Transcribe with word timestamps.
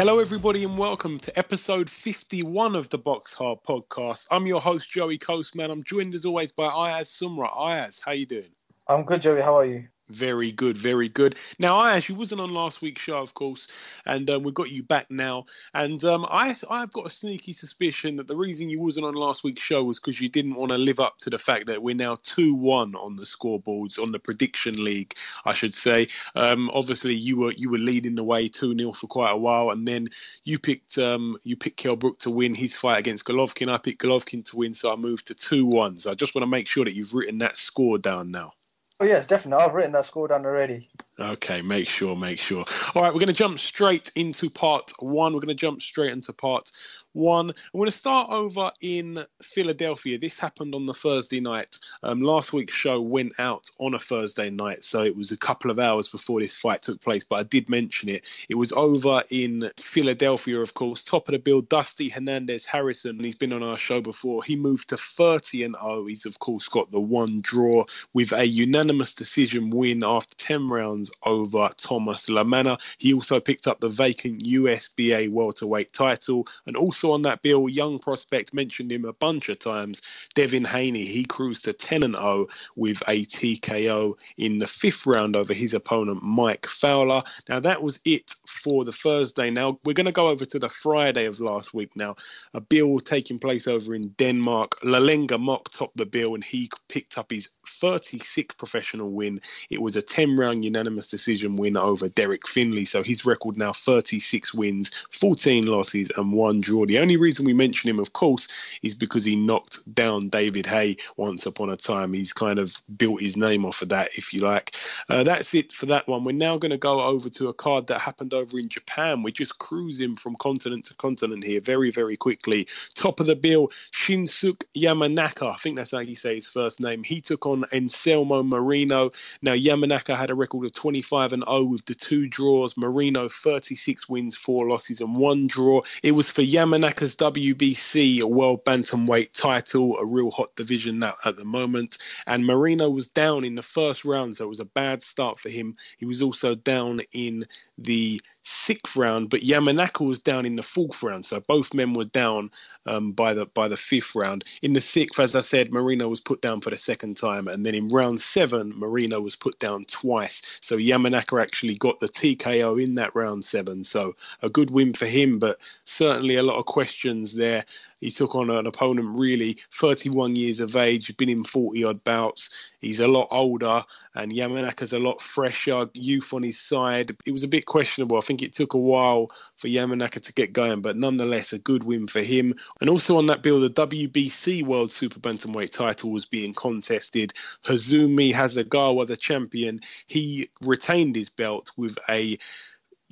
Hello, 0.00 0.18
everybody, 0.18 0.64
and 0.64 0.78
welcome 0.78 1.18
to 1.18 1.38
episode 1.38 1.90
51 1.90 2.74
of 2.74 2.88
the 2.88 2.96
Box 2.96 3.34
Hard 3.34 3.58
Podcast. 3.68 4.28
I'm 4.30 4.46
your 4.46 4.58
host, 4.58 4.90
Joey 4.90 5.18
Coastman. 5.18 5.70
I'm 5.70 5.84
joined 5.84 6.14
as 6.14 6.24
always 6.24 6.52
by 6.52 6.68
Ayaz 6.68 7.10
Sumra. 7.10 7.54
Ayaz, 7.54 8.00
how 8.02 8.12
you 8.12 8.24
doing? 8.24 8.48
I'm 8.88 9.04
good, 9.04 9.20
Joey. 9.20 9.42
How 9.42 9.58
are 9.58 9.66
you? 9.66 9.88
Very 10.10 10.50
good, 10.50 10.76
very 10.76 11.08
good. 11.08 11.36
Now, 11.60 11.76
I 11.76 11.96
actually 11.96 12.16
wasn't 12.16 12.40
on 12.40 12.52
last 12.52 12.82
week's 12.82 13.00
show, 13.00 13.22
of 13.22 13.32
course, 13.32 13.68
and 14.04 14.28
um, 14.28 14.42
we've 14.42 14.52
got 14.52 14.70
you 14.70 14.82
back 14.82 15.08
now. 15.08 15.44
And 15.72 16.02
um, 16.02 16.26
I, 16.28 16.56
I've 16.68 16.92
got 16.92 17.06
a 17.06 17.10
sneaky 17.10 17.52
suspicion 17.52 18.16
that 18.16 18.26
the 18.26 18.34
reason 18.34 18.68
you 18.68 18.80
wasn't 18.80 19.06
on 19.06 19.14
last 19.14 19.44
week's 19.44 19.62
show 19.62 19.84
was 19.84 20.00
because 20.00 20.20
you 20.20 20.28
didn't 20.28 20.56
want 20.56 20.72
to 20.72 20.78
live 20.78 20.98
up 20.98 21.18
to 21.20 21.30
the 21.30 21.38
fact 21.38 21.66
that 21.66 21.80
we're 21.80 21.94
now 21.94 22.16
two-one 22.20 22.96
on 22.96 23.14
the 23.14 23.22
scoreboards 23.22 24.02
on 24.02 24.10
the 24.10 24.18
prediction 24.18 24.82
league, 24.82 25.14
I 25.44 25.52
should 25.52 25.76
say. 25.76 26.08
Um, 26.34 26.70
obviously, 26.74 27.14
you 27.14 27.36
were 27.36 27.52
you 27.52 27.70
were 27.70 27.78
leading 27.78 28.16
the 28.16 28.24
way 28.24 28.48
two 28.48 28.76
0 28.76 28.92
for 28.92 29.06
quite 29.06 29.30
a 29.30 29.36
while, 29.36 29.70
and 29.70 29.86
then 29.86 30.08
you 30.44 30.58
picked 30.58 30.98
um, 30.98 31.36
you 31.44 31.56
picked 31.56 31.76
Kell 31.76 31.94
Brook 31.94 32.18
to 32.20 32.30
win 32.30 32.52
his 32.52 32.76
fight 32.76 32.98
against 32.98 33.26
Golovkin. 33.26 33.72
I 33.72 33.78
picked 33.78 34.02
Golovkin 34.02 34.44
to 34.46 34.56
win, 34.56 34.74
so 34.74 34.92
I 34.92 34.96
moved 34.96 35.28
to 35.28 35.36
two-one. 35.36 35.98
So 35.98 36.10
I 36.10 36.14
just 36.14 36.34
want 36.34 36.42
to 36.42 36.50
make 36.50 36.66
sure 36.66 36.84
that 36.84 36.94
you've 36.94 37.14
written 37.14 37.38
that 37.38 37.56
score 37.56 37.96
down 37.96 38.32
now. 38.32 38.54
Oh 39.00 39.04
yes, 39.04 39.26
definitely. 39.26 39.64
I've 39.64 39.74
written 39.74 39.92
that 39.92 40.04
score 40.04 40.28
down 40.28 40.46
already. 40.46 40.90
Okay, 41.20 41.60
make 41.60 41.86
sure, 41.86 42.16
make 42.16 42.38
sure. 42.38 42.64
All 42.94 43.02
right, 43.02 43.12
we're 43.12 43.20
going 43.20 43.26
to 43.26 43.34
jump 43.34 43.60
straight 43.60 44.10
into 44.14 44.48
part 44.48 44.90
one. 45.00 45.34
We're 45.34 45.40
going 45.40 45.48
to 45.48 45.54
jump 45.54 45.82
straight 45.82 46.12
into 46.12 46.32
part 46.32 46.72
one. 47.12 47.50
I'm 47.50 47.78
going 47.78 47.86
to 47.86 47.92
start 47.92 48.30
over 48.30 48.70
in 48.80 49.18
Philadelphia. 49.42 50.18
This 50.18 50.38
happened 50.38 50.74
on 50.74 50.86
the 50.86 50.94
Thursday 50.94 51.40
night. 51.40 51.78
Um, 52.02 52.22
last 52.22 52.54
week's 52.54 52.72
show 52.72 53.02
went 53.02 53.38
out 53.38 53.68
on 53.78 53.92
a 53.92 53.98
Thursday 53.98 54.48
night, 54.48 54.82
so 54.82 55.02
it 55.02 55.14
was 55.14 55.30
a 55.30 55.36
couple 55.36 55.70
of 55.70 55.78
hours 55.78 56.08
before 56.08 56.40
this 56.40 56.56
fight 56.56 56.80
took 56.82 57.02
place, 57.02 57.24
but 57.24 57.36
I 57.36 57.42
did 57.42 57.68
mention 57.68 58.08
it. 58.08 58.24
It 58.48 58.54
was 58.54 58.72
over 58.72 59.22
in 59.28 59.70
Philadelphia, 59.76 60.60
of 60.60 60.72
course. 60.72 61.04
Top 61.04 61.28
of 61.28 61.32
the 61.32 61.38
bill, 61.38 61.60
Dusty 61.60 62.08
Hernandez 62.08 62.64
Harrison. 62.64 63.22
He's 63.22 63.34
been 63.34 63.52
on 63.52 63.62
our 63.62 63.78
show 63.78 64.00
before. 64.00 64.42
He 64.42 64.56
moved 64.56 64.88
to 64.88 64.96
30 64.96 65.64
and 65.64 65.76
0. 65.78 66.06
He's, 66.06 66.24
of 66.24 66.38
course, 66.38 66.68
got 66.68 66.90
the 66.90 67.00
one 67.00 67.42
draw 67.42 67.84
with 68.14 68.32
a 68.32 68.46
unanimous 68.46 69.12
decision 69.12 69.68
win 69.68 70.02
after 70.02 70.34
10 70.36 70.68
rounds 70.68 71.09
over 71.24 71.68
Thomas 71.76 72.28
LaManna. 72.28 72.78
He 72.98 73.14
also 73.14 73.40
picked 73.40 73.66
up 73.66 73.80
the 73.80 73.88
vacant 73.88 74.42
USBA 74.42 75.30
welterweight 75.30 75.92
title. 75.92 76.46
And 76.66 76.76
also 76.76 77.12
on 77.12 77.22
that 77.22 77.42
bill, 77.42 77.68
young 77.68 77.98
prospect 77.98 78.54
mentioned 78.54 78.92
him 78.92 79.04
a 79.04 79.12
bunch 79.12 79.48
of 79.48 79.58
times, 79.58 80.02
Devin 80.34 80.64
Haney. 80.64 81.04
He 81.04 81.24
cruised 81.24 81.64
to 81.64 81.72
10 81.72 82.02
and 82.02 82.14
0 82.14 82.46
with 82.76 83.02
a 83.08 83.24
TKO 83.26 84.14
in 84.36 84.58
the 84.58 84.66
fifth 84.66 85.06
round 85.06 85.36
over 85.36 85.52
his 85.52 85.74
opponent, 85.74 86.22
Mike 86.22 86.66
Fowler. 86.66 87.22
Now, 87.48 87.60
that 87.60 87.82
was 87.82 88.00
it 88.04 88.34
for 88.46 88.84
the 88.84 88.92
Thursday. 88.92 89.50
Now, 89.50 89.78
we're 89.84 89.94
going 89.94 90.06
to 90.06 90.12
go 90.12 90.28
over 90.28 90.44
to 90.44 90.58
the 90.58 90.68
Friday 90.68 91.26
of 91.26 91.40
last 91.40 91.74
week 91.74 91.96
now. 91.96 92.16
A 92.54 92.60
bill 92.60 93.00
taking 93.00 93.38
place 93.38 93.66
over 93.66 93.94
in 93.94 94.08
Denmark. 94.10 94.80
Lolenga 94.80 95.38
Mock 95.38 95.70
topped 95.70 95.96
the 95.96 96.06
bill 96.06 96.34
and 96.34 96.44
he 96.44 96.70
picked 96.88 97.18
up 97.18 97.30
his 97.30 97.48
36th 97.66 98.56
professional 98.58 99.10
win. 99.10 99.40
It 99.70 99.80
was 99.80 99.96
a 99.96 100.02
10 100.02 100.36
round 100.36 100.64
unanimous 100.64 100.99
decision 101.08 101.56
win 101.56 101.76
over 101.76 102.08
Derek 102.08 102.46
Finley. 102.48 102.84
So 102.84 103.02
his 103.02 103.24
record 103.24 103.56
now 103.56 103.72
36 103.72 104.52
wins, 104.54 104.90
14 105.10 105.66
losses, 105.66 106.10
and 106.16 106.32
one 106.32 106.60
draw. 106.60 106.86
The 106.86 106.98
only 106.98 107.16
reason 107.16 107.44
we 107.44 107.52
mention 107.52 107.88
him, 107.88 107.98
of 107.98 108.12
course, 108.12 108.48
is 108.82 108.94
because 108.94 109.24
he 109.24 109.36
knocked 109.36 109.92
down 109.94 110.28
David 110.28 110.66
Haye 110.66 110.96
once 111.16 111.46
upon 111.46 111.70
a 111.70 111.76
time. 111.76 112.12
He's 112.12 112.32
kind 112.32 112.58
of 112.58 112.80
built 112.96 113.20
his 113.20 113.36
name 113.36 113.64
off 113.64 113.82
of 113.82 113.88
that, 113.90 114.18
if 114.18 114.32
you 114.32 114.40
like. 114.40 114.76
Uh, 115.08 115.22
that's 115.22 115.54
it 115.54 115.72
for 115.72 115.86
that 115.86 116.06
one. 116.08 116.24
We're 116.24 116.32
now 116.32 116.58
going 116.58 116.70
to 116.70 116.78
go 116.78 117.00
over 117.00 117.28
to 117.30 117.48
a 117.48 117.54
card 117.54 117.86
that 117.88 118.00
happened 118.00 118.34
over 118.34 118.58
in 118.58 118.68
Japan. 118.68 119.22
We're 119.22 119.30
just 119.30 119.58
cruising 119.58 120.16
from 120.16 120.36
continent 120.36 120.84
to 120.86 120.94
continent 120.94 121.44
here 121.44 121.60
very, 121.60 121.90
very 121.90 122.16
quickly. 122.16 122.66
Top 122.94 123.20
of 123.20 123.26
the 123.26 123.36
bill, 123.36 123.68
Shinsuke 123.92 124.62
Yamanaka. 124.76 125.52
I 125.52 125.56
think 125.56 125.76
that's 125.76 125.92
how 125.92 126.00
you 126.00 126.16
say 126.16 126.36
his 126.36 126.48
first 126.48 126.80
name. 126.80 127.02
He 127.02 127.20
took 127.20 127.46
on 127.46 127.64
Anselmo 127.72 128.42
Moreno. 128.42 129.12
Now, 129.42 129.54
Yamanaka 129.54 130.16
had 130.16 130.30
a 130.30 130.34
record 130.34 130.66
of 130.66 130.72
25 130.90 131.34
and 131.34 131.44
0 131.44 131.62
with 131.66 131.84
the 131.84 131.94
two 131.94 132.26
draws. 132.26 132.76
Moreno 132.76 133.28
36 133.28 134.08
wins, 134.08 134.36
four 134.36 134.68
losses, 134.68 135.00
and 135.00 135.14
one 135.14 135.46
draw. 135.46 135.82
It 136.02 136.10
was 136.10 136.32
for 136.32 136.42
Yamanaka's 136.42 137.14
WBC 137.14 138.20
a 138.20 138.26
World 138.26 138.64
Bantamweight 138.64 139.30
title, 139.32 139.96
a 139.98 140.04
real 140.04 140.32
hot 140.32 140.48
division 140.56 140.98
that 140.98 141.14
at 141.24 141.36
the 141.36 141.44
moment. 141.44 141.98
And 142.26 142.44
Moreno 142.44 142.90
was 142.90 143.06
down 143.06 143.44
in 143.44 143.54
the 143.54 143.62
first 143.62 144.04
round, 144.04 144.36
so 144.36 144.44
it 144.46 144.48
was 144.48 144.58
a 144.58 144.64
bad 144.64 145.04
start 145.04 145.38
for 145.38 145.48
him. 145.48 145.76
He 145.98 146.06
was 146.06 146.22
also 146.22 146.56
down 146.56 147.02
in 147.12 147.44
the 147.78 148.20
sixth 148.42 148.96
round, 148.96 149.30
but 149.30 149.40
Yamanaka 149.40 150.06
was 150.06 150.20
down 150.20 150.46
in 150.46 150.56
the 150.56 150.62
fourth 150.62 151.02
round. 151.02 151.26
So 151.26 151.40
both 151.40 151.74
men 151.74 151.94
were 151.94 152.06
down 152.06 152.50
um, 152.86 153.12
by 153.12 153.34
the 153.34 153.46
by 153.46 153.68
the 153.68 153.76
fifth 153.76 154.14
round. 154.14 154.44
In 154.62 154.72
the 154.72 154.80
sixth, 154.80 155.20
as 155.20 155.34
I 155.36 155.40
said, 155.40 155.72
Moreno 155.72 156.08
was 156.08 156.20
put 156.20 156.40
down 156.40 156.60
for 156.60 156.70
the 156.70 156.78
second 156.78 157.16
time, 157.16 157.48
and 157.48 157.64
then 157.64 157.74
in 157.74 157.88
round 157.88 158.20
seven, 158.20 158.72
Moreno 158.76 159.20
was 159.20 159.36
put 159.36 159.58
down 159.58 159.84
twice. 159.86 160.42
So 160.60 160.76
Yamanaka 160.76 161.40
actually 161.42 161.74
got 161.76 162.00
the 162.00 162.08
TKO 162.08 162.82
in 162.82 162.94
that 162.96 163.14
round 163.14 163.44
seven. 163.44 163.84
So 163.84 164.16
a 164.42 164.48
good 164.50 164.70
win 164.70 164.94
for 164.94 165.06
him, 165.06 165.38
but 165.38 165.58
certainly 165.84 166.36
a 166.36 166.42
lot 166.42 166.58
of 166.58 166.66
questions 166.66 167.34
there. 167.34 167.64
He 168.00 168.10
took 168.10 168.34
on 168.34 168.50
an 168.50 168.66
opponent 168.66 169.18
really 169.18 169.58
31 169.74 170.36
years 170.36 170.60
of 170.60 170.76
age, 170.76 171.16
been 171.16 171.28
in 171.28 171.44
40 171.44 171.84
odd 171.84 172.04
bouts. 172.04 172.50
He's 172.80 173.00
a 173.00 173.08
lot 173.08 173.28
older, 173.30 173.84
and 174.14 174.32
Yamanaka's 174.32 174.92
a 174.92 174.98
lot 174.98 175.20
fresher, 175.20 175.88
youth 175.92 176.32
on 176.32 176.42
his 176.42 176.58
side. 176.58 177.14
It 177.26 177.32
was 177.32 177.42
a 177.42 177.48
bit 177.48 177.66
questionable. 177.66 178.16
I 178.16 178.20
think 178.20 178.42
it 178.42 178.54
took 178.54 178.74
a 178.74 178.78
while 178.78 179.30
for 179.56 179.68
Yamanaka 179.68 180.22
to 180.22 180.32
get 180.32 180.52
going, 180.52 180.80
but 180.80 180.96
nonetheless, 180.96 181.52
a 181.52 181.58
good 181.58 181.84
win 181.84 182.06
for 182.06 182.20
him. 182.20 182.54
And 182.80 182.88
also 182.88 183.18
on 183.18 183.26
that 183.26 183.42
bill, 183.42 183.60
the 183.60 183.70
WBC 183.70 184.64
World 184.64 184.90
Super 184.90 185.20
Bantamweight 185.20 185.70
title 185.70 186.10
was 186.10 186.26
being 186.26 186.54
contested. 186.54 187.34
Hozumi 187.64 188.32
Hasegawa, 188.32 189.06
the 189.06 189.16
champion, 189.16 189.80
he 190.06 190.48
retained 190.62 191.16
his 191.16 191.28
belt 191.28 191.70
with 191.76 191.96
a 192.08 192.38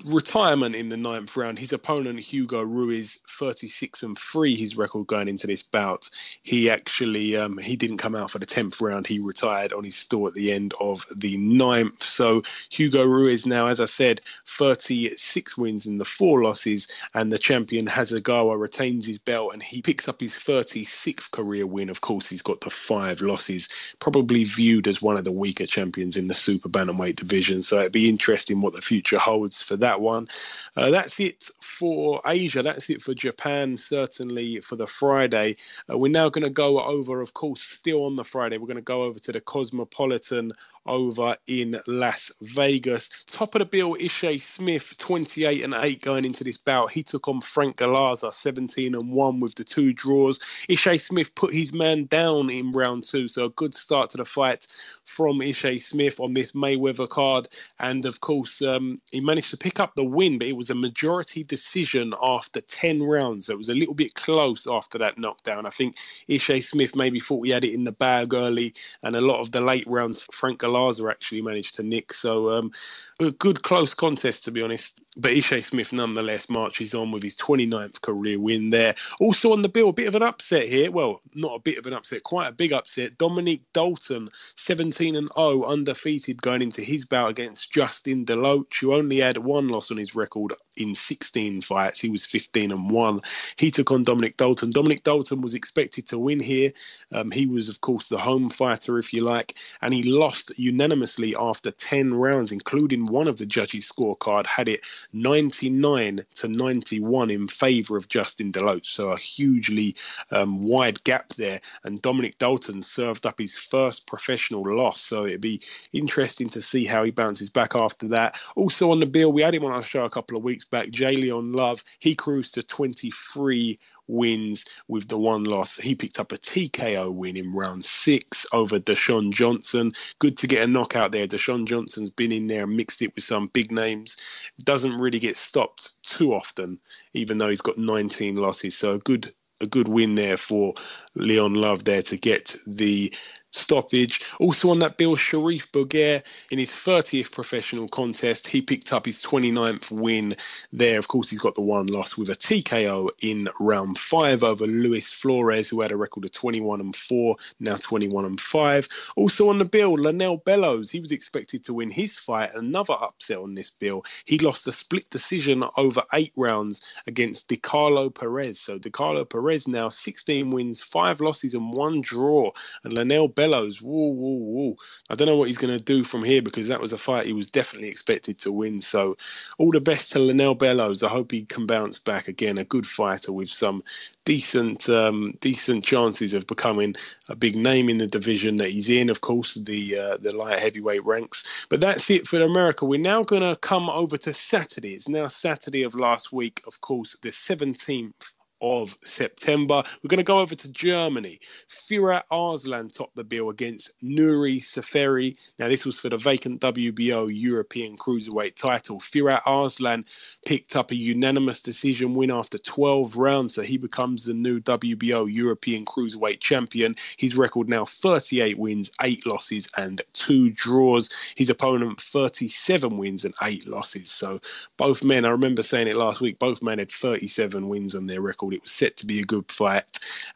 retirement 0.07 0.75
in 0.75 0.89
the 0.89 0.97
ninth 0.97 1.37
round. 1.37 1.59
His 1.59 1.73
opponent 1.73 2.21
Hugo 2.21 2.63
Ruiz, 2.63 3.19
36 3.29 4.03
and 4.03 4.19
three, 4.19 4.55
his 4.55 4.77
record 4.77 5.07
going 5.07 5.29
into 5.29 5.47
this 5.47 5.63
bout. 5.63 6.09
He 6.43 6.71
actually 6.71 7.37
um, 7.37 7.59
he 7.59 7.77
didn't 7.77 7.99
come 7.99 8.15
out 8.15 8.31
for 8.31 8.39
the 8.39 8.47
tenth 8.47 8.81
round. 8.81 9.07
He 9.07 9.19
retired 9.19 9.73
on 9.73 9.85
his 9.85 9.97
store 9.97 10.29
at 10.29 10.35
the 10.35 10.53
end 10.53 10.75
of 10.81 11.05
the 11.15 11.37
ninth. 11.37 12.03
So 12.03 12.43
Hugo 12.71 13.05
Ruiz 13.05 13.47
now, 13.47 13.67
as 13.67 13.81
I 13.81 13.87
said, 13.87 14.21
36 14.47 15.57
wins 15.57 15.87
in 15.87 15.99
the 15.99 16.05
four 16.05 16.43
losses, 16.43 16.89
and 17.15 17.33
the 17.33 17.39
champion 17.39 17.87
Hasegawa 17.87 18.59
retains 18.59 19.07
his 19.07 19.19
belt 19.19 19.53
and 19.53 19.63
he 19.63 19.83
picks 19.83 20.09
up 20.09 20.21
his 20.21 20.35
36th 20.35 21.31
career 21.31 21.67
win. 21.67 21.91
Of 21.91 22.01
course, 22.01 22.29
he's 22.29 22.43
got 22.43 22.61
the 22.61 22.71
five 22.71 23.21
losses, 23.21 23.69
probably 23.99 24.45
viewed 24.45 24.87
as 24.87 25.03
one 25.03 25.17
of 25.17 25.25
the 25.25 25.33
weaker 25.33 25.67
champions 25.67 26.17
in 26.17 26.29
the 26.29 26.35
super 26.35 26.69
bantamweight 26.69 27.17
division. 27.17 27.63
So 27.63 27.81
it'd 27.81 27.93
be 27.93 28.09
interesting 28.09 28.61
what 28.61 28.73
the 28.73 28.83
future 28.83 29.19
holds 29.19 29.63
for 29.63 29.77
that 29.77 29.88
that 29.89 30.01
one. 30.01 30.29
Uh, 30.77 30.91
that's 30.91 31.19
it 31.19 31.51
for 31.63 32.21
Asia. 32.27 32.63
That's 32.63 32.91
it 32.91 33.01
for 33.03 33.15
Japan, 33.15 33.79
certainly 33.79 34.61
for 34.61 34.77
the 34.77 34.87
Friday. 34.87 35.57
Uh, 35.91 35.97
we're 35.97 36.13
now 36.13 36.29
going 36.29 36.45
to 36.45 36.51
go 36.51 36.81
over, 36.81 37.23
of 37.23 37.33
course, 37.33 37.63
still 37.63 38.05
on 38.05 38.17
the 38.17 38.25
Friday, 38.25 38.59
we're 38.59 38.67
going 38.67 38.77
to 38.77 38.83
go 38.83 39.03
over 39.05 39.19
to 39.19 39.33
the 39.33 39.41
Cosmopolitan 39.41 40.53
over 40.85 41.37
in 41.47 41.81
Las 41.87 42.33
Vegas. 42.41 43.11
Top 43.27 43.55
of 43.55 43.61
the 43.61 43.65
bill, 43.67 43.95
Ishe 43.95 44.41
Smith, 44.43 44.95
28 44.99 45.65
and 45.65 45.75
8 45.75 46.03
going 46.03 46.25
into 46.25 46.45
this 46.45 46.59
bout. 46.59 46.91
He 46.91 47.03
took 47.03 47.29
on 47.29 47.41
Frank 47.41 47.77
Galarza, 47.77 48.33
17 48.33 48.95
and 48.95 49.13
1 49.13 49.41
with 49.41 49.55
the 49.55 49.65
two 49.65 49.93
draws. 49.93 50.39
Ishe 50.69 51.01
Smith 51.01 51.35
put 51.35 51.53
his 51.53 51.73
man 51.73 52.07
down 52.07 52.51
in 52.51 52.73
round 52.73 53.05
two, 53.05 53.29
so 53.29 53.47
a 53.47 53.51
good 53.51 53.75
start 53.75 54.11
to 54.11 54.17
the 54.19 54.25
fight 54.25 54.67
from 55.05 55.41
Ishe 55.41 55.81
Smith 55.83 56.21
on 56.21 56.35
this 56.35 56.53
Mayweather 56.53 57.09
card. 57.09 57.49
And 57.79 58.05
of 58.07 58.21
course, 58.21 58.63
um, 58.63 59.01
he 59.11 59.21
managed 59.21 59.51
to 59.51 59.57
pick 59.57 59.78
pick 59.79 59.85
up 59.85 59.95
the 59.95 60.05
win, 60.05 60.39
but 60.39 60.49
it 60.49 60.57
was 60.57 60.71
a 60.71 60.75
majority 60.75 61.45
decision 61.45 62.13
after 62.21 62.61
10 62.61 63.01
rounds. 63.01 63.49
It 63.49 63.57
was 63.57 63.69
a 63.69 63.75
little 63.75 63.95
bit 63.95 64.15
close 64.15 64.67
after 64.67 64.99
that 64.99 65.19
knockdown. 65.19 65.67
I 65.67 65.71
think 65.71 65.97
Ishe 66.29 66.65
Smith 66.65 66.97
maybe 66.97 67.21
thought 67.21 67.47
he 67.47 67.53
had 67.53 67.65
it 67.65 67.75
in 67.75 67.85
the 67.85 67.93
bag 67.93 68.35
early, 68.35 68.75
and 69.05 69.15
a 69.15 69.21
lot 69.21 69.41
of 69.41 69.53
the 69.53 69.61
late 69.61 69.87
rounds, 69.87 70.27
Frank 70.33 70.61
Galarza 70.61 71.09
actually 71.09 71.43
managed 71.43 71.77
to 71.77 71.85
nick. 71.85 72.13
So 72.13 72.51
um, 72.51 72.73
a 73.21 73.31
good 73.31 73.63
close 73.63 73.95
contest, 73.95 74.45
to 74.45 74.51
be 74.51 74.63
honest. 74.63 75.01
But 75.17 75.33
Ishe 75.33 75.65
Smith 75.65 75.93
nonetheless 75.93 76.49
marches 76.49 76.95
on 76.95 77.11
with 77.11 77.25
his 77.25 77.37
29th 77.37 78.01
career 78.03 78.39
win 78.39 78.71
there. 78.71 78.95
Also 79.21 79.53
on 79.53 79.63
the 79.63 79.69
bill, 79.69 79.89
a 79.89 79.93
bit 79.93 80.07
of 80.07 80.15
an 80.15 80.23
upset 80.23 80.69
here. 80.69 80.93
Well, 80.93 81.21
not 81.35 81.57
a 81.57 81.59
bit 81.59 81.79
of 81.79 81.87
an 81.87 81.93
upset, 81.93 82.23
quite 82.23 82.49
a 82.49 82.53
big 82.53 82.73
upset. 82.73 83.19
Dominic 83.19 83.61
Dolton, 83.73 84.31
17 84.57 85.17
and 85.17 85.29
0, 85.37 85.65
undefeated 85.65 86.41
going 86.41 86.63
into 86.63 86.83
his 86.83 87.05
bout 87.05 87.31
against 87.31 87.73
Justin 87.73 88.25
Deloach, 88.25 88.81
who 88.81 88.95
only 88.95 89.19
had 89.19 89.39
one 89.39 89.68
loss 89.69 89.91
on 89.91 89.97
his 89.97 90.15
record 90.15 90.55
in 90.77 90.95
16 90.95 91.63
fights. 91.63 92.01
He 92.01 92.09
was 92.09 92.27
15 92.27 92.73
and 92.73 92.91
1. 92.91 93.21
He 93.57 93.71
took 93.71 93.91
on 93.91 94.05
Dominic 94.05 94.37
Dolton. 94.37 94.71
Dominic 94.71 95.03
Dolton 95.05 95.41
was 95.41 95.55
expected 95.55 96.07
to 96.09 96.19
win 96.19 96.41
here. 96.41 96.73
Um, 97.13 97.31
he 97.31 97.47
was, 97.47 97.69
of 97.69 97.81
course, 97.81 98.09
the 98.09 98.19
home 98.19 98.51
fighter, 98.51 98.99
if 98.99 99.13
you 99.13 99.23
like, 99.23 99.55
and 99.83 99.93
he 99.93 100.03
lost 100.03 100.53
unanimously 100.57 101.35
after 101.39 101.71
10 101.71 102.15
rounds, 102.15 102.53
including 102.53 103.07
one 103.07 103.29
of 103.29 103.39
the 103.39 103.47
judges' 103.47 103.91
scorecard, 103.91 104.47
had 104.47 104.69
it 104.69 104.81
99 105.13 106.25
to 106.35 106.49
91 106.49 107.31
in 107.31 107.49
favour 107.49 107.97
of 107.97 108.09
Justin 108.09 108.53
Deloach. 108.53 108.87
So 108.87 109.11
a 109.13 109.19
hugely 109.19 109.97
um, 110.31 110.63
wide 110.63 111.03
gap 111.05 111.35
there. 111.35 111.61
And 111.85 112.03
Dominic 112.03 112.39
Dolton 112.39 112.83
served 112.83 113.27
up 113.27 113.39
his 113.39 113.59
first 113.59 114.07
professional 114.07 114.63
loss. 114.63 115.01
So 115.01 115.27
it'd 115.27 115.41
be 115.41 115.61
interesting 115.93 116.49
to 116.51 116.63
see 116.63 116.85
how 116.85 117.05
he 117.05 117.11
bounces 117.11 117.51
back 117.51 117.75
after 117.75 118.09
that. 118.09 118.39
Also 118.57 118.91
on 118.91 119.01
the 119.01 119.07
bill, 119.07 119.33
we 119.33 119.43
had 119.49 119.55
him 119.55 119.65
on 119.65 119.73
our 119.73 119.85
show 119.85 120.05
a 120.05 120.11
couple 120.11 120.37
of 120.37 120.45
weeks 120.45 120.67
back, 120.67 120.89
J'Leon 120.89 121.55
Love. 121.55 121.83
He 122.01 122.15
cruised 122.15 122.53
to 122.55 122.63
23 122.63 123.79
wins 124.07 124.67
with 124.89 125.09
the 125.09 125.17
one 125.17 125.45
loss. 125.45 125.79
He 125.79 125.95
picked 125.95 126.21
up 126.21 126.33
a 126.33 126.37
TKO 126.37 127.15
win 127.15 127.39
in 127.39 127.53
round 127.53 127.87
six 127.87 128.45
over 128.53 128.79
Deshaun 128.79 129.33
Johnson. 129.33 129.95
Good 130.19 130.37
to 130.37 130.47
get 130.47 130.65
a 130.65 130.67
knockout 130.67 131.13
there. 131.13 131.27
Deshaun 131.27 131.67
Johnson's 131.67 132.11
been 132.11 132.31
in 132.31 132.47
there 132.47 132.65
and 132.65 132.77
mixed 132.77 133.01
it 133.01 133.15
with 133.15 133.25
some 133.25 133.47
big 133.47 133.73
names. 133.73 134.19
Doesn't 134.65 134.99
really 134.99 135.19
get 135.19 135.39
stopped 135.39 136.03
too 136.03 136.35
often, 136.35 136.79
even 137.15 137.39
though 137.39 137.49
he's 137.49 137.63
got 137.63 137.79
19 137.79 138.37
losses. 138.37 138.77
So 138.77 138.93
a 138.95 138.99
good 138.99 139.33
a 139.61 139.67
good 139.67 139.89
win 139.89 140.15
there 140.15 140.37
for 140.37 140.75
Leon 141.15 141.55
Love 141.55 141.85
there 141.85 142.03
to 142.03 142.17
get 142.17 142.55
the 142.67 143.13
stoppage. 143.53 144.21
Also 144.39 144.71
on 144.71 144.79
that 144.81 144.97
bill, 144.97 145.17
Sharif 145.17 145.71
Bogere 145.73 146.23
in 146.51 146.59
his 146.59 146.71
30th 146.71 147.33
professional 147.33 147.89
contest, 147.89 148.47
he 148.47 148.61
picked 148.61 148.93
up 148.93 149.07
his 149.07 149.23
29th 149.23 149.91
win 149.91 150.37
there. 150.73 150.99
Of 150.99 151.09
course, 151.09 151.31
he's 151.31 151.39
got 151.39 151.55
the 151.55 151.63
one 151.63 151.87
loss 151.87 152.17
with 152.17 152.31
a 152.31 152.37
TKO 152.37 153.11
in 153.23 153.49
round 153.61 153.99
five 153.99 154.43
over 154.43 154.67
Luis 154.67 155.13
Flores, 155.13 155.69
who 155.69 155.81
had 155.81 155.93
a 155.93 155.97
record 155.97 156.25
of 156.25 156.33
21 156.33 156.81
and 156.81 156.95
4, 156.95 157.37
now 157.61 157.77
21 157.77 158.25
and 158.25 158.41
5. 158.41 158.89
Also 159.17 159.49
on 159.49 159.59
the 159.59 159.65
bill, 159.65 159.97
Lanell 159.97 160.43
Bellows, 160.45 160.91
he 160.91 161.01
was 161.01 161.13
expected 161.13 161.65
to 161.65 161.75
win 161.75 161.91
his 161.91 162.19
fight. 162.19 162.55
Another 162.55 162.95
upset 162.95 163.39
on 163.39 163.55
this 163.55 163.71
bill. 163.71 164.05
He 164.25 164.39
lost 164.39 164.67
a 164.67 164.73
split 164.73 165.09
decision 165.11 165.65
over 165.77 166.03
eight 166.15 166.33
rounds 166.37 166.83
against 167.07 167.49
DeCarlo 167.49 168.15
Perez. 168.15 168.61
So 168.61 168.79
DeCarlo 168.79 169.29
Perez 169.29 169.67
now 169.67 169.89
16 169.89 170.51
wins, 170.51 170.83
five 170.83 171.21
losses, 171.21 171.55
and 171.55 171.73
one 171.73 172.01
draw. 172.01 172.51
And 172.85 172.93
Lanell 172.93 173.35
Bellows. 173.39 173.81
I 173.81 175.15
don't 175.15 175.29
know 175.29 175.37
what 175.37 175.47
he's 175.47 175.59
going 175.59 175.79
to 175.79 175.85
do 175.85 176.03
from 176.03 176.25
here 176.25 176.43
because 176.43 176.67
that 176.67 176.81
was 176.81 176.93
a 176.93 176.99
fight 176.99 177.27
he 177.27 177.33
was 177.33 177.49
definitely 177.49 177.89
expected 177.89 178.37
to 178.39 178.51
win. 178.51 178.83
So, 178.83 179.17
all 179.59 179.71
the 179.71 179.81
best 179.81 180.11
to 180.13 180.19
Lanell 180.19 180.59
Bellows. 180.59 181.05
I 181.05 181.09
hope 181.09 181.31
he 181.31 181.45
can 181.45 181.65
bounce 181.65 182.01
back 182.01 182.27
again. 182.27 182.59
A 182.59 182.65
good 182.65 182.85
fighter 182.85 183.33
with 183.33 183.49
some 183.49 183.85
decent, 184.25 184.89
um, 184.89 185.39
decent 185.41 185.85
chances 185.85 186.35
of 186.35 186.49
becoming 186.49 186.97
a 187.29 187.37
big 187.37 187.55
name 187.55 187.89
in 187.89 187.99
the 187.99 188.09
division 188.09 188.57
that 188.57 188.71
he's 188.71 188.89
in. 188.89 189.09
Of 189.09 189.21
course, 189.21 189.55
the 189.55 189.97
uh, 189.97 190.17
the 190.17 190.35
light 190.35 190.59
heavyweight 190.59 191.05
ranks. 191.05 191.67
But 191.71 191.81
that's 191.81 192.11
it 192.11 192.27
for 192.27 192.43
America. 192.43 192.87
We're 192.87 192.99
now 192.99 193.23
going 193.23 193.43
to 193.43 193.57
come 193.61 193.89
over 193.89 194.17
to 194.17 194.35
Saturday. 194.35 194.95
It's 194.95 195.09
now 195.09 195.29
Saturday 195.29 195.85
of 195.85 195.95
last 195.95 196.33
week. 196.33 196.61
Of 196.67 196.81
course, 196.81 197.17
the 197.23 197.29
17th 197.29 198.35
of 198.61 198.97
September. 199.05 199.83
We're 200.03 200.09
going 200.09 200.19
to 200.19 200.25
go 200.25 200.41
over 200.41 200.55
to 200.55 200.73
Germany. 200.73 201.41
Firat 201.69 202.25
Arslan 202.31 202.91
topped 202.91 203.15
the 203.15 203.25
bill 203.25 203.51
against 203.51 203.93
Nuri 204.03 204.61
Seferi. 204.61 205.39
Now, 205.59 205.69
this 205.69 205.87
was 205.87 206.01
for 206.01 206.09
the 206.09 206.17
vacant 206.17 206.61
WBO 206.61 207.31
European 207.33 207.97
Cruiserweight 207.97 208.55
title. 208.55 208.99
Firat 208.99 209.43
Arslan 209.47 210.05
picked 210.45 210.75
up 210.77 210.91
a 210.91 210.97
unanimous 210.97 211.61
decision 211.61 212.15
win 212.15 212.31
after 212.31 212.59
12 212.59 213.17
rounds, 213.17 213.55
so 213.55 213.63
he 213.63 213.77
becomes 213.77 214.25
the 214.25 214.35
new 214.35 214.61
WBO 214.61 215.33
European 215.33 215.85
Cruiserweight 215.85 216.41
champion. 216.41 216.97
His 217.17 217.37
record 217.37 217.69
now 217.69 217.85
38 217.85 218.59
wins, 218.59 218.91
8 219.01 219.27
losses, 219.27 219.69
and 219.77 220.03
2 220.15 220.51
draws. 220.51 221.11
His 221.37 221.51
opponent 221.51 222.01
37 222.01 222.97
wins 222.97 223.25
and 223.25 223.35
8 223.41 223.69
losses. 223.69 224.11
So 224.11 224.41
both 224.77 225.05
men, 225.05 225.25
I 225.25 225.31
remember 225.31 225.63
saying 225.63 225.89
it 225.89 225.97
last 225.97 226.21
week, 226.21 226.39
both 226.39 226.63
men 226.63 226.79
had 226.79 226.91
37 226.91 227.69
wins 227.69 227.95
on 227.95 228.07
their 228.07 228.21
record 228.21 228.48
it 228.53 228.63
was 228.63 228.73
set 228.73 228.97
to 228.99 229.07
be 229.07 229.21
a 229.21 229.25
good 229.25 229.51
fight, 229.51 229.85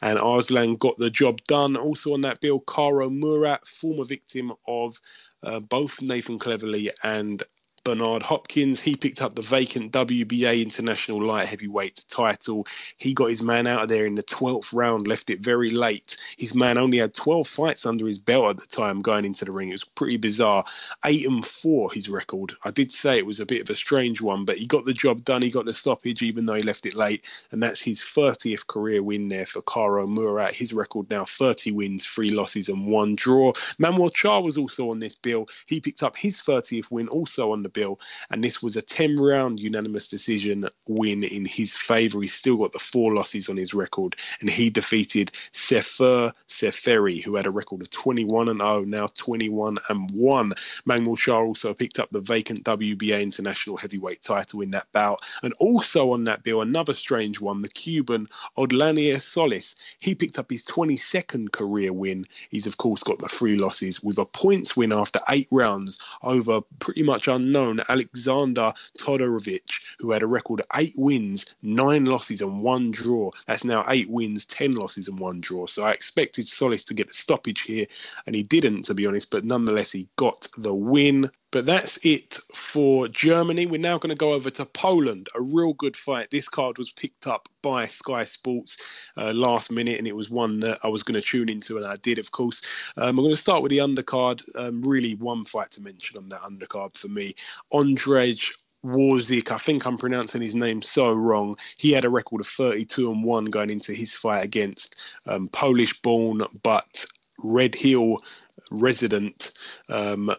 and 0.00 0.18
Arslan 0.18 0.76
got 0.76 0.96
the 0.98 1.10
job 1.10 1.40
done. 1.48 1.76
Also 1.76 2.14
on 2.14 2.22
that 2.22 2.40
bill, 2.40 2.60
Karo 2.60 3.10
Murat, 3.10 3.66
former 3.66 4.04
victim 4.04 4.52
of 4.66 5.00
uh, 5.42 5.60
both 5.60 6.00
Nathan 6.02 6.38
Cleverly 6.38 6.90
and 7.02 7.42
Bernard 7.84 8.22
Hopkins. 8.22 8.80
He 8.80 8.96
picked 8.96 9.22
up 9.22 9.34
the 9.34 9.42
vacant 9.42 9.92
WBA 9.92 10.62
International 10.62 11.22
Light 11.22 11.48
Heavyweight 11.48 12.04
title. 12.08 12.66
He 12.96 13.12
got 13.12 13.30
his 13.30 13.42
man 13.42 13.66
out 13.66 13.82
of 13.82 13.88
there 13.88 14.06
in 14.06 14.14
the 14.14 14.22
12th 14.22 14.72
round, 14.72 15.06
left 15.06 15.30
it 15.30 15.40
very 15.40 15.70
late. 15.70 16.16
His 16.38 16.54
man 16.54 16.78
only 16.78 16.98
had 16.98 17.12
12 17.14 17.48
fights 17.48 17.84
under 17.84 18.06
his 18.06 18.18
belt 18.18 18.50
at 18.50 18.56
the 18.58 18.66
time 18.66 19.00
going 19.00 19.24
into 19.24 19.44
the 19.44 19.52
ring. 19.52 19.70
It 19.70 19.72
was 19.72 19.84
pretty 19.84 20.16
bizarre. 20.16 20.64
8 21.04 21.26
and 21.26 21.46
4, 21.46 21.92
his 21.92 22.08
record. 22.08 22.54
I 22.62 22.70
did 22.70 22.92
say 22.92 23.18
it 23.18 23.26
was 23.26 23.40
a 23.40 23.46
bit 23.46 23.62
of 23.62 23.70
a 23.70 23.74
strange 23.74 24.20
one, 24.20 24.44
but 24.44 24.58
he 24.58 24.66
got 24.66 24.84
the 24.84 24.94
job 24.94 25.24
done. 25.24 25.42
He 25.42 25.50
got 25.50 25.64
the 25.64 25.72
stoppage, 25.72 26.22
even 26.22 26.46
though 26.46 26.54
he 26.54 26.62
left 26.62 26.86
it 26.86 26.94
late. 26.94 27.28
And 27.50 27.62
that's 27.62 27.82
his 27.82 28.00
30th 28.00 28.66
career 28.66 29.02
win 29.02 29.28
there 29.28 29.46
for 29.46 29.62
Karo 29.62 30.06
Murat. 30.06 30.54
His 30.54 30.72
record 30.72 31.10
now 31.10 31.24
30 31.24 31.72
wins, 31.72 32.06
3 32.06 32.30
losses, 32.30 32.68
and 32.68 32.86
1 32.86 33.16
draw. 33.16 33.52
Manuel 33.78 34.10
Charr 34.10 34.42
was 34.42 34.56
also 34.56 34.90
on 34.90 35.00
this 35.00 35.16
bill. 35.16 35.48
He 35.66 35.80
picked 35.80 36.02
up 36.02 36.16
his 36.16 36.40
30th 36.40 36.90
win 36.90 37.08
also 37.08 37.50
on 37.50 37.62
the 37.62 37.71
bill, 37.72 37.98
and 38.30 38.42
this 38.42 38.62
was 38.62 38.76
a 38.76 38.82
10 38.82 39.16
round 39.16 39.60
unanimous 39.60 40.08
decision 40.08 40.68
win 40.86 41.24
in 41.24 41.44
his 41.44 41.76
favour. 41.76 42.20
He's 42.20 42.34
still 42.34 42.56
got 42.56 42.72
the 42.72 42.78
four 42.78 43.14
losses 43.14 43.48
on 43.48 43.56
his 43.56 43.74
record, 43.74 44.16
and 44.40 44.50
he 44.50 44.70
defeated 44.70 45.32
Sefer 45.52 46.32
Seferi, 46.48 47.22
who 47.22 47.36
had 47.36 47.46
a 47.46 47.50
record 47.50 47.80
of 47.80 47.90
21 47.90 48.48
and 48.48 48.60
0, 48.60 48.84
now 48.84 49.06
21 49.06 49.78
and 49.88 50.10
1. 50.10 50.52
Manuel 50.84 51.16
Charr 51.16 51.46
also 51.46 51.74
picked 51.74 51.98
up 51.98 52.10
the 52.10 52.20
vacant 52.20 52.64
WBA 52.64 53.22
International 53.22 53.76
Heavyweight 53.76 54.22
title 54.22 54.60
in 54.60 54.70
that 54.72 54.90
bout, 54.92 55.20
and 55.42 55.52
also 55.54 56.12
on 56.12 56.24
that 56.24 56.42
bill, 56.42 56.62
another 56.62 56.94
strange 56.94 57.40
one, 57.40 57.62
the 57.62 57.68
Cuban 57.68 58.28
Odlanier 58.58 59.20
Solis. 59.20 59.76
He 60.00 60.14
picked 60.14 60.38
up 60.38 60.50
his 60.50 60.64
22nd 60.64 61.52
career 61.52 61.92
win. 61.92 62.26
He's, 62.50 62.66
of 62.66 62.76
course, 62.76 63.02
got 63.02 63.18
the 63.18 63.28
three 63.28 63.56
losses 63.56 64.02
with 64.02 64.18
a 64.18 64.24
points 64.24 64.76
win 64.76 64.92
after 64.92 65.20
eight 65.30 65.48
rounds 65.50 65.98
over 66.22 66.60
pretty 66.78 67.02
much 67.02 67.28
unknown 67.28 67.61
Alexander 67.88 68.72
Todorovic, 68.98 69.80
who 69.98 70.10
had 70.10 70.22
a 70.22 70.26
record 70.26 70.60
of 70.60 70.66
eight 70.76 70.94
wins, 70.96 71.46
nine 71.62 72.04
losses, 72.04 72.40
and 72.42 72.62
one 72.62 72.90
draw. 72.90 73.30
That's 73.46 73.64
now 73.64 73.84
eight 73.88 74.10
wins, 74.10 74.46
ten 74.46 74.74
losses, 74.74 75.08
and 75.08 75.18
one 75.18 75.40
draw. 75.40 75.66
So 75.66 75.84
I 75.84 75.92
expected 75.92 76.48
Solis 76.48 76.84
to 76.84 76.94
get 76.94 77.08
the 77.08 77.14
stoppage 77.14 77.62
here, 77.62 77.86
and 78.26 78.34
he 78.34 78.42
didn't, 78.42 78.82
to 78.84 78.94
be 78.94 79.06
honest, 79.06 79.30
but 79.30 79.44
nonetheless, 79.44 79.92
he 79.92 80.08
got 80.16 80.48
the 80.56 80.74
win. 80.74 81.30
But 81.52 81.66
that's 81.66 81.98
it 82.04 82.38
for 82.54 83.06
Germany. 83.08 83.66
We're 83.66 83.78
now 83.78 83.98
going 83.98 84.10
to 84.10 84.16
go 84.16 84.32
over 84.32 84.50
to 84.50 84.64
Poland. 84.64 85.28
A 85.34 85.40
real 85.40 85.74
good 85.74 85.96
fight. 85.96 86.30
This 86.30 86.48
card 86.48 86.78
was 86.78 86.90
picked 86.90 87.26
up 87.26 87.48
by 87.60 87.86
Sky 87.86 88.24
Sports 88.24 88.78
uh, 89.16 89.32
last 89.34 89.70
minute, 89.70 89.98
and 89.98 90.08
it 90.08 90.16
was 90.16 90.30
one 90.30 90.60
that 90.60 90.78
I 90.82 90.88
was 90.88 91.02
going 91.02 91.20
to 91.20 91.26
tune 91.26 91.50
into, 91.50 91.76
and 91.76 91.86
I 91.86 91.96
did, 91.96 92.18
of 92.18 92.32
course. 92.32 92.62
Um, 92.96 93.10
I'm 93.10 93.24
going 93.24 93.30
to 93.30 93.36
start 93.36 93.62
with 93.62 93.70
the 93.70 93.78
undercard. 93.78 94.42
Um, 94.56 94.80
really, 94.82 95.14
one 95.14 95.44
fight 95.44 95.70
to 95.72 95.82
mention 95.82 96.16
on 96.16 96.30
that 96.30 96.40
undercard 96.40 96.96
for 96.96 97.08
me. 97.08 97.34
Ondrej 97.72 98.50
Warzik, 98.84 99.52
I 99.52 99.58
think 99.58 99.86
I'm 99.86 99.98
pronouncing 99.98 100.42
his 100.42 100.54
name 100.54 100.82
so 100.82 101.12
wrong. 101.12 101.56
He 101.78 101.92
had 101.92 102.04
a 102.04 102.10
record 102.10 102.40
of 102.40 102.48
32 102.48 103.12
and 103.12 103.22
1 103.22 103.44
going 103.46 103.70
into 103.70 103.92
his 103.92 104.16
fight 104.16 104.44
against 104.44 104.96
um, 105.26 105.48
Polish 105.48 106.00
born 106.02 106.42
but 106.62 107.04
Red 107.38 107.74
Hill 107.74 108.22
resident 108.70 109.52
um, 109.88 110.32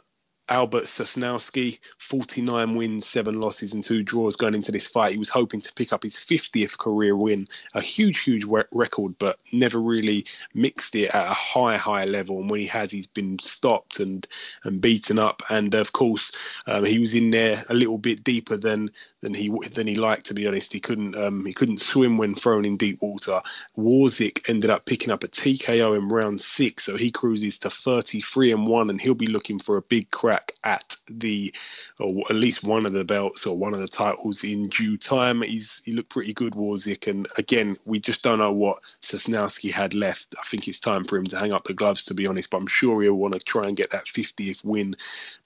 Albert 0.53 0.83
Sosnowski, 0.83 1.79
49 1.97 2.75
wins, 2.75 3.07
seven 3.07 3.41
losses, 3.41 3.73
and 3.73 3.83
two 3.83 4.03
draws 4.03 4.35
going 4.35 4.53
into 4.53 4.71
this 4.71 4.85
fight. 4.85 5.13
He 5.13 5.17
was 5.17 5.29
hoping 5.29 5.61
to 5.61 5.73
pick 5.73 5.91
up 5.91 6.03
his 6.03 6.17
50th 6.17 6.77
career 6.77 7.15
win, 7.17 7.47
a 7.73 7.81
huge, 7.81 8.19
huge 8.19 8.45
record, 8.45 9.17
but 9.17 9.37
never 9.51 9.81
really 9.81 10.25
mixed 10.53 10.93
it 10.95 11.09
at 11.09 11.31
a 11.31 11.33
high, 11.33 11.77
high 11.77 12.05
level. 12.05 12.39
And 12.39 12.51
when 12.51 12.59
he 12.59 12.67
has, 12.67 12.91
he's 12.91 13.07
been 13.07 13.39
stopped 13.39 13.99
and 13.99 14.27
and 14.63 14.79
beaten 14.79 15.17
up. 15.17 15.41
And 15.49 15.73
of 15.73 15.91
course, 15.91 16.31
um, 16.67 16.85
he 16.85 16.99
was 16.99 17.15
in 17.15 17.31
there 17.31 17.63
a 17.69 17.73
little 17.73 17.97
bit 17.97 18.23
deeper 18.23 18.55
than 18.55 18.91
than 19.21 19.33
he 19.33 19.51
than 19.71 19.87
he 19.87 19.95
liked. 19.95 20.27
To 20.27 20.35
be 20.35 20.45
honest, 20.45 20.71
he 20.71 20.79
couldn't 20.79 21.15
um, 21.15 21.47
he 21.47 21.53
couldn't 21.53 21.79
swim 21.79 22.19
when 22.19 22.35
thrown 22.35 22.63
in 22.63 22.77
deep 22.77 23.01
water. 23.01 23.41
Warzik 23.75 24.47
ended 24.47 24.69
up 24.69 24.85
picking 24.85 25.09
up 25.09 25.23
a 25.23 25.27
TKO 25.27 25.97
in 25.97 26.09
round 26.09 26.41
six, 26.41 26.83
so 26.83 26.95
he 26.95 27.09
cruises 27.09 27.57
to 27.59 27.71
33 27.71 28.51
and 28.51 28.67
one, 28.67 28.91
and 28.91 29.01
he'll 29.01 29.15
be 29.15 29.25
looking 29.25 29.57
for 29.57 29.77
a 29.77 29.81
big 29.81 30.11
crack 30.11 30.42
at 30.63 30.95
the 31.07 31.53
or 31.99 32.23
at 32.29 32.35
least 32.35 32.63
one 32.63 32.85
of 32.85 32.93
the 32.93 33.03
belts 33.03 33.45
or 33.45 33.57
one 33.57 33.73
of 33.73 33.79
the 33.79 33.87
titles 33.87 34.43
in 34.43 34.69
due 34.69 34.97
time. 34.97 35.41
He's 35.41 35.81
he 35.85 35.93
looked 35.93 36.09
pretty 36.09 36.33
good, 36.33 36.53
Warzik, 36.53 37.07
and 37.07 37.27
again, 37.37 37.77
we 37.85 37.99
just 37.99 38.23
don't 38.23 38.39
know 38.39 38.53
what 38.53 38.79
Sosnowski 39.01 39.71
had 39.71 39.93
left. 39.93 40.35
I 40.39 40.43
think 40.45 40.67
it's 40.67 40.79
time 40.79 41.05
for 41.05 41.17
him 41.17 41.25
to 41.27 41.37
hang 41.37 41.53
up 41.53 41.65
the 41.65 41.73
gloves, 41.73 42.03
to 42.05 42.13
be 42.13 42.27
honest. 42.27 42.49
But 42.49 42.57
I'm 42.57 42.67
sure 42.67 43.01
he'll 43.01 43.15
want 43.15 43.33
to 43.33 43.39
try 43.39 43.67
and 43.67 43.77
get 43.77 43.89
that 43.91 44.05
50th 44.05 44.63
win 44.63 44.95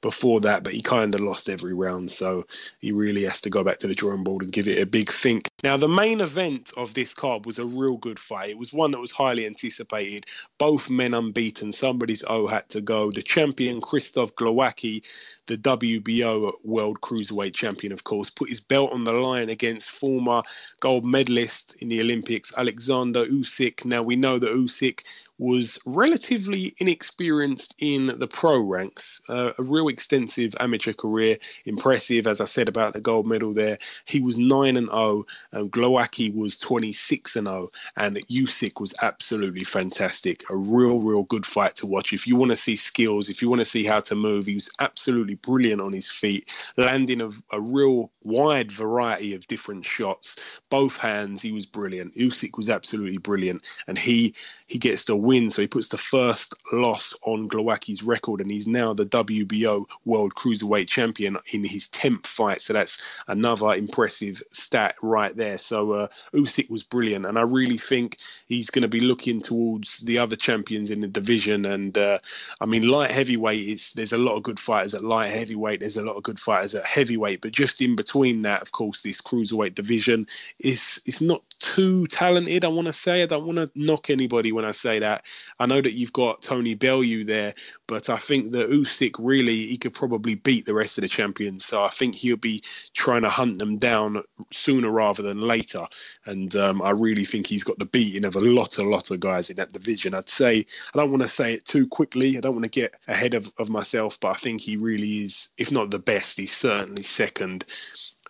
before 0.01 0.41
that. 0.41 0.63
But 0.63 0.73
he 0.73 0.81
kind 0.81 1.13
of 1.15 1.21
lost 1.21 1.49
every 1.49 1.73
round, 1.73 2.11
so 2.11 2.45
he 2.79 2.91
really 2.91 3.23
has 3.23 3.41
to 3.41 3.49
go 3.49 3.63
back 3.63 3.79
to 3.79 3.87
the 3.87 3.95
drawing 3.95 4.23
board 4.23 4.43
and 4.43 4.51
give 4.51 4.67
it 4.67 4.81
a 4.81 4.85
big 4.85 5.11
think. 5.11 5.47
Now, 5.63 5.77
the 5.77 5.87
main 5.87 6.21
event 6.21 6.71
of 6.77 6.93
this 6.93 7.13
card 7.13 7.45
was 7.45 7.59
a 7.59 7.65
real 7.65 7.97
good 7.97 8.19
fight. 8.19 8.51
It 8.51 8.57
was 8.57 8.73
one 8.73 8.91
that 8.91 9.01
was 9.01 9.11
highly 9.11 9.45
anticipated. 9.45 10.25
Both 10.57 10.89
men 10.89 11.13
unbeaten. 11.13 11.73
Somebody's 11.73 12.23
O 12.27 12.47
had 12.47 12.69
to 12.69 12.81
go. 12.81 13.11
The 13.11 13.23
champion 13.23 13.81
Krzysztof 13.81 14.33
Glowacki, 14.33 14.76
the 14.77 15.57
WBO 15.57 16.53
World 16.63 17.01
Cruiserweight 17.01 17.53
Champion, 17.53 17.93
of 17.93 18.03
course, 18.03 18.29
put 18.29 18.49
his 18.49 18.61
belt 18.61 18.91
on 18.91 19.03
the 19.03 19.13
line 19.13 19.49
against 19.49 19.91
former 19.91 20.41
gold 20.79 21.05
medalist 21.05 21.75
in 21.79 21.89
the 21.89 22.01
Olympics, 22.01 22.53
Alexander 22.57 23.25
Usyk. 23.25 23.85
Now, 23.85 24.03
we 24.03 24.15
know 24.15 24.39
that 24.39 24.51
Usyk 24.51 25.01
was 25.37 25.79
relatively 25.85 26.73
inexperienced 26.79 27.75
in 27.79 28.07
the 28.19 28.27
pro 28.27 28.57
ranks, 28.59 29.21
uh, 29.29 29.51
a 29.57 29.63
real 29.63 29.87
extensive 29.87 30.55
amateur 30.59 30.93
career, 30.93 31.37
impressive, 31.65 32.25
as 32.25 32.41
I 32.41 32.45
said 32.45 32.67
about 32.67 32.93
the 32.93 32.99
gold 32.99 33.27
medal 33.27 33.53
there. 33.53 33.77
He 34.05 34.19
was 34.19 34.37
9 34.37 34.77
and 34.77 34.89
0, 34.89 35.25
and 35.51 35.71
Glowacki 35.71 36.33
was 36.33 36.57
26 36.57 37.35
and 37.35 37.47
0, 37.47 37.69
and 37.97 38.15
Usyk 38.27 38.79
was 38.79 38.95
absolutely 39.01 39.63
fantastic. 39.63 40.49
A 40.49 40.55
real, 40.55 40.99
real 40.99 41.23
good 41.23 41.45
fight 41.45 41.75
to 41.77 41.85
watch. 41.85 42.13
If 42.13 42.25
you 42.25 42.35
want 42.35 42.51
to 42.51 42.57
see 42.57 42.75
skills, 42.75 43.29
if 43.29 43.41
you 43.41 43.49
want 43.49 43.59
to 43.59 43.65
see 43.65 43.83
how 43.83 43.99
to 44.01 44.15
move, 44.15 44.47
he 44.47 44.55
was 44.55 44.69
absolutely 44.79 45.35
brilliant 45.35 45.81
on 45.81 45.93
his 45.93 46.09
feet, 46.09 46.49
landing 46.77 47.21
a, 47.21 47.29
a 47.51 47.61
real 47.61 48.11
wide 48.23 48.71
variety 48.71 49.35
of 49.35 49.47
different 49.47 49.85
shots. 49.85 50.35
Both 50.69 50.97
hands, 50.97 51.41
he 51.41 51.51
was 51.51 51.65
brilliant. 51.65 52.15
Usyk 52.15 52.57
was 52.57 52.69
absolutely 52.69 53.17
brilliant, 53.17 53.67
and 53.87 53.97
he 53.97 54.33
he 54.65 54.79
gets 54.79 55.05
the 55.05 55.15
win. 55.27 55.51
So 55.51 55.61
he 55.61 55.67
puts 55.67 55.89
the 55.89 55.97
first 55.97 56.55
loss 56.71 57.13
on 57.23 57.49
Glowacki's 57.49 58.01
record, 58.01 58.39
and 58.39 58.49
he's 58.49 58.65
now 58.65 58.93
the 58.93 59.05
WBO 59.05 59.85
World 60.05 60.33
Cruiserweight 60.35 60.87
Champion 60.87 61.37
in 61.51 61.65
his 61.65 61.89
10th 61.89 62.25
fight. 62.25 62.61
So 62.61 62.71
that's 62.71 63.03
another 63.27 63.73
impressive 63.73 64.41
stat 64.51 64.95
right 65.01 65.35
there. 65.35 65.57
So 65.57 65.91
uh, 65.91 66.07
Usyk 66.33 66.69
was 66.69 66.85
brilliant, 66.85 67.25
and 67.25 67.37
I 67.37 67.41
really 67.41 67.77
think 67.77 68.17
he's 68.47 68.69
going 68.69 68.83
to 68.83 68.87
be 68.87 69.01
looking 69.01 69.41
towards 69.41 69.97
the 69.99 70.19
other 70.19 70.37
champions 70.37 70.91
in 70.91 71.01
the 71.01 71.09
division. 71.09 71.65
And 71.65 71.97
uh, 71.97 72.19
I 72.61 72.65
mean, 72.65 72.87
light 72.87 73.11
heavyweight, 73.11 73.67
is 73.67 73.91
there's 73.93 74.13
a 74.13 74.17
lot 74.17 74.37
of 74.37 74.43
good 74.43 74.59
fighters 74.59 74.93
at 74.93 75.03
light 75.03 75.31
heavyweight, 75.31 75.81
there's 75.81 75.97
a 75.97 76.05
lot 76.05 76.15
of 76.15 76.23
good 76.23 76.39
fighters 76.39 76.73
at 76.73 76.85
heavyweight, 76.85 77.41
but 77.41 77.51
just 77.51 77.81
in 77.81 77.97
between 77.97 78.43
that, 78.43 78.61
of 78.61 78.71
course, 78.71 79.01
this 79.01 79.21
cruiserweight 79.21 79.75
division 79.75 80.25
is 80.59 81.01
it's 81.05 81.19
not 81.19 81.43
too 81.59 82.07
talented. 82.07 82.63
I 82.63 82.69
want 82.69 82.87
to 82.87 82.93
say 82.93 83.23
I 83.23 83.25
don't 83.25 83.45
want 83.45 83.57
to 83.57 83.69
knock 83.75 84.09
anybody 84.09 84.51
when 84.51 84.65
I 84.65 84.71
say 84.71 84.99
that. 84.99 85.16
I 85.59 85.65
know 85.65 85.81
that 85.81 85.93
you've 85.93 86.13
got 86.13 86.41
Tony 86.41 86.75
Bellew 86.75 87.23
there, 87.23 87.53
but 87.87 88.09
I 88.09 88.17
think 88.17 88.51
that 88.53 88.69
Usyk 88.69 89.15
really 89.19 89.67
he 89.67 89.77
could 89.77 89.93
probably 89.93 90.35
beat 90.35 90.65
the 90.65 90.73
rest 90.73 90.97
of 90.97 91.03
the 91.03 91.07
champions. 91.07 91.65
So 91.65 91.83
I 91.83 91.89
think 91.89 92.15
he'll 92.15 92.37
be 92.37 92.63
trying 92.93 93.21
to 93.23 93.29
hunt 93.29 93.59
them 93.59 93.77
down 93.77 94.23
sooner 94.51 94.91
rather 94.91 95.23
than 95.23 95.41
later. 95.41 95.87
And 96.25 96.55
um, 96.55 96.81
I 96.81 96.91
really 96.91 97.25
think 97.25 97.47
he's 97.47 97.63
got 97.63 97.79
the 97.79 97.85
beating 97.85 98.25
of 98.25 98.35
a 98.35 98.39
lot, 98.39 98.77
a 98.77 98.83
lot 98.83 99.11
of 99.11 99.19
guys 99.19 99.49
in 99.49 99.57
that 99.57 99.73
division. 99.73 100.13
I'd 100.13 100.29
say 100.29 100.65
I 100.93 100.99
don't 100.99 101.11
want 101.11 101.23
to 101.23 101.29
say 101.29 101.53
it 101.53 101.65
too 101.65 101.87
quickly. 101.87 102.37
I 102.37 102.41
don't 102.41 102.55
want 102.55 102.65
to 102.65 102.69
get 102.69 102.95
ahead 103.07 103.33
of, 103.33 103.51
of 103.57 103.69
myself, 103.69 104.19
but 104.19 104.29
I 104.29 104.35
think 104.35 104.61
he 104.61 104.77
really 104.77 105.25
is, 105.25 105.49
if 105.57 105.71
not 105.71 105.91
the 105.91 105.99
best, 105.99 106.37
he's 106.37 106.55
certainly 106.55 107.03
second 107.03 107.65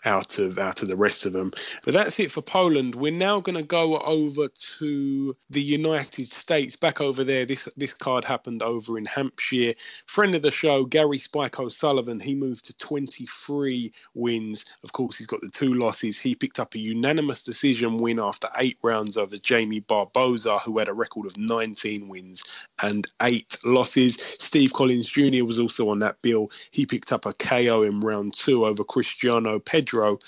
out 0.06 0.40
of 0.40 0.58
out 0.58 0.82
of 0.82 0.88
the 0.88 0.96
rest 0.96 1.26
of 1.26 1.34
them. 1.34 1.52
But 1.84 1.94
that's 1.94 2.20
it 2.20 2.32
for 2.32 2.42
Poland. 2.42 2.96
We're 2.96 3.12
now 3.12 3.40
going 3.40 3.58
to 3.58 3.64
go 3.64 4.00
over 4.00 4.48
to 4.48 5.38
the 5.50 5.62
United 5.62 6.32
States. 6.32 6.76
Back 6.76 7.02
over 7.02 7.24
there, 7.24 7.46
this 7.46 7.68
this 7.78 7.94
card 7.94 8.24
happened 8.24 8.62
over 8.62 8.98
in 8.98 9.06
Hampshire. 9.06 9.74
Friend 10.06 10.36
of 10.36 10.42
the 10.42 10.52
show, 10.52 10.86
Gary 10.86 11.18
Spike 11.18 11.60
O'Sullivan. 11.60 12.20
He 12.20 12.36
moved 12.36 12.66
to 12.66 12.78
23 12.78 13.92
wins. 14.14 14.66
Of 14.84 14.94
course, 14.94 15.18
he's 15.18 15.28
got 15.28 15.42
the 15.42 15.50
two 15.50 15.74
losses. 15.74 16.20
He 16.20 16.36
picked 16.36 16.60
up 16.60 16.76
a 16.76 16.80
unanimous 16.80 17.44
decision 17.44 18.00
win 18.00 18.20
after 18.20 18.48
eight 18.58 18.78
rounds 18.82 19.18
over 19.18 19.38
Jamie 19.38 19.80
Barboza, 19.80 20.60
who 20.60 20.78
had 20.78 20.90
a 20.90 20.94
record 20.94 21.26
of 21.26 21.38
19 21.38 22.08
wins 22.08 22.44
and 22.82 23.08
eight 23.22 23.58
losses. 23.66 24.16
Steve 24.40 24.74
Collins 24.74 25.10
Jr. 25.10 25.46
was 25.46 25.60
also 25.60 25.90
on 25.90 26.00
that 26.00 26.22
bill. 26.22 26.52
He 26.72 26.86
picked 26.86 27.12
up 27.12 27.26
a 27.26 27.34
KO 27.34 27.84
in 27.84 28.00
round 28.02 28.34
two 28.34 28.66
over 28.66 28.84
Cristiano 28.84 29.60
Pedro 29.60 29.87
Pedro. 29.88 30.20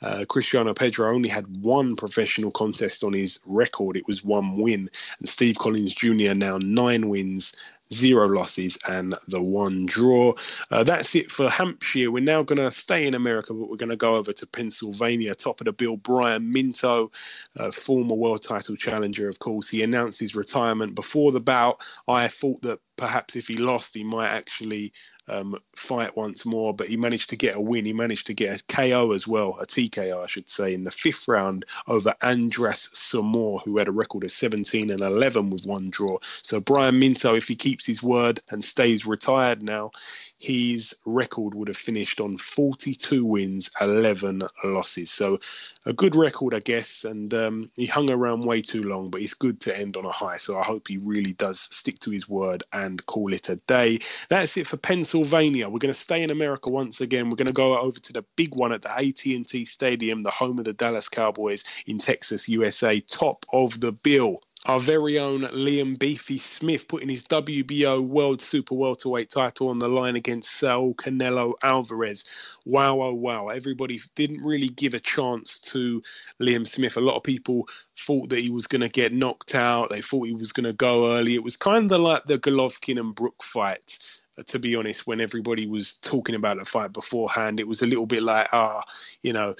Uh, 0.00 0.24
Cristiano 0.28 0.72
Pedro 0.74 1.12
only 1.12 1.28
had 1.28 1.44
one 1.60 1.96
professional 1.96 2.52
contest 2.52 3.02
on 3.02 3.12
his 3.12 3.40
record. 3.46 3.96
It 3.96 4.06
was 4.06 4.22
one 4.22 4.56
win. 4.56 4.88
And 5.18 5.28
Steve 5.28 5.58
Collins 5.58 5.92
Jr. 5.92 6.34
now 6.34 6.58
nine 6.58 7.08
wins, 7.08 7.52
zero 7.92 8.28
losses, 8.28 8.78
and 8.88 9.16
the 9.26 9.42
one 9.42 9.86
draw. 9.86 10.34
Uh, 10.70 10.84
that's 10.84 11.16
it 11.16 11.32
for 11.32 11.48
Hampshire. 11.48 12.12
We're 12.12 12.22
now 12.22 12.44
going 12.44 12.60
to 12.60 12.70
stay 12.70 13.08
in 13.08 13.14
America, 13.14 13.52
but 13.52 13.68
we're 13.68 13.76
going 13.76 13.90
to 13.90 13.96
go 13.96 14.14
over 14.14 14.32
to 14.32 14.46
Pennsylvania. 14.46 15.34
Top 15.34 15.60
of 15.60 15.64
the 15.64 15.72
bill, 15.72 15.96
Brian 15.96 16.52
Minto, 16.52 17.10
uh, 17.56 17.72
former 17.72 18.14
world 18.14 18.42
title 18.42 18.76
challenger, 18.76 19.28
of 19.28 19.40
course. 19.40 19.68
He 19.68 19.82
announced 19.82 20.20
his 20.20 20.36
retirement 20.36 20.94
before 20.94 21.32
the 21.32 21.40
bout. 21.40 21.82
I 22.06 22.28
thought 22.28 22.62
that 22.62 22.78
perhaps 22.96 23.34
if 23.34 23.48
he 23.48 23.56
lost, 23.56 23.96
he 23.96 24.04
might 24.04 24.28
actually 24.28 24.92
um, 25.28 25.58
fight 25.76 26.16
once 26.16 26.44
more, 26.44 26.74
but 26.74 26.88
he 26.88 26.96
managed 26.96 27.30
to 27.30 27.36
get 27.36 27.56
a 27.56 27.60
win. 27.60 27.84
He 27.84 27.92
managed 27.92 28.26
to 28.28 28.34
get 28.34 28.60
a 28.60 28.64
KO 28.64 29.12
as 29.12 29.26
well, 29.26 29.56
a 29.60 29.66
TKO, 29.66 30.22
I 30.22 30.26
should 30.26 30.50
say, 30.50 30.74
in 30.74 30.84
the 30.84 30.90
fifth 30.90 31.28
round 31.28 31.64
over 31.86 32.14
Andras 32.22 32.88
Samor, 32.92 33.62
who 33.62 33.78
had 33.78 33.88
a 33.88 33.92
record 33.92 34.24
of 34.24 34.32
17 34.32 34.90
and 34.90 35.00
11 35.00 35.50
with 35.50 35.66
one 35.66 35.90
draw. 35.90 36.18
So 36.42 36.60
Brian 36.60 36.98
Minto, 36.98 37.34
if 37.34 37.48
he 37.48 37.56
keeps 37.56 37.86
his 37.86 38.02
word 38.02 38.40
and 38.50 38.64
stays 38.64 39.06
retired 39.06 39.62
now, 39.62 39.92
his 40.38 40.96
record 41.04 41.54
would 41.54 41.68
have 41.68 41.76
finished 41.76 42.20
on 42.20 42.38
42 42.38 43.24
wins, 43.24 43.70
11 43.80 44.42
losses. 44.64 45.10
So 45.10 45.40
a 45.84 45.92
good 45.92 46.14
record, 46.14 46.54
I 46.54 46.60
guess. 46.60 47.04
And 47.04 47.34
um, 47.34 47.70
he 47.74 47.86
hung 47.86 48.08
around 48.08 48.44
way 48.44 48.62
too 48.62 48.84
long, 48.84 49.10
but 49.10 49.20
it's 49.20 49.34
good 49.34 49.60
to 49.62 49.76
end 49.76 49.96
on 49.96 50.04
a 50.04 50.12
high. 50.12 50.36
So 50.36 50.56
I 50.56 50.62
hope 50.62 50.86
he 50.86 50.98
really 50.98 51.32
does 51.32 51.60
stick 51.60 51.98
to 52.00 52.10
his 52.10 52.28
word 52.28 52.62
and 52.72 53.04
call 53.06 53.32
it 53.32 53.48
a 53.48 53.56
day. 53.56 53.98
That's 54.28 54.56
it 54.56 54.68
for 54.68 54.76
Pennsylvania. 54.76 55.68
We're 55.68 55.78
going 55.78 55.94
to 55.94 56.00
stay 56.00 56.22
in 56.22 56.30
America 56.30 56.70
once 56.70 57.00
again. 57.00 57.30
We're 57.30 57.36
going 57.36 57.48
to 57.48 57.52
go 57.52 57.76
over 57.76 57.98
to 57.98 58.12
the 58.12 58.24
big 58.36 58.54
one 58.54 58.72
at 58.72 58.82
the 58.82 58.90
AT&T 58.90 59.64
Stadium, 59.64 60.22
the 60.22 60.30
home 60.30 60.58
of 60.58 60.64
the 60.64 60.72
Dallas 60.72 61.08
Cowboys 61.08 61.64
in 61.86 61.98
Texas, 61.98 62.48
USA. 62.48 63.00
Top 63.00 63.44
of 63.52 63.80
the 63.80 63.92
bill 63.92 64.40
our 64.66 64.80
very 64.80 65.18
own 65.18 65.42
Liam 65.42 65.98
Beefy 65.98 66.38
Smith 66.38 66.88
putting 66.88 67.08
his 67.08 67.22
WBO 67.24 68.00
World 68.02 68.42
Super 68.42 68.74
Welterweight 68.74 69.30
title 69.30 69.68
on 69.68 69.78
the 69.78 69.88
line 69.88 70.16
against 70.16 70.50
Saul 70.52 70.94
Canelo 70.94 71.54
Alvarez. 71.62 72.24
Wow, 72.66 73.00
oh, 73.00 73.14
wow. 73.14 73.48
Everybody 73.48 74.00
didn't 74.14 74.42
really 74.42 74.68
give 74.68 74.94
a 74.94 75.00
chance 75.00 75.58
to 75.60 76.02
Liam 76.42 76.66
Smith. 76.66 76.96
A 76.96 77.00
lot 77.00 77.16
of 77.16 77.22
people 77.22 77.68
thought 77.96 78.30
that 78.30 78.40
he 78.40 78.50
was 78.50 78.66
going 78.66 78.82
to 78.82 78.88
get 78.88 79.12
knocked 79.12 79.54
out. 79.54 79.90
They 79.90 80.02
thought 80.02 80.26
he 80.26 80.34
was 80.34 80.52
going 80.52 80.66
to 80.66 80.72
go 80.72 81.16
early. 81.16 81.34
It 81.34 81.44
was 81.44 81.56
kind 81.56 81.90
of 81.90 82.00
like 82.00 82.24
the 82.24 82.38
Golovkin 82.38 82.98
and 83.00 83.14
Brook 83.14 83.42
fight 83.42 83.98
to 84.46 84.58
be 84.58 84.76
honest, 84.76 85.06
when 85.06 85.20
everybody 85.20 85.66
was 85.66 85.94
talking 85.94 86.34
about 86.34 86.58
the 86.58 86.64
fight 86.64 86.92
beforehand, 86.92 87.60
it 87.60 87.68
was 87.68 87.82
a 87.82 87.86
little 87.86 88.06
bit 88.06 88.22
like, 88.22 88.48
ah, 88.52 88.82
you 89.22 89.32
know, 89.32 89.54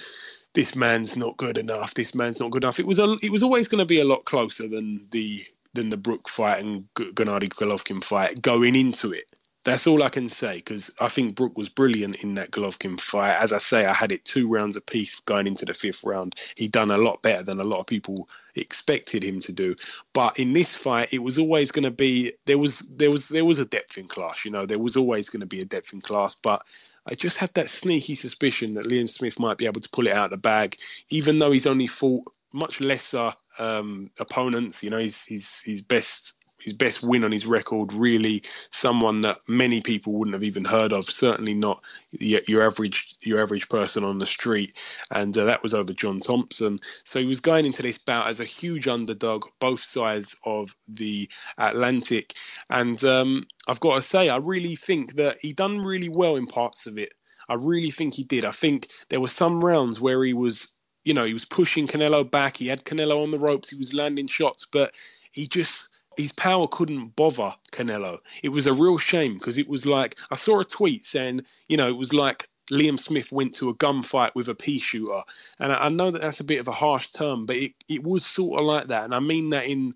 this 0.53 0.75
man's 0.75 1.17
not 1.17 1.37
good 1.37 1.57
enough. 1.57 1.93
This 1.93 2.15
man's 2.15 2.39
not 2.39 2.51
good 2.51 2.63
enough. 2.63 2.79
It 2.79 2.87
was 2.87 2.99
a, 2.99 3.15
it 3.21 3.31
was 3.31 3.43
always 3.43 3.67
going 3.67 3.79
to 3.79 3.85
be 3.85 3.99
a 3.99 4.05
lot 4.05 4.25
closer 4.25 4.67
than 4.67 5.07
the 5.11 5.43
than 5.73 5.89
the 5.89 5.97
Brook 5.97 6.27
fight 6.27 6.63
and 6.63 6.85
Gennady 6.95 7.49
Golovkin 7.49 8.03
fight 8.03 8.41
going 8.41 8.75
into 8.75 9.11
it. 9.11 9.25
That's 9.69 9.87
all 9.87 10.01
I 10.01 10.09
can 10.09 10.29
say 10.29 10.55
because 10.55 10.91
I 10.99 11.09
think 11.09 11.35
Brook 11.35 11.57
was 11.57 11.69
brilliant 11.69 12.23
in 12.23 12.33
that 12.35 12.51
Golovkin 12.51 12.99
fight. 12.99 13.35
As 13.35 13.53
I 13.53 13.59
say, 13.59 13.85
I 13.85 13.93
had 13.93 14.11
it 14.11 14.25
two 14.25 14.47
rounds 14.47 14.75
apiece 14.75 15.19
going 15.21 15.45
into 15.45 15.65
the 15.65 15.73
fifth 15.73 16.03
round. 16.03 16.35
He 16.55 16.67
done 16.67 16.89
a 16.89 16.97
lot 16.97 17.21
better 17.21 17.43
than 17.43 17.59
a 17.59 17.63
lot 17.63 17.79
of 17.79 17.85
people 17.85 18.27
expected 18.55 19.23
him 19.23 19.39
to 19.41 19.51
do. 19.51 19.75
But 20.13 20.39
in 20.39 20.53
this 20.53 20.75
fight, 20.75 21.13
it 21.13 21.19
was 21.19 21.37
always 21.37 21.71
going 21.71 21.83
to 21.83 21.91
be 21.91 22.33
there 22.45 22.57
was 22.57 22.79
there 22.79 23.11
was 23.11 23.29
there 23.29 23.45
was 23.45 23.59
a 23.59 23.65
depth 23.65 23.97
in 23.97 24.07
class. 24.07 24.43
You 24.43 24.51
know, 24.51 24.65
there 24.65 24.79
was 24.79 24.95
always 24.95 25.29
going 25.29 25.41
to 25.41 25.45
be 25.45 25.61
a 25.61 25.65
depth 25.65 25.93
in 25.93 26.01
class. 26.01 26.35
But 26.35 26.63
I 27.05 27.15
just 27.15 27.37
had 27.37 27.53
that 27.53 27.69
sneaky 27.69 28.15
suspicion 28.15 28.73
that 28.73 28.85
Liam 28.85 29.09
Smith 29.09 29.39
might 29.39 29.57
be 29.57 29.65
able 29.65 29.81
to 29.81 29.89
pull 29.89 30.07
it 30.07 30.13
out 30.13 30.25
of 30.25 30.31
the 30.31 30.37
bag, 30.37 30.77
even 31.09 31.39
though 31.39 31.51
he's 31.51 31.67
only 31.67 31.87
fought 31.87 32.25
much 32.53 32.81
lesser 32.81 33.33
um, 33.59 34.09
opponents. 34.19 34.83
You 34.83 34.89
know, 34.89 34.97
he's 34.97 35.25
he's 35.25 35.61
his 35.61 35.81
best 35.81 36.33
his 36.61 36.73
best 36.73 37.03
win 37.03 37.23
on 37.23 37.31
his 37.31 37.45
record. 37.45 37.93
Really, 37.93 38.43
someone 38.71 39.21
that 39.21 39.39
many 39.47 39.81
people 39.81 40.13
wouldn't 40.13 40.35
have 40.35 40.43
even 40.43 40.65
heard 40.65 40.93
of. 40.93 41.09
Certainly 41.09 41.53
not 41.55 41.83
your 42.11 42.63
average 42.63 43.15
your 43.21 43.41
average 43.41 43.69
person 43.69 44.03
on 44.03 44.19
the 44.19 44.27
street. 44.27 44.73
And 45.11 45.37
uh, 45.37 45.45
that 45.45 45.63
was 45.63 45.73
over 45.73 45.93
John 45.93 46.19
Thompson. 46.19 46.79
So 47.03 47.19
he 47.19 47.25
was 47.25 47.39
going 47.39 47.65
into 47.65 47.81
this 47.81 47.97
bout 47.97 48.27
as 48.27 48.39
a 48.39 48.45
huge 48.45 48.87
underdog, 48.87 49.45
both 49.59 49.81
sides 49.81 50.35
of 50.43 50.75
the 50.87 51.29
Atlantic. 51.57 52.33
And 52.69 53.03
um, 53.03 53.45
I've 53.67 53.79
got 53.79 53.95
to 53.95 54.01
say, 54.01 54.29
I 54.29 54.37
really 54.37 54.75
think 54.75 55.15
that 55.15 55.37
he 55.39 55.53
done 55.53 55.81
really 55.81 56.09
well 56.09 56.35
in 56.35 56.47
parts 56.47 56.87
of 56.87 56.97
it. 56.97 57.13
I 57.47 57.55
really 57.55 57.91
think 57.91 58.13
he 58.13 58.23
did. 58.23 58.45
I 58.45 58.51
think 58.51 58.89
there 59.09 59.21
were 59.21 59.27
some 59.27 59.63
rounds 59.63 59.99
where 59.99 60.23
he 60.23 60.33
was 60.33 60.71
you 61.05 61.13
know, 61.13 61.25
he 61.25 61.33
was 61.33 61.45
pushing 61.45 61.87
Canelo 61.87 62.29
back. 62.29 62.57
He 62.57 62.67
had 62.67 62.83
Canelo 62.83 63.23
on 63.23 63.31
the 63.31 63.39
ropes. 63.39 63.69
He 63.69 63.77
was 63.77 63.93
landing 63.93 64.27
shots, 64.27 64.67
but 64.71 64.93
he 65.31 65.47
just 65.47 65.88
his 66.19 66.33
power 66.33 66.67
couldn't 66.67 67.15
bother 67.15 67.53
Canelo. 67.71 68.19
It 68.43 68.49
was 68.49 68.67
a 68.67 68.73
real 68.73 68.97
shame 68.97 69.35
because 69.35 69.57
it 69.57 69.69
was 69.69 69.85
like 69.85 70.17
I 70.31 70.35
saw 70.35 70.59
a 70.59 70.65
tweet 70.65 71.07
saying, 71.07 71.45
you 71.67 71.77
know, 71.77 71.87
it 71.87 71.97
was 71.97 72.13
like 72.13 72.49
Liam 72.69 72.99
Smith 72.99 73.31
went 73.31 73.55
to 73.55 73.69
a 73.69 73.75
gunfight 73.75 74.35
with 74.35 74.49
a 74.49 74.55
pea 74.55 74.79
shooter, 74.79 75.21
and 75.59 75.71
I, 75.71 75.85
I 75.85 75.89
know 75.89 76.11
that 76.11 76.21
that's 76.21 76.41
a 76.41 76.43
bit 76.43 76.59
of 76.59 76.67
a 76.67 76.73
harsh 76.73 77.07
term, 77.07 77.45
but 77.45 77.55
it 77.55 77.73
it 77.87 78.03
was 78.03 78.25
sort 78.25 78.59
of 78.59 78.65
like 78.65 78.87
that, 78.87 79.05
and 79.05 79.15
I 79.15 79.19
mean 79.19 79.51
that 79.51 79.65
in 79.65 79.95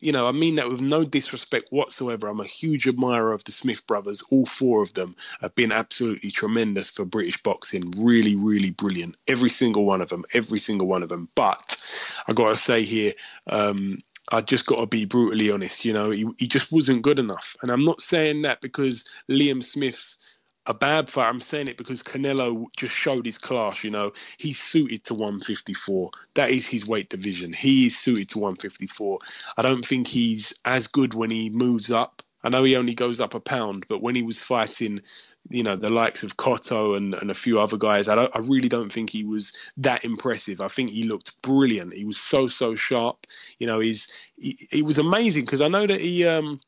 you 0.00 0.12
know, 0.12 0.28
I 0.28 0.32
mean 0.32 0.56
that 0.56 0.68
with 0.68 0.80
no 0.80 1.04
disrespect 1.04 1.68
whatsoever. 1.70 2.28
I'm 2.28 2.40
a 2.40 2.44
huge 2.44 2.86
admirer 2.86 3.32
of 3.32 3.42
the 3.44 3.52
Smith 3.52 3.86
brothers. 3.86 4.22
All 4.30 4.44
four 4.44 4.82
of 4.82 4.92
them 4.92 5.16
have 5.40 5.54
been 5.54 5.72
absolutely 5.72 6.30
tremendous 6.30 6.90
for 6.90 7.04
British 7.04 7.42
boxing. 7.42 7.90
Really, 8.02 8.36
really 8.36 8.70
brilliant. 8.70 9.16
Every 9.28 9.48
single 9.48 9.86
one 9.86 10.02
of 10.02 10.10
them. 10.10 10.24
Every 10.34 10.58
single 10.58 10.88
one 10.88 11.02
of 11.02 11.08
them. 11.08 11.30
But 11.34 11.82
I 12.28 12.34
got 12.34 12.50
to 12.50 12.56
say 12.56 12.82
here, 12.82 13.14
um, 13.46 13.98
I 14.32 14.40
just 14.40 14.66
got 14.66 14.80
to 14.80 14.86
be 14.86 15.04
brutally 15.04 15.50
honest. 15.50 15.84
You 15.84 15.92
know, 15.92 16.10
he, 16.10 16.26
he 16.38 16.46
just 16.46 16.72
wasn't 16.72 17.02
good 17.02 17.18
enough. 17.18 17.54
And 17.62 17.70
I'm 17.70 17.84
not 17.84 18.00
saying 18.00 18.42
that 18.42 18.60
because 18.60 19.04
Liam 19.30 19.62
Smith's 19.62 20.18
a 20.66 20.74
bad 20.74 21.10
fight. 21.10 21.28
I'm 21.28 21.40
saying 21.40 21.68
it 21.68 21.76
because 21.76 22.02
Canelo 22.02 22.66
just 22.76 22.94
showed 22.94 23.26
his 23.26 23.38
class. 23.38 23.84
You 23.84 23.90
know, 23.90 24.12
he's 24.38 24.58
suited 24.58 25.04
to 25.04 25.14
154. 25.14 26.10
That 26.34 26.50
is 26.50 26.66
his 26.66 26.86
weight 26.86 27.10
division. 27.10 27.52
He 27.52 27.86
is 27.86 27.98
suited 27.98 28.30
to 28.30 28.38
154. 28.38 29.18
I 29.58 29.62
don't 29.62 29.86
think 29.86 30.08
he's 30.08 30.54
as 30.64 30.86
good 30.86 31.14
when 31.14 31.30
he 31.30 31.50
moves 31.50 31.90
up. 31.90 32.22
I 32.44 32.50
know 32.50 32.62
he 32.62 32.76
only 32.76 32.94
goes 32.94 33.20
up 33.20 33.34
a 33.34 33.40
pound, 33.40 33.86
but 33.88 34.02
when 34.02 34.14
he 34.14 34.22
was 34.22 34.42
fighting, 34.42 35.00
you 35.48 35.62
know, 35.62 35.76
the 35.76 35.90
likes 35.90 36.22
of 36.22 36.36
Cotto 36.36 36.96
and, 36.96 37.14
and 37.14 37.30
a 37.30 37.34
few 37.34 37.58
other 37.58 37.78
guys, 37.78 38.08
I, 38.08 38.24
I 38.26 38.38
really 38.38 38.68
don't 38.68 38.92
think 38.92 39.10
he 39.10 39.24
was 39.24 39.52
that 39.78 40.04
impressive. 40.04 40.60
I 40.60 40.68
think 40.68 40.90
he 40.90 41.04
looked 41.04 41.40
brilliant. 41.42 41.94
He 41.94 42.04
was 42.04 42.18
so 42.18 42.46
so 42.46 42.74
sharp. 42.74 43.26
You 43.58 43.66
know, 43.66 43.80
he's 43.80 44.30
he, 44.36 44.56
he 44.70 44.82
was 44.82 44.98
amazing 44.98 45.46
because 45.46 45.62
I 45.62 45.68
know 45.68 45.86
that 45.86 46.00
he 46.00 46.26
um 46.26 46.60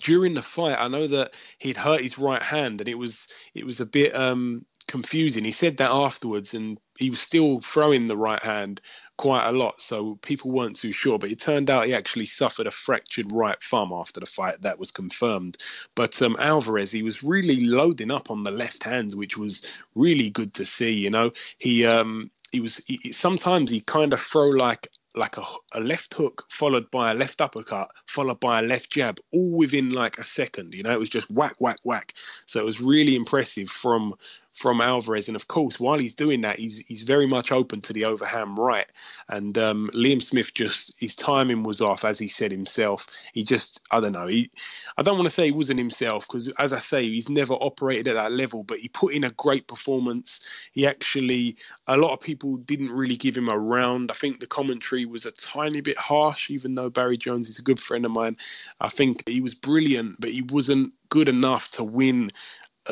during 0.00 0.34
the 0.34 0.42
fight, 0.42 0.76
I 0.78 0.88
know 0.88 1.06
that 1.06 1.32
he'd 1.58 1.76
hurt 1.76 2.02
his 2.02 2.18
right 2.18 2.42
hand, 2.42 2.80
and 2.80 2.88
it 2.88 2.98
was 2.98 3.28
it 3.54 3.64
was 3.64 3.80
a 3.80 3.86
bit 3.86 4.14
um, 4.14 4.64
confusing. 4.88 5.44
He 5.44 5.52
said 5.52 5.76
that 5.76 5.92
afterwards, 5.92 6.54
and 6.54 6.78
he 6.98 7.10
was 7.10 7.20
still 7.20 7.60
throwing 7.60 8.08
the 8.08 8.16
right 8.16 8.42
hand 8.42 8.80
quite 9.16 9.46
a 9.46 9.52
lot, 9.52 9.80
so 9.80 10.16
people 10.22 10.50
weren't 10.50 10.76
too 10.76 10.92
sure. 10.92 11.18
But 11.18 11.30
it 11.30 11.38
turned 11.38 11.70
out 11.70 11.86
he 11.86 11.94
actually 11.94 12.26
suffered 12.26 12.66
a 12.66 12.72
fractured 12.72 13.30
right 13.32 13.62
thumb 13.62 13.92
after 13.92 14.18
the 14.18 14.26
fight. 14.26 14.62
That 14.62 14.78
was 14.78 14.90
confirmed. 14.90 15.58
But 15.94 16.20
um, 16.22 16.36
Alvarez, 16.40 16.90
he 16.90 17.02
was 17.02 17.22
really 17.22 17.66
loading 17.66 18.10
up 18.10 18.30
on 18.30 18.42
the 18.42 18.50
left 18.50 18.82
hands, 18.82 19.14
which 19.14 19.36
was 19.36 19.62
really 19.94 20.30
good 20.30 20.54
to 20.54 20.64
see. 20.64 20.92
You 20.92 21.10
know, 21.10 21.32
he 21.58 21.86
um, 21.86 22.30
he 22.50 22.60
was 22.60 22.78
he, 22.86 23.12
sometimes 23.12 23.70
he 23.70 23.80
kind 23.80 24.12
of 24.12 24.20
throw 24.20 24.48
like 24.48 24.88
like 25.14 25.36
a, 25.36 25.44
a 25.72 25.80
left 25.80 26.14
hook 26.14 26.44
followed 26.48 26.90
by 26.90 27.10
a 27.10 27.14
left 27.14 27.40
uppercut 27.40 27.90
followed 28.06 28.38
by 28.40 28.60
a 28.60 28.62
left 28.62 28.90
jab 28.90 29.18
all 29.32 29.50
within 29.50 29.90
like 29.90 30.18
a 30.18 30.24
second 30.24 30.72
you 30.74 30.82
know 30.82 30.92
it 30.92 31.00
was 31.00 31.10
just 31.10 31.28
whack 31.30 31.54
whack 31.58 31.78
whack 31.82 32.14
so 32.46 32.60
it 32.60 32.64
was 32.64 32.80
really 32.80 33.16
impressive 33.16 33.68
from 33.68 34.14
from 34.58 34.80
Alvarez. 34.80 35.28
And 35.28 35.36
of 35.36 35.48
course, 35.48 35.78
while 35.78 35.98
he's 35.98 36.14
doing 36.14 36.40
that, 36.42 36.58
he's 36.58 36.78
he's 36.78 37.02
very 37.02 37.26
much 37.26 37.52
open 37.52 37.80
to 37.82 37.92
the 37.92 38.04
overhand 38.04 38.58
right. 38.58 38.90
And 39.28 39.56
um, 39.56 39.90
Liam 39.94 40.22
Smith 40.22 40.52
just 40.52 40.98
his 41.00 41.14
timing 41.14 41.62
was 41.62 41.80
off, 41.80 42.04
as 42.04 42.18
he 42.18 42.28
said 42.28 42.50
himself. 42.50 43.06
He 43.32 43.44
just 43.44 43.80
I 43.90 44.00
don't 44.00 44.12
know. 44.12 44.26
He 44.26 44.50
I 44.96 45.02
don't 45.02 45.16
want 45.16 45.28
to 45.28 45.34
say 45.34 45.46
he 45.46 45.52
wasn't 45.52 45.78
himself 45.78 46.26
because, 46.26 46.48
as 46.58 46.72
I 46.72 46.80
say, 46.80 47.04
he's 47.04 47.28
never 47.28 47.54
operated 47.54 48.08
at 48.08 48.14
that 48.14 48.32
level. 48.32 48.64
But 48.64 48.78
he 48.78 48.88
put 48.88 49.14
in 49.14 49.24
a 49.24 49.30
great 49.30 49.68
performance. 49.68 50.40
He 50.72 50.86
actually 50.86 51.56
a 51.86 51.96
lot 51.96 52.12
of 52.12 52.20
people 52.20 52.56
didn't 52.56 52.90
really 52.90 53.16
give 53.16 53.36
him 53.36 53.48
a 53.48 53.58
round. 53.58 54.10
I 54.10 54.14
think 54.14 54.40
the 54.40 54.46
commentary 54.46 55.06
was 55.06 55.24
a 55.24 55.32
tiny 55.32 55.80
bit 55.80 55.96
harsh, 55.96 56.50
even 56.50 56.74
though 56.74 56.90
Barry 56.90 57.16
Jones 57.16 57.48
is 57.48 57.58
a 57.58 57.62
good 57.62 57.80
friend 57.80 58.04
of 58.04 58.10
mine. 58.10 58.36
I 58.80 58.88
think 58.88 59.28
he 59.28 59.40
was 59.40 59.54
brilliant, 59.54 60.20
but 60.20 60.30
he 60.30 60.42
wasn't 60.42 60.92
good 61.08 61.28
enough 61.28 61.70
to 61.70 61.84
win 61.84 62.30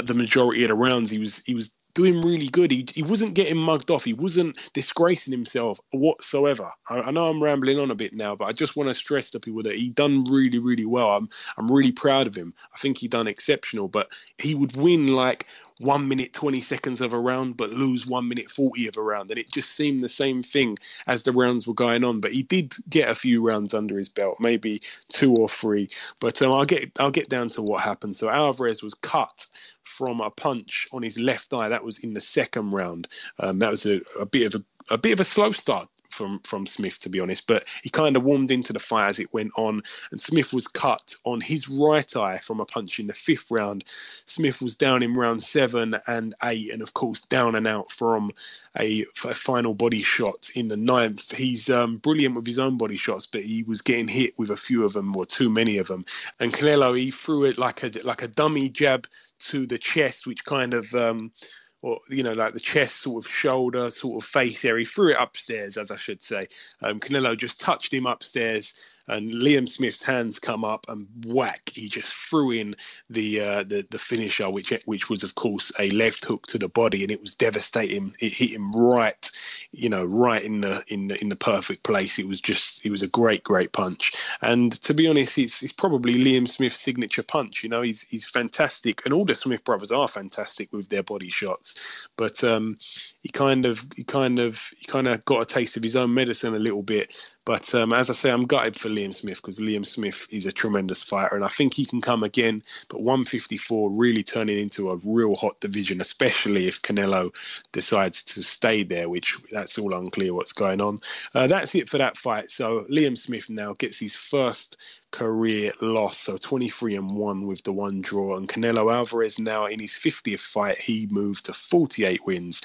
the 0.03 0.15
majority 0.15 0.65
of 0.65 0.69
the 0.69 0.75
rounds. 0.75 1.11
He 1.11 1.19
was 1.19 1.43
he 1.45 1.55
was 1.55 1.71
doing 1.97 2.21
really 2.21 2.49
good. 2.49 2.71
He, 2.71 2.85
he 2.93 3.03
wasn't 3.03 3.35
getting 3.35 3.57
mugged 3.57 3.91
off. 3.91 4.05
He 4.05 4.13
wasn't 4.13 4.59
disgracing 4.75 5.33
himself 5.33 5.81
whatsoever. 5.93 6.71
I, 6.91 7.01
I, 7.01 7.11
know 7.11 7.27
I'm 7.29 7.43
rambling 7.43 7.79
on 7.79 7.91
a 7.91 7.95
bit 7.95 8.15
now, 8.15 8.37
but 8.37 8.45
I 8.45 8.53
just 8.53 8.77
want 8.77 8.91
to 8.91 8.95
stress 8.95 9.31
to 9.31 9.41
people 9.41 9.63
that 9.63 9.77
he 9.77 9.89
done 9.89 10.25
really, 10.25 10.59
really 10.59 10.85
well. 10.85 11.13
I'm 11.13 11.29
I'm 11.57 11.73
really 11.73 11.93
proud 11.93 12.27
of 12.27 12.35
him. 12.35 12.53
I 12.75 12.79
think 12.79 12.99
he 12.99 13.09
done 13.09 13.27
exceptional. 13.27 13.89
But 13.89 14.09
he 14.39 14.55
would 14.55 14.77
win 14.77 15.09
like 15.09 15.47
one 15.79 16.09
minute 16.09 16.33
20 16.33 16.61
seconds 16.61 17.01
of 17.01 17.13
a 17.13 17.19
round 17.19 17.57
but 17.57 17.71
lose 17.71 18.07
one 18.07 18.29
minute 18.29 18.51
40 18.51 18.89
of 18.89 18.97
a 18.97 19.03
round. 19.03 19.31
And 19.31 19.39
it 19.39 19.53
just 19.53 19.71
seemed 19.71 20.03
the 20.03 20.09
same 20.09 20.43
thing 20.43 20.79
as 21.07 21.23
the 21.23 21.33
rounds 21.33 21.67
were 21.67 21.75
going 21.75 22.05
on. 22.05 22.21
But 22.21 22.33
he 22.33 22.43
did 22.43 22.75
get 22.89 23.11
a 23.11 23.15
few 23.15 23.47
rounds 23.47 23.75
under 23.75 23.99
his 23.99 24.09
belt 24.09 24.39
maybe 24.41 24.83
two 25.09 25.35
or 25.35 25.49
three. 25.49 25.89
But 26.21 26.41
um, 26.43 26.53
i'll 26.53 26.65
get 26.65 26.93
i'll 26.99 27.11
get 27.11 27.29
down 27.29 27.51
to 27.51 27.63
what 27.63 27.83
happened. 27.83 28.17
So 28.17 28.29
alvarez 28.29 28.83
was 28.83 28.95
cut 28.95 29.47
from 29.83 30.21
a 30.21 30.31
punch 30.31 30.89
on 30.93 31.03
his 31.03 31.19
left 31.19 31.53
eye. 31.53 31.69
That 31.69 31.85
was 31.85 31.99
in 31.99 32.15
the 32.15 32.21
second 32.21 32.73
round. 32.73 33.09
Um, 33.39 33.59
that 33.61 33.71
was 33.71 33.87
a, 33.87 34.01
a 34.19 34.27
bit 34.27 34.55
of 34.55 34.61
a, 34.61 34.95
a 34.95 34.99
bit 34.99 35.13
of 35.13 35.21
a 35.21 35.25
slow 35.25 35.53
start 35.53 35.89
from 36.11 36.41
from 36.41 36.67
Smith 36.67 36.99
to 37.01 37.09
be 37.09 37.21
honest, 37.21 37.47
but 37.47 37.65
he 37.83 37.91
kind 37.91 38.17
of 38.17 38.25
warmed 38.25 38.51
into 38.51 38.73
the 38.73 38.79
fight 38.79 39.09
as 39.09 39.19
it 39.19 39.33
went 39.33 39.53
on, 39.57 39.83
and 40.11 40.21
Smith 40.21 40.53
was 40.53 40.69
cut 40.69 41.15
on 41.25 41.41
his 41.41 41.69
right 41.69 42.17
eye 42.17 42.39
from 42.39 42.61
a 42.61 42.65
punch 42.65 42.99
in 42.99 43.07
the 43.07 43.15
fifth 43.15 43.51
round. 43.51 43.85
Smith 44.27 44.61
was 44.61 44.77
down 44.77 45.03
in 45.03 45.15
round 45.15 45.43
seven 45.43 45.97
and 46.07 46.35
eight, 46.45 46.73
and 46.73 46.83
of 46.83 46.95
course 46.95 47.21
down 47.23 47.55
and 47.55 47.67
out 47.67 47.91
from 47.91 48.31
a, 48.79 49.05
a 49.25 49.35
final 49.35 49.75
body 49.75 50.03
shot 50.03 50.51
in 50.55 50.69
the 50.69 50.77
ninth. 50.77 51.33
He's 51.33 51.71
um, 51.71 51.97
brilliant 51.97 52.35
with 52.37 52.47
his 52.47 52.59
own 52.59 52.79
body 52.79 52.97
shots, 52.97 53.27
but 53.27 53.43
he 53.43 53.63
was 53.63 53.83
getting 53.83 54.09
hit 54.09 54.39
with 54.39 54.51
a 54.51 54.57
few 54.57 54.85
of 54.85 54.93
them 54.93 55.17
or 55.17 55.27
too 55.27 55.51
many 55.51 55.79
of 55.79 55.89
them. 55.89 56.05
And 56.41 56.53
Canelo 56.53 56.97
he 56.97 57.11
threw 57.11 57.45
it 57.45 57.59
like 57.59 57.83
a 57.83 57.91
like 58.05 58.23
a 58.23 58.29
dummy 58.29 58.69
jab 58.69 59.07
to 59.39 59.67
the 59.67 59.79
chest, 59.79 60.27
which 60.27 60.45
kind 60.45 60.75
of 60.75 60.95
um, 60.95 61.33
or 61.83 62.01
you 62.09 62.23
know, 62.23 62.33
like 62.33 62.55
the 62.55 62.61
chest, 62.61 62.97
sort 63.03 63.25
of 63.25 63.31
shoulder, 63.31 63.91
sort 63.91 64.23
of 64.23 64.29
face 64.29 64.65
area. 64.65 64.83
He 64.83 64.87
threw 64.87 65.11
it 65.11 65.17
upstairs, 65.19 65.77
as 65.77 65.91
I 65.91 65.97
should 65.97 66.23
say. 66.23 66.47
Um, 66.83 67.01
Canelo 67.01 67.37
just 67.37 67.61
touched 67.61 67.93
him 67.93 68.07
upstairs, 68.07 68.75
and 69.09 69.31
Liam 69.31 69.69
Smith's 69.69 70.03
hands 70.03 70.39
come 70.39 70.65
up 70.65 70.87
and 70.89 71.07
whack, 71.27 71.71
he 71.75 71.89
just 71.89 72.13
threw 72.13 72.51
in 72.51 72.75
the 73.11 73.41
uh, 73.41 73.63
the 73.63 73.87
the 73.91 73.99
finisher, 73.99 74.51
which 74.51 74.73
which 74.85 75.09
was 75.09 75.23
of 75.23 75.35
course 75.35 75.73
a 75.79 75.91
left 75.91 76.25
hook 76.25 76.47
to 76.49 76.59
the 76.59 76.69
body, 76.69 77.03
and 77.03 77.13
it 77.13 77.23
was 77.23 77.35
devastating. 77.35 78.15
It 78.21 78.33
hit 78.33 78.53
him 78.53 78.73
right, 78.73 79.31
you 79.73 79.89
know, 79.89 80.05
right 80.05 80.43
in 80.43 80.61
the 80.61 80.85
in 80.89 81.09
the 81.09 81.21
in 81.21 81.29
the 81.29 81.37
perfect 81.37 81.83
place. 81.83 82.19
It 82.19 82.27
was 82.27 82.41
just 82.41 82.85
it 82.85 82.91
was 82.91 83.03
a 83.03 83.09
great 83.09 83.45
great 83.45 83.73
punch, 83.73 84.13
and 84.43 84.73
to 84.83 84.95
be 84.95 85.09
honest, 85.09 85.39
it's 85.39 85.63
it's 85.63 85.73
probably 85.73 86.15
Liam 86.15 86.49
Smith's 86.49 86.81
signature 86.81 87.23
punch. 87.23 87.63
You 87.63 87.69
know, 87.69 87.83
he's 87.83 88.03
he's 88.03 88.27
fantastic, 88.27 89.05
and 89.05 89.15
all 89.15 89.25
the 89.25 89.35
Smith 89.35 89.65
brothers 89.65 89.93
are 89.93 90.09
fantastic 90.09 90.73
with 90.73 90.89
their 90.89 91.03
body 91.03 91.31
shots, 91.31 92.09
but 92.17 92.43
um, 92.43 92.77
he 93.23 93.29
kind 93.29 93.67
of 93.67 93.85
he 93.95 94.05
kind 94.05 94.39
of 94.39 94.61
he 94.77 94.87
kind 94.87 95.09
of 95.09 95.25
got 95.25 95.43
a 95.43 95.47
taste 95.47 95.77
of 95.77 95.83
his 95.83 95.97
own 95.97 96.13
medicine 96.13 96.55
a 96.55 96.59
little 96.59 96.83
bit. 96.83 97.15
But 97.47 97.73
um, 97.77 97.93
as 97.93 98.11
I 98.11 98.13
say, 98.13 98.31
I'm 98.31 98.45
gutted 98.45 98.77
for 98.79 98.89
Liam 98.89 99.15
Smith 99.15 99.41
because 99.41 99.61
Liam 99.61 99.87
Smith 99.87 100.27
is 100.31 100.47
a 100.47 100.53
tremendous 100.53 101.05
fighter, 101.05 101.37
and 101.37 101.45
I 101.45 101.49
think 101.49 101.75
he 101.75 101.87
can 101.87 102.01
come 102.01 102.25
again. 102.25 102.61
But 102.89 103.03
154 103.03 103.89
really 103.91 104.25
turning 104.25 104.59
into 104.59 104.91
a 104.91 104.99
real 105.07 105.37
hot 105.37 105.61
division, 105.61 106.01
especially 106.01 106.67
if 106.67 106.83
Canelo 106.83 107.33
decides 107.71 108.25
to 108.25 108.43
stay 108.43 108.83
there, 108.83 109.09
which 109.09 109.39
that's 109.53 109.79
all 109.79 109.95
unclear 109.95 110.35
what's 110.35 110.53
going 110.53 110.81
on. 110.81 111.01
Uh, 111.35 111.47
that's 111.47 111.77
it 111.77 111.89
for 111.89 111.99
that 111.99 112.19
fight. 112.19 112.51
So 112.51 112.85
Liam 112.91 113.17
Smith 113.17 113.49
now 113.49 113.75
gets 113.75 114.01
his 114.01 114.17
first 114.17 114.77
career 115.17 115.73
loss. 115.81 116.19
So 116.19 116.37
23 116.37 116.97
and 116.97 117.11
1 117.11 117.47
with 117.47 117.63
the 117.63 117.73
one 117.73 118.03
draw. 118.03 118.37
And 118.37 118.47
Canelo 118.47 118.93
Alvarez 118.93 119.39
now 119.39 119.65
in 119.65 119.81
his 119.81 119.93
50th 119.93 120.41
fight, 120.41 120.77
he 120.77 121.09
moved 121.11 121.47
to 121.47 121.55
48 121.55 122.27
wins. 122.27 122.61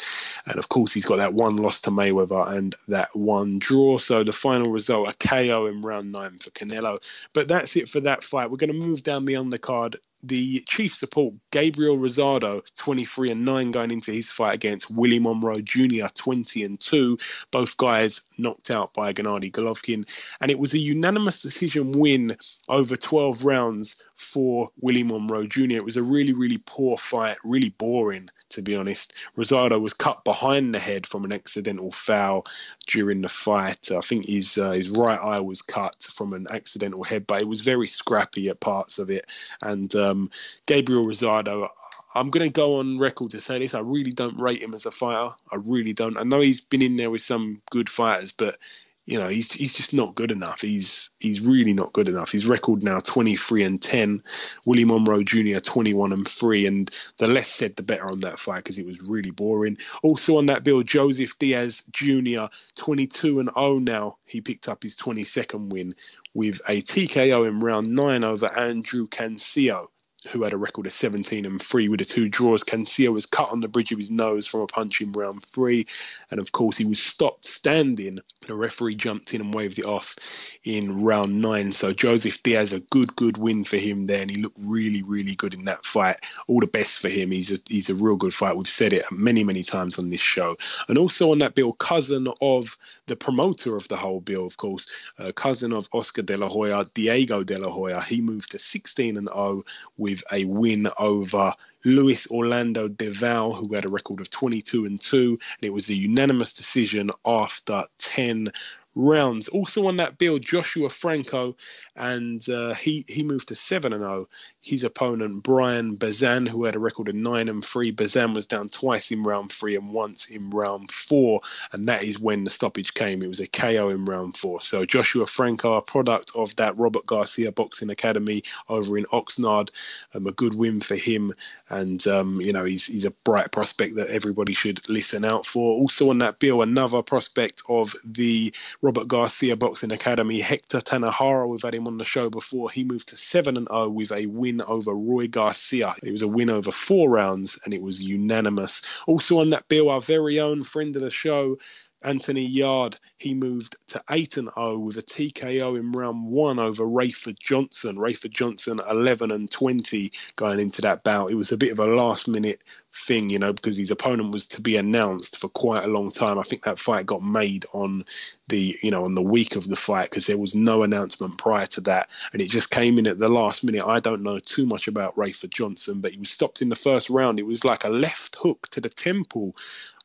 And 0.46 0.60
of 0.60 0.68
course, 0.68 0.94
he's 0.94 1.06
got 1.06 1.16
that 1.16 1.34
one 1.34 1.56
loss 1.56 1.80
to 1.82 1.92
Mayweather 1.92 2.52
and 2.52 2.76
that 2.90 3.08
one 3.14 3.58
draw. 3.60 4.00
So 4.00 4.26
the 4.26 4.34
final 4.34 4.70
result, 4.70 5.08
a 5.08 5.14
KO 5.28 5.68
in 5.68 5.82
round 5.82 6.12
nine 6.12 6.40
for 6.40 6.50
Canelo. 6.50 7.02
But 7.32 7.48
that's 7.48 7.78
it 7.78 7.88
for 7.88 8.02
that 8.02 8.26
fight. 8.26 8.52
We're 8.52 8.58
going 8.58 8.74
to 8.74 8.78
move 8.78 9.04
down 9.04 9.24
the 9.24 9.36
undercard 9.36 9.96
the 10.24 10.60
chief 10.62 10.94
support, 10.94 11.34
Gabriel 11.52 11.98
Rosado, 11.98 12.62
23 12.76 13.32
and 13.32 13.46
9 13.46 13.72
going 13.72 13.92
into 13.92 14.12
his 14.12 14.32
fight 14.32 14.56
against 14.56 14.92
Willie 14.92 15.20
Monroe 15.20 15.62
Jr., 15.62 16.08
20 16.14 16.64
and 16.64 16.80
2. 16.80 17.18
Both 17.52 17.78
guys 17.78 18.22
knocked 18.38 18.72
out 18.72 18.94
by 18.94 19.14
Gennady 19.14 19.52
Golovkin. 19.52 20.08
And 20.40 20.52
it 20.52 20.60
was 20.60 20.74
a 20.74 20.80
unanimous 20.80 21.42
decision 21.42 21.92
win 21.98 22.38
over 22.70 22.96
12 22.96 23.46
rounds 23.46 23.96
for 24.16 24.70
Willie 24.80 25.04
Monroe 25.04 25.48
Jr. 25.48 25.72
It 25.72 25.86
was 25.86 25.98
a 25.98 26.04
really, 26.04 26.34
really 26.34 26.62
poor 26.66 26.98
fight, 26.98 27.38
really 27.44 27.70
boring, 27.70 28.30
to 28.50 28.62
be 28.62 28.76
honest. 28.76 29.14
Rosado 29.38 29.82
was 29.82 29.94
cut 29.94 30.24
behind 30.24 30.76
the 30.76 30.80
head 30.80 31.08
from 31.08 31.26
an 31.26 31.32
accidental 31.32 31.92
foul 31.92 32.46
during 32.88 33.22
the 33.22 33.30
fight. 33.30 33.92
I 33.92 34.02
think 34.02 34.26
his, 34.26 34.58
uh, 34.58 34.72
his 34.72 34.92
right 34.92 35.20
eye 35.20 35.40
was 35.40 35.62
cut 35.62 36.04
from 36.04 36.34
an 36.34 36.48
accidental 36.50 37.04
head, 37.04 37.26
but 37.26 37.42
it 37.42 37.48
was 37.48 37.62
very 37.62 37.88
scrappy 37.88 38.50
at 38.50 38.60
parts 38.60 39.00
of 39.00 39.10
it. 39.10 39.26
And 39.62 39.94
uh, 39.96 40.11
um, 40.12 40.30
Gabriel 40.66 41.06
Rosado, 41.06 41.68
I'm 42.14 42.30
going 42.30 42.46
to 42.46 42.54
go 42.54 42.78
on 42.80 43.00
record 43.00 43.32
to 43.32 43.42
say 43.42 43.60
this. 43.60 43.74
I 43.74 43.80
really 43.80 44.12
don't 44.12 44.38
rate 44.38 44.62
him 44.62 44.74
as 44.74 44.86
a 44.86 44.92
fighter. 44.92 45.34
I 45.52 45.56
really 45.56 45.94
don't. 45.94 46.18
I 46.18 46.24
know 46.24 46.42
he's 46.42 46.62
been 46.62 46.82
in 46.82 46.98
there 46.98 47.10
with 47.10 47.22
some 47.22 47.62
good 47.72 47.90
fighters, 47.90 48.32
but 48.32 48.58
you 49.06 49.18
know 49.18 49.30
he's 49.30 49.52
he's 49.52 49.74
just 49.74 49.94
not 49.94 50.16
good 50.16 50.30
enough. 50.30 50.62
He's 50.62 51.10
he's 51.20 51.40
really 51.40 51.74
not 51.74 51.94
good 51.94 52.08
enough. 52.08 52.32
His 52.32 52.46
record 52.46 52.84
now 52.84 53.00
23 53.00 53.64
and 53.64 53.82
10. 53.82 54.22
Willie 54.66 54.86
Monroe 54.86 55.24
Jr. 55.24 55.60
21 55.60 56.12
and 56.12 56.28
3, 56.28 56.66
and 56.66 56.92
the 57.18 57.28
less 57.28 57.48
said 57.48 57.78
the 57.78 57.84
better 57.84 58.12
on 58.12 58.20
that 58.22 58.40
fight 58.40 58.64
because 58.64 58.78
it 58.78 58.86
was 58.86 59.02
really 59.02 59.32
boring. 59.32 59.78
Also 60.04 60.38
on 60.38 60.46
that 60.48 60.64
bill, 60.64 60.84
Joseph 60.84 61.38
Diaz 61.40 61.84
Jr. 61.92 62.46
22 62.76 63.40
and 63.40 63.50
0 63.56 63.80
now. 63.80 64.18
He 64.26 64.42
picked 64.42 64.68
up 64.68 64.84
his 64.84 64.98
22nd 64.98 65.70
win 65.70 65.96
with 66.34 66.62
a 66.68 66.82
TKO 66.82 67.48
in 67.48 67.62
round 67.62 67.88
nine 67.88 68.24
over 68.24 68.52
Andrew 68.58 69.08
Cancio 69.08 69.88
who 70.30 70.44
had 70.44 70.54
a 70.54 70.58
record 70.58 70.86
of 70.86 70.94
17 70.94 71.46
and 71.46 71.62
3 71.62 71.90
with 71.90 72.00
the 72.00 72.06
two 72.06 72.30
draws. 72.30 72.64
Cancio 72.64 73.12
was 73.12 73.26
cut 73.26 73.52
on 73.52 73.60
the 73.60 73.68
bridge 73.68 73.92
of 73.92 73.98
his 73.98 74.12
nose 74.12 74.46
from 74.46 74.62
a 74.62 74.68
punch 74.68 75.02
in 75.02 75.12
round 75.12 75.44
three. 75.46 75.88
And 76.30 76.40
of 76.40 76.52
course, 76.52 76.78
he 76.78 76.86
was 76.86 77.02
stopped 77.02 77.46
standing. 77.46 78.20
The 78.48 78.54
referee 78.54 78.96
jumped 78.96 79.34
in 79.34 79.42
and 79.42 79.54
waved 79.54 79.80
it 79.80 79.86
off 79.86 80.16
in 80.64 81.04
round 81.04 81.42
nine. 81.42 81.72
So 81.72 81.92
Joseph 81.92 82.42
Diaz, 82.44 82.74
a 82.74 82.80
good, 82.80 83.16
good 83.16 83.38
win 83.38 83.64
for 83.64 83.78
him 83.78 84.06
there. 84.08 84.22
And 84.22 84.30
he 84.30 84.38
looked 84.38 84.60
really, 84.66 85.02
really 85.02 85.36
good 85.36 85.54
in 85.54 85.66
that 85.66 85.84
fight. 85.86 86.18
All 86.48 86.60
the 86.60 86.68
best 86.68 87.00
for 87.00 87.10
him. 87.10 87.32
He's 87.32 87.52
a, 87.52 87.60
he's 87.68 87.90
a 87.90 87.96
real 87.96 88.16
good 88.16 88.34
fight. 88.34 88.56
We've 88.56 88.68
said 88.68 88.94
it 88.94 89.06
many, 89.12 89.44
many 89.44 89.64
times 89.64 89.98
on 89.98 90.10
this 90.10 90.22
show. 90.22 90.56
And 90.88 90.98
also 90.98 91.32
on 91.32 91.40
that 91.40 91.56
bill, 91.56 91.74
cousin 91.74 92.28
of 92.42 92.78
the 93.08 93.16
promoter 93.16 93.76
of 93.76 93.88
the 93.88 93.98
whole 93.98 94.22
bill, 94.22 94.46
of 94.46 94.58
course, 94.58 94.86
uh, 95.18 95.32
cousin 95.32 95.74
of 95.74 95.90
Oscar 95.94 96.22
De 96.22 96.38
La 96.38 96.48
Hoya, 96.48 96.86
Diego 96.94 97.44
De 97.44 97.58
La 97.58 97.70
Hoya. 97.70 98.02
He 98.02 98.22
moved 98.22 98.52
to 98.52 98.60
16 98.60 99.18
and 99.18 99.30
0 99.30 99.64
with 99.98 100.11
with 100.12 100.24
a 100.34 100.44
win 100.46 100.88
over 100.98 101.54
Luis 101.86 102.30
Orlando 102.30 102.88
Del 102.90 103.14
Valle, 103.14 103.54
who 103.54 103.74
had 103.74 103.86
a 103.86 103.90
record 103.90 104.20
of 104.20 104.30
22 104.30 104.86
and 104.86 105.00
2, 105.00 105.30
and 105.30 105.40
it 105.62 105.74
was 105.74 105.90
a 105.90 105.96
unanimous 105.96 106.54
decision 106.54 107.10
after 107.26 107.84
10 107.98 108.52
rounds. 108.96 109.48
Also 109.48 109.88
on 109.88 109.98
that 109.98 110.18
bill, 110.18 110.40
Joshua 110.40 110.90
Franco, 110.90 111.56
and 111.96 112.48
uh, 112.50 112.74
he 112.74 113.06
he 113.08 113.24
moved 113.24 113.48
to 113.50 113.56
seven 113.56 113.94
and 113.94 114.02
zero. 114.02 114.28
His 114.62 114.84
opponent 114.84 115.44
Brian 115.44 115.96
Bazan, 115.96 116.46
who 116.46 116.66
had 116.66 116.76
a 116.76 116.80
record 116.80 117.08
of 117.08 117.16
nine 117.16 117.50
and 117.50 117.66
three. 117.66 117.92
Bazan 117.92 118.34
was 118.34 118.46
down 118.46 118.70
twice 118.70 119.12
in 119.12 119.24
round 119.24 119.52
three 119.52 119.76
and 119.76 119.92
once 119.92 120.28
in 120.28 120.50
round 120.50 120.92
four, 120.92 121.42
and 121.72 121.88
that 121.88 122.04
is 122.04 122.20
when 122.20 122.44
the 122.44 122.50
stoppage 122.50 122.94
came. 122.94 123.22
It 123.24 123.28
was 123.28 123.40
a 123.40 123.48
KO 123.48 123.90
in 123.90 124.06
round 124.06 124.38
four. 124.38 124.62
So 124.62 124.86
Joshua 124.86 125.26
Franco, 125.26 125.74
a 125.74 125.82
product 125.82 126.32
of 126.36 126.56
that 126.58 126.78
Robert 126.78 127.06
Garcia 127.06 127.52
Boxing 127.52 127.90
Academy 127.90 128.44
over 128.70 128.98
in 128.98 129.06
Oxnard, 129.06 129.70
um, 130.14 130.28
a 130.28 130.32
good 130.32 130.54
win 130.54 130.82
for 130.82 130.96
him, 130.96 131.34
and 131.70 132.06
um, 132.08 132.42
you 132.42 132.54
know 132.54 132.66
he's 132.66 132.86
he's 132.86 133.06
a 133.06 133.12
bright 133.12 133.52
prospect 133.52 133.96
that 133.96 134.10
everybody 134.10 134.54
should 134.54 134.88
listen 134.90 135.26
out 135.26 135.46
for. 135.46 135.78
Also 135.80 136.10
on 136.10 136.20
that 136.20 136.40
bill, 136.40 136.62
another 136.62 137.02
prospect 137.02 137.64
of 137.70 137.96
the 138.04 138.54
Robert 138.84 139.08
Garcia 139.08 139.56
Boxing 139.56 139.92
Academy, 139.92 140.40
Hector 140.40 140.80
Tanajara, 140.80 141.48
We've 141.48 141.62
had 141.62 141.76
him 141.76 141.86
on 141.86 142.00
the 142.00 142.04
show 142.04 142.32
before. 142.32 142.72
He 142.72 142.84
moved 142.84 143.10
to 143.10 143.18
7 143.18 143.56
and 143.56 143.68
0 143.72 143.90
with 143.90 144.12
a 144.12 144.26
win 144.26 144.60
over 144.62 144.92
Roy 144.92 145.28
Garcia. 145.28 145.94
It 146.02 146.12
was 146.12 146.24
a 146.24 146.28
win 146.28 146.50
over 146.50 146.72
four 146.72 147.08
rounds 147.12 147.60
and 147.64 147.76
it 147.76 147.82
was 147.84 148.02
unanimous. 148.02 148.82
Also 149.06 149.38
on 149.38 149.52
that 149.52 149.68
bill, 149.68 149.90
our 149.92 150.02
very 150.02 150.40
own 150.40 150.64
friend 150.64 150.96
of 150.96 151.04
the 151.04 151.12
show, 151.12 151.58
Anthony 152.04 152.44
Yarde, 152.44 152.98
he 153.18 153.34
moved 153.34 153.76
to 153.88 154.04
8 154.10 154.38
and 154.38 154.50
0 154.56 154.80
with 154.80 154.98
a 154.98 155.02
TKO 155.02 155.80
in 155.80 155.92
round 155.92 156.26
1 156.26 156.60
over 156.60 156.84
Rayford 156.86 157.40
Johnson. 157.40 157.98
Rayford 157.98 158.32
Johnson 158.32 158.80
11 158.90 159.32
and 159.32 159.50
20 159.52 160.12
going 160.36 160.60
into 160.60 160.82
that 160.82 161.04
bout. 161.04 161.32
It 161.32 161.36
was 161.36 161.52
a 161.52 161.58
bit 161.58 161.72
of 161.72 161.80
a 161.80 161.86
last 161.86 162.28
minute 162.28 162.64
thing, 162.94 163.30
you 163.30 163.40
know, 163.40 163.54
because 163.54 163.78
his 163.78 163.92
opponent 163.92 164.32
was 164.32 164.48
to 164.48 164.62
be 164.62 164.76
announced 164.76 165.38
for 165.38 165.48
quite 165.50 165.84
a 165.84 165.88
long 165.88 166.12
time. 166.12 166.38
I 166.38 166.44
think 166.44 166.64
that 166.64 166.80
fight 166.80 167.06
got 167.06 167.24
made 167.24 167.66
on 167.74 168.04
the, 168.48 168.78
you 168.82 168.92
know, 168.92 169.06
on 169.06 169.16
the 169.16 169.22
week 169.22 169.56
of 169.56 169.70
the 169.70 169.76
fight 169.76 170.10
because 170.10 170.28
there 170.28 170.38
was 170.38 170.56
no 170.56 170.84
announcement 170.84 171.38
prior 171.38 171.68
to 171.68 171.82
that, 171.82 172.10
and 172.34 172.42
it 172.42 172.50
just 172.50 172.72
came 172.72 172.98
in 172.98 173.08
at 173.08 173.20
the 173.20 173.30
last 173.30 173.64
minute. 173.64 173.86
I 173.86 174.00
don't 174.00 174.24
know 174.24 174.40
too 174.40 174.66
much 174.66 174.88
about 174.88 175.16
Rayford 175.16 175.52
Johnson, 175.52 176.02
but 176.02 176.12
he 176.12 176.20
was 176.20 176.32
stopped 176.32 176.62
in 176.62 176.70
the 176.70 176.76
first 176.76 177.10
round. 177.10 177.40
It 177.40 177.46
was 177.46 177.64
like 177.64 177.84
a 177.84 177.90
left 177.90 178.36
hook 178.36 178.68
to 178.70 178.82
the 178.82 178.90
temple 178.90 179.56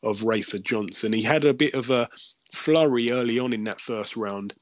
of 0.02 0.20
Rayford 0.20 0.62
Johnson. 0.62 1.12
He 1.12 1.22
had 1.22 1.44
a 1.44 1.54
bit 1.54 1.74
of 1.74 1.90
a 1.90 2.08
flurry 2.52 3.10
early 3.10 3.38
on 3.38 3.52
in 3.52 3.64
that 3.64 3.80
first 3.80 4.16
round 4.16 4.54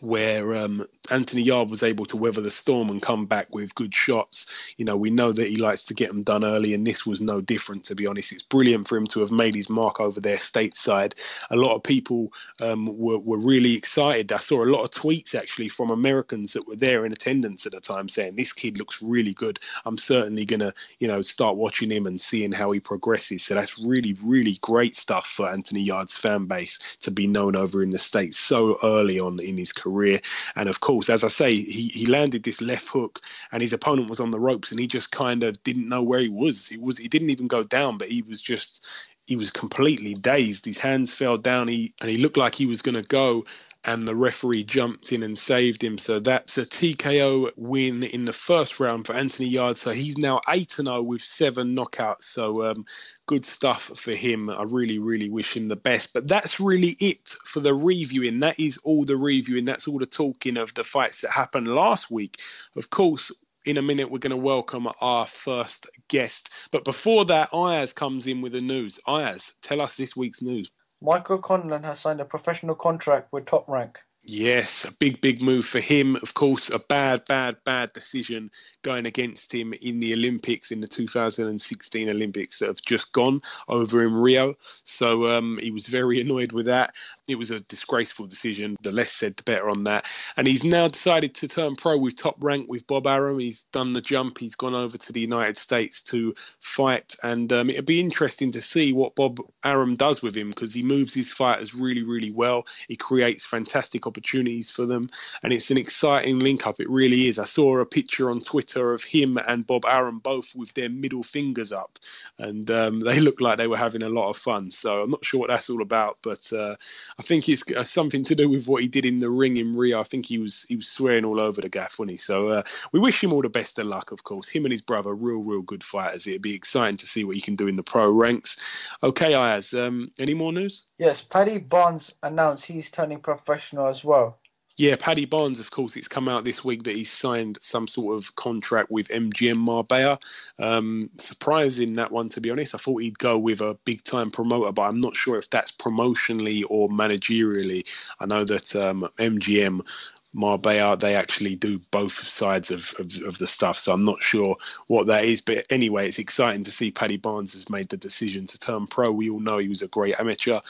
where 0.00 0.54
um, 0.54 0.84
Anthony 1.10 1.42
Yarde 1.42 1.70
was 1.70 1.82
able 1.82 2.06
to 2.06 2.16
weather 2.16 2.40
the 2.40 2.50
storm 2.50 2.88
and 2.88 3.02
come 3.02 3.26
back 3.26 3.54
with 3.54 3.74
good 3.74 3.94
shots. 3.94 4.72
You 4.76 4.84
know, 4.84 4.96
we 4.96 5.10
know 5.10 5.32
that 5.32 5.48
he 5.48 5.56
likes 5.56 5.84
to 5.84 5.94
get 5.94 6.08
them 6.08 6.22
done 6.22 6.44
early, 6.44 6.74
and 6.74 6.86
this 6.86 7.06
was 7.06 7.20
no 7.20 7.40
different, 7.40 7.84
to 7.84 7.94
be 7.94 8.06
honest. 8.06 8.32
It's 8.32 8.42
brilliant 8.42 8.88
for 8.88 8.96
him 8.96 9.06
to 9.08 9.20
have 9.20 9.30
made 9.30 9.54
his 9.54 9.68
mark 9.68 10.00
over 10.00 10.20
there 10.20 10.38
stateside. 10.38 11.14
A 11.50 11.56
lot 11.56 11.74
of 11.74 11.82
people 11.82 12.32
um, 12.60 12.96
were, 12.98 13.18
were 13.18 13.38
really 13.38 13.76
excited. 13.76 14.32
I 14.32 14.38
saw 14.38 14.64
a 14.64 14.66
lot 14.66 14.84
of 14.84 14.90
tweets 14.90 15.34
actually 15.34 15.68
from 15.68 15.90
Americans 15.90 16.54
that 16.54 16.66
were 16.66 16.76
there 16.76 17.04
in 17.04 17.12
attendance 17.12 17.66
at 17.66 17.72
the 17.72 17.80
time 17.80 18.08
saying, 18.08 18.34
This 18.34 18.52
kid 18.52 18.78
looks 18.78 19.02
really 19.02 19.34
good. 19.34 19.60
I'm 19.84 19.98
certainly 19.98 20.44
going 20.44 20.60
to, 20.60 20.74
you 20.98 21.08
know, 21.08 21.22
start 21.22 21.56
watching 21.56 21.90
him 21.90 22.06
and 22.06 22.20
seeing 22.20 22.52
how 22.52 22.72
he 22.72 22.80
progresses. 22.80 23.44
So 23.44 23.54
that's 23.54 23.78
really, 23.78 24.16
really 24.24 24.58
great 24.62 24.96
stuff 24.96 25.28
for 25.28 25.48
Anthony 25.48 25.82
Yarde's 25.82 26.16
fan 26.16 26.46
base 26.46 26.96
to 27.00 27.10
be 27.10 27.26
known 27.26 27.56
over 27.56 27.82
in 27.82 27.90
the 27.90 27.98
States 27.98 28.38
so 28.38 28.78
early 28.82 29.20
on 29.20 29.38
in 29.38 29.56
his 29.56 29.72
career 29.72 29.81
career. 29.82 30.20
And 30.56 30.68
of 30.68 30.80
course, 30.80 31.10
as 31.10 31.24
I 31.24 31.28
say, 31.28 31.54
he, 31.54 31.88
he 31.88 32.06
landed 32.06 32.42
this 32.42 32.60
left 32.60 32.88
hook 32.88 33.20
and 33.50 33.62
his 33.62 33.72
opponent 33.72 34.08
was 34.08 34.20
on 34.20 34.30
the 34.30 34.40
ropes 34.40 34.70
and 34.70 34.80
he 34.80 34.86
just 34.86 35.10
kind 35.10 35.42
of 35.42 35.62
didn't 35.64 35.88
know 35.88 36.02
where 36.02 36.20
he 36.20 36.28
was. 36.28 36.68
He 36.68 36.78
was 36.78 36.98
he 36.98 37.08
didn't 37.08 37.30
even 37.30 37.48
go 37.48 37.62
down, 37.64 37.98
but 37.98 38.08
he 38.08 38.22
was 38.22 38.40
just 38.40 38.86
he 39.26 39.36
was 39.36 39.50
completely 39.50 40.14
dazed. 40.14 40.64
His 40.64 40.78
hands 40.78 41.14
fell 41.14 41.38
down. 41.38 41.68
He 41.68 41.94
and 42.00 42.10
he 42.10 42.18
looked 42.18 42.36
like 42.36 42.54
he 42.54 42.66
was 42.66 42.82
going 42.82 42.96
to 42.96 43.02
go, 43.02 43.44
and 43.84 44.06
the 44.06 44.14
referee 44.14 44.62
jumped 44.64 45.12
in 45.12 45.22
and 45.22 45.38
saved 45.38 45.82
him. 45.82 45.98
So 45.98 46.20
that's 46.20 46.56
a 46.58 46.64
TKO 46.64 47.50
win 47.56 48.04
in 48.04 48.24
the 48.24 48.32
first 48.32 48.78
round 48.78 49.06
for 49.06 49.14
Anthony 49.14 49.48
Yarde. 49.48 49.76
So 49.76 49.90
he's 49.90 50.16
now 50.18 50.40
8 50.48 50.70
0 50.70 51.02
with 51.02 51.22
seven 51.22 51.74
knockouts. 51.74 52.24
So 52.24 52.62
um, 52.62 52.84
good 53.26 53.44
stuff 53.44 53.90
for 53.96 54.12
him. 54.12 54.50
I 54.50 54.62
really, 54.62 54.98
really 54.98 55.30
wish 55.30 55.56
him 55.56 55.68
the 55.68 55.76
best. 55.76 56.12
But 56.12 56.28
that's 56.28 56.60
really 56.60 56.96
it 57.00 57.34
for 57.44 57.60
the 57.60 57.74
reviewing. 57.74 58.40
That 58.40 58.60
is 58.60 58.78
all 58.78 59.04
the 59.04 59.16
reviewing. 59.16 59.64
That's 59.64 59.88
all 59.88 59.98
the 59.98 60.06
talking 60.06 60.56
of 60.56 60.72
the 60.74 60.84
fights 60.84 61.22
that 61.22 61.30
happened 61.30 61.66
last 61.66 62.10
week. 62.10 62.40
Of 62.76 62.90
course, 62.90 63.32
in 63.64 63.78
a 63.78 63.82
minute, 63.82 64.10
we're 64.10 64.18
going 64.18 64.30
to 64.30 64.36
welcome 64.36 64.88
our 65.00 65.26
first 65.26 65.88
guest. 66.08 66.50
But 66.70 66.84
before 66.84 67.24
that, 67.26 67.50
Ayaz 67.52 67.92
comes 67.92 68.26
in 68.26 68.42
with 68.42 68.52
the 68.52 68.60
news. 68.60 68.98
Ayaz, 69.06 69.54
tell 69.62 69.80
us 69.80 69.96
this 69.96 70.16
week's 70.16 70.42
news. 70.42 70.70
Michael 71.02 71.40
Conlan 71.40 71.82
has 71.82 71.98
signed 71.98 72.20
a 72.20 72.24
professional 72.24 72.76
contract 72.76 73.32
with 73.32 73.44
Top 73.44 73.68
Rank. 73.68 73.98
Yes, 74.24 74.84
a 74.84 74.92
big, 74.92 75.20
big 75.20 75.42
move 75.42 75.66
for 75.66 75.80
him. 75.80 76.14
Of 76.14 76.34
course, 76.34 76.70
a 76.70 76.78
bad, 76.78 77.24
bad, 77.24 77.56
bad 77.64 77.92
decision 77.92 78.52
going 78.82 79.04
against 79.04 79.52
him 79.52 79.74
in 79.82 79.98
the 79.98 80.12
Olympics, 80.12 80.70
in 80.70 80.80
the 80.80 80.86
2016 80.86 82.08
Olympics 82.08 82.60
that 82.60 82.68
have 82.68 82.80
just 82.82 83.12
gone 83.12 83.40
over 83.66 84.06
in 84.06 84.14
Rio. 84.14 84.54
So 84.84 85.26
um, 85.26 85.58
he 85.60 85.72
was 85.72 85.88
very 85.88 86.20
annoyed 86.20 86.52
with 86.52 86.66
that. 86.66 86.94
It 87.28 87.36
was 87.36 87.50
a 87.50 87.60
disgraceful 87.60 88.26
decision. 88.26 88.76
The 88.82 88.90
less 88.90 89.12
said, 89.12 89.36
the 89.36 89.44
better 89.44 89.70
on 89.70 89.84
that. 89.84 90.06
And 90.36 90.46
he's 90.46 90.64
now 90.64 90.88
decided 90.88 91.34
to 91.36 91.48
turn 91.48 91.76
pro 91.76 91.96
with 91.96 92.16
top 92.16 92.36
rank 92.40 92.68
with 92.68 92.86
Bob 92.86 93.06
Arum. 93.06 93.38
He's 93.38 93.64
done 93.72 93.92
the 93.92 94.00
jump. 94.00 94.38
He's 94.38 94.56
gone 94.56 94.74
over 94.74 94.98
to 94.98 95.12
the 95.12 95.20
United 95.20 95.56
States 95.56 96.02
to 96.02 96.34
fight. 96.60 97.14
And 97.22 97.52
um, 97.52 97.70
it'll 97.70 97.84
be 97.84 98.00
interesting 98.00 98.52
to 98.52 98.60
see 98.60 98.92
what 98.92 99.14
Bob 99.14 99.40
Arum 99.64 99.94
does 99.94 100.20
with 100.20 100.36
him 100.36 100.50
because 100.50 100.74
he 100.74 100.82
moves 100.82 101.14
his 101.14 101.32
fighters 101.32 101.74
really, 101.74 102.02
really 102.02 102.32
well. 102.32 102.66
He 102.88 102.96
creates 102.96 103.46
fantastic 103.46 104.06
opportunities 104.06 104.72
for 104.72 104.86
them. 104.86 105.08
And 105.44 105.52
it's 105.52 105.70
an 105.70 105.78
exciting 105.78 106.40
link 106.40 106.66
up. 106.66 106.80
It 106.80 106.90
really 106.90 107.28
is. 107.28 107.38
I 107.38 107.44
saw 107.44 107.78
a 107.78 107.86
picture 107.86 108.30
on 108.30 108.40
Twitter 108.40 108.92
of 108.92 109.04
him 109.04 109.38
and 109.46 109.66
Bob 109.66 109.84
Arum 109.84 110.18
both 110.18 110.56
with 110.56 110.74
their 110.74 110.88
middle 110.88 111.22
fingers 111.22 111.70
up. 111.70 112.00
And 112.38 112.68
um, 112.70 112.98
they 113.00 113.20
looked 113.20 113.40
like 113.40 113.58
they 113.58 113.68
were 113.68 113.76
having 113.76 114.02
a 114.02 114.08
lot 114.08 114.30
of 114.30 114.36
fun. 114.36 114.72
So 114.72 115.02
I'm 115.02 115.10
not 115.10 115.24
sure 115.24 115.38
what 115.38 115.50
that's 115.50 115.70
all 115.70 115.82
about. 115.82 116.18
But 116.22 116.52
uh, 116.52 116.74
I 117.18 117.22
think 117.22 117.48
it's 117.48 117.62
uh, 117.76 117.84
something 117.84 118.24
to 118.24 118.34
do 118.34 118.48
with 118.48 118.66
what 118.66 118.82
he 118.82 118.88
did 118.88 119.06
in 119.06 119.20
the 119.20 119.30
ring 119.30 119.56
in 119.56 119.76
Rio. 119.76 120.00
I 120.00 120.04
think 120.04 120.26
he 120.26 120.38
was 120.38 120.64
he 120.68 120.76
was 120.76 120.88
swearing 120.88 121.24
all 121.24 121.40
over 121.40 121.60
the 121.60 121.68
gaff, 121.68 121.98
wasn't 121.98 122.12
he? 122.12 122.16
So 122.18 122.48
uh, 122.48 122.62
we 122.92 123.00
wish 123.00 123.22
him 123.22 123.32
all 123.32 123.42
the 123.42 123.50
best 123.50 123.78
of 123.78 123.86
luck, 123.86 124.12
of 124.12 124.24
course. 124.24 124.48
Him 124.48 124.64
and 124.64 124.72
his 124.72 124.82
brother, 124.82 125.14
real, 125.14 125.42
real 125.42 125.62
good 125.62 125.84
fighters. 125.84 126.26
It'd 126.26 126.42
be 126.42 126.54
exciting 126.54 126.96
to 126.98 127.06
see 127.06 127.24
what 127.24 127.36
he 127.36 127.42
can 127.42 127.56
do 127.56 127.68
in 127.68 127.76
the 127.76 127.82
pro 127.82 128.10
ranks. 128.10 128.64
Okay, 129.02 129.34
Ayaz, 129.34 129.74
um, 129.74 130.10
any 130.18 130.34
more 130.34 130.52
news? 130.52 130.86
Yes, 130.98 131.20
Paddy 131.20 131.58
Barnes 131.58 132.12
announced 132.22 132.66
he's 132.66 132.90
turning 132.90 133.20
professional 133.20 133.86
as 133.86 134.04
well. 134.04 134.38
Yeah, 134.76 134.96
Paddy 134.98 135.26
Barnes, 135.26 135.60
of 135.60 135.70
course, 135.70 135.96
it's 135.96 136.08
come 136.08 136.28
out 136.28 136.44
this 136.44 136.64
week 136.64 136.84
that 136.84 136.96
he's 136.96 137.10
signed 137.10 137.58
some 137.60 137.86
sort 137.86 138.16
of 138.16 138.34
contract 138.36 138.90
with 138.90 139.08
MGM 139.08 139.58
Marbella. 139.58 140.18
Um, 140.58 141.10
surprising 141.18 141.94
that 141.94 142.10
one, 142.10 142.30
to 142.30 142.40
be 142.40 142.50
honest. 142.50 142.74
I 142.74 142.78
thought 142.78 143.02
he'd 143.02 143.18
go 143.18 143.38
with 143.38 143.60
a 143.60 143.78
big 143.84 144.02
time 144.02 144.30
promoter, 144.30 144.72
but 144.72 144.82
I'm 144.82 145.00
not 145.00 145.14
sure 145.14 145.38
if 145.38 145.50
that's 145.50 145.72
promotionally 145.72 146.64
or 146.68 146.88
managerially. 146.88 147.86
I 148.18 148.24
know 148.24 148.44
that 148.44 148.74
um, 148.74 149.06
MGM 149.18 149.86
Marbella, 150.32 150.96
they 150.96 151.14
actually 151.14 151.56
do 151.56 151.78
both 151.90 152.14
sides 152.14 152.70
of, 152.70 152.94
of, 152.98 153.12
of, 153.26 153.36
the 153.36 153.46
stuff. 153.46 153.76
So 153.76 153.92
I'm 153.92 154.06
not 154.06 154.22
sure 154.22 154.56
what 154.86 155.06
that 155.08 155.24
is. 155.24 155.42
But 155.42 155.66
anyway, 155.70 156.08
it's 156.08 156.18
exciting 156.18 156.64
to 156.64 156.70
see 156.70 156.90
Paddy 156.90 157.18
Barnes 157.18 157.52
has 157.52 157.68
made 157.68 157.90
the 157.90 157.98
decision 157.98 158.46
to 158.46 158.58
turn 158.58 158.86
pro. 158.86 159.12
We 159.12 159.28
all 159.28 159.40
know 159.40 159.58
he 159.58 159.68
was 159.68 159.82
a 159.82 159.88
great 159.88 160.18
amateur. 160.18 160.60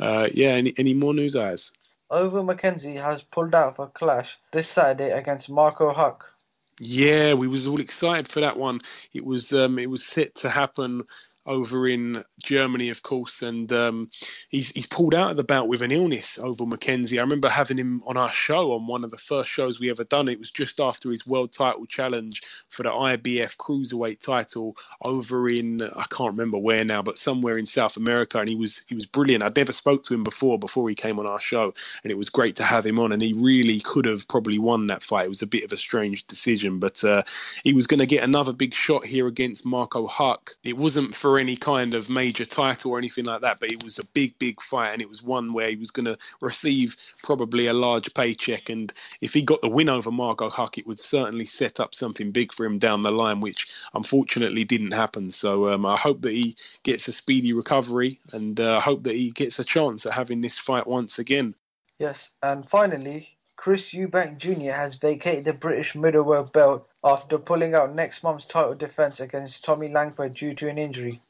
Uh, 0.00 0.28
yeah, 0.34 0.50
any, 0.50 0.74
any 0.76 0.94
more 0.94 1.14
news, 1.14 1.36
As? 1.36 1.70
Ovill 2.12 2.44
McKenzie 2.44 3.02
has 3.02 3.22
pulled 3.22 3.54
out 3.54 3.76
for 3.76 3.88
clash 3.88 4.38
this 4.52 4.68
Saturday 4.68 5.10
against 5.10 5.50
Marco 5.50 5.92
Huck. 5.92 6.32
Yeah, 6.78 7.34
we 7.34 7.48
was 7.48 7.66
all 7.66 7.80
excited 7.80 8.28
for 8.28 8.40
that 8.40 8.58
one. 8.58 8.80
It 9.14 9.24
was 9.24 9.52
um, 9.52 9.78
it 9.78 9.88
was 9.88 10.04
set 10.04 10.34
to 10.36 10.50
happen 10.50 11.04
over 11.46 11.88
in 11.88 12.22
Germany, 12.42 12.90
of 12.90 13.02
course, 13.02 13.42
and 13.42 13.72
um, 13.72 14.10
he's 14.48 14.70
he's 14.70 14.86
pulled 14.86 15.14
out 15.14 15.30
of 15.30 15.36
the 15.36 15.44
bout 15.44 15.68
with 15.68 15.82
an 15.82 15.90
illness 15.90 16.38
over 16.38 16.64
McKenzie. 16.64 17.18
I 17.18 17.22
remember 17.22 17.48
having 17.48 17.78
him 17.78 18.02
on 18.06 18.16
our 18.16 18.30
show 18.30 18.72
on 18.72 18.86
one 18.86 19.04
of 19.04 19.10
the 19.10 19.16
first 19.16 19.50
shows 19.50 19.80
we 19.80 19.90
ever 19.90 20.04
done. 20.04 20.28
It 20.28 20.38
was 20.38 20.50
just 20.50 20.80
after 20.80 21.10
his 21.10 21.26
world 21.26 21.52
title 21.52 21.86
challenge 21.86 22.42
for 22.68 22.82
the 22.82 22.90
IBF 22.90 23.56
cruiserweight 23.56 24.20
title 24.20 24.76
over 25.02 25.48
in 25.48 25.82
I 25.82 26.04
can't 26.10 26.32
remember 26.32 26.58
where 26.58 26.84
now, 26.84 27.02
but 27.02 27.18
somewhere 27.18 27.58
in 27.58 27.66
South 27.66 27.96
America, 27.96 28.38
and 28.38 28.48
he 28.48 28.56
was 28.56 28.84
he 28.88 28.94
was 28.94 29.06
brilliant. 29.06 29.42
I'd 29.42 29.56
never 29.56 29.72
spoke 29.72 30.04
to 30.04 30.14
him 30.14 30.24
before 30.24 30.58
before 30.58 30.88
he 30.88 30.94
came 30.94 31.18
on 31.18 31.26
our 31.26 31.40
show, 31.40 31.74
and 32.04 32.10
it 32.10 32.18
was 32.18 32.30
great 32.30 32.56
to 32.56 32.64
have 32.64 32.86
him 32.86 32.98
on. 32.98 33.12
And 33.12 33.22
he 33.22 33.32
really 33.32 33.80
could 33.80 34.04
have 34.04 34.28
probably 34.28 34.58
won 34.58 34.86
that 34.86 35.02
fight. 35.02 35.26
It 35.26 35.30
was 35.30 35.42
a 35.42 35.46
bit 35.46 35.64
of 35.64 35.72
a 35.72 35.76
strange 35.76 36.26
decision, 36.26 36.78
but 36.78 37.02
uh, 37.02 37.22
he 37.64 37.72
was 37.72 37.86
going 37.86 38.00
to 38.00 38.06
get 38.06 38.22
another 38.24 38.52
big 38.52 38.74
shot 38.74 39.04
here 39.04 39.26
against 39.26 39.66
Marco 39.66 40.06
Huck. 40.06 40.56
It 40.62 40.76
wasn't 40.76 41.14
for 41.14 41.31
any 41.38 41.56
kind 41.56 41.94
of 41.94 42.08
major 42.08 42.44
title 42.44 42.92
or 42.92 42.98
anything 42.98 43.24
like 43.24 43.42
that, 43.42 43.60
but 43.60 43.70
it 43.70 43.82
was 43.82 43.98
a 43.98 44.04
big, 44.06 44.38
big 44.38 44.60
fight, 44.60 44.92
and 44.92 45.02
it 45.02 45.08
was 45.08 45.22
one 45.22 45.52
where 45.52 45.68
he 45.68 45.76
was 45.76 45.90
going 45.90 46.06
to 46.06 46.18
receive 46.40 46.96
probably 47.22 47.66
a 47.66 47.72
large 47.72 48.12
paycheck. 48.14 48.68
And 48.68 48.92
if 49.20 49.34
he 49.34 49.42
got 49.42 49.60
the 49.60 49.68
win 49.68 49.88
over 49.88 50.10
Marco 50.10 50.50
Huck, 50.50 50.78
it 50.78 50.86
would 50.86 51.00
certainly 51.00 51.46
set 51.46 51.80
up 51.80 51.94
something 51.94 52.30
big 52.30 52.52
for 52.52 52.64
him 52.64 52.78
down 52.78 53.02
the 53.02 53.10
line, 53.10 53.40
which 53.40 53.68
unfortunately 53.94 54.64
didn't 54.64 54.92
happen. 54.92 55.30
So 55.30 55.68
um, 55.68 55.86
I 55.86 55.96
hope 55.96 56.22
that 56.22 56.32
he 56.32 56.56
gets 56.82 57.08
a 57.08 57.12
speedy 57.12 57.52
recovery, 57.52 58.20
and 58.32 58.58
uh, 58.58 58.78
I 58.78 58.80
hope 58.80 59.04
that 59.04 59.14
he 59.14 59.30
gets 59.30 59.58
a 59.58 59.64
chance 59.64 60.06
at 60.06 60.12
having 60.12 60.40
this 60.40 60.58
fight 60.58 60.86
once 60.86 61.18
again. 61.18 61.54
Yes, 61.98 62.30
and 62.42 62.68
finally, 62.68 63.38
Chris 63.56 63.90
Eubank 63.90 64.38
Jr. 64.38 64.72
has 64.72 64.96
vacated 64.96 65.44
the 65.44 65.52
British 65.52 65.94
middleweight 65.94 66.52
belt 66.52 66.88
after 67.04 67.38
pulling 67.38 67.74
out 67.74 67.94
next 67.94 68.22
month's 68.22 68.46
title 68.46 68.74
defense 68.74 69.20
against 69.20 69.64
Tommy 69.64 69.88
Langford 69.88 70.34
due 70.34 70.54
to 70.54 70.68
an 70.68 70.78
injury. 70.78 71.20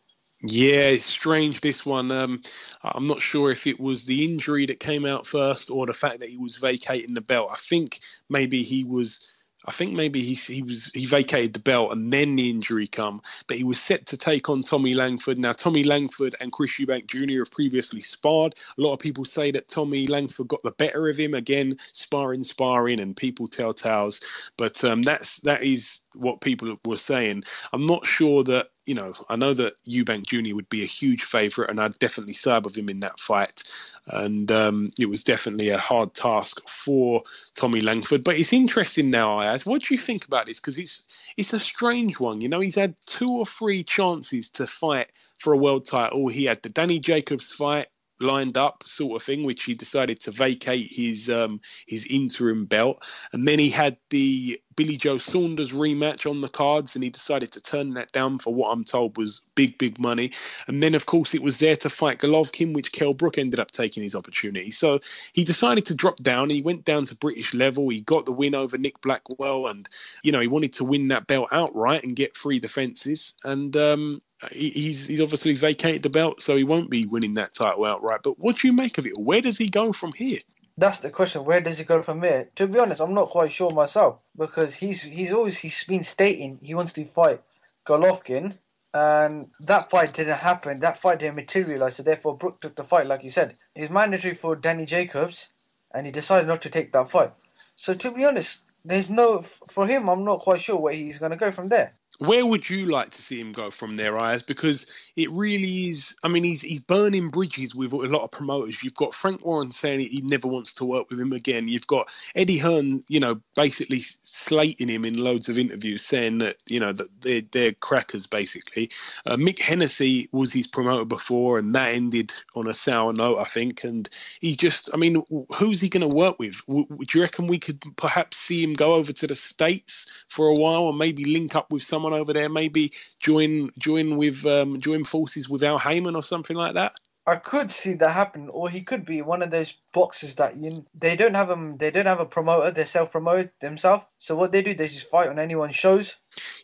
Yeah, 0.45 0.89
it's 0.89 1.07
strange 1.07 1.61
this 1.61 1.87
one. 1.87 2.11
Um, 2.11 2.43
I'm 2.83 3.07
not 3.07 3.23
sure 3.23 3.53
if 3.53 3.67
it 3.67 3.79
was 3.79 4.05
the 4.05 4.25
injury 4.25 4.67
that 4.67 4.81
came 4.81 5.07
out 5.07 5.27
first 5.27 5.71
or 5.71 5.87
the 5.87 5.93
fact 5.95 6.19
that 6.19 6.29
he 6.29 6.37
was 6.37 6.57
vacating 6.57 7.15
the 7.15 7.21
belt. 7.21 7.51
I 7.53 7.57
think 7.57 8.01
maybe 8.29 8.63
he 8.63 8.83
was 8.83 9.31
I 9.67 9.73
think 9.73 9.95
maybe 9.95 10.21
he 10.21 10.35
he 10.35 10.63
was 10.63 10.91
he 10.95 11.07
vacated 11.07 11.55
the 11.55 11.61
belt 11.61 11.93
and 11.93 12.13
then 12.13 12.37
the 12.37 12.51
injury 12.51 12.87
come, 12.89 13.23
but 13.47 13.57
he 13.57 13.65
was 13.65 13.81
set 13.81 14.07
to 14.07 14.17
take 14.17 14.51
on 14.51 14.63
Tommy 14.63 14.95
Langford. 14.95 15.39
Now 15.39 15.53
Tommy 15.53 15.85
Langford 15.85 16.37
and 16.41 16.53
Chris 16.53 16.73
Eubank 16.79 17.07
Jr. 17.07 17.41
have 17.41 17.51
previously 17.51 18.03
sparred. 18.03 18.55
A 18.79 18.81
lot 18.81 18.95
of 18.95 18.99
people 19.01 19.25
say 19.25 19.51
that 19.53 19.69
Tommy 19.69 20.07
Langford 20.07 20.49
got 20.49 20.63
the 20.63 20.73
better 20.73 21.09
of 21.09 21.17
him 21.19 21.35
again, 21.35 21.79
sparring, 21.93 22.45
sparring, 22.45 23.01
and 23.01 23.17
people 23.17 23.49
tell 23.49 23.75
tales. 23.75 24.21
But 24.57 24.85
um, 24.85 25.03
that's 25.03 25.39
that 25.41 25.63
is 25.63 26.02
what 26.15 26.41
people 26.41 26.77
were 26.85 26.97
saying. 26.99 27.45
I'm 27.73 27.87
not 27.87 28.07
sure 28.07 28.45
that 28.45 28.69
you 28.87 28.95
know, 28.95 29.13
I 29.29 29.37
know 29.37 29.55
that 29.55 29.75
Eubank 29.85 30.27
Jr. 30.27 30.57
would 30.57 30.69
be 30.69 30.83
a 30.83 30.87
huge 30.87 31.23
favourite, 31.23 31.71
and 31.71 31.81
I'd 31.81 31.99
definitely 32.01 32.35
side 32.35 32.65
with 32.65 32.77
him 32.77 32.89
in 32.89 33.01
that 33.01 33.21
fight. 33.21 33.63
And 34.07 34.51
um, 34.51 34.93
it 34.99 35.09
was 35.09 35.23
definitely 35.23 35.69
a 35.69 35.79
hard 35.79 36.15
task 36.15 36.69
for 36.69 37.23
Tommy 37.55 37.81
Langford. 37.81 38.25
But 38.25 38.39
it's 38.39 38.53
interesting 38.53 39.11
now, 39.11 39.39
Ayaz. 39.39 39.65
What 39.65 39.83
do 39.83 39.95
you 39.95 40.01
think 40.01 40.27
about 40.27 40.47
this? 40.47 40.59
Because 40.59 40.79
it's 40.79 41.07
it's 41.37 41.53
a 41.53 41.61
strange 41.61 42.19
one. 42.19 42.41
You 42.41 42.49
know, 42.49 42.61
he's 42.61 42.75
had 42.75 42.97
two 43.07 43.31
or 43.31 43.47
three 43.47 43.85
chances 43.85 44.49
to 44.51 44.67
fight 44.67 45.13
for 45.39 45.53
a 45.53 45.59
world 45.59 45.85
title. 45.85 46.27
He 46.27 46.45
had 46.45 46.63
the 46.63 46.69
Danny 46.69 46.99
Jacobs 46.99 47.53
fight 47.53 47.87
lined 48.23 48.57
up, 48.57 48.85
sort 48.87 49.21
of 49.21 49.25
thing, 49.25 49.45
which 49.45 49.65
he 49.65 49.75
decided 49.75 50.21
to 50.21 50.31
vacate 50.31 50.89
his 50.91 51.29
um, 51.29 51.61
his 51.87 52.07
interim 52.07 52.67
belt, 52.67 53.05
and 53.33 53.47
then 53.47 53.59
he 53.59 53.71
had 53.71 53.97
the 54.11 54.61
Billy 54.77 54.97
Joe 54.97 55.19
Saunders 55.19 55.73
rematch 55.73 56.29
on 56.29 56.41
the 56.41 56.49
cards, 56.49 56.95
and 56.95 57.05
he 57.05 57.11
decided 57.11 57.53
to 57.53 57.61
turn 57.61 57.95
that 57.95 58.13
down 58.13 58.39
for 58.39 58.55
what 58.55 58.71
I'm 58.71 58.85
told 58.85 59.17
was 59.17 59.43
big, 59.55 59.79
big 59.79 59.99
money. 59.99 60.33
And 60.67 60.83
then, 60.83 60.95
of 60.95 61.07
course, 61.07 61.35
it 61.35 61.43
was 61.43 61.59
there 61.59 61.77
to 61.77 61.91
fight 61.91 62.19
Golovkin, 62.19 62.75
which 62.75 62.93
Kell 62.93 63.15
Brook 63.15 63.39
ended 63.39 63.61
up 63.61 63.71
taking 63.71 64.03
his 64.03 64.15
opportunity. 64.15 64.71
So 64.71 65.01
he 65.33 65.45
decided 65.45 65.87
to 65.87 65.95
drop 65.95 66.23
down. 66.23 66.51
He 66.51 66.63
went 66.63 66.85
down 66.85 67.05
to 67.07 67.17
British 67.17 67.55
level. 67.55 67.89
He 67.89 68.01
got 68.01 68.27
the 68.27 68.33
win 68.33 68.55
over 68.55 68.79
Nick 68.79 69.01
Blackwell, 69.01 69.67
and 69.67 69.89
you 70.23 70.33
know 70.33 70.41
he 70.41 70.49
wanted 70.49 70.73
to 70.75 70.85
win 70.85 71.09
that 71.09 71.27
belt 71.27 71.49
outright 71.53 72.05
and 72.05 72.17
get 72.17 72.37
three 72.37 72.59
defenses. 72.59 73.35
And 73.45 73.77
um, 73.77 74.23
he's 74.51 75.07
he's 75.07 75.21
obviously 75.21 75.55
vacated 75.55 76.03
the 76.03 76.11
belt, 76.11 76.43
so 76.43 76.57
he 76.57 76.65
won't 76.65 76.91
be 76.91 77.07
winning 77.07 77.35
that 77.35 77.55
title 77.55 77.85
outright. 77.85 78.21
But 78.23 78.39
what 78.39 78.59
do 78.59 78.69
you 78.69 78.73
make 78.73 78.99
of 78.99 79.07
it? 79.07 79.19
Where 79.19 79.41
does 79.41 79.59
he 79.59 79.69
go 79.69 79.93
from 79.93 80.13
here? 80.13 80.41
That's 80.79 81.01
the 81.01 81.11
question. 81.11 81.45
Where 81.45 81.61
does 81.61 81.79
he 81.79 81.85
go 81.85 82.03
from 82.03 82.23
here? 82.23 82.49
To 82.57 82.67
be 82.67 82.79
honest, 82.79 83.01
I'm 83.01 83.15
not 83.15 83.29
quite 83.29 83.53
sure 83.53 83.71
myself 83.71 84.19
because 84.37 84.77
he's 84.77 85.03
he's 85.03 85.33
always 85.33 85.59
he's 85.59 85.85
been 85.85 86.05
stating 86.05 86.59
he 86.63 86.75
wants 86.75 86.95
to 86.95 87.05
fight 87.05 87.43
Golovkin, 87.87 88.55
and 88.95 89.49
that 89.61 89.91
fight 89.91 90.15
didn't 90.15 90.39
happen. 90.39 90.81
That 90.81 90.99
fight 90.99 91.21
didn't 91.21 91.37
materialize. 91.37 91.97
So 91.97 92.03
therefore, 92.03 92.37
Brook 92.37 92.61
took 92.61 92.77
the 92.77 92.85
fight, 92.85 93.07
like 93.07 93.25
you 93.25 93.31
said. 93.31 93.57
He's 93.75 93.91
mandatory 93.91 94.35
for 94.35 94.57
Danny 94.57 94.87
Jacobs, 94.87 95.49
and 95.95 96.07
he 96.07 96.13
decided 96.13 96.49
not 96.49 96.63
to 96.63 96.71
take 96.71 96.93
that 96.93 97.11
fight. 97.11 97.33
So 97.77 97.95
to 97.95 98.11
be 98.11 98.25
honest, 98.25 98.63
there's 98.85 99.11
no 99.11 99.43
for 99.43 99.87
him. 99.87 100.09
I'm 100.09 100.25
not 100.25 100.41
quite 100.41 100.61
sure 100.61 100.77
where 100.77 100.95
he's 100.95 101.19
going 101.19 101.31
to 101.31 101.37
go 101.37 101.51
from 101.51 101.69
there 101.69 101.95
where 102.27 102.47
would 102.47 102.69
you 102.71 102.87
like 102.87 103.11
to 103.11 103.23
see 103.23 103.41
him 103.41 103.53
go 103.53 103.71
from 103.71 103.97
there, 103.97 104.19
Ayaz? 104.19 104.43
Because 104.43 104.87
it 105.17 105.31
really 105.31 105.89
is. 105.89 106.15
I 106.23 106.29
mean, 106.29 106.45
he's 106.45 106.63
he's 106.63 106.81
burning 106.81 107.31
bridges 107.31 107.75
with 107.75 107.93
a 107.93 107.97
lot 107.97 108.23
of 108.23 108.31
promoters. 108.31 108.83
You've 108.83 108.95
got 108.95 109.15
Frank 109.15 109.45
Warren 109.45 109.71
saying 109.71 110.01
he 110.01 110.21
never 110.23 110.49
wants 110.49 110.73
to 110.75 110.85
work 110.85 111.11
with 111.11 111.21
him 111.21 111.33
again. 111.33 111.69
You've 111.69 111.87
got 111.87 112.09
Eddie 112.35 112.59
Hearn, 112.59 113.03
you 113.09 113.21
know, 113.21 113.41
basically 113.57 114.01
slating 114.01 114.89
him 114.89 115.05
in 115.05 115.19
loads 115.19 115.49
of 115.49 115.59
interviews, 115.59 116.03
saying 116.03 116.39
that 116.39 116.57
you 116.69 116.79
know 116.79 116.93
that 116.93 117.09
they're 117.23 117.43
they're 117.51 117.73
crackers 117.73 118.27
basically. 118.27 118.91
Uh, 119.27 119.37
Mick 119.37 119.59
Hennessy 119.59 120.29
was 120.33 120.53
his 120.53 120.67
promoter 120.67 121.05
before, 121.05 121.59
and 121.59 121.75
that 121.75 121.95
ended 121.95 122.33
on 122.55 122.69
a 122.69 122.75
sour 122.75 123.13
note, 123.13 123.39
I 123.39 123.45
think. 123.45 123.85
And 123.85 124.09
he 124.41 124.57
just, 124.57 124.91
I 124.95 124.97
mean, 124.97 125.23
who's 125.55 125.81
he 125.81 125.89
going 125.89 126.09
to 126.09 126.17
work 126.17 126.39
with? 126.39 126.61
Do 126.67 126.87
you 127.15 127.21
reckon 127.21 127.47
we 127.47 127.59
could 127.59 127.83
perhaps 127.97 128.37
see 128.37 128.63
him 128.63 128.75
go 128.75 128.95
over 128.95 129.13
to 129.13 129.27
the 129.27 129.35
states 129.35 130.25
for 130.29 130.49
a 130.49 130.55
while 130.55 130.89
and 130.89 130.99
maybe 130.99 131.25
link 131.25 131.55
up 131.57 131.71
with 131.73 131.83
someone 131.83 132.12
over 132.13 132.33
there? 132.33 132.49
Maybe 132.49 132.93
join 133.21 133.71
join 133.79 134.17
with 134.17 134.45
um, 134.47 134.81
join 134.81 135.05
forces 135.05 135.49
with 135.49 135.63
Al 135.63 135.79
Haymon 135.79 136.17
or 136.17 136.23
something 136.23 136.57
like 136.57 136.75
that. 136.75 136.95
I 137.25 137.37
could 137.37 137.71
see 137.71 137.93
that 137.95 138.13
happen, 138.13 138.49
or 138.49 138.69
he 138.69 138.83
could 138.83 139.05
be 139.05 139.23
one 139.23 139.43
of 139.43 139.53
those 139.53 139.75
boxers 139.93 140.35
that 140.37 140.57
you 140.57 140.85
they 140.93 141.15
don't 141.15 141.35
have 141.35 141.47
them. 141.47 141.77
They 141.77 141.93
don't 141.93 142.07
have 142.07 142.19
a 142.19 142.27
promoter. 142.27 142.73
They 142.73 142.85
self 142.85 143.13
promote 143.13 143.51
themselves. 143.61 144.05
So 144.19 144.35
what 144.35 144.51
they 144.51 144.61
do, 144.61 144.75
they 144.75 144.89
just 144.89 145.09
fight 145.09 145.29
on 145.29 145.39
anyone's 145.39 145.77
shows. 145.77 146.17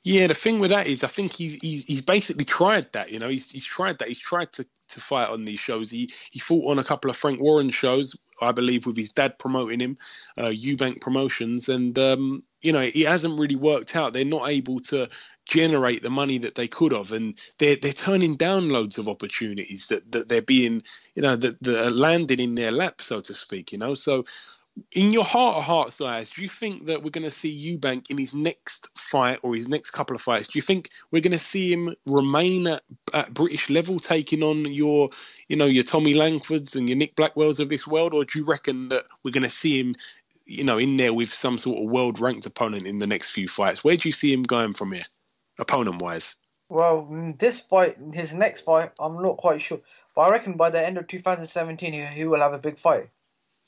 Yeah, 0.03 0.27
the 0.27 0.35
thing 0.35 0.59
with 0.59 0.71
that 0.71 0.89
is, 0.89 1.05
I 1.05 1.07
think 1.07 1.33
he's 1.33 1.61
he's, 1.61 1.87
he's 1.87 2.03
basically 2.03 2.45
tried 2.45 2.93
that. 2.93 3.13
You 3.13 3.21
know, 3.21 3.29
he's 3.29 3.49
he's 3.49 3.65
tried 3.65 3.99
that. 3.99 4.09
He's 4.09 4.19
tried 4.19 4.53
to 4.55 4.67
to 4.89 5.01
fight 5.01 5.29
on 5.29 5.45
these 5.45 5.61
shows. 5.61 5.91
He 5.91 6.11
he 6.31 6.41
fought 6.41 6.71
on 6.71 6.79
a 6.81 6.85
couple 6.85 7.09
of 7.09 7.17
Frank 7.17 7.41
Warren 7.41 7.71
shows, 7.71 8.17
I 8.41 8.51
believe, 8.51 8.85
with 8.85 8.97
his 8.97 9.13
dad 9.13 9.39
promoting 9.39 9.79
him, 9.79 9.97
uh, 10.37 10.47
Eubank 10.47 11.01
Promotions, 11.01 11.69
and 11.69 11.97
um, 12.01 12.43
you 12.63 12.73
know 12.73 12.81
it 12.81 13.07
hasn't 13.07 13.39
really 13.39 13.57
worked 13.57 13.95
out. 13.95 14.13
They're 14.13 14.25
not 14.25 14.49
able 14.49 14.81
to 14.81 15.09
generate 15.49 16.03
the 16.03 16.11
money 16.11 16.39
that 16.39 16.55
they 16.55 16.69
could 16.69 16.93
have, 16.93 17.11
and 17.11 17.35
they're 17.59 17.77
they're 17.77 17.93
turning 17.93 18.37
down 18.37 18.69
loads 18.69 18.99
of 18.99 19.09
opportunities 19.09 19.89
that 19.89 20.13
that 20.13 20.29
they're 20.29 20.43
being, 20.43 20.83
you 21.15 21.23
know, 21.23 21.35
that 21.35 21.61
that 21.63 21.87
are 21.87 21.91
landing 21.91 22.39
in 22.39 22.55
their 22.55 22.71
lap, 22.71 23.03
so 23.03 23.21
to 23.21 23.35
speak. 23.35 23.73
You 23.73 23.79
know, 23.79 23.95
so 23.95 24.25
in 24.93 25.13
your 25.13 25.25
heart 25.25 25.57
of 25.57 25.65
hearts, 25.65 25.99
guys, 25.99 26.31
do 26.31 26.43
you 26.43 26.49
think 26.49 26.87
that 26.87 27.03
we're 27.03 27.11
going 27.11 27.25
to 27.25 27.31
see 27.31 27.77
Eubank 27.77 28.11
in 28.11 28.19
his 28.19 28.35
next 28.35 28.89
fight 28.97 29.39
or 29.43 29.55
his 29.55 29.69
next 29.69 29.91
couple 29.91 30.15
of 30.15 30.23
fights? 30.23 30.49
Do 30.49 30.59
you 30.59 30.63
think 30.63 30.91
we're 31.11 31.23
going 31.23 31.33
to 31.33 31.39
see 31.39 31.73
him 31.73 31.95
remain 32.07 32.67
at, 32.67 32.83
at 33.13 33.35
British 33.35 33.71
level, 33.71 33.99
taking 33.99 34.43
on 34.43 34.67
your, 34.73 35.11
you 35.49 35.57
know, 35.57 35.67
your 35.67 35.85
Tommy 35.85 36.15
Langfords 36.15 36.77
and 36.77 36.89
your 36.89 36.97
Nick 36.97 37.17
Blackwells 37.17 37.61
of 37.61 37.69
this 37.69 37.87
world, 37.87 38.15
or 38.15 38.25
do 38.25 38.39
you 38.39 38.45
reckon 38.45 38.89
that 38.91 39.05
we're 39.25 39.33
going 39.33 39.43
to 39.43 39.51
see 39.51 39.81
him, 39.81 39.95
you 40.45 40.65
know, 40.65 40.79
in 40.79 40.97
there 40.97 41.13
with 41.13 41.33
some 41.33 41.59
sort 41.59 41.79
of 41.79 41.91
world 41.91 42.21
ranked 42.21 42.47
opponent 42.47 42.87
in 42.87 42.99
the 42.99 43.07
next 43.07 43.31
few 43.31 43.49
fights? 43.49 43.83
Where 43.83 43.97
do 43.97 44.09
you 44.09 44.13
see 44.13 44.33
him 44.33 44.43
going 44.43 44.75
from 44.75 44.93
here, 44.93 45.07
opponent 45.59 46.01
wise? 46.01 46.37
Well, 46.69 47.35
this 47.39 47.61
fight, 47.61 47.97
his 48.13 48.35
next 48.35 48.63
fight, 48.63 48.91
I'm 49.01 49.23
not 49.23 49.39
quite 49.39 49.61
sure, 49.61 49.81
but 50.15 50.23
I 50.23 50.31
reckon 50.31 50.55
by 50.55 50.71
the 50.71 50.85
end 50.85 50.99
of 50.99 51.07
2017 51.07 51.93
he, 51.93 52.05
he 52.05 52.25
will 52.25 52.41
have 52.41 52.53
a 52.53 52.59
big 52.59 52.79
fight. 52.79 53.09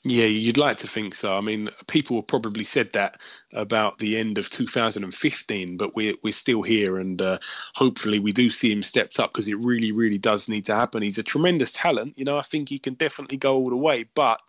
Yeah, 0.03 0.25
you'd 0.25 0.57
like 0.57 0.77
to 0.77 0.87
think 0.87 1.13
so. 1.13 1.37
I 1.37 1.41
mean, 1.41 1.69
people 1.85 2.23
probably 2.23 2.63
said 2.63 2.93
that 2.93 3.19
about 3.53 3.99
the 3.99 4.17
end 4.17 4.39
of 4.39 4.49
2015, 4.49 5.77
but 5.77 5.95
we're 5.95 6.15
we're 6.23 6.33
still 6.33 6.63
here, 6.63 6.97
and 6.97 7.21
uh, 7.21 7.37
hopefully 7.75 8.17
we 8.17 8.31
do 8.31 8.49
see 8.49 8.71
him 8.71 8.81
stepped 8.81 9.19
up 9.19 9.31
because 9.31 9.47
it 9.47 9.59
really, 9.59 9.91
really 9.91 10.17
does 10.17 10.49
need 10.49 10.65
to 10.65 10.75
happen. 10.75 11.03
He's 11.03 11.19
a 11.19 11.23
tremendous 11.23 11.71
talent. 11.71 12.17
You 12.17 12.25
know, 12.25 12.35
I 12.35 12.41
think 12.41 12.69
he 12.69 12.79
can 12.79 12.95
definitely 12.95 13.37
go 13.37 13.57
all 13.57 13.69
the 13.69 13.77
way, 13.77 14.05
but 14.15 14.41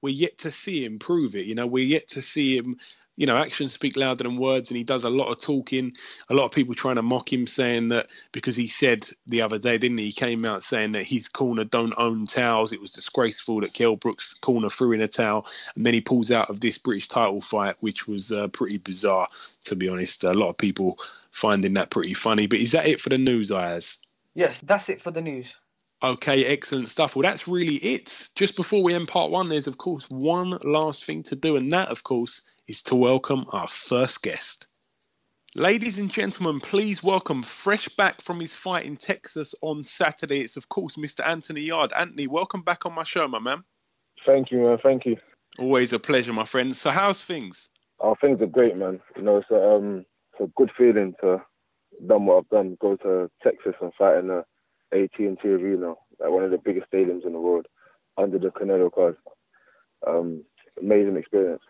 we're 0.00 0.14
yet 0.14 0.38
to 0.38 0.52
see 0.52 0.84
him 0.84 1.00
prove 1.00 1.34
it. 1.34 1.46
You 1.46 1.56
know, 1.56 1.66
we're 1.66 1.84
yet 1.84 2.06
to 2.10 2.22
see 2.22 2.56
him 2.56 2.76
you 3.20 3.26
know, 3.26 3.36
actions 3.36 3.74
speak 3.74 3.98
louder 3.98 4.24
than 4.24 4.38
words, 4.38 4.70
and 4.70 4.78
he 4.78 4.82
does 4.82 5.04
a 5.04 5.10
lot 5.10 5.30
of 5.30 5.38
talking. 5.38 5.92
A 6.30 6.34
lot 6.34 6.46
of 6.46 6.52
people 6.52 6.74
trying 6.74 6.96
to 6.96 7.02
mock 7.02 7.30
him, 7.30 7.46
saying 7.46 7.90
that 7.90 8.06
because 8.32 8.56
he 8.56 8.66
said 8.66 9.06
the 9.26 9.42
other 9.42 9.58
day, 9.58 9.76
didn't 9.76 9.98
he? 9.98 10.06
He 10.06 10.12
came 10.12 10.46
out 10.46 10.64
saying 10.64 10.92
that 10.92 11.02
his 11.02 11.28
corner 11.28 11.64
don't 11.64 11.92
own 11.98 12.24
towels. 12.24 12.72
It 12.72 12.80
was 12.80 12.92
disgraceful 12.92 13.60
that 13.60 13.74
Kell 13.74 13.96
Brook's 13.96 14.32
corner 14.32 14.70
threw 14.70 14.92
in 14.92 15.02
a 15.02 15.06
towel, 15.06 15.46
and 15.74 15.84
then 15.84 15.92
he 15.92 16.00
pulls 16.00 16.30
out 16.30 16.48
of 16.48 16.60
this 16.60 16.78
British 16.78 17.08
title 17.08 17.42
fight, 17.42 17.76
which 17.80 18.08
was 18.08 18.32
uh, 18.32 18.48
pretty 18.48 18.78
bizarre, 18.78 19.28
to 19.64 19.76
be 19.76 19.90
honest. 19.90 20.24
A 20.24 20.32
lot 20.32 20.48
of 20.48 20.56
people 20.56 20.96
finding 21.30 21.74
that 21.74 21.90
pretty 21.90 22.14
funny. 22.14 22.46
But 22.46 22.60
is 22.60 22.72
that 22.72 22.88
it 22.88 23.02
for 23.02 23.10
the 23.10 23.18
news, 23.18 23.52
Ayaz? 23.52 23.98
Yes, 24.34 24.62
that's 24.62 24.88
it 24.88 24.98
for 24.98 25.10
the 25.10 25.20
news. 25.20 25.54
Okay, 26.02 26.46
excellent 26.46 26.88
stuff. 26.88 27.14
Well, 27.14 27.24
that's 27.24 27.46
really 27.46 27.74
it. 27.74 28.30
Just 28.34 28.56
before 28.56 28.82
we 28.82 28.94
end 28.94 29.08
part 29.08 29.30
one, 29.30 29.50
there's 29.50 29.66
of 29.66 29.76
course 29.76 30.08
one 30.08 30.58
last 30.64 31.04
thing 31.04 31.22
to 31.24 31.36
do, 31.36 31.56
and 31.56 31.70
that, 31.74 31.88
of 31.88 32.02
course, 32.02 32.40
is 32.70 32.84
to 32.84 32.94
welcome 32.94 33.44
our 33.50 33.66
first 33.66 34.22
guest. 34.22 34.68
Ladies 35.56 35.98
and 35.98 36.08
gentlemen, 36.08 36.60
please 36.60 37.02
welcome 37.02 37.42
fresh 37.42 37.88
back 37.88 38.22
from 38.22 38.38
his 38.38 38.54
fight 38.54 38.86
in 38.86 38.96
Texas 38.96 39.56
on 39.60 39.82
Saturday. 39.82 40.42
It's 40.42 40.56
of 40.56 40.68
course 40.68 40.94
Mr. 40.96 41.26
Anthony 41.26 41.62
Yarde. 41.62 41.92
Anthony, 41.98 42.28
welcome 42.28 42.62
back 42.62 42.86
on 42.86 42.94
my 42.94 43.02
show, 43.02 43.26
my 43.26 43.40
man. 43.40 43.64
Thank 44.24 44.52
you, 44.52 44.58
man. 44.58 44.78
Thank 44.80 45.04
you. 45.04 45.16
Always 45.58 45.92
a 45.92 45.98
pleasure, 45.98 46.32
my 46.32 46.44
friend. 46.44 46.76
So, 46.76 46.90
how's 46.90 47.24
things? 47.24 47.68
Oh, 47.98 48.14
things 48.20 48.40
are 48.40 48.46
great, 48.46 48.76
man. 48.76 49.00
You 49.16 49.22
know, 49.22 49.38
it's 49.38 49.50
a, 49.50 49.60
um, 49.60 50.04
it's 50.32 50.48
a 50.48 50.52
good 50.56 50.70
feeling 50.78 51.14
to 51.22 51.42
done 52.06 52.26
what 52.26 52.36
I've 52.36 52.50
done. 52.50 52.76
Go 52.80 52.94
to 52.98 53.28
Texas 53.42 53.74
and 53.80 53.92
fight 53.94 54.18
in 54.18 54.28
the 54.28 54.44
AT&T 54.92 55.48
Arena, 55.48 55.94
like 56.20 56.30
one 56.30 56.44
of 56.44 56.52
the 56.52 56.58
biggest 56.58 56.86
stadiums 56.92 57.26
in 57.26 57.32
the 57.32 57.40
world, 57.40 57.66
under 58.16 58.38
the 58.38 58.50
Canelo 58.50 58.92
card. 58.94 59.16
Um, 60.06 60.44
amazing 60.80 61.16
experience. 61.16 61.62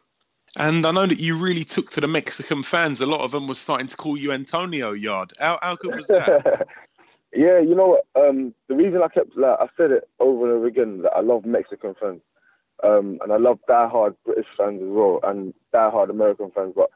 And 0.58 0.84
I 0.84 0.90
know 0.90 1.06
that 1.06 1.20
you 1.20 1.36
really 1.36 1.64
took 1.64 1.90
to 1.90 2.00
the 2.00 2.08
Mexican 2.08 2.62
fans. 2.62 3.00
A 3.00 3.06
lot 3.06 3.20
of 3.20 3.30
them 3.30 3.46
were 3.46 3.54
starting 3.54 3.86
to 3.86 3.96
call 3.96 4.16
you 4.16 4.32
Antonio 4.32 4.92
Yarde. 4.92 5.32
How, 5.38 5.58
how 5.62 5.76
good 5.76 5.94
was 5.94 6.08
that? 6.08 6.66
yeah, 7.32 7.60
you 7.60 7.74
know? 7.74 8.00
Um, 8.16 8.52
the 8.68 8.74
reason 8.74 9.00
I 9.02 9.08
kept, 9.08 9.36
like, 9.36 9.58
I 9.60 9.68
said 9.76 9.92
it 9.92 10.08
over 10.18 10.46
and 10.46 10.56
over 10.56 10.66
again, 10.66 11.02
that 11.02 11.12
I 11.12 11.20
love 11.20 11.44
Mexican 11.44 11.94
fans. 12.00 12.20
Um, 12.82 13.18
and 13.22 13.32
I 13.32 13.36
love 13.36 13.60
die-hard 13.68 14.16
British 14.24 14.46
fans 14.56 14.82
as 14.82 14.88
well, 14.88 15.20
and 15.22 15.54
die-hard 15.72 16.10
American 16.10 16.50
fans. 16.50 16.74
But 16.74 16.90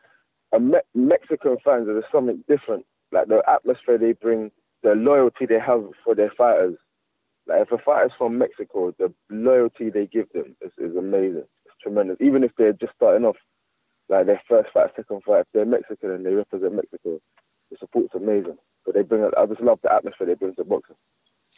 Me- 0.60 0.78
Mexican 0.94 1.56
fans, 1.64 1.86
there's 1.86 2.04
something 2.10 2.42
different. 2.48 2.86
Like 3.12 3.28
the 3.28 3.42
atmosphere 3.48 3.98
they 3.98 4.12
bring, 4.12 4.50
the 4.82 4.94
loyalty 4.94 5.46
they 5.46 5.60
have 5.60 5.84
for 6.04 6.14
their 6.14 6.30
fighters. 6.36 6.76
Like 7.46 7.62
if 7.62 7.72
a 7.72 7.78
fighter's 7.78 8.12
from 8.16 8.38
Mexico, 8.38 8.94
the 8.98 9.12
loyalty 9.30 9.90
they 9.90 10.06
give 10.06 10.32
them 10.32 10.56
is, 10.60 10.72
is 10.78 10.96
amazing 10.96 11.44
tremendous. 11.84 12.16
Even 12.20 12.42
if 12.42 12.50
they're 12.58 12.72
just 12.72 12.94
starting 12.96 13.24
off, 13.24 13.36
like 14.08 14.26
their 14.26 14.42
first 14.48 14.70
fight, 14.72 14.90
second 14.96 15.22
fight, 15.22 15.42
if 15.42 15.46
they're 15.54 15.64
Mexican 15.64 16.10
and 16.10 16.26
they 16.26 16.32
represent 16.32 16.74
Mexico, 16.74 17.20
the 17.70 17.76
support's 17.78 18.14
amazing. 18.14 18.58
But 18.84 18.94
they 18.94 19.02
bring, 19.02 19.30
I 19.38 19.46
just 19.46 19.60
love 19.60 19.78
the 19.82 19.92
atmosphere 19.92 20.26
they 20.26 20.34
bring 20.34 20.54
to 20.56 20.64
boxing. 20.64 20.96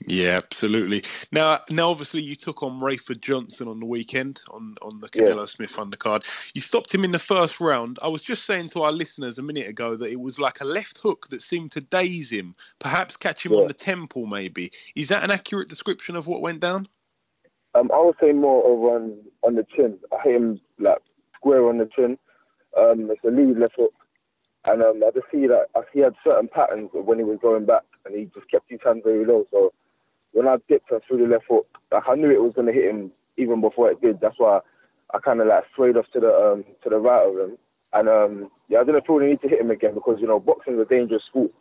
Yeah, 0.04 0.36
absolutely. 0.36 1.04
Now, 1.32 1.60
now, 1.70 1.90
obviously, 1.90 2.20
you 2.20 2.36
took 2.36 2.62
on 2.62 2.80
Rayford 2.80 3.20
Johnson 3.20 3.66
on 3.66 3.80
the 3.80 3.86
weekend 3.86 4.42
on 4.50 4.76
on 4.82 5.00
the 5.00 5.08
Canelo 5.08 5.40
yeah. 5.40 5.46
Smith 5.46 5.74
undercard. 5.76 6.50
You 6.54 6.60
stopped 6.60 6.94
him 6.94 7.02
in 7.02 7.12
the 7.12 7.18
first 7.18 7.60
round. 7.60 7.98
I 8.02 8.08
was 8.08 8.22
just 8.22 8.44
saying 8.44 8.68
to 8.70 8.82
our 8.82 8.92
listeners 8.92 9.38
a 9.38 9.42
minute 9.42 9.68
ago 9.68 9.96
that 9.96 10.10
it 10.10 10.20
was 10.20 10.38
like 10.38 10.60
a 10.60 10.66
left 10.66 10.98
hook 10.98 11.28
that 11.30 11.42
seemed 11.42 11.72
to 11.72 11.80
daze 11.80 12.30
him, 12.30 12.54
perhaps 12.78 13.16
catch 13.16 13.46
him 13.46 13.52
yeah. 13.52 13.60
on 13.60 13.68
the 13.68 13.74
temple. 13.74 14.26
Maybe 14.26 14.70
is 14.94 15.08
that 15.08 15.24
an 15.24 15.30
accurate 15.30 15.68
description 15.68 16.14
of 16.14 16.26
what 16.26 16.42
went 16.42 16.60
down? 16.60 16.88
Um, 17.76 17.90
I 17.92 18.00
would 18.00 18.14
say 18.20 18.32
more 18.32 18.64
over 18.64 18.96
on, 18.96 19.18
on 19.42 19.56
the 19.56 19.66
chin. 19.76 19.98
I 20.12 20.22
hit 20.24 20.36
him 20.36 20.60
like 20.78 20.98
square 21.34 21.68
on 21.68 21.78
the 21.78 21.88
chin. 21.94 22.16
Um, 22.78 23.10
it's 23.10 23.24
a 23.24 23.30
lead 23.30 23.58
left 23.58 23.74
hook. 23.76 23.92
And 24.64 24.82
um, 24.82 25.02
I 25.06 25.10
just 25.10 25.26
see 25.30 25.46
that 25.46 25.66
he 25.92 26.00
had 26.00 26.14
certain 26.24 26.48
patterns 26.48 26.90
when 26.92 27.18
he 27.18 27.24
was 27.24 27.38
going 27.42 27.66
back 27.66 27.82
and 28.04 28.16
he 28.16 28.24
just 28.34 28.50
kept 28.50 28.70
his 28.70 28.80
hands 28.84 29.02
very 29.04 29.26
low. 29.26 29.44
So 29.50 29.72
when 30.32 30.48
I 30.48 30.56
dipped 30.68 30.90
and 30.90 31.00
threw 31.06 31.18
the 31.18 31.30
left 31.30 31.44
hook, 31.48 31.66
like 31.92 32.04
I 32.08 32.14
knew 32.14 32.30
it 32.30 32.42
was 32.42 32.52
going 32.54 32.66
to 32.66 32.72
hit 32.72 32.88
him 32.90 33.12
even 33.36 33.60
before 33.60 33.90
it 33.90 34.00
did. 34.00 34.20
That's 34.20 34.38
why 34.38 34.60
I 35.14 35.18
kind 35.18 35.40
of 35.40 35.46
like 35.46 35.64
swayed 35.74 35.96
off 35.96 36.06
to 36.14 36.20
the 36.20 36.32
um, 36.32 36.64
to 36.82 36.88
the 36.88 36.98
right 36.98 37.28
of 37.28 37.38
him. 37.38 37.58
And 37.92 38.08
um, 38.08 38.50
yeah, 38.68 38.80
I 38.80 38.84
didn't 38.84 39.06
feel 39.06 39.18
the 39.18 39.26
need 39.26 39.42
to 39.42 39.48
hit 39.48 39.60
him 39.60 39.70
again 39.70 39.94
because 39.94 40.16
you 40.20 40.26
know 40.26 40.40
boxing 40.40 40.74
is 40.74 40.80
a 40.80 40.84
dangerous 40.86 41.22
sport. 41.28 41.52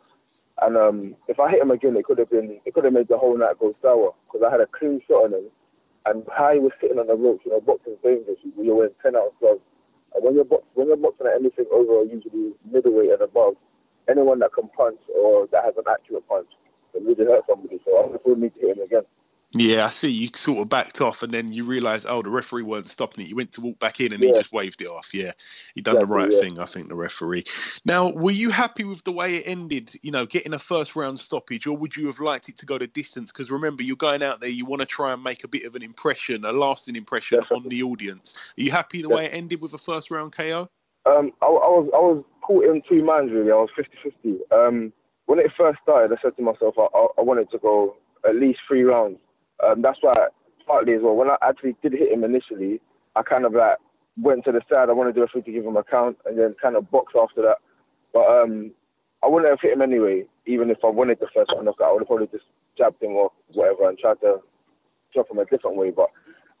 And 0.62 0.76
um, 0.76 1.16
if 1.28 1.38
I 1.38 1.50
hit 1.50 1.62
him 1.62 1.70
again, 1.70 1.96
it 1.96 2.04
could 2.04 2.18
have 2.18 2.30
been 2.30 2.58
it 2.64 2.74
could 2.74 2.84
have 2.84 2.92
made 2.94 3.08
the 3.08 3.18
whole 3.18 3.38
night 3.38 3.58
go 3.60 3.74
sour 3.82 4.12
because 4.24 4.44
I 4.46 4.50
had 4.50 4.60
a 4.60 4.66
clean 4.66 5.00
shot 5.06 5.26
on 5.26 5.34
him 5.34 5.50
and 6.06 6.22
he 6.22 6.58
was 6.58 6.72
sitting 6.80 6.98
on 6.98 7.06
the 7.08 7.16
ropes, 7.16 7.42
you 7.44 7.52
know, 7.52 7.60
boxing 7.60 7.94
is 7.94 7.98
dangerous. 8.02 8.38
You're 8.56 8.74
wearing 8.74 8.94
10 9.02 9.16
ounce 9.16 9.34
gloves. 9.40 9.60
And 10.14 10.24
when 10.24 10.34
you're, 10.34 10.44
box, 10.44 10.70
when 10.74 10.86
you're 10.86 10.96
boxing 10.96 11.26
at 11.26 11.34
anything 11.34 11.66
over 11.72 12.04
usually 12.04 12.54
middleweight 12.70 13.10
and 13.10 13.22
above, 13.22 13.54
anyone 14.08 14.38
that 14.40 14.52
can 14.54 14.68
punch 14.68 15.00
or 15.14 15.46
that 15.52 15.64
has 15.64 15.74
an 15.76 15.84
accurate 15.90 16.26
punch 16.28 16.48
can 16.92 17.04
really 17.04 17.24
hurt 17.24 17.44
somebody. 17.48 17.80
So 17.84 17.90
i'm 17.98 18.12
just 18.12 18.26
need 18.26 18.54
to 18.54 18.60
hit 18.60 18.76
him 18.78 18.84
again. 18.84 19.02
Yeah, 19.52 19.86
I 19.86 19.90
see. 19.90 20.10
You 20.10 20.28
sort 20.34 20.58
of 20.58 20.68
backed 20.68 21.00
off, 21.00 21.22
and 21.22 21.32
then 21.32 21.52
you 21.52 21.64
realised, 21.64 22.04
oh, 22.08 22.20
the 22.20 22.30
referee 22.30 22.62
weren't 22.62 22.90
stopping 22.90 23.24
it. 23.24 23.28
You 23.28 23.36
went 23.36 23.52
to 23.52 23.60
walk 23.60 23.78
back 23.78 24.00
in, 24.00 24.12
and 24.12 24.22
yeah. 24.22 24.30
he 24.30 24.34
just 24.34 24.52
waved 24.52 24.82
it 24.82 24.88
off. 24.88 25.14
Yeah, 25.14 25.32
he 25.74 25.80
done 25.80 25.96
exactly, 25.96 26.14
the 26.14 26.20
right 26.20 26.32
yeah. 26.32 26.40
thing, 26.40 26.58
I 26.58 26.64
think, 26.64 26.88
the 26.88 26.96
referee. 26.96 27.44
Now, 27.84 28.10
were 28.10 28.32
you 28.32 28.50
happy 28.50 28.84
with 28.84 29.04
the 29.04 29.12
way 29.12 29.36
it 29.36 29.44
ended? 29.46 29.92
You 30.02 30.10
know, 30.10 30.26
getting 30.26 30.52
a 30.52 30.58
first 30.58 30.96
round 30.96 31.20
stoppage, 31.20 31.66
or 31.66 31.76
would 31.76 31.96
you 31.96 32.06
have 32.08 32.18
liked 32.18 32.48
it 32.48 32.58
to 32.58 32.66
go 32.66 32.76
the 32.76 32.88
distance? 32.88 33.30
Because 33.30 33.50
remember, 33.50 33.84
you're 33.84 33.96
going 33.96 34.22
out 34.22 34.40
there, 34.40 34.50
you 34.50 34.66
want 34.66 34.80
to 34.80 34.86
try 34.86 35.12
and 35.12 35.22
make 35.22 35.44
a 35.44 35.48
bit 35.48 35.64
of 35.64 35.76
an 35.76 35.82
impression, 35.82 36.44
a 36.44 36.52
lasting 36.52 36.96
impression 36.96 37.40
Definitely. 37.40 37.64
on 37.64 37.68
the 37.68 37.82
audience. 37.84 38.34
Are 38.58 38.62
you 38.62 38.72
happy 38.72 39.00
the 39.02 39.10
way 39.10 39.26
it 39.26 39.32
ended 39.32 39.60
with 39.60 39.72
a 39.74 39.78
first 39.78 40.10
round 40.10 40.32
KO? 40.32 40.68
Um, 41.06 41.32
I, 41.40 41.46
I, 41.46 41.48
was 41.48 41.88
I 41.94 41.98
was 41.98 42.24
caught 42.42 42.64
in 42.64 42.82
two 42.88 43.04
minds 43.04 43.32
really. 43.32 43.52
I 43.52 43.54
was 43.54 43.70
50-50. 44.24 44.38
Um, 44.52 44.92
when 45.26 45.38
it 45.38 45.52
first 45.56 45.78
started, 45.82 46.12
I 46.12 46.20
said 46.20 46.36
to 46.36 46.42
myself, 46.42 46.74
I, 46.78 46.88
I 47.18 47.22
wanted 47.22 47.48
to 47.52 47.58
go 47.58 47.96
at 48.28 48.34
least 48.34 48.58
three 48.66 48.82
rounds 48.82 49.18
um, 49.64 49.82
that's 49.82 49.98
why 50.00 50.14
partly 50.66 50.94
as 50.94 51.02
well. 51.02 51.14
When 51.14 51.30
I 51.30 51.36
actually 51.42 51.76
did 51.82 51.92
hit 51.92 52.12
him 52.12 52.24
initially, 52.24 52.80
I 53.14 53.22
kind 53.22 53.44
of 53.44 53.54
like 53.54 53.78
went 54.20 54.44
to 54.44 54.52
the 54.52 54.60
side. 54.68 54.88
I 54.88 54.92
wanted 54.92 55.14
to 55.14 55.20
do 55.20 55.24
a 55.24 55.28
free 55.28 55.42
to 55.42 55.52
give 55.52 55.64
him 55.64 55.76
a 55.76 55.84
count, 55.84 56.18
and 56.26 56.38
then 56.38 56.54
kind 56.60 56.76
of 56.76 56.90
box 56.90 57.12
after 57.18 57.42
that. 57.42 57.58
But 58.12 58.26
um, 58.26 58.72
I 59.22 59.28
wouldn't 59.28 59.50
have 59.50 59.60
hit 59.60 59.72
him 59.72 59.82
anyway, 59.82 60.24
even 60.46 60.70
if 60.70 60.78
I 60.84 60.88
wanted 60.88 61.18
the 61.20 61.28
first 61.34 61.50
knockout. 61.54 61.88
I 61.88 61.92
would 61.92 62.02
have 62.02 62.08
probably 62.08 62.28
just 62.28 62.44
jabbed 62.76 63.02
him 63.02 63.12
or 63.12 63.30
whatever 63.52 63.88
and 63.88 63.98
tried 63.98 64.20
to 64.20 64.40
drop 65.12 65.30
him 65.30 65.38
a 65.38 65.44
different 65.46 65.76
way. 65.76 65.90
But 65.90 66.10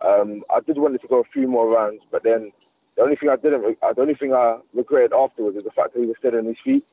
um, 0.00 0.42
I 0.54 0.60
did 0.60 0.78
want 0.78 1.00
to 1.00 1.08
go 1.08 1.20
a 1.20 1.32
few 1.32 1.48
more 1.48 1.68
rounds. 1.68 2.02
But 2.10 2.22
then 2.22 2.52
the 2.96 3.02
only 3.02 3.16
thing 3.16 3.28
I 3.28 3.36
didn't, 3.36 3.62
the 3.80 4.00
only 4.00 4.14
thing 4.14 4.32
I 4.32 4.58
regretted 4.74 5.12
afterwards 5.12 5.56
is 5.56 5.64
the 5.64 5.70
fact 5.70 5.94
that 5.94 6.00
he 6.00 6.06
was 6.06 6.16
still 6.18 6.36
on 6.36 6.46
his 6.46 6.56
feet. 6.64 6.84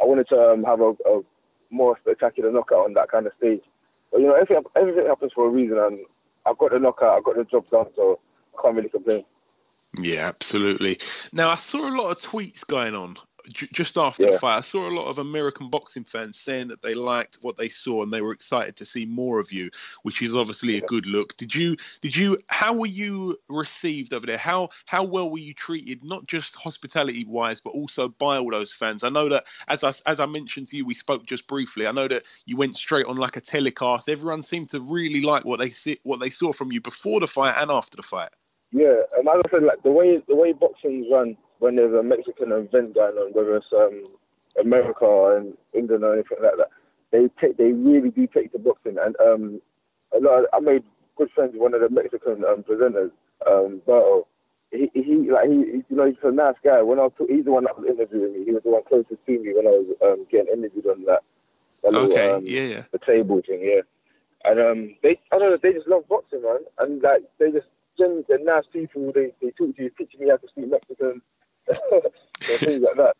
I 0.00 0.04
wanted 0.04 0.28
to 0.28 0.40
um, 0.52 0.64
have 0.64 0.80
a, 0.80 0.90
a 1.06 1.22
more 1.70 1.96
spectacular 2.00 2.52
knockout 2.52 2.84
on 2.84 2.94
that 2.94 3.10
kind 3.10 3.26
of 3.26 3.32
stage. 3.38 3.62
But 4.10 4.20
you 4.20 4.26
know, 4.26 4.34
everything, 4.34 4.62
everything 4.76 5.06
happens 5.06 5.32
for 5.34 5.46
a 5.46 5.50
reason, 5.50 5.78
and 5.78 6.00
I've 6.46 6.58
got 6.58 6.72
the 6.72 6.78
knockout, 6.78 7.18
I've 7.18 7.24
got 7.24 7.36
the 7.36 7.44
job 7.44 7.68
done, 7.70 7.86
so 7.94 8.18
I 8.56 8.62
can't 8.62 8.76
really 8.76 8.88
complain. 8.88 9.24
Yeah, 10.00 10.26
absolutely. 10.28 10.98
Now 11.32 11.50
I 11.50 11.56
saw 11.56 11.88
a 11.88 11.96
lot 11.96 12.10
of 12.10 12.18
tweets 12.18 12.66
going 12.66 12.94
on 12.94 13.16
j- 13.48 13.68
just 13.72 13.96
after 13.96 14.24
Yeah. 14.24 14.32
the 14.32 14.38
fight, 14.38 14.58
I 14.58 14.60
saw 14.60 14.88
a 14.88 14.90
lot 14.90 15.06
of 15.06 15.18
American 15.18 15.70
boxing 15.70 16.04
fans 16.04 16.38
saying 16.38 16.68
that 16.68 16.82
they 16.82 16.94
liked 16.94 17.38
what 17.42 17.56
they 17.56 17.68
saw 17.68 18.02
and 18.02 18.12
they 18.12 18.20
were 18.20 18.32
excited 18.32 18.76
to 18.76 18.84
see 18.84 19.06
more 19.06 19.38
of 19.38 19.52
you, 19.52 19.70
which 20.02 20.22
is 20.22 20.34
obviously 20.34 20.76
a 20.76 20.80
good 20.82 21.06
look. 21.06 21.36
Did 21.36 21.54
you? 21.54 21.76
Did 22.00 22.16
you? 22.16 22.38
How 22.48 22.72
were 22.72 22.86
you 22.86 23.36
received 23.48 24.12
over 24.12 24.26
there? 24.26 24.38
How 24.38 24.70
how 24.86 25.04
well 25.04 25.30
were 25.30 25.38
you 25.38 25.54
treated? 25.54 26.04
Not 26.04 26.26
just 26.26 26.54
hospitality 26.56 27.24
wise, 27.24 27.60
but 27.60 27.70
also 27.70 28.08
by 28.08 28.38
all 28.38 28.50
those 28.50 28.72
fans. 28.72 29.04
I 29.04 29.08
know 29.08 29.28
that 29.28 29.44
as 29.68 29.84
I 29.84 29.92
as 30.06 30.20
I 30.20 30.26
mentioned 30.26 30.68
to 30.68 30.76
you, 30.76 30.84
we 30.84 30.94
spoke 30.94 31.26
just 31.26 31.46
briefly. 31.46 31.86
I 31.86 31.92
know 31.92 32.08
that 32.08 32.24
you 32.46 32.56
went 32.56 32.76
straight 32.76 33.06
on 33.06 33.16
like 33.16 33.36
a 33.36 33.40
telecast. 33.40 34.08
Everyone 34.08 34.42
seemed 34.42 34.68
to 34.70 34.80
really 34.80 35.22
like 35.22 35.44
what 35.44 35.58
they 35.58 35.70
see, 35.70 35.98
what 36.02 36.20
they 36.20 36.30
saw 36.30 36.52
from 36.52 36.72
you 36.72 36.80
before 36.80 37.20
the 37.20 37.26
fight 37.26 37.54
and 37.56 37.70
after 37.70 37.96
the 37.96 38.02
fight. 38.02 38.30
Yeah, 38.70 38.96
and 39.16 39.26
as 39.26 39.40
I 39.46 39.50
said, 39.50 39.62
like 39.62 39.82
the 39.82 39.90
way 39.90 40.22
the 40.28 40.36
way 40.36 40.52
boxing's 40.52 41.06
run 41.10 41.36
when 41.58 41.76
there's 41.76 41.94
a 41.94 42.02
Mexican 42.02 42.52
event 42.52 42.94
going 42.94 43.16
on, 43.16 43.32
whether 43.32 43.56
it's 43.56 43.66
um, 43.72 44.04
America 44.60 45.36
and 45.36 45.56
England 45.74 46.04
or 46.04 46.14
anything 46.14 46.38
like 46.42 46.56
that, 46.56 46.70
they 47.10 47.28
take 47.40 47.56
they 47.56 47.72
really 47.72 48.10
do 48.10 48.26
take 48.26 48.52
to 48.52 48.58
boxing. 48.58 48.96
And 49.00 49.16
um, 49.20 49.60
a 50.14 50.20
lot, 50.20 50.44
I 50.52 50.60
made 50.60 50.84
good 51.16 51.30
friends 51.34 51.52
with 51.52 51.62
one 51.62 51.74
of 51.74 51.80
the 51.80 51.90
Mexican 51.90 52.44
um, 52.44 52.62
presenters, 52.62 53.10
um, 53.46 53.82
Berto. 53.86 54.26
He, 54.70 54.90
he 54.92 55.30
like 55.30 55.48
he, 55.48 55.54
you 55.54 55.84
know 55.90 56.06
he's 56.06 56.16
a 56.22 56.30
nice 56.30 56.56
guy. 56.62 56.82
When 56.82 56.98
I 56.98 57.02
was, 57.04 57.12
he's 57.28 57.44
the 57.44 57.52
one 57.52 57.64
that 57.64 57.78
was 57.78 57.88
interviewing 57.88 58.34
me. 58.34 58.44
He 58.44 58.52
was 58.52 58.62
the 58.62 58.70
one 58.70 58.82
closest 58.86 59.24
to 59.24 59.38
me 59.38 59.54
when 59.54 59.66
I 59.66 59.70
was 59.70 59.96
um, 60.02 60.26
getting 60.30 60.52
interviewed 60.52 60.86
on 60.86 61.04
that. 61.04 61.22
that 61.82 61.92
little, 61.92 62.12
Okay, 62.12 62.30
um, 62.30 62.44
yeah, 62.44 62.60
yeah. 62.62 62.82
the 62.92 62.98
table 62.98 63.40
thing, 63.46 63.60
yeah. 63.62 63.80
And 64.44 64.60
um, 64.60 64.96
they, 65.02 65.18
I 65.32 65.38
don't 65.38 65.50
know, 65.50 65.58
they 65.60 65.72
just 65.72 65.88
love 65.88 66.06
boxing, 66.08 66.42
man. 66.42 66.58
And 66.78 67.02
like, 67.02 67.22
they 67.38 67.50
just 67.50 67.66
they're 67.98 68.38
nice 68.44 68.64
people. 68.72 69.10
They, 69.12 69.32
they 69.42 69.50
talk 69.50 69.74
to 69.76 69.82
you, 69.82 69.90
teaching 69.98 70.20
me 70.20 70.30
how 70.30 70.36
to 70.36 70.48
speak 70.48 70.70
Mexican, 70.70 71.20
things 72.58 72.82
like 72.82 72.96
that. 72.96 73.14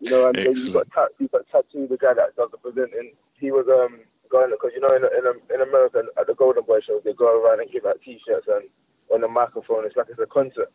you 0.00 0.10
know, 0.10 0.28
and 0.28 0.36
then 0.36 0.52
you've 0.54 0.72
got, 0.72 1.08
you've 1.18 1.30
got 1.30 1.46
Tattoo, 1.48 1.86
the 1.88 1.96
guy 1.96 2.14
that 2.14 2.36
does 2.36 2.50
the 2.50 2.58
presenting. 2.58 3.12
He 3.34 3.50
was 3.50 3.66
um 3.68 4.00
going 4.30 4.50
because 4.50 4.72
you 4.74 4.80
know 4.80 4.94
in 4.94 5.02
in, 5.04 5.24
in 5.54 5.60
America 5.68 6.02
at 6.18 6.26
the 6.26 6.34
Golden 6.34 6.64
Boy 6.64 6.80
shows 6.80 7.02
they 7.04 7.12
go 7.12 7.42
around 7.42 7.60
and 7.60 7.70
give 7.70 7.84
out 7.84 8.00
T-shirts 8.04 8.46
and 8.48 8.68
on 9.12 9.20
the 9.20 9.28
microphone 9.28 9.84
it's 9.84 9.96
like 9.96 10.06
it's 10.08 10.18
a 10.18 10.26
concert. 10.26 10.72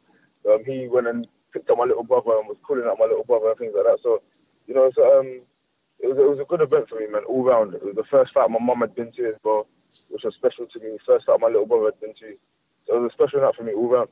Um, 0.47 0.63
he 0.65 0.87
went 0.87 1.07
and 1.07 1.27
picked 1.51 1.69
up 1.69 1.77
my 1.77 1.85
little 1.85 2.03
brother 2.03 2.37
and 2.37 2.47
was 2.47 2.57
calling 2.63 2.85
out 2.87 2.99
my 2.99 3.05
little 3.05 3.23
brother 3.23 3.49
and 3.49 3.57
things 3.59 3.73
like 3.75 3.85
that. 3.85 3.99
So, 4.03 4.21
you 4.67 4.73
know, 4.73 4.91
so 4.93 5.19
um, 5.19 5.41
it 5.99 6.07
was 6.07 6.17
it 6.17 6.29
was 6.29 6.39
a 6.39 6.47
good 6.47 6.61
event 6.61 6.87
for 6.87 6.99
me, 6.99 7.07
man, 7.07 7.23
all 7.27 7.43
round. 7.43 7.73
It 7.73 7.83
was 7.83 7.95
the 7.95 8.07
first 8.09 8.33
fight 8.33 8.49
my 8.49 8.59
mum 8.59 8.79
had 8.79 8.95
been 8.95 9.11
to 9.13 9.27
as 9.27 9.39
well, 9.43 9.67
which 10.09 10.23
was 10.23 10.35
special 10.35 10.67
to 10.67 10.79
me. 10.79 10.97
First 11.05 11.25
fight 11.25 11.39
my 11.41 11.47
little 11.47 11.65
brother 11.65 11.91
had 11.91 11.99
been 11.99 12.13
to, 12.23 12.37
so 12.87 12.95
it 12.95 12.99
was 13.01 13.11
a 13.11 13.17
special 13.17 13.41
night 13.41 13.55
for 13.55 13.63
me 13.63 13.73
all 13.73 13.89
round. 13.89 14.09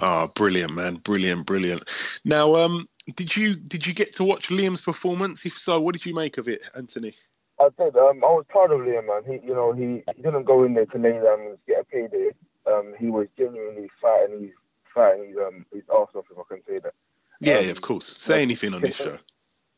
Oh, 0.00 0.28
brilliant, 0.34 0.74
man! 0.74 0.96
Brilliant, 0.96 1.46
brilliant. 1.46 1.88
Now, 2.24 2.54
um, 2.56 2.88
did 3.16 3.36
you 3.36 3.56
did 3.56 3.86
you 3.86 3.94
get 3.94 4.14
to 4.16 4.24
watch 4.24 4.48
Liam's 4.48 4.80
performance? 4.80 5.44
If 5.46 5.54
so, 5.58 5.80
what 5.80 5.92
did 5.94 6.06
you 6.06 6.14
make 6.14 6.38
of 6.38 6.48
it, 6.48 6.62
Anthony? 6.76 7.14
I 7.60 7.68
did. 7.78 7.96
Um, 7.96 8.24
I 8.24 8.28
was 8.28 8.44
proud 8.48 8.72
of 8.72 8.80
Liam, 8.80 9.06
man. 9.06 9.22
He, 9.26 9.46
you 9.46 9.54
know, 9.54 9.72
he, 9.72 10.02
he 10.16 10.22
didn't 10.22 10.44
go 10.44 10.64
in 10.64 10.74
there 10.74 10.86
to 10.86 10.98
lay 10.98 11.12
down 11.12 11.40
and 11.40 11.58
get 11.66 11.80
a 11.80 11.84
payday. 11.84 12.30
Um, 12.66 12.94
he 12.98 13.06
was 13.06 13.26
genuinely 13.36 13.88
fighting 14.00 14.40
He's 14.40 14.50
fighting 14.94 15.26
He's 15.28 15.36
um 15.36 15.66
his 15.72 15.82
arse 15.88 16.10
off, 16.14 16.24
if 16.30 16.38
I 16.38 16.42
can 16.48 16.62
say 16.66 16.78
that. 16.80 16.94
Yeah, 17.40 17.58
Um, 17.58 17.68
of 17.70 17.80
course. 17.80 18.06
Say 18.06 18.42
anything 18.42 18.74
on 18.74 18.82
this 18.82 18.96
show. 18.96 19.18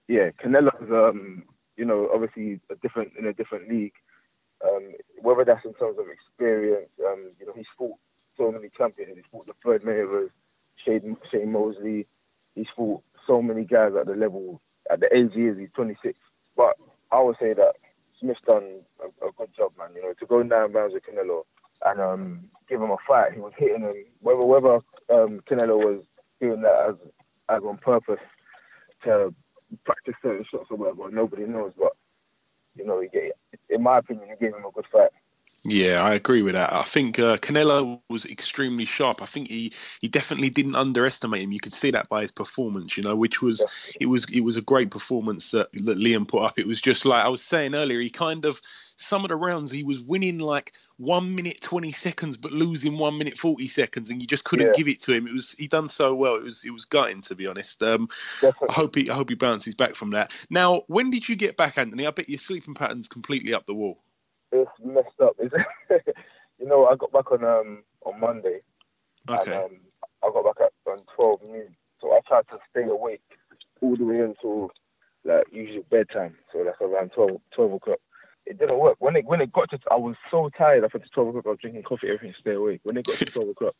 yeah, 0.08 0.30
Canelo's 0.42 0.90
um, 0.90 1.44
you 1.76 1.84
know, 1.84 2.08
obviously 2.12 2.60
a 2.70 2.76
different 2.76 3.12
in 3.18 3.26
a 3.26 3.32
different 3.32 3.68
league. 3.68 3.94
Um, 4.64 4.92
whether 5.20 5.44
that's 5.44 5.64
in 5.66 5.74
terms 5.74 5.98
of 5.98 6.06
experience, 6.08 6.88
um, 7.06 7.32
you 7.38 7.46
know, 7.46 7.52
he's 7.54 7.66
fought 7.76 7.98
so 8.36 8.50
many 8.50 8.68
champions. 8.76 9.12
He's 9.16 9.24
fought 9.30 9.46
the 9.46 9.54
Floyd 9.62 9.82
Mayweathers, 9.82 10.30
Shane, 10.84 11.16
Shane 11.30 11.52
Mosley. 11.52 12.06
He's 12.54 12.66
fought 12.76 13.02
so 13.26 13.42
many 13.42 13.64
guys 13.64 13.92
at 13.98 14.06
the 14.06 14.14
level 14.14 14.60
at 14.90 15.00
the 15.00 15.14
age 15.16 15.30
he 15.34 15.46
is. 15.46 15.58
He's 15.58 15.70
26. 15.74 16.18
But 16.56 16.76
I 17.10 17.20
would 17.20 17.36
say 17.40 17.54
that 17.54 17.74
Smith's 18.20 18.40
done 18.46 18.80
a, 19.02 19.26
a 19.26 19.32
good 19.32 19.50
job, 19.56 19.72
man. 19.78 19.90
You 19.94 20.02
know, 20.02 20.14
to 20.18 20.26
go 20.26 20.42
nine 20.42 20.72
rounds 20.72 20.94
with 20.94 21.04
Canelo 21.04 21.42
and 21.84 22.00
um, 22.00 22.50
give 22.68 22.80
him 22.80 22.90
a 22.90 22.96
fight. 23.06 23.32
He 23.34 23.40
was 23.40 23.52
hitting 23.56 23.82
him. 23.82 24.04
Whether 24.20 24.44
whether 24.44 24.74
um, 25.10 25.40
Canelo 25.48 25.76
was 25.78 26.06
doing 26.40 26.62
that 26.62 26.90
as 26.90 26.94
as 27.48 27.62
on 27.62 27.78
purpose 27.78 28.20
to 29.04 29.34
practice 29.84 30.14
certain 30.22 30.44
shots 30.50 30.66
or 30.70 30.76
whatever, 30.76 31.10
nobody 31.10 31.44
knows. 31.44 31.72
But 31.78 31.92
you 32.76 32.86
know, 32.86 33.00
he 33.00 33.08
gave, 33.08 33.32
in 33.68 33.82
my 33.82 33.98
opinion, 33.98 34.28
he 34.28 34.44
gave 34.44 34.54
him 34.54 34.64
a 34.64 34.70
good 34.70 34.86
fight. 34.90 35.10
Yeah, 35.66 36.02
I 36.02 36.14
agree 36.14 36.42
with 36.42 36.56
that. 36.56 36.74
I 36.74 36.82
think 36.82 37.18
uh, 37.18 37.38
Canelo 37.38 38.00
was 38.10 38.26
extremely 38.26 38.84
sharp. 38.84 39.22
I 39.22 39.26
think 39.26 39.48
he, 39.48 39.72
he 40.02 40.08
definitely 40.08 40.50
didn't 40.50 40.76
underestimate 40.76 41.40
him. 41.40 41.52
You 41.52 41.60
could 41.60 41.72
see 41.72 41.90
that 41.92 42.10
by 42.10 42.20
his 42.20 42.32
performance, 42.32 42.98
you 42.98 43.02
know, 43.02 43.16
which 43.16 43.40
was 43.40 43.64
it 43.98 44.04
was 44.04 44.26
it 44.30 44.42
was 44.42 44.58
a 44.58 44.62
great 44.62 44.90
performance 44.90 45.52
that, 45.52 45.72
that 45.72 45.98
Liam 45.98 46.28
put 46.28 46.42
up. 46.42 46.58
It 46.58 46.66
was 46.66 46.82
just 46.82 47.06
like 47.06 47.24
I 47.24 47.28
was 47.28 47.42
saying 47.42 47.74
earlier. 47.74 47.98
He 47.98 48.10
kind 48.10 48.44
of 48.44 48.60
some 48.96 49.24
of 49.24 49.30
the 49.30 49.36
rounds 49.36 49.72
he 49.72 49.84
was 49.84 50.00
winning 50.00 50.38
like 50.38 50.74
one 50.98 51.34
minute 51.34 51.62
twenty 51.62 51.92
seconds, 51.92 52.36
but 52.36 52.52
losing 52.52 52.98
one 52.98 53.16
minute 53.16 53.38
forty 53.38 53.66
seconds, 53.66 54.10
and 54.10 54.20
you 54.20 54.28
just 54.28 54.44
couldn't 54.44 54.66
Yeah. 54.66 54.72
give 54.76 54.88
it 54.88 55.00
to 55.02 55.14
him. 55.14 55.26
It 55.26 55.32
was 55.32 55.52
he 55.52 55.66
done 55.66 55.88
so 55.88 56.14
well. 56.14 56.36
It 56.36 56.42
was 56.42 56.62
it 56.66 56.72
was 56.72 56.84
gutting 56.84 57.22
to 57.22 57.34
be 57.34 57.46
honest. 57.46 57.82
Um, 57.82 58.10
Definitely. 58.42 58.68
I 58.68 58.72
hope 58.74 58.96
he 58.96 59.08
I 59.08 59.14
hope 59.14 59.30
he 59.30 59.34
bounces 59.34 59.74
back 59.74 59.94
from 59.94 60.10
that. 60.10 60.30
Now, 60.50 60.82
when 60.88 61.08
did 61.08 61.26
you 61.26 61.36
get 61.36 61.56
back, 61.56 61.78
Anthony? 61.78 62.06
I 62.06 62.10
bet 62.10 62.28
your 62.28 62.36
sleeping 62.36 62.74
pattern's 62.74 63.08
completely 63.08 63.54
up 63.54 63.64
the 63.64 63.74
wall. 63.74 64.03
It's 64.54 64.70
messed 64.84 65.20
up. 65.20 65.34
It's, 65.40 65.52
you 66.60 66.66
know, 66.66 66.86
I 66.86 66.94
got 66.94 67.12
back 67.12 67.32
on 67.32 67.44
um 67.44 67.82
on 68.06 68.20
Monday. 68.20 68.60
Okay. 69.28 69.50
And, 69.50 69.52
um, 69.52 69.70
I 70.22 70.30
got 70.32 70.44
back 70.44 70.66
at 70.66 70.90
on 70.90 71.00
12 71.16 71.40
noon. 71.50 71.76
So 72.00 72.12
I 72.12 72.20
tried 72.26 72.46
to 72.50 72.58
stay 72.70 72.84
awake 72.84 73.22
all 73.80 73.96
the 73.96 74.04
way 74.04 74.20
until 74.20 74.70
like 75.24 75.44
usual 75.50 75.82
bedtime. 75.90 76.36
So 76.52 76.58
like 76.58 76.80
around 76.80 77.10
12, 77.10 77.40
12 77.54 77.72
o'clock. 77.72 77.98
It 78.46 78.58
didn't 78.58 78.78
work. 78.78 78.96
When 79.00 79.16
it 79.16 79.24
when 79.24 79.40
it 79.40 79.52
got 79.52 79.70
to, 79.70 79.78
I 79.90 79.96
was 79.96 80.14
so 80.30 80.50
tired. 80.56 80.84
After 80.84 80.98
12 80.98 81.28
o'clock, 81.28 81.46
I 81.46 81.48
was 81.50 81.58
drinking 81.60 81.82
coffee, 81.82 82.08
everything 82.08 82.34
stay 82.38 82.52
awake. 82.52 82.80
When 82.84 82.96
it 82.96 83.06
got 83.06 83.18
to 83.18 83.24
12 83.24 83.48
o'clock, 83.48 83.74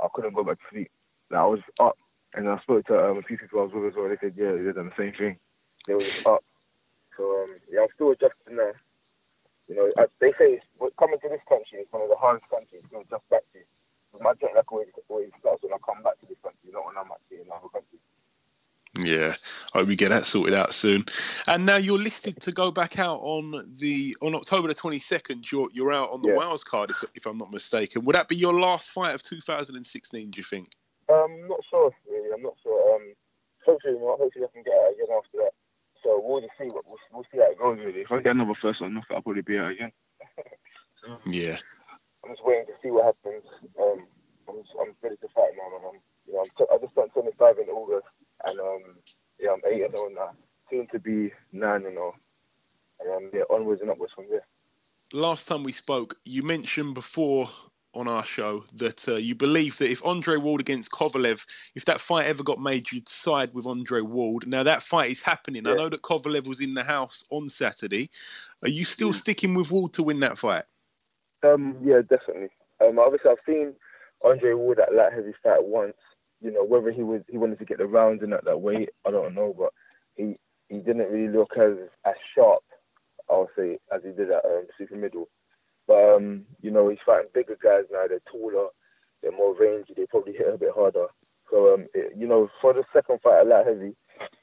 I 0.00 0.06
couldn't 0.14 0.34
go 0.34 0.44
back 0.44 0.56
to 0.58 0.64
sleep. 0.70 0.90
Like, 1.30 1.40
I 1.40 1.46
was 1.46 1.60
up, 1.80 1.98
and 2.32 2.48
I 2.48 2.58
spoke 2.60 2.86
to 2.86 2.96
um, 2.96 3.18
a 3.18 3.22
few 3.22 3.36
people 3.36 3.58
I 3.58 3.64
was 3.64 3.72
with 3.74 3.86
as 3.86 3.94
well. 3.96 4.08
They 4.08 4.16
said, 4.20 4.34
yeah, 4.36 4.52
they 4.52 4.72
done 4.72 4.92
the 4.96 5.02
same 5.02 5.12
thing. 5.18 5.36
They 5.86 5.94
were 5.94 6.04
just 6.04 6.24
up. 6.24 6.44
So 7.16 7.24
um, 7.24 7.56
yeah, 7.70 7.80
I'm 7.80 7.88
still 7.94 8.12
adjusting 8.12 8.56
now. 8.56 8.72
You 9.68 9.76
know, 9.76 9.92
I, 9.98 10.06
they 10.20 10.32
say 10.38 10.60
coming 10.98 11.18
to 11.20 11.28
this 11.28 11.40
country 11.48 11.80
is 11.80 11.88
one 11.90 12.02
of 12.02 12.08
the 12.08 12.16
hardest 12.16 12.48
countries 12.50 12.82
to 12.90 12.98
adjust 13.00 13.28
back 13.30 13.42
to. 13.52 13.60
Because 14.12 14.22
my 14.22 14.34
jet 14.34 14.54
lag 14.54 14.64
always, 14.68 14.88
always 15.08 15.30
starts 15.40 15.62
when 15.62 15.72
I 15.72 15.78
come 15.84 16.02
back 16.02 16.20
to 16.20 16.26
this 16.26 16.38
country, 16.42 16.70
not 16.72 16.86
when 16.86 16.96
I'm 16.96 17.10
actually 17.10 17.40
in 17.40 17.46
another 17.46 17.68
country. 17.72 17.98
Yeah, 19.02 19.34
I 19.74 19.78
hope 19.78 19.88
we 19.88 19.96
get 19.96 20.10
that 20.10 20.24
sorted 20.24 20.54
out 20.54 20.72
soon. 20.72 21.04
And 21.48 21.66
now 21.66 21.76
you're 21.76 21.98
listed 21.98 22.40
to 22.42 22.52
go 22.52 22.70
back 22.70 22.98
out 23.00 23.18
on 23.22 23.74
the 23.78 24.16
on 24.22 24.36
October 24.36 24.68
the 24.68 24.74
22nd. 24.74 25.50
You're 25.50 25.68
you're 25.72 25.92
out 25.92 26.10
on 26.10 26.22
the 26.22 26.28
Yeah. 26.28 26.36
Wales 26.36 26.62
card, 26.62 26.90
if, 26.90 27.02
if 27.16 27.26
I'm 27.26 27.38
not 27.38 27.50
mistaken. 27.50 28.04
Would 28.04 28.14
that 28.14 28.28
be 28.28 28.36
your 28.36 28.52
last 28.52 28.92
fight 28.92 29.14
of 29.14 29.22
2016? 29.24 30.30
Do 30.30 30.38
you 30.38 30.44
think? 30.44 30.68
Um, 31.08 31.48
not 31.48 31.60
sure 31.68 31.90
really. 32.08 32.30
I'm 32.32 32.42
not 32.42 32.54
sure. 32.62 32.94
Um, 32.94 33.14
hopefully 33.66 33.94
not. 33.94 34.18
Hopefully 34.18 34.44
I 34.44 34.52
can 34.52 34.62
get 34.62 34.74
out 34.74 34.92
again 34.92 35.16
after 35.16 35.38
that. 35.38 35.52
So 36.04 36.20
we'll 36.22 36.42
just 36.42 36.52
see 36.60 36.68
what 36.68 36.84
we'll, 36.86 36.98
we'll 37.12 37.24
see 37.32 37.38
how 37.38 37.50
it 37.50 37.58
goes 37.58 37.78
really. 37.78 38.00
If 38.02 38.12
I 38.12 38.20
get 38.20 38.36
another 38.36 38.54
first 38.60 38.80
one 38.80 38.94
knock, 38.94 39.06
I'll 39.10 39.22
probably 39.22 39.42
be 39.42 39.58
out 39.58 39.72
again. 39.72 39.92
Yeah. 41.26 41.58
I'm 42.24 42.30
just 42.32 42.44
waiting 42.44 42.64
to 42.66 42.72
see 42.82 42.90
what 42.90 43.04
happens. 43.04 43.44
Um, 43.78 44.06
I'm 44.48 44.62
just, 44.62 44.74
I'm 44.80 44.94
ready 45.02 45.16
to 45.16 45.28
fight 45.34 45.52
now, 45.58 45.76
man. 45.76 45.90
I'm, 45.92 46.00
you 46.26 46.32
know, 46.32 46.40
I'm 46.40 46.48
t- 46.56 46.64
I 46.72 46.78
just 46.78 46.94
turned 46.94 47.12
25 47.12 47.58
in 47.58 47.68
August, 47.68 48.06
and 48.46 48.58
um, 48.58 48.82
yeah, 49.38 49.50
I'm 49.50 49.60
eight 49.70 49.82
and 49.82 49.92
0 49.92 50.08
now. 50.14 50.30
Soon 50.70 50.86
to 50.92 50.98
be 50.98 51.30
nine 51.52 51.84
and 51.84 51.94
0. 51.94 52.14
And 53.00 53.10
um, 53.12 53.30
yeah, 53.34 53.42
onwards 53.50 53.82
and 53.82 53.90
upwards 53.90 54.14
from 54.14 54.26
there. 54.30 54.46
Last 55.12 55.46
time 55.46 55.62
we 55.62 55.72
spoke, 55.72 56.16
you 56.24 56.42
mentioned 56.42 56.94
before 56.94 57.50
on 57.94 58.08
our 58.08 58.24
show 58.24 58.64
that 58.74 59.08
uh, 59.08 59.14
you 59.16 59.34
believe 59.34 59.78
that 59.78 59.90
if 59.90 60.04
Andre 60.04 60.36
Ward 60.36 60.60
against 60.60 60.90
Kovalev, 60.90 61.44
if 61.74 61.84
that 61.86 62.00
fight 62.00 62.26
ever 62.26 62.42
got 62.42 62.60
made, 62.60 62.90
you'd 62.90 63.08
side 63.08 63.54
with 63.54 63.66
Andre 63.66 64.00
Ward. 64.00 64.46
Now 64.46 64.62
that 64.62 64.82
fight 64.82 65.10
is 65.10 65.22
happening. 65.22 65.66
I 65.66 65.74
know 65.74 65.88
that 65.88 66.02
Kovalev 66.02 66.46
was 66.46 66.60
in 66.60 66.74
the 66.74 66.84
house 66.84 67.24
on 67.30 67.48
Saturday. 67.48 68.10
Are 68.62 68.68
you 68.68 68.84
still 68.84 69.12
sticking 69.12 69.54
with 69.54 69.70
Ward 69.70 69.94
to 69.94 70.02
win 70.02 70.20
that 70.20 70.38
fight? 70.38 70.64
Um, 71.42 71.76
yeah, 71.82 72.00
definitely. 72.00 72.48
Um, 72.80 72.98
obviously 72.98 73.30
I've 73.30 73.38
seen 73.46 73.74
Andre 74.24 74.54
Ward 74.54 74.80
at 74.80 74.94
light 74.94 75.12
heavy 75.12 75.34
fight 75.42 75.64
once. 75.64 75.96
You 76.40 76.52
know, 76.52 76.64
whether 76.64 76.90
he 76.90 77.02
was 77.02 77.22
he 77.28 77.38
wanted 77.38 77.58
to 77.58 77.64
get 77.64 77.78
the 77.78 77.86
rounds 77.86 78.22
in 78.22 78.32
at 78.32 78.44
that 78.44 78.60
weight, 78.60 78.90
I 79.06 79.10
don't 79.10 79.34
know, 79.34 79.54
but 79.56 79.70
he 80.14 80.36
he 80.68 80.78
didn't 80.78 81.10
really 81.10 81.32
look 81.32 81.52
as 81.56 81.76
as 82.04 82.14
sharp, 82.34 82.62
I'll 83.30 83.48
say, 83.56 83.78
as 83.94 84.02
he 84.02 84.10
did 84.10 84.30
at 84.30 84.44
um, 84.44 84.66
super 84.76 84.96
middle. 84.96 85.28
But 85.86 86.14
um, 86.16 86.44
you 86.62 86.70
know, 86.70 86.88
he's 86.88 86.98
fighting 87.04 87.30
bigger 87.34 87.56
guys 87.62 87.84
now. 87.90 88.06
They're 88.08 88.20
taller, 88.30 88.68
they're 89.22 89.32
more 89.32 89.54
rangy. 89.58 89.94
They 89.96 90.06
probably 90.06 90.32
hit 90.32 90.52
a 90.52 90.58
bit 90.58 90.72
harder. 90.74 91.06
So 91.50 91.74
um, 91.74 91.86
it, 91.94 92.14
you 92.16 92.26
know, 92.26 92.48
for 92.60 92.72
the 92.72 92.84
second 92.92 93.20
fight 93.22 93.40
at 93.40 93.46
light 93.46 93.66
heavy, 93.66 93.94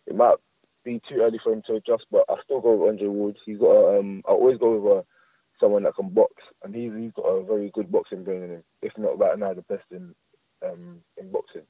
it 0.06 0.16
might 0.16 0.36
be 0.84 1.02
too 1.08 1.22
early 1.22 1.40
for 1.44 1.54
him 1.54 1.64
to 1.68 1.76
adjust. 1.76 2.06
But 2.12 2.26
I 2.30 2.36
still 2.44 2.62
go 2.62 2.76
with 2.76 2.90
Andre 2.90 3.08
Ward. 3.08 3.38
He's 3.46 3.58
got 3.58 3.72
a, 3.72 4.00
um, 4.00 4.22
I 4.28 4.32
always 4.32 4.58
go 4.58 4.78
with 4.78 4.92
a 5.00 5.06
someone 5.60 5.84
that 5.84 5.96
can 5.96 6.10
box, 6.10 6.34
and 6.64 6.76
he's 6.76 6.92
he's 6.98 7.12
got 7.14 7.28
a 7.28 7.44
very 7.44 7.72
good 7.74 7.92
boxing 7.92 8.24
brain 8.24 8.44
in 8.44 8.50
him. 8.50 8.64
If 8.82 8.98
not 8.98 9.20
right 9.20 9.38
now, 9.38 9.54
the 9.54 9.62
best 9.64 9.86
in 9.92 10.14
um, 10.64 11.02
in 11.18 11.32
boxing. 11.32 11.64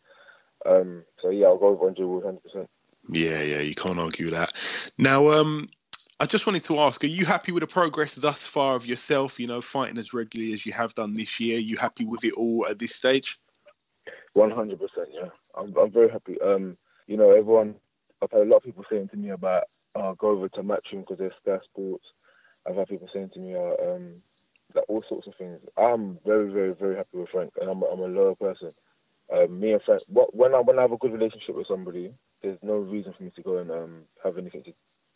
Um, 0.66 1.04
so 1.22 1.30
yeah, 1.30 1.48
I'll 1.48 1.58
go 1.58 1.72
with 1.72 1.90
Andre 1.90 2.06
Ward, 2.06 2.26
hundred 2.26 2.44
percent. 2.44 2.70
Yeah, 3.10 3.42
yeah, 3.42 3.60
you 3.60 3.76
can't 3.76 4.00
argue 4.00 4.30
that. 4.30 4.54
Now, 4.98 5.30
um, 5.30 5.70
I 6.22 6.28
just 6.28 6.46
wanted 6.46 6.62
to 6.66 6.80
ask: 6.80 7.04
Are 7.04 7.08
you 7.08 7.26
happy 7.26 7.52
with 7.52 7.62
the 7.62 7.68
progress 7.68 8.14
thus 8.14 8.46
far 8.46 8.76
of 8.76 8.86
yourself? 8.86 9.40
You 9.40 9.48
know, 9.48 9.60
fighting 9.60 9.98
as 9.98 10.14
regularly 10.14 10.54
as 10.54 10.64
you 10.68 10.72
have 10.72 10.94
done 10.94 11.14
this 11.14 11.40
year. 11.40 11.58
You 11.58 11.78
happy 11.78 12.06
with 12.06 12.24
it 12.24 12.34
all 12.34 12.68
at 12.70 12.78
this 12.78 12.94
stage? 12.94 13.40
One 14.34 14.52
hundred 14.52 14.80
percent, 14.80 15.10
yeah. 15.12 15.30
I'm 15.58 15.76
I'm 15.76 15.90
very 15.90 16.12
happy. 16.12 16.40
Um, 16.40 16.78
you 17.08 17.18
know, 17.18 17.32
everyone. 17.32 17.74
I've 18.22 18.30
had 18.30 18.42
a 18.42 18.46
lot 18.46 18.58
of 18.58 18.64
people 18.64 18.86
saying 18.88 19.10
to 19.10 19.18
me 19.18 19.32
about, 19.32 19.64
"Oh, 19.96 20.14
go 20.14 20.28
over 20.30 20.48
to 20.50 20.62
Matchroom 20.62 21.00
because 21.00 21.18
there's 21.18 21.34
Sky 21.42 21.58
Sports." 21.64 22.06
I've 22.68 22.76
had 22.76 22.88
people 22.88 23.10
saying 23.12 23.32
to 23.34 23.40
me, 23.40 23.56
uh, 23.56 23.74
um, 23.84 24.22
like 24.76 24.86
all 24.90 25.04
sorts 25.10 25.26
of 25.26 25.34
things. 25.40 25.58
I'm 25.76 26.20
very, 26.24 26.52
very, 26.52 26.76
very 26.76 26.98
happy 26.98 27.18
with 27.18 27.30
Frank, 27.30 27.54
and 27.60 27.68
I'm, 27.68 27.82
I'm 27.82 28.00
a 28.00 28.06
loyal 28.06 28.36
person. 28.36 28.74
Um, 29.36 29.60
me 29.60 29.72
and 29.72 29.82
Frank, 29.82 30.04
when 30.08 30.54
I 30.54 30.60
when 30.60 30.78
I 30.78 30.84
have 30.84 30.92
a 30.92 30.98
good 30.98 31.14
relationship 31.14 31.56
with 31.56 31.66
somebody, 31.66 32.14
there's 32.44 32.60
no 32.62 32.76
reason 32.76 33.12
for 33.18 33.24
me 33.24 33.32
to 33.36 33.42
go 33.42 33.58
and 33.58 33.72
um, 33.72 34.02
have 34.24 34.38
anything 34.38 34.62
to, 34.66 34.74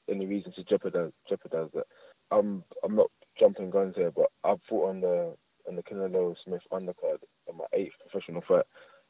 any 0.09 0.25
reason 0.25 0.51
to 0.53 0.63
jeopardize 0.63 1.11
jeopardize 1.29 1.69
that. 1.73 1.87
I'm 2.31 2.63
I'm 2.83 2.95
not 2.95 3.11
jumping 3.39 3.69
guns 3.69 3.95
here, 3.95 4.11
but 4.11 4.27
I 4.43 4.55
fought 4.69 4.89
on 4.89 5.01
the 5.01 5.35
on 5.67 5.75
the 5.75 5.83
Canelo 5.83 6.35
Smith 6.43 6.61
undercard 6.71 7.19
on 7.49 7.57
my 7.57 7.65
eighth 7.73 7.93
professional 8.01 8.43
fight. 8.47 8.65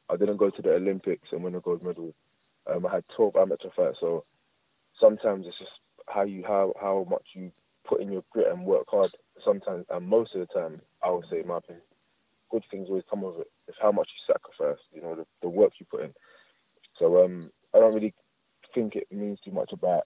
I 0.10 0.18
didn't 0.18 0.38
go 0.38 0.50
to 0.50 0.62
the 0.62 0.74
Olympics 0.76 1.30
and 1.32 1.44
win 1.44 1.56
a 1.56 1.60
gold 1.60 1.84
medal. 1.84 2.14
Um, 2.68 2.86
I 2.86 2.96
had 2.96 3.04
12 3.16 3.36
amateur 3.36 3.70
fights, 3.76 3.98
so 4.00 4.24
sometimes 5.00 5.46
it's 5.48 5.58
just 5.58 5.72
how 6.08 6.24
you 6.24 6.44
how 6.48 6.74
how 6.80 7.06
much 7.10 7.26
you 7.34 7.52
put 7.88 8.02
in 8.02 8.12
your 8.12 8.24
grit 8.32 8.52
and 8.52 8.66
work 8.66 8.86
hard. 8.90 9.12
Sometimes 9.44 9.86
and 9.90 10.08
most 10.08 10.36
of 10.36 10.42
the 10.42 10.54
time, 10.60 10.82
I 11.04 11.12
would 11.12 11.26
say, 11.30 11.42
in 11.42 11.48
my 11.48 11.58
opinion, 11.58 11.84
good 12.50 12.64
things 12.72 12.88
always 12.90 13.04
come 13.10 13.24
of 13.24 13.40
it. 13.40 13.52
It's 13.68 13.78
how 13.82 13.92
much 13.92 14.10
you 14.14 14.34
sacrifice, 14.34 14.82
you 14.94 15.02
know, 15.02 15.16
the, 15.16 15.26
the 15.42 15.50
work 15.50 15.74
you 15.80 15.86
put 15.90 16.04
in. 16.04 16.14
So 17.00 17.24
um, 17.24 17.52
I 17.74 17.80
don't 17.80 17.94
really 17.94 18.14
think 18.74 18.96
it 18.96 19.08
means 19.12 19.40
too 19.44 19.52
much 19.52 19.72
about 19.74 20.04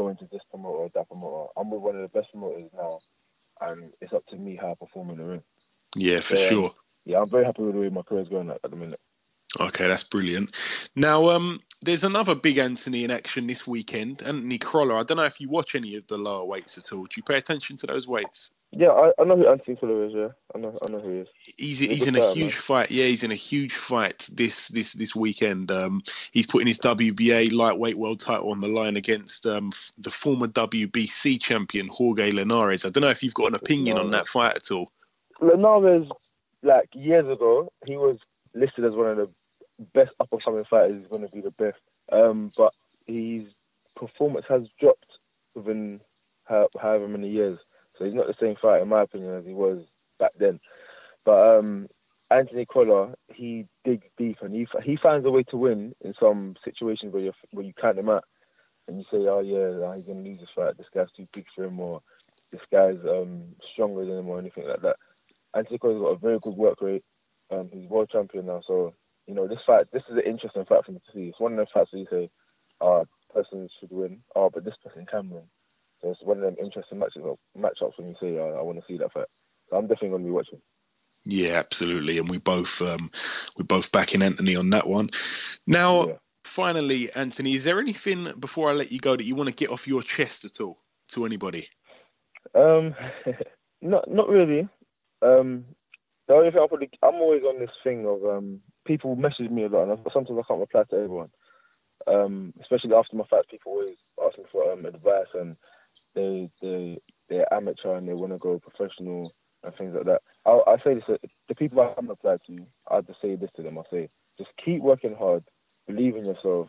going 0.00 0.16
to 0.16 0.28
this 0.32 0.42
promoter 0.50 0.78
or 0.78 0.90
that 0.94 1.08
promoter. 1.08 1.50
I'm 1.56 1.70
with 1.70 1.82
one 1.82 1.96
of 1.96 2.02
the 2.02 2.18
best 2.18 2.32
promoters 2.32 2.70
now, 2.74 3.00
and 3.60 3.92
it's 4.00 4.14
up 4.14 4.26
to 4.28 4.36
me 4.36 4.56
how 4.56 4.72
I 4.72 4.74
perform 4.74 5.10
in 5.10 5.18
the 5.18 5.24
ring. 5.24 5.42
Yeah, 5.94 6.20
for 6.20 6.36
So, 6.36 6.42
um, 6.42 6.48
sure. 6.48 6.70
Yeah, 7.04 7.20
I'm 7.20 7.28
very 7.28 7.44
happy 7.44 7.62
with 7.62 7.74
the 7.74 7.80
way 7.80 7.88
my 7.90 8.02
career's 8.02 8.28
going 8.28 8.50
at, 8.50 8.60
at 8.64 8.70
the 8.70 8.76
minute. 8.76 9.00
Okay, 9.58 9.88
that's 9.88 10.04
brilliant. 10.04 10.54
Now, 10.96 11.28
um, 11.30 11.60
there's 11.82 12.04
another 12.04 12.34
big 12.34 12.58
Anthony 12.58 13.04
in 13.04 13.10
action 13.10 13.46
this 13.46 13.66
weekend, 13.66 14.22
Anthony 14.22 14.58
Crolla. 14.58 15.00
I 15.00 15.02
don't 15.02 15.16
know 15.16 15.24
if 15.24 15.40
you 15.40 15.48
watch 15.48 15.74
any 15.74 15.96
of 15.96 16.06
the 16.06 16.16
lower 16.16 16.44
weights 16.46 16.78
at 16.78 16.92
all. 16.92 17.04
Do 17.04 17.14
you 17.16 17.22
pay 17.22 17.36
attention 17.36 17.76
to 17.78 17.86
those 17.86 18.08
weights? 18.08 18.52
Yeah, 18.72 18.90
I, 18.90 19.10
I 19.18 19.24
know 19.24 19.36
who 19.36 19.48
Anthony 19.48 19.76
Crolla 19.76 20.06
is. 20.06 20.12
Yeah, 20.14 20.28
I 20.54 20.58
know 20.58 20.78
I 20.80 20.90
know 20.90 21.00
who 21.00 21.10
he 21.10 21.18
is. 21.18 21.28
He's 21.56 21.80
He's 21.80 21.90
he's 21.90 22.06
in 22.06 22.14
a 22.14 22.32
huge 22.32 22.54
man. 22.54 22.62
fight. 22.62 22.90
Yeah, 22.92 23.06
he's 23.06 23.24
in 23.24 23.32
a 23.32 23.36
huge 23.36 23.74
fight 23.74 24.28
this 24.32 24.68
this 24.68 24.92
this 24.92 25.14
weekend. 25.14 25.72
Um, 25.72 26.02
he's 26.30 26.46
putting 26.46 26.68
his 26.68 26.78
WBA 26.78 27.52
lightweight 27.52 27.98
world 27.98 28.20
title 28.20 28.52
on 28.52 28.60
the 28.60 28.68
line 28.68 28.96
against 28.96 29.44
um, 29.44 29.72
the 29.98 30.10
former 30.10 30.46
WBC 30.46 31.40
champion 31.40 31.88
Jorge 31.88 32.30
Linares. 32.30 32.84
I 32.84 32.90
don't 32.90 33.02
know 33.02 33.10
if 33.10 33.24
you've 33.24 33.34
got 33.34 33.48
an 33.48 33.56
opinion 33.56 33.98
on 33.98 34.12
that 34.12 34.28
fight 34.28 34.54
at 34.54 34.70
all. 34.70 34.92
Linares, 35.40 36.06
like 36.62 36.90
years 36.92 37.28
ago, 37.28 37.72
he 37.86 37.96
was 37.96 38.18
listed 38.54 38.84
as 38.84 38.92
one 38.92 39.08
of 39.08 39.16
the 39.16 39.30
best 39.94 40.12
up 40.20 40.28
and 40.30 40.44
coming 40.44 40.64
fighters. 40.64 41.00
He's 41.00 41.08
going 41.08 41.22
to 41.22 41.34
be 41.34 41.40
the 41.40 41.50
best. 41.52 41.80
Um, 42.12 42.52
but 42.56 42.72
his 43.06 43.44
performance 43.96 44.46
has 44.48 44.62
dropped 44.78 45.18
within 45.54 46.00
however 46.44 47.08
many 47.08 47.30
years. 47.30 47.58
So 48.00 48.06
he's 48.06 48.14
not 48.14 48.26
the 48.26 48.34
same 48.40 48.56
fighter, 48.60 48.82
in 48.82 48.88
my 48.88 49.02
opinion, 49.02 49.34
as 49.34 49.44
he 49.44 49.52
was 49.52 49.84
back 50.18 50.32
then. 50.38 50.58
But 51.24 51.58
um, 51.58 51.88
Anthony 52.30 52.64
Crolla, 52.64 53.14
he 53.28 53.66
digs 53.84 54.06
deep 54.16 54.38
and 54.40 54.54
he 54.54 54.66
he 54.82 54.96
finds 54.96 55.26
a 55.26 55.30
way 55.30 55.42
to 55.44 55.56
win 55.56 55.94
in 56.00 56.14
some 56.18 56.54
situations 56.64 57.12
where 57.12 57.22
you 57.22 57.32
where 57.50 57.64
you 57.64 57.74
count 57.78 57.98
him 57.98 58.08
out 58.08 58.24
and 58.88 58.98
you 58.98 59.04
say, 59.10 59.18
oh 59.28 59.40
yeah, 59.40 59.94
he's 59.96 60.06
gonna 60.06 60.22
lose 60.22 60.40
this 60.40 60.48
fight. 60.56 60.78
This 60.78 60.86
guy's 60.94 61.12
too 61.14 61.28
big 61.34 61.44
for 61.54 61.64
him, 61.64 61.78
or 61.78 62.00
this 62.50 62.62
guy's 62.72 62.98
um, 63.06 63.42
stronger 63.72 64.06
than 64.06 64.18
him, 64.18 64.28
or 64.28 64.38
anything 64.38 64.66
like 64.66 64.80
that. 64.80 64.96
Anthony 65.54 65.78
Crolla's 65.78 66.00
got 66.00 66.08
a 66.08 66.18
very 66.18 66.38
good 66.40 66.56
work 66.56 66.80
rate. 66.80 67.04
Um, 67.50 67.68
he's 67.70 67.88
world 67.88 68.08
champion 68.10 68.46
now, 68.46 68.62
so 68.66 68.94
you 69.26 69.34
know 69.34 69.46
this 69.46 69.58
fight. 69.66 69.86
This 69.92 70.04
is 70.08 70.16
an 70.16 70.24
interesting 70.24 70.64
fight 70.64 70.86
for 70.86 70.92
me 70.92 71.00
to 71.00 71.12
see. 71.12 71.28
It's 71.28 71.40
one 71.40 71.52
of 71.52 71.58
those 71.58 71.72
fights 71.74 71.92
where 71.92 72.00
you 72.00 72.06
say, 72.10 72.30
"Oh, 72.80 73.04
person 73.34 73.68
should 73.78 73.90
win." 73.90 74.22
Oh, 74.34 74.48
but 74.48 74.64
this 74.64 74.76
person 74.82 75.04
can 75.04 75.28
win. 75.28 75.42
So 76.02 76.10
it's 76.10 76.22
one 76.22 76.38
of 76.38 76.44
them 76.44 76.56
interesting 76.62 76.98
matchups. 76.98 77.36
Matchups 77.58 77.98
when 77.98 78.08
you 78.08 78.16
say, 78.20 78.38
oh, 78.38 78.56
"I 78.58 78.62
want 78.62 78.78
to 78.78 78.84
see 78.86 78.98
that 78.98 79.12
fight." 79.12 79.26
So 79.68 79.76
I'm 79.76 79.86
definitely 79.86 80.10
going 80.10 80.22
to 80.22 80.26
be 80.26 80.32
watching. 80.32 80.60
Yeah, 81.24 81.52
absolutely, 81.58 82.18
and 82.18 82.28
we 82.28 82.38
both 82.38 82.80
um, 82.80 83.10
we 83.56 83.64
both 83.64 83.92
backing 83.92 84.22
Anthony 84.22 84.56
on 84.56 84.70
that 84.70 84.86
one. 84.86 85.10
Now, 85.66 86.06
Yeah. 86.06 86.14
finally, 86.44 87.12
Anthony, 87.12 87.54
is 87.54 87.64
there 87.64 87.78
anything 87.78 88.32
before 88.38 88.70
I 88.70 88.72
let 88.72 88.90
you 88.90 88.98
go 88.98 89.16
that 89.16 89.24
you 89.24 89.34
want 89.34 89.48
to 89.50 89.54
get 89.54 89.70
off 89.70 89.86
your 89.86 90.02
chest 90.02 90.44
at 90.44 90.60
all 90.60 90.78
to 91.08 91.26
anybody? 91.26 91.68
Um, 92.54 92.94
not 93.82 94.10
not 94.10 94.28
really. 94.28 94.68
Um, 95.22 95.66
the 96.26 96.34
only 96.34 96.50
thing 96.50 96.60
I 96.62 96.66
probably 96.66 96.90
I'm 97.02 97.16
always 97.16 97.42
on 97.42 97.60
this 97.60 97.70
thing 97.84 98.06
of 98.06 98.24
um 98.24 98.60
people 98.86 99.14
message 99.16 99.50
me 99.50 99.64
a 99.64 99.68
lot, 99.68 99.82
and 99.88 99.92
I- 99.92 100.12
sometimes 100.12 100.38
I 100.38 100.48
can't 100.48 100.60
reply 100.60 100.84
to 100.84 100.96
everyone. 100.96 101.30
Um, 102.06 102.54
especially 102.62 102.94
after 102.94 103.14
my 103.14 103.24
fights, 103.28 103.48
people 103.50 103.72
always 103.72 103.98
ask 104.24 104.38
me 104.38 104.44
for 104.50 104.72
um 104.72 104.86
advice, 104.86 105.26
and 105.34 105.56
they 106.14 106.50
they 106.62 106.98
they're 107.28 107.52
amateur 107.52 107.96
and 107.96 108.08
they 108.08 108.14
want 108.14 108.32
to 108.32 108.38
go 108.38 108.58
professional 108.58 109.32
and 109.62 109.74
things 109.76 109.94
like 109.94 110.06
that. 110.06 110.22
I 110.46 110.50
I 110.66 110.76
say 110.84 110.94
this 110.94 111.18
the 111.48 111.54
people 111.54 111.80
I 111.80 111.88
haven't 111.88 112.08
replied 112.08 112.40
to, 112.46 112.66
I 112.90 113.00
just 113.02 113.20
say 113.20 113.36
this 113.36 113.50
to 113.56 113.62
them. 113.62 113.78
I 113.78 113.82
say 113.90 114.08
just 114.38 114.50
keep 114.64 114.82
working 114.82 115.14
hard, 115.16 115.44
believe 115.86 116.16
in 116.16 116.26
yourself, 116.26 116.68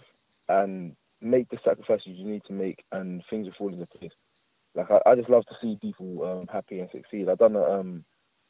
and 0.49 0.95
make 1.21 1.49
the 1.49 1.59
sacrifices 1.63 2.07
you 2.07 2.25
need 2.25 2.43
to 2.47 2.53
make, 2.53 2.83
and 2.91 3.23
things 3.29 3.47
will 3.47 3.53
fall 3.57 3.73
into 3.73 3.85
place 3.87 4.11
like 4.75 4.87
I, 4.91 5.11
I 5.11 5.15
just 5.15 5.29
love 5.29 5.45
to 5.47 5.55
see 5.61 5.77
people 5.81 6.23
um, 6.23 6.47
happy 6.51 6.79
and 6.79 6.89
succeed. 6.91 7.29
I 7.29 7.35
done 7.35 7.55
a 7.55 7.63
um 7.63 8.05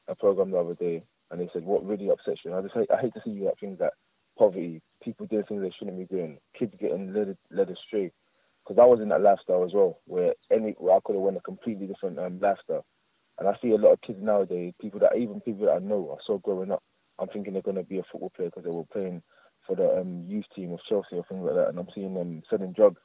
a 0.07 0.15
program 0.15 0.51
the 0.51 0.59
other 0.59 0.75
day, 0.75 1.03
and 1.29 1.39
they 1.39 1.49
said 1.53 1.63
what 1.63 1.85
really 1.85 2.09
upsets 2.09 2.41
you. 2.43 2.51
And 2.51 2.59
I 2.59 2.61
just 2.61 2.75
hate, 2.75 2.89
I 2.95 3.01
hate 3.01 3.13
to 3.13 3.21
see 3.23 3.31
you 3.31 3.45
like 3.45 3.59
things 3.59 3.79
like 3.79 3.91
poverty, 4.37 4.81
people 5.03 5.25
doing 5.25 5.43
things 5.43 5.61
they 5.61 5.71
shouldn't 5.71 5.97
be 5.97 6.05
doing, 6.05 6.37
kids 6.57 6.73
getting 6.79 7.13
led 7.13 7.37
led 7.51 7.69
astray. 7.69 8.11
Because 8.63 8.81
I 8.81 8.85
was 8.85 8.99
in 8.99 9.09
that 9.09 9.21
lifestyle 9.21 9.63
as 9.65 9.73
well, 9.73 9.99
where 10.05 10.33
any 10.51 10.75
where 10.77 10.95
I 10.95 10.99
could 11.03 11.15
have 11.15 11.23
went 11.23 11.37
a 11.37 11.41
completely 11.41 11.87
different 11.87 12.19
um, 12.19 12.39
lifestyle. 12.39 12.85
And 13.39 13.47
I 13.47 13.57
see 13.61 13.71
a 13.71 13.75
lot 13.77 13.93
of 13.93 14.01
kids 14.01 14.19
nowadays, 14.21 14.73
people 14.79 14.99
that 14.99 15.17
even 15.17 15.41
people 15.41 15.65
that 15.65 15.73
I 15.73 15.79
know 15.79 16.11
are 16.11 16.19
so 16.25 16.37
growing 16.37 16.71
up. 16.71 16.83
I'm 17.19 17.27
thinking 17.27 17.53
they're 17.53 17.61
going 17.61 17.77
to 17.77 17.83
be 17.83 17.99
a 17.99 18.03
football 18.11 18.31
player 18.35 18.49
because 18.49 18.63
they 18.63 18.71
were 18.71 18.85
playing 18.91 19.21
for 19.65 19.75
the 19.75 19.99
um, 19.99 20.25
youth 20.27 20.45
team 20.55 20.73
of 20.73 20.79
Chelsea 20.87 21.15
or 21.15 21.25
things 21.29 21.41
like 21.43 21.55
that. 21.55 21.69
And 21.69 21.79
I'm 21.79 21.87
seeing 21.93 22.13
them 22.13 22.41
selling 22.49 22.73
drugs 22.73 23.01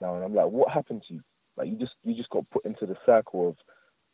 now, 0.00 0.14
and 0.14 0.24
I'm 0.24 0.34
like, 0.34 0.46
what 0.46 0.72
happened 0.72 1.02
to 1.08 1.14
you? 1.14 1.20
Like 1.56 1.68
you 1.68 1.76
just 1.76 1.94
you 2.04 2.14
just 2.14 2.30
got 2.30 2.48
put 2.50 2.64
into 2.64 2.86
the 2.86 2.96
cycle 3.06 3.48
of 3.48 3.56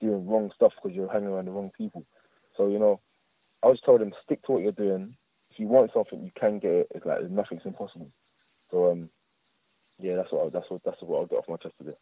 doing 0.00 0.26
wrong 0.26 0.50
stuff 0.54 0.72
because 0.76 0.96
you're 0.96 1.12
hanging 1.12 1.28
around 1.28 1.46
the 1.46 1.52
wrong 1.52 1.70
people. 1.76 2.06
So 2.56 2.68
you 2.68 2.78
know, 2.78 3.00
I 3.62 3.68
was 3.68 3.80
told 3.80 4.00
them 4.00 4.12
stick 4.24 4.42
to 4.44 4.52
what 4.52 4.62
you're 4.62 4.72
doing. 4.72 5.16
If 5.50 5.58
you 5.58 5.66
want 5.66 5.92
something, 5.92 6.22
you 6.22 6.30
can 6.38 6.58
get 6.58 6.70
it. 6.70 6.86
It's 6.94 7.06
like 7.06 7.22
nothing's 7.30 7.64
impossible. 7.64 8.10
So 8.70 8.90
um, 8.90 9.10
yeah, 10.02 10.16
that's 10.16 10.32
what 10.32 10.46
I, 10.46 10.48
that's 10.50 10.70
what 10.70 10.82
that's 10.84 11.00
what 11.02 11.18
I'll 11.18 11.26
get 11.26 11.38
off 11.38 11.48
my 11.48 11.56
chest 11.56 11.74
today. 11.78 11.96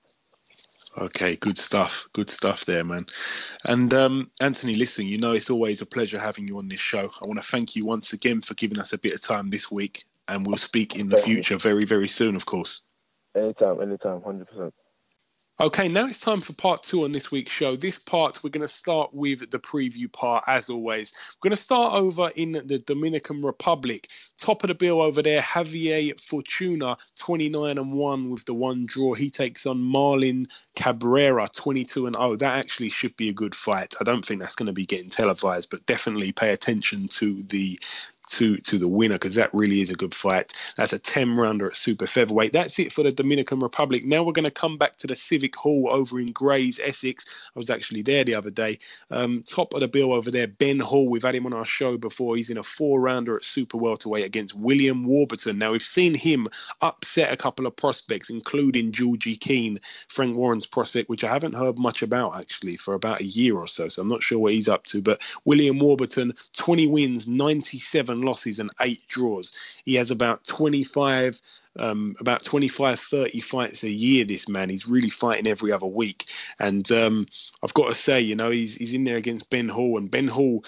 Okay, 0.96 1.36
good 1.36 1.58
stuff. 1.58 2.08
Good 2.12 2.30
stuff 2.30 2.64
there, 2.64 2.82
man. 2.82 3.06
And 3.64 3.92
um, 3.92 4.30
Anthony, 4.40 4.74
listen, 4.74 5.06
you 5.06 5.18
know 5.18 5.32
it's 5.32 5.50
always 5.50 5.80
a 5.80 5.86
pleasure 5.86 6.18
having 6.18 6.48
you 6.48 6.58
on 6.58 6.68
this 6.68 6.80
show. 6.80 7.10
I 7.22 7.28
want 7.28 7.38
to 7.40 7.46
thank 7.46 7.76
you 7.76 7.84
once 7.84 8.12
again 8.12 8.40
for 8.40 8.54
giving 8.54 8.78
us 8.78 8.92
a 8.92 8.98
bit 8.98 9.14
of 9.14 9.20
time 9.20 9.50
this 9.50 9.70
week, 9.70 10.04
and 10.28 10.46
we'll 10.46 10.56
speak 10.56 10.98
in 10.98 11.08
the 11.08 11.16
Thank 11.16 11.28
you. 11.28 11.34
future 11.34 11.58
very, 11.58 11.84
very 11.84 12.08
soon, 12.08 12.36
of 12.36 12.46
course. 12.46 12.80
Anytime, 13.36 13.80
anytime, 13.82 14.22
hundred 14.22 14.48
percent. 14.48 14.74
Okay, 15.60 15.88
now 15.88 16.06
it's 16.06 16.20
time 16.20 16.40
for 16.40 16.52
part 16.52 16.84
two 16.84 17.02
on 17.02 17.10
this 17.10 17.32
week's 17.32 17.50
show. 17.50 17.74
This 17.74 17.98
part, 17.98 18.44
we're 18.44 18.50
going 18.50 18.60
to 18.60 18.68
start 18.68 19.12
with 19.12 19.50
the 19.50 19.58
preview 19.58 20.10
part, 20.12 20.44
as 20.46 20.70
always. 20.70 21.12
We're 21.34 21.48
going 21.48 21.56
to 21.56 21.60
start 21.60 22.00
over 22.00 22.30
in 22.36 22.52
the 22.52 22.78
Dominican 22.78 23.40
Republic. 23.40 24.06
Top 24.36 24.62
of 24.62 24.68
the 24.68 24.76
bill 24.76 25.00
over 25.00 25.20
there, 25.20 25.40
Javier 25.40 26.20
Fortuna, 26.20 26.96
29 27.18 27.76
and 27.76 27.92
1 27.92 28.30
with 28.30 28.44
the 28.44 28.54
one 28.54 28.86
draw. 28.86 29.14
He 29.14 29.30
takes 29.30 29.66
on 29.66 29.80
Marlin 29.80 30.46
Cabrera, 30.76 31.48
22 31.52 32.06
and 32.06 32.14
0. 32.14 32.36
That 32.36 32.58
actually 32.60 32.90
should 32.90 33.16
be 33.16 33.28
a 33.28 33.34
good 33.34 33.56
fight. 33.56 33.94
I 34.00 34.04
don't 34.04 34.24
think 34.24 34.38
that's 34.38 34.54
going 34.54 34.68
to 34.68 34.72
be 34.72 34.86
getting 34.86 35.10
televised, 35.10 35.70
but 35.70 35.86
definitely 35.86 36.30
pay 36.30 36.52
attention 36.52 37.08
to 37.08 37.42
the 37.42 37.80
to 38.28 38.56
to 38.58 38.78
the 38.78 38.88
winner 38.88 39.14
because 39.14 39.34
that 39.34 39.52
really 39.52 39.80
is 39.80 39.90
a 39.90 39.94
good 39.94 40.14
fight. 40.14 40.52
That's 40.76 40.92
a 40.92 40.98
10 40.98 41.36
rounder 41.36 41.68
at 41.68 41.76
super 41.76 42.06
featherweight. 42.06 42.52
That's 42.52 42.78
it 42.78 42.92
for 42.92 43.02
the 43.02 43.12
Dominican 43.12 43.60
Republic. 43.60 44.04
Now 44.04 44.22
we're 44.22 44.32
going 44.32 44.44
to 44.44 44.50
come 44.50 44.78
back 44.78 44.96
to 44.98 45.06
the 45.06 45.16
Civic 45.16 45.56
Hall 45.56 45.88
over 45.90 46.20
in 46.20 46.32
Grays, 46.32 46.80
Essex. 46.82 47.24
I 47.54 47.58
was 47.58 47.70
actually 47.70 48.02
there 48.02 48.24
the 48.24 48.34
other 48.34 48.50
day. 48.50 48.78
Um, 49.10 49.42
top 49.42 49.74
of 49.74 49.80
the 49.80 49.88
bill 49.88 50.12
over 50.12 50.30
there, 50.30 50.46
Ben 50.46 50.78
Hall. 50.78 51.08
We've 51.08 51.22
had 51.22 51.34
him 51.34 51.46
on 51.46 51.52
our 51.52 51.66
show 51.66 51.96
before. 51.96 52.36
He's 52.36 52.50
in 52.50 52.58
a 52.58 52.62
four 52.62 53.00
rounder 53.00 53.36
at 53.36 53.44
super 53.44 53.78
welterweight 53.78 54.24
against 54.24 54.54
William 54.54 55.04
Warburton. 55.04 55.58
Now 55.58 55.72
we've 55.72 55.82
seen 55.82 56.14
him 56.14 56.48
upset 56.82 57.32
a 57.32 57.36
couple 57.36 57.66
of 57.66 57.76
prospects, 57.76 58.30
including 58.30 58.92
Georgie 58.92 59.36
Keane, 59.36 59.80
Frank 60.08 60.36
Warren's 60.36 60.66
prospect, 60.66 61.08
which 61.08 61.24
I 61.24 61.32
haven't 61.32 61.54
heard 61.54 61.78
much 61.78 62.02
about 62.02 62.36
actually 62.36 62.76
for 62.76 62.94
about 62.94 63.20
a 63.20 63.24
year 63.24 63.56
or 63.56 63.68
so. 63.68 63.88
So 63.88 64.02
I'm 64.02 64.08
not 64.08 64.22
sure 64.22 64.38
what 64.38 64.52
he's 64.52 64.68
up 64.68 64.84
to. 64.86 65.02
But 65.02 65.22
William 65.44 65.78
Warburton, 65.78 66.34
20 66.54 66.86
wins, 66.86 67.28
97 67.28 68.17
seven 68.18 68.26
losses 68.26 68.58
and 68.58 68.70
eight 68.80 69.06
draws. 69.08 69.52
He 69.84 69.94
has 69.94 70.10
about 70.10 70.44
25 70.44 71.40
um, 71.80 72.16
about 72.18 72.42
25, 72.42 72.98
30 72.98 73.40
fights 73.40 73.84
a 73.84 73.90
year. 73.90 74.24
This 74.24 74.48
man, 74.48 74.68
he's 74.68 74.88
really 74.88 75.10
fighting 75.10 75.46
every 75.46 75.70
other 75.70 75.86
week, 75.86 76.24
and 76.58 76.90
um, 76.90 77.26
I've 77.62 77.74
got 77.74 77.86
to 77.86 77.94
say, 77.94 78.20
you 78.20 78.34
know, 78.34 78.50
he's 78.50 78.74
he's 78.74 78.94
in 78.94 79.04
there 79.04 79.16
against 79.16 79.48
Ben 79.48 79.68
Hall, 79.68 79.96
and 79.96 80.10
Ben 80.10 80.26
Hall 80.26 80.64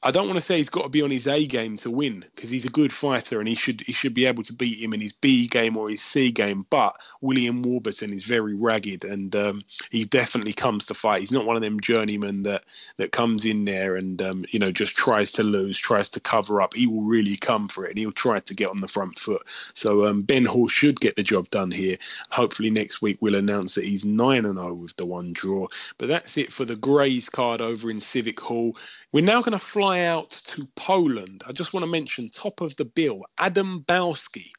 I 0.00 0.12
don't 0.12 0.26
want 0.26 0.38
to 0.38 0.44
say 0.44 0.58
he's 0.58 0.70
got 0.70 0.84
to 0.84 0.88
be 0.88 1.02
on 1.02 1.10
his 1.10 1.26
A 1.26 1.44
game 1.44 1.76
to 1.78 1.90
win 1.90 2.24
because 2.34 2.50
he's 2.50 2.64
a 2.64 2.70
good 2.70 2.92
fighter 2.92 3.40
and 3.40 3.48
he 3.48 3.56
should 3.56 3.80
he 3.80 3.92
should 3.92 4.14
be 4.14 4.26
able 4.26 4.44
to 4.44 4.52
beat 4.52 4.80
him 4.80 4.92
in 4.92 5.00
his 5.00 5.12
B 5.12 5.48
game 5.48 5.76
or 5.76 5.90
his 5.90 6.02
C 6.02 6.30
game. 6.30 6.64
But 6.70 6.96
William 7.20 7.62
Warburton 7.62 8.12
is 8.12 8.22
very 8.22 8.54
ragged 8.54 9.04
and 9.04 9.34
um, 9.34 9.64
he 9.90 10.04
definitely 10.04 10.52
comes 10.52 10.86
to 10.86 10.94
fight. 10.94 11.20
He's 11.20 11.32
not 11.32 11.46
one 11.46 11.56
of 11.56 11.62
them 11.62 11.80
journeymen 11.80 12.44
that 12.44 12.62
that 12.98 13.10
comes 13.10 13.44
in 13.44 13.64
there 13.64 13.96
and 13.96 14.22
um, 14.22 14.44
you 14.50 14.60
know 14.60 14.70
just 14.70 14.96
tries 14.96 15.32
to 15.32 15.42
lose, 15.42 15.76
tries 15.76 16.10
to 16.10 16.20
cover 16.20 16.62
up. 16.62 16.74
He 16.74 16.86
will 16.86 17.02
really 17.02 17.36
come 17.36 17.66
for 17.66 17.84
it 17.84 17.90
and 17.90 17.98
he'll 17.98 18.12
try 18.12 18.38
to 18.38 18.54
get 18.54 18.70
on 18.70 18.80
the 18.80 18.86
front 18.86 19.18
foot. 19.18 19.42
So 19.74 20.06
um, 20.06 20.22
Ben 20.22 20.44
Hall 20.44 20.68
should 20.68 21.00
get 21.00 21.16
the 21.16 21.24
job 21.24 21.50
done 21.50 21.72
here. 21.72 21.96
Hopefully 22.30 22.70
next 22.70 23.02
week 23.02 23.18
we'll 23.20 23.34
announce 23.34 23.74
that 23.74 23.84
he's 23.84 24.04
nine 24.04 24.44
and 24.44 24.58
zero 24.58 24.74
with 24.74 24.94
the 24.94 25.06
one 25.06 25.32
draw. 25.32 25.66
But 25.98 26.06
that's 26.06 26.36
it 26.36 26.52
for 26.52 26.64
the 26.64 26.76
Grays 26.76 27.28
card 27.28 27.60
over 27.60 27.90
in 27.90 28.00
Civic 28.00 28.38
Hall. 28.38 28.76
We're 29.10 29.24
now 29.24 29.40
going 29.40 29.58
to 29.58 29.58
fly 29.58 29.87
out 29.96 30.30
to 30.30 30.68
Poland. 30.76 31.42
I 31.46 31.52
just 31.52 31.72
want 31.72 31.84
to 31.84 31.90
mention 31.90 32.28
top 32.30 32.60
of 32.60 32.76
the 32.76 32.84
bill, 32.84 33.22
Adam 33.38 33.84
Bałski. 33.88 34.50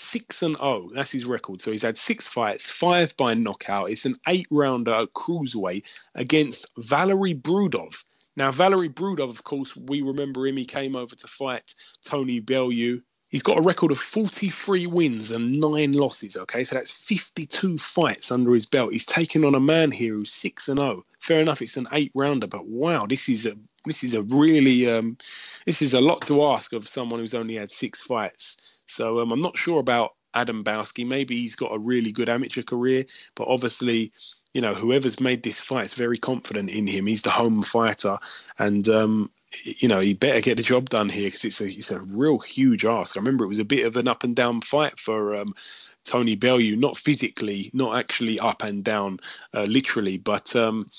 6 0.00 0.42
and 0.42 0.56
0. 0.58 0.90
That's 0.94 1.10
his 1.10 1.24
record. 1.24 1.60
So 1.60 1.72
he's 1.72 1.82
had 1.82 1.98
six 1.98 2.28
fights, 2.28 2.70
five 2.70 3.16
by 3.16 3.34
knockout. 3.34 3.90
It's 3.90 4.06
an 4.06 4.14
eight 4.28 4.46
rounder 4.48 5.06
cruiserweight 5.16 5.86
against 6.14 6.66
Valery 6.78 7.34
Brudov. 7.34 8.04
Now, 8.36 8.52
Valery 8.52 8.88
Brudov, 8.88 9.30
of 9.30 9.42
course, 9.42 9.76
we 9.76 10.00
remember 10.02 10.46
him. 10.46 10.56
He 10.56 10.64
came 10.64 10.94
over 10.94 11.16
to 11.16 11.26
fight 11.26 11.74
Tony 12.04 12.38
Bellew 12.38 13.02
He's 13.28 13.42
got 13.42 13.58
a 13.58 13.62
record 13.62 13.92
of 13.92 13.98
43 13.98 14.86
wins 14.86 15.30
and 15.30 15.60
nine 15.60 15.92
losses. 15.92 16.36
Okay, 16.36 16.64
so 16.64 16.74
that's 16.74 17.06
52 17.06 17.76
fights 17.76 18.32
under 18.32 18.54
his 18.54 18.64
belt. 18.64 18.92
He's 18.92 19.04
taken 19.04 19.44
on 19.44 19.54
a 19.54 19.60
man 19.60 19.90
here 19.90 20.14
who's 20.14 20.32
six 20.32 20.68
and 20.68 20.78
zero. 20.78 20.88
Oh. 20.88 21.04
Fair 21.20 21.40
enough, 21.40 21.60
it's 21.60 21.76
an 21.76 21.88
eight 21.92 22.10
rounder, 22.14 22.46
but 22.46 22.66
wow, 22.66 23.06
this 23.06 23.28
is 23.28 23.44
a 23.44 23.54
this 23.84 24.02
is 24.02 24.14
a 24.14 24.22
really 24.22 24.90
um, 24.90 25.18
this 25.66 25.82
is 25.82 25.94
a 25.94 26.00
lot 26.00 26.22
to 26.22 26.42
ask 26.44 26.72
of 26.72 26.88
someone 26.88 27.20
who's 27.20 27.34
only 27.34 27.54
had 27.54 27.70
six 27.70 28.02
fights. 28.02 28.56
So 28.86 29.20
um, 29.20 29.32
I'm 29.32 29.42
not 29.42 29.56
sure 29.56 29.80
about 29.80 30.14
Adam 30.32 30.64
Bałski. 30.64 31.06
Maybe 31.06 31.36
he's 31.36 31.56
got 31.56 31.74
a 31.74 31.78
really 31.78 32.12
good 32.12 32.28
amateur 32.30 32.62
career, 32.62 33.04
but 33.34 33.48
obviously 33.48 34.12
you 34.54 34.62
know, 34.62 34.74
whoever's 34.74 35.20
made 35.20 35.42
this 35.42 35.60
fight 35.60 35.84
is 35.84 35.94
very 35.94 36.18
confident 36.18 36.70
in 36.70 36.86
him. 36.86 37.06
He's 37.06 37.22
the 37.22 37.30
home 37.30 37.62
fighter, 37.62 38.18
and 38.58 38.88
um, 38.88 39.30
you 39.64 39.88
know, 39.88 40.00
he 40.00 40.14
better 40.14 40.40
get 40.40 40.56
the 40.56 40.62
job 40.62 40.90
done 40.90 41.08
here 41.08 41.28
because 41.28 41.44
it's 41.44 41.60
a 41.60 41.68
it's 41.68 41.90
a 41.90 42.00
real 42.00 42.38
huge 42.38 42.84
ask. 42.84 43.16
I 43.16 43.20
remember 43.20 43.44
it 43.44 43.48
was 43.48 43.58
a 43.58 43.64
bit 43.64 43.86
of 43.86 43.96
an 43.96 44.08
up 44.08 44.24
and 44.24 44.36
down 44.36 44.60
fight 44.60 44.98
for 44.98 45.36
um, 45.36 45.54
Tony 46.04 46.36
Bellew, 46.36 46.76
not 46.76 46.96
physically, 46.96 47.70
not 47.72 47.98
actually 47.98 48.38
up 48.38 48.62
and 48.62 48.84
down, 48.84 49.20
uh, 49.54 49.64
literally, 49.64 50.18
but 50.18 50.54
um, 50.54 50.90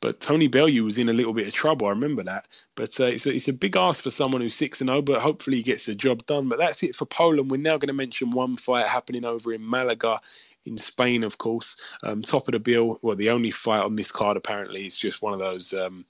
but 0.00 0.20
Tony 0.20 0.46
Bellew 0.46 0.84
was 0.84 0.98
in 0.98 1.08
a 1.08 1.12
little 1.12 1.32
bit 1.32 1.48
of 1.48 1.52
trouble. 1.52 1.86
I 1.86 1.90
remember 1.90 2.22
that. 2.24 2.46
But 2.76 2.98
uh, 3.00 3.04
it's 3.04 3.26
a, 3.26 3.34
it's 3.34 3.48
a 3.48 3.52
big 3.52 3.76
ask 3.76 4.04
for 4.04 4.10
someone 4.10 4.40
who's 4.40 4.54
six 4.54 4.80
and 4.80 4.88
zero, 4.88 4.98
oh, 4.98 5.02
but 5.02 5.20
hopefully 5.20 5.58
he 5.58 5.62
gets 5.62 5.86
the 5.86 5.94
job 5.94 6.24
done. 6.26 6.48
But 6.48 6.58
that's 6.58 6.82
it 6.82 6.96
for 6.96 7.06
Poland. 7.06 7.50
We're 7.50 7.56
now 7.58 7.78
going 7.78 7.88
to 7.88 7.94
mention 7.94 8.30
one 8.30 8.56
fight 8.56 8.86
happening 8.86 9.24
over 9.24 9.52
in 9.52 9.68
Malaga 9.68 10.20
in 10.64 10.78
Spain, 10.78 11.24
of 11.24 11.38
course. 11.38 11.76
Um, 12.04 12.22
top 12.22 12.46
of 12.46 12.52
the 12.52 12.60
bill. 12.60 12.98
Well, 13.02 13.16
the 13.16 13.30
only 13.30 13.50
fight 13.50 13.82
on 13.82 13.96
this 13.96 14.12
card 14.12 14.36
apparently 14.36 14.86
is 14.86 14.96
just 14.96 15.22
one 15.22 15.32
of 15.32 15.40
those 15.40 15.72
um, 15.74 16.04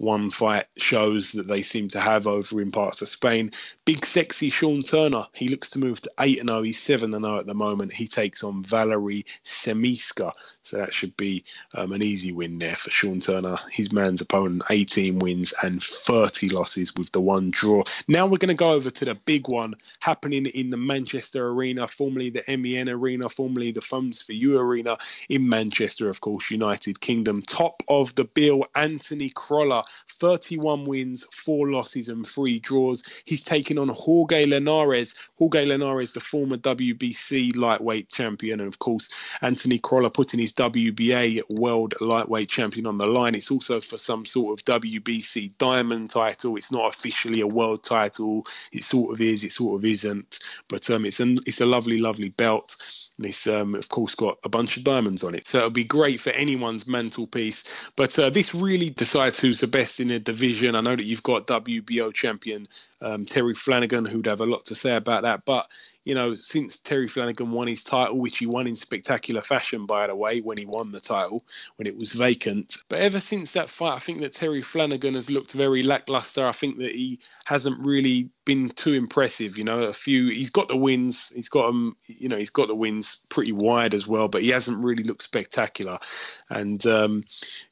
one 0.00 0.30
fight 0.30 0.66
shows 0.76 1.32
that 1.32 1.46
they 1.46 1.62
seem 1.62 1.88
to 1.88 2.00
have 2.00 2.26
over 2.26 2.60
in 2.60 2.70
parts 2.70 3.00
of 3.02 3.08
Spain. 3.08 3.52
Big 3.84 4.04
sexy 4.04 4.50
Sean 4.50 4.82
Turner. 4.82 5.26
He 5.32 5.48
looks 5.48 5.70
to 5.70 5.78
move 5.78 6.00
to 6.02 6.10
8 6.18 6.40
0. 6.40 6.62
He's 6.62 6.80
7 6.80 7.12
0 7.12 7.38
at 7.38 7.46
the 7.46 7.54
moment. 7.54 7.92
He 7.92 8.08
takes 8.08 8.42
on 8.42 8.64
Valerie 8.64 9.24
Semiska. 9.44 10.32
So 10.64 10.78
that 10.78 10.94
should 10.94 11.16
be 11.16 11.44
um, 11.74 11.92
an 11.92 12.02
easy 12.02 12.32
win 12.32 12.58
there 12.58 12.76
for 12.76 12.90
Sean 12.90 13.20
Turner. 13.20 13.56
His 13.70 13.92
man's 13.92 14.20
opponent, 14.20 14.62
18 14.70 15.18
wins 15.18 15.52
and 15.62 15.82
30 15.82 16.48
losses 16.48 16.94
with 16.96 17.12
the 17.12 17.20
one 17.20 17.50
draw. 17.50 17.84
Now 18.08 18.26
we're 18.26 18.38
going 18.38 18.48
to 18.48 18.54
go 18.54 18.72
over 18.72 18.90
to 18.90 19.04
the 19.04 19.14
big 19.14 19.48
one 19.48 19.74
happening 20.00 20.46
in 20.46 20.70
the 20.70 20.76
Manchester 20.76 21.48
Arena, 21.48 21.86
formerly 21.86 22.30
the 22.30 22.42
MEN 22.56 22.88
Arena, 22.88 23.28
formerly 23.28 23.70
the 23.70 23.80
Phones 23.80 24.22
4u 24.22 24.58
Arena 24.58 24.96
in 25.28 25.48
Manchester, 25.48 26.08
of 26.08 26.20
course, 26.20 26.50
United 26.50 27.00
Kingdom. 27.00 27.42
Top 27.42 27.82
of 27.88 28.14
the 28.14 28.24
bill, 28.24 28.66
Anthony 28.74 29.28
Crolla 29.28 29.83
31 30.20 30.84
wins, 30.84 31.26
four 31.32 31.70
losses, 31.70 32.08
and 32.08 32.26
three 32.26 32.58
draws. 32.58 33.02
He's 33.24 33.42
taking 33.42 33.78
on 33.78 33.88
Jorge 33.88 34.46
Linares. 34.46 35.14
Jorge 35.38 35.64
Linares, 35.64 36.12
the 36.12 36.20
former 36.20 36.56
WBC 36.56 37.56
lightweight 37.56 38.10
champion, 38.10 38.60
and 38.60 38.68
of 38.68 38.78
course, 38.78 39.10
Anthony 39.42 39.78
Crolla 39.78 40.10
putting 40.10 40.40
his 40.40 40.52
WBA 40.52 41.42
world 41.58 41.94
lightweight 42.00 42.48
champion 42.48 42.86
on 42.86 42.98
the 42.98 43.06
line. 43.06 43.34
It's 43.34 43.50
also 43.50 43.80
for 43.80 43.96
some 43.96 44.24
sort 44.24 44.58
of 44.58 44.64
WBC 44.82 45.56
diamond 45.58 46.10
title. 46.10 46.56
It's 46.56 46.72
not 46.72 46.94
officially 46.94 47.40
a 47.40 47.46
world 47.46 47.82
title. 47.82 48.46
It 48.72 48.84
sort 48.84 49.12
of 49.12 49.20
is, 49.20 49.44
it 49.44 49.52
sort 49.52 49.80
of 49.80 49.84
isn't. 49.84 50.38
But 50.68 50.88
um, 50.90 51.04
it's, 51.04 51.20
a, 51.20 51.36
it's 51.46 51.60
a 51.60 51.66
lovely, 51.66 51.98
lovely 51.98 52.30
belt. 52.30 52.76
And 53.16 53.26
it's, 53.26 53.46
um, 53.46 53.74
of 53.74 53.88
course, 53.88 54.14
got 54.14 54.38
a 54.44 54.48
bunch 54.48 54.76
of 54.76 54.84
diamonds 54.84 55.22
on 55.22 55.34
it. 55.34 55.46
So 55.46 55.58
it'll 55.58 55.70
be 55.70 55.84
great 55.84 56.20
for 56.20 56.30
anyone's 56.30 56.86
mantelpiece. 56.86 57.90
But 57.94 58.18
uh, 58.18 58.30
this 58.30 58.54
really 58.54 58.90
decides 58.90 59.40
who's 59.40 59.60
the 59.60 59.68
best 59.68 60.00
in 60.00 60.08
the 60.08 60.18
division. 60.18 60.74
I 60.74 60.80
know 60.80 60.96
that 60.96 61.04
you've 61.04 61.22
got 61.22 61.46
WBO 61.46 62.12
champion 62.12 62.66
um, 63.00 63.24
Terry 63.24 63.54
Flanagan, 63.54 64.04
who'd 64.04 64.26
have 64.26 64.40
a 64.40 64.46
lot 64.46 64.64
to 64.66 64.74
say 64.74 64.96
about 64.96 65.22
that. 65.22 65.44
But 65.44 65.68
you 66.04 66.14
know, 66.14 66.34
since 66.34 66.80
Terry 66.80 67.08
Flanagan 67.08 67.50
won 67.50 67.66
his 67.66 67.82
title, 67.82 68.18
which 68.18 68.38
he 68.38 68.46
won 68.46 68.66
in 68.66 68.76
spectacular 68.76 69.42
fashion, 69.42 69.86
by 69.86 70.06
the 70.06 70.14
way, 70.14 70.40
when 70.40 70.58
he 70.58 70.66
won 70.66 70.92
the 70.92 71.00
title, 71.00 71.44
when 71.76 71.86
it 71.86 71.98
was 71.98 72.12
vacant. 72.12 72.76
But 72.88 73.00
ever 73.00 73.20
since 73.20 73.52
that 73.52 73.70
fight, 73.70 73.96
I 73.96 73.98
think 74.00 74.20
that 74.20 74.34
Terry 74.34 74.62
Flanagan 74.62 75.14
has 75.14 75.30
looked 75.30 75.52
very 75.52 75.82
lackluster. 75.82 76.46
I 76.46 76.52
think 76.52 76.78
that 76.78 76.92
he 76.92 77.20
hasn't 77.44 77.84
really 77.86 78.28
been 78.44 78.68
too 78.68 78.92
impressive. 78.92 79.56
You 79.56 79.64
know, 79.64 79.84
a 79.84 79.92
few, 79.92 80.28
he's 80.28 80.50
got 80.50 80.68
the 80.68 80.76
wins, 80.76 81.30
he's 81.34 81.48
got 81.48 81.66
them, 81.66 81.96
you 82.06 82.28
know, 82.28 82.36
he's 82.36 82.50
got 82.50 82.68
the 82.68 82.74
wins 82.74 83.20
pretty 83.30 83.52
wide 83.52 83.94
as 83.94 84.06
well, 84.06 84.28
but 84.28 84.42
he 84.42 84.50
hasn't 84.50 84.84
really 84.84 85.04
looked 85.04 85.22
spectacular. 85.22 85.98
And, 86.50 86.84
um, 86.86 87.24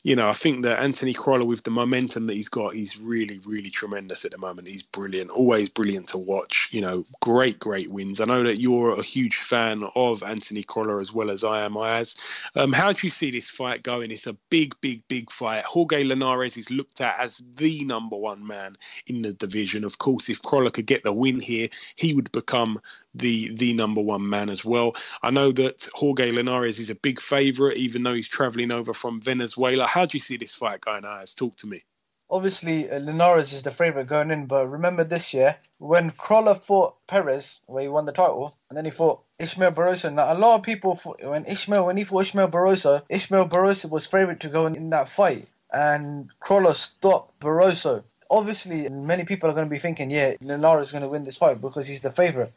you 0.03 0.17
know, 0.17 0.29
I 0.29 0.35
think 0.35 0.63
that 0.63 0.81
Anthony 0.81 1.13
Crolla, 1.13 1.45
with 1.45 1.65
the 1.65 1.71
momentum 1.71 2.27
that 2.27 2.35
he's 2.35 2.49
got, 2.49 2.75
he's 2.75 2.99
really, 2.99 3.41
really 3.45 3.71
tremendous 3.71 4.25
at 4.25 4.31
the 4.31 4.39
moment. 4.39 4.69
He's 4.69 4.83
brilliant, 4.83 5.31
always 5.31 5.69
brilliant 5.69 6.09
to 6.09 6.19
watch. 6.19 6.71
You 6.73 6.81
know, 6.81 7.05
great, 7.21 7.59
great 7.59 7.91
wins. 7.91 8.21
I 8.23 8.25
know 8.27 8.45
that 8.45 8.61
you're 8.61 8.99
a 8.99 9.03
huge 9.03 9.37
fan 9.39 9.85
of 9.95 10.23
Anthony 10.23 10.63
Crolla 10.63 11.01
as 11.01 11.13
well 11.13 11.31
as 11.31 11.45
I 11.45 11.65
am, 11.65 11.77
Ayaz. 11.77 12.17
Um, 12.55 12.73
how 12.73 12.93
do 12.93 13.07
you 13.07 13.11
see 13.11 13.31
this 13.31 13.51
fight 13.51 13.83
going? 13.83 14.11
It's 14.11 14.27
a 14.27 14.37
big, 14.49 14.75
big, 14.81 15.03
big 15.09 15.31
fight. 15.31 15.65
Jorge 15.65 16.05
Linares 16.05 16.57
is 16.57 16.71
looked 16.71 17.01
at 17.01 17.19
as 17.19 17.43
the 17.57 17.85
number 17.85 18.17
one 18.17 18.47
man 18.47 18.77
in 19.07 19.23
the 19.23 19.33
division. 19.33 19.85
Of 19.85 19.99
course, 19.99 20.29
if 20.29 20.41
Crolla 20.43 20.71
could 20.71 20.87
get 20.87 21.03
the 21.03 21.13
win 21.13 21.41
here, 21.41 21.69
he 21.97 22.15
would 22.15 22.31
become 22.33 22.81
the 23.15 23.55
the 23.55 23.73
number 23.75 24.01
one 24.01 24.29
man 24.29 24.49
as 24.49 24.65
well. 24.65 24.95
I 25.23 25.31
know 25.31 25.53
that 25.53 25.89
Jorge 25.93 26.31
Linares 26.31 26.79
is 26.79 26.91
a 26.91 26.95
big 26.95 27.21
favourite, 27.21 27.77
even 27.77 28.03
though 28.03 28.15
he's 28.15 28.29
travelling 28.29 28.71
over 28.71 28.95
from 28.95 29.21
Venezuela. 29.21 29.87
How 29.87 30.07
do 30.07 30.17
you 30.17 30.21
see 30.21 30.37
this 30.37 30.55
fight 30.55 30.81
going, 30.81 31.05
Ayaz? 31.05 31.35
Talk 31.35 31.57
to 31.57 31.67
me 31.67 31.85
obviously 32.33 32.91
uh, 32.91 32.99
Linares 32.99 33.53
is 33.53 33.63
the 33.63 33.71
favourite 33.71 34.09
going 34.09 34.31
in, 34.31 34.47
but 34.47 34.67
remember 34.69 35.05
this 35.05 35.35
year 35.35 35.57
when 35.79 36.11
Crolla 36.13 36.55
fought 36.55 36.95
Perez, 37.07 37.61
where 37.67 37.83
he 37.83 37.89
won 37.89 38.07
the 38.07 38.13
title, 38.13 38.57
and 38.69 38.77
then 38.77 38.87
he 38.87 38.91
fought 38.91 39.21
Ishmael 39.39 39.73
Barroso. 39.73 40.13
Now 40.13 40.33
a 40.33 40.39
lot 40.39 40.57
of 40.57 40.63
people 40.63 40.97
thought, 40.97 41.23
when 41.23 41.45
Ishmael 41.45 41.87
when 41.87 41.99
he 41.99 42.05
fought 42.05 42.23
Ishmael 42.23 42.49
Barroso, 42.49 43.03
Ishmael 43.09 43.49
Barroso 43.49 43.91
was 43.91 44.07
favourite 44.07 44.41
to 44.41 44.49
go 44.49 44.67
in, 44.67 44.75
in 44.75 44.91
that 44.91 45.09
fight, 45.09 45.47
and 45.73 46.31
Crolla 46.41 46.75
stopped 46.75 47.39
Barroso. 47.39 48.03
Obviously, 48.31 48.89
many 48.89 49.25
people 49.25 49.51
are 49.51 49.53
going 49.53 49.67
to 49.67 49.71
be 49.71 49.79
thinking, 49.79 50.11
yeah, 50.11 50.35
Linares 50.41 50.87
is 50.87 50.93
going 50.93 51.03
to 51.03 51.09
win 51.09 51.25
this 51.25 51.37
fight 51.37 51.61
because 51.61 51.87
he's 51.87 52.01
the 52.01 52.11
favourite. 52.11 52.53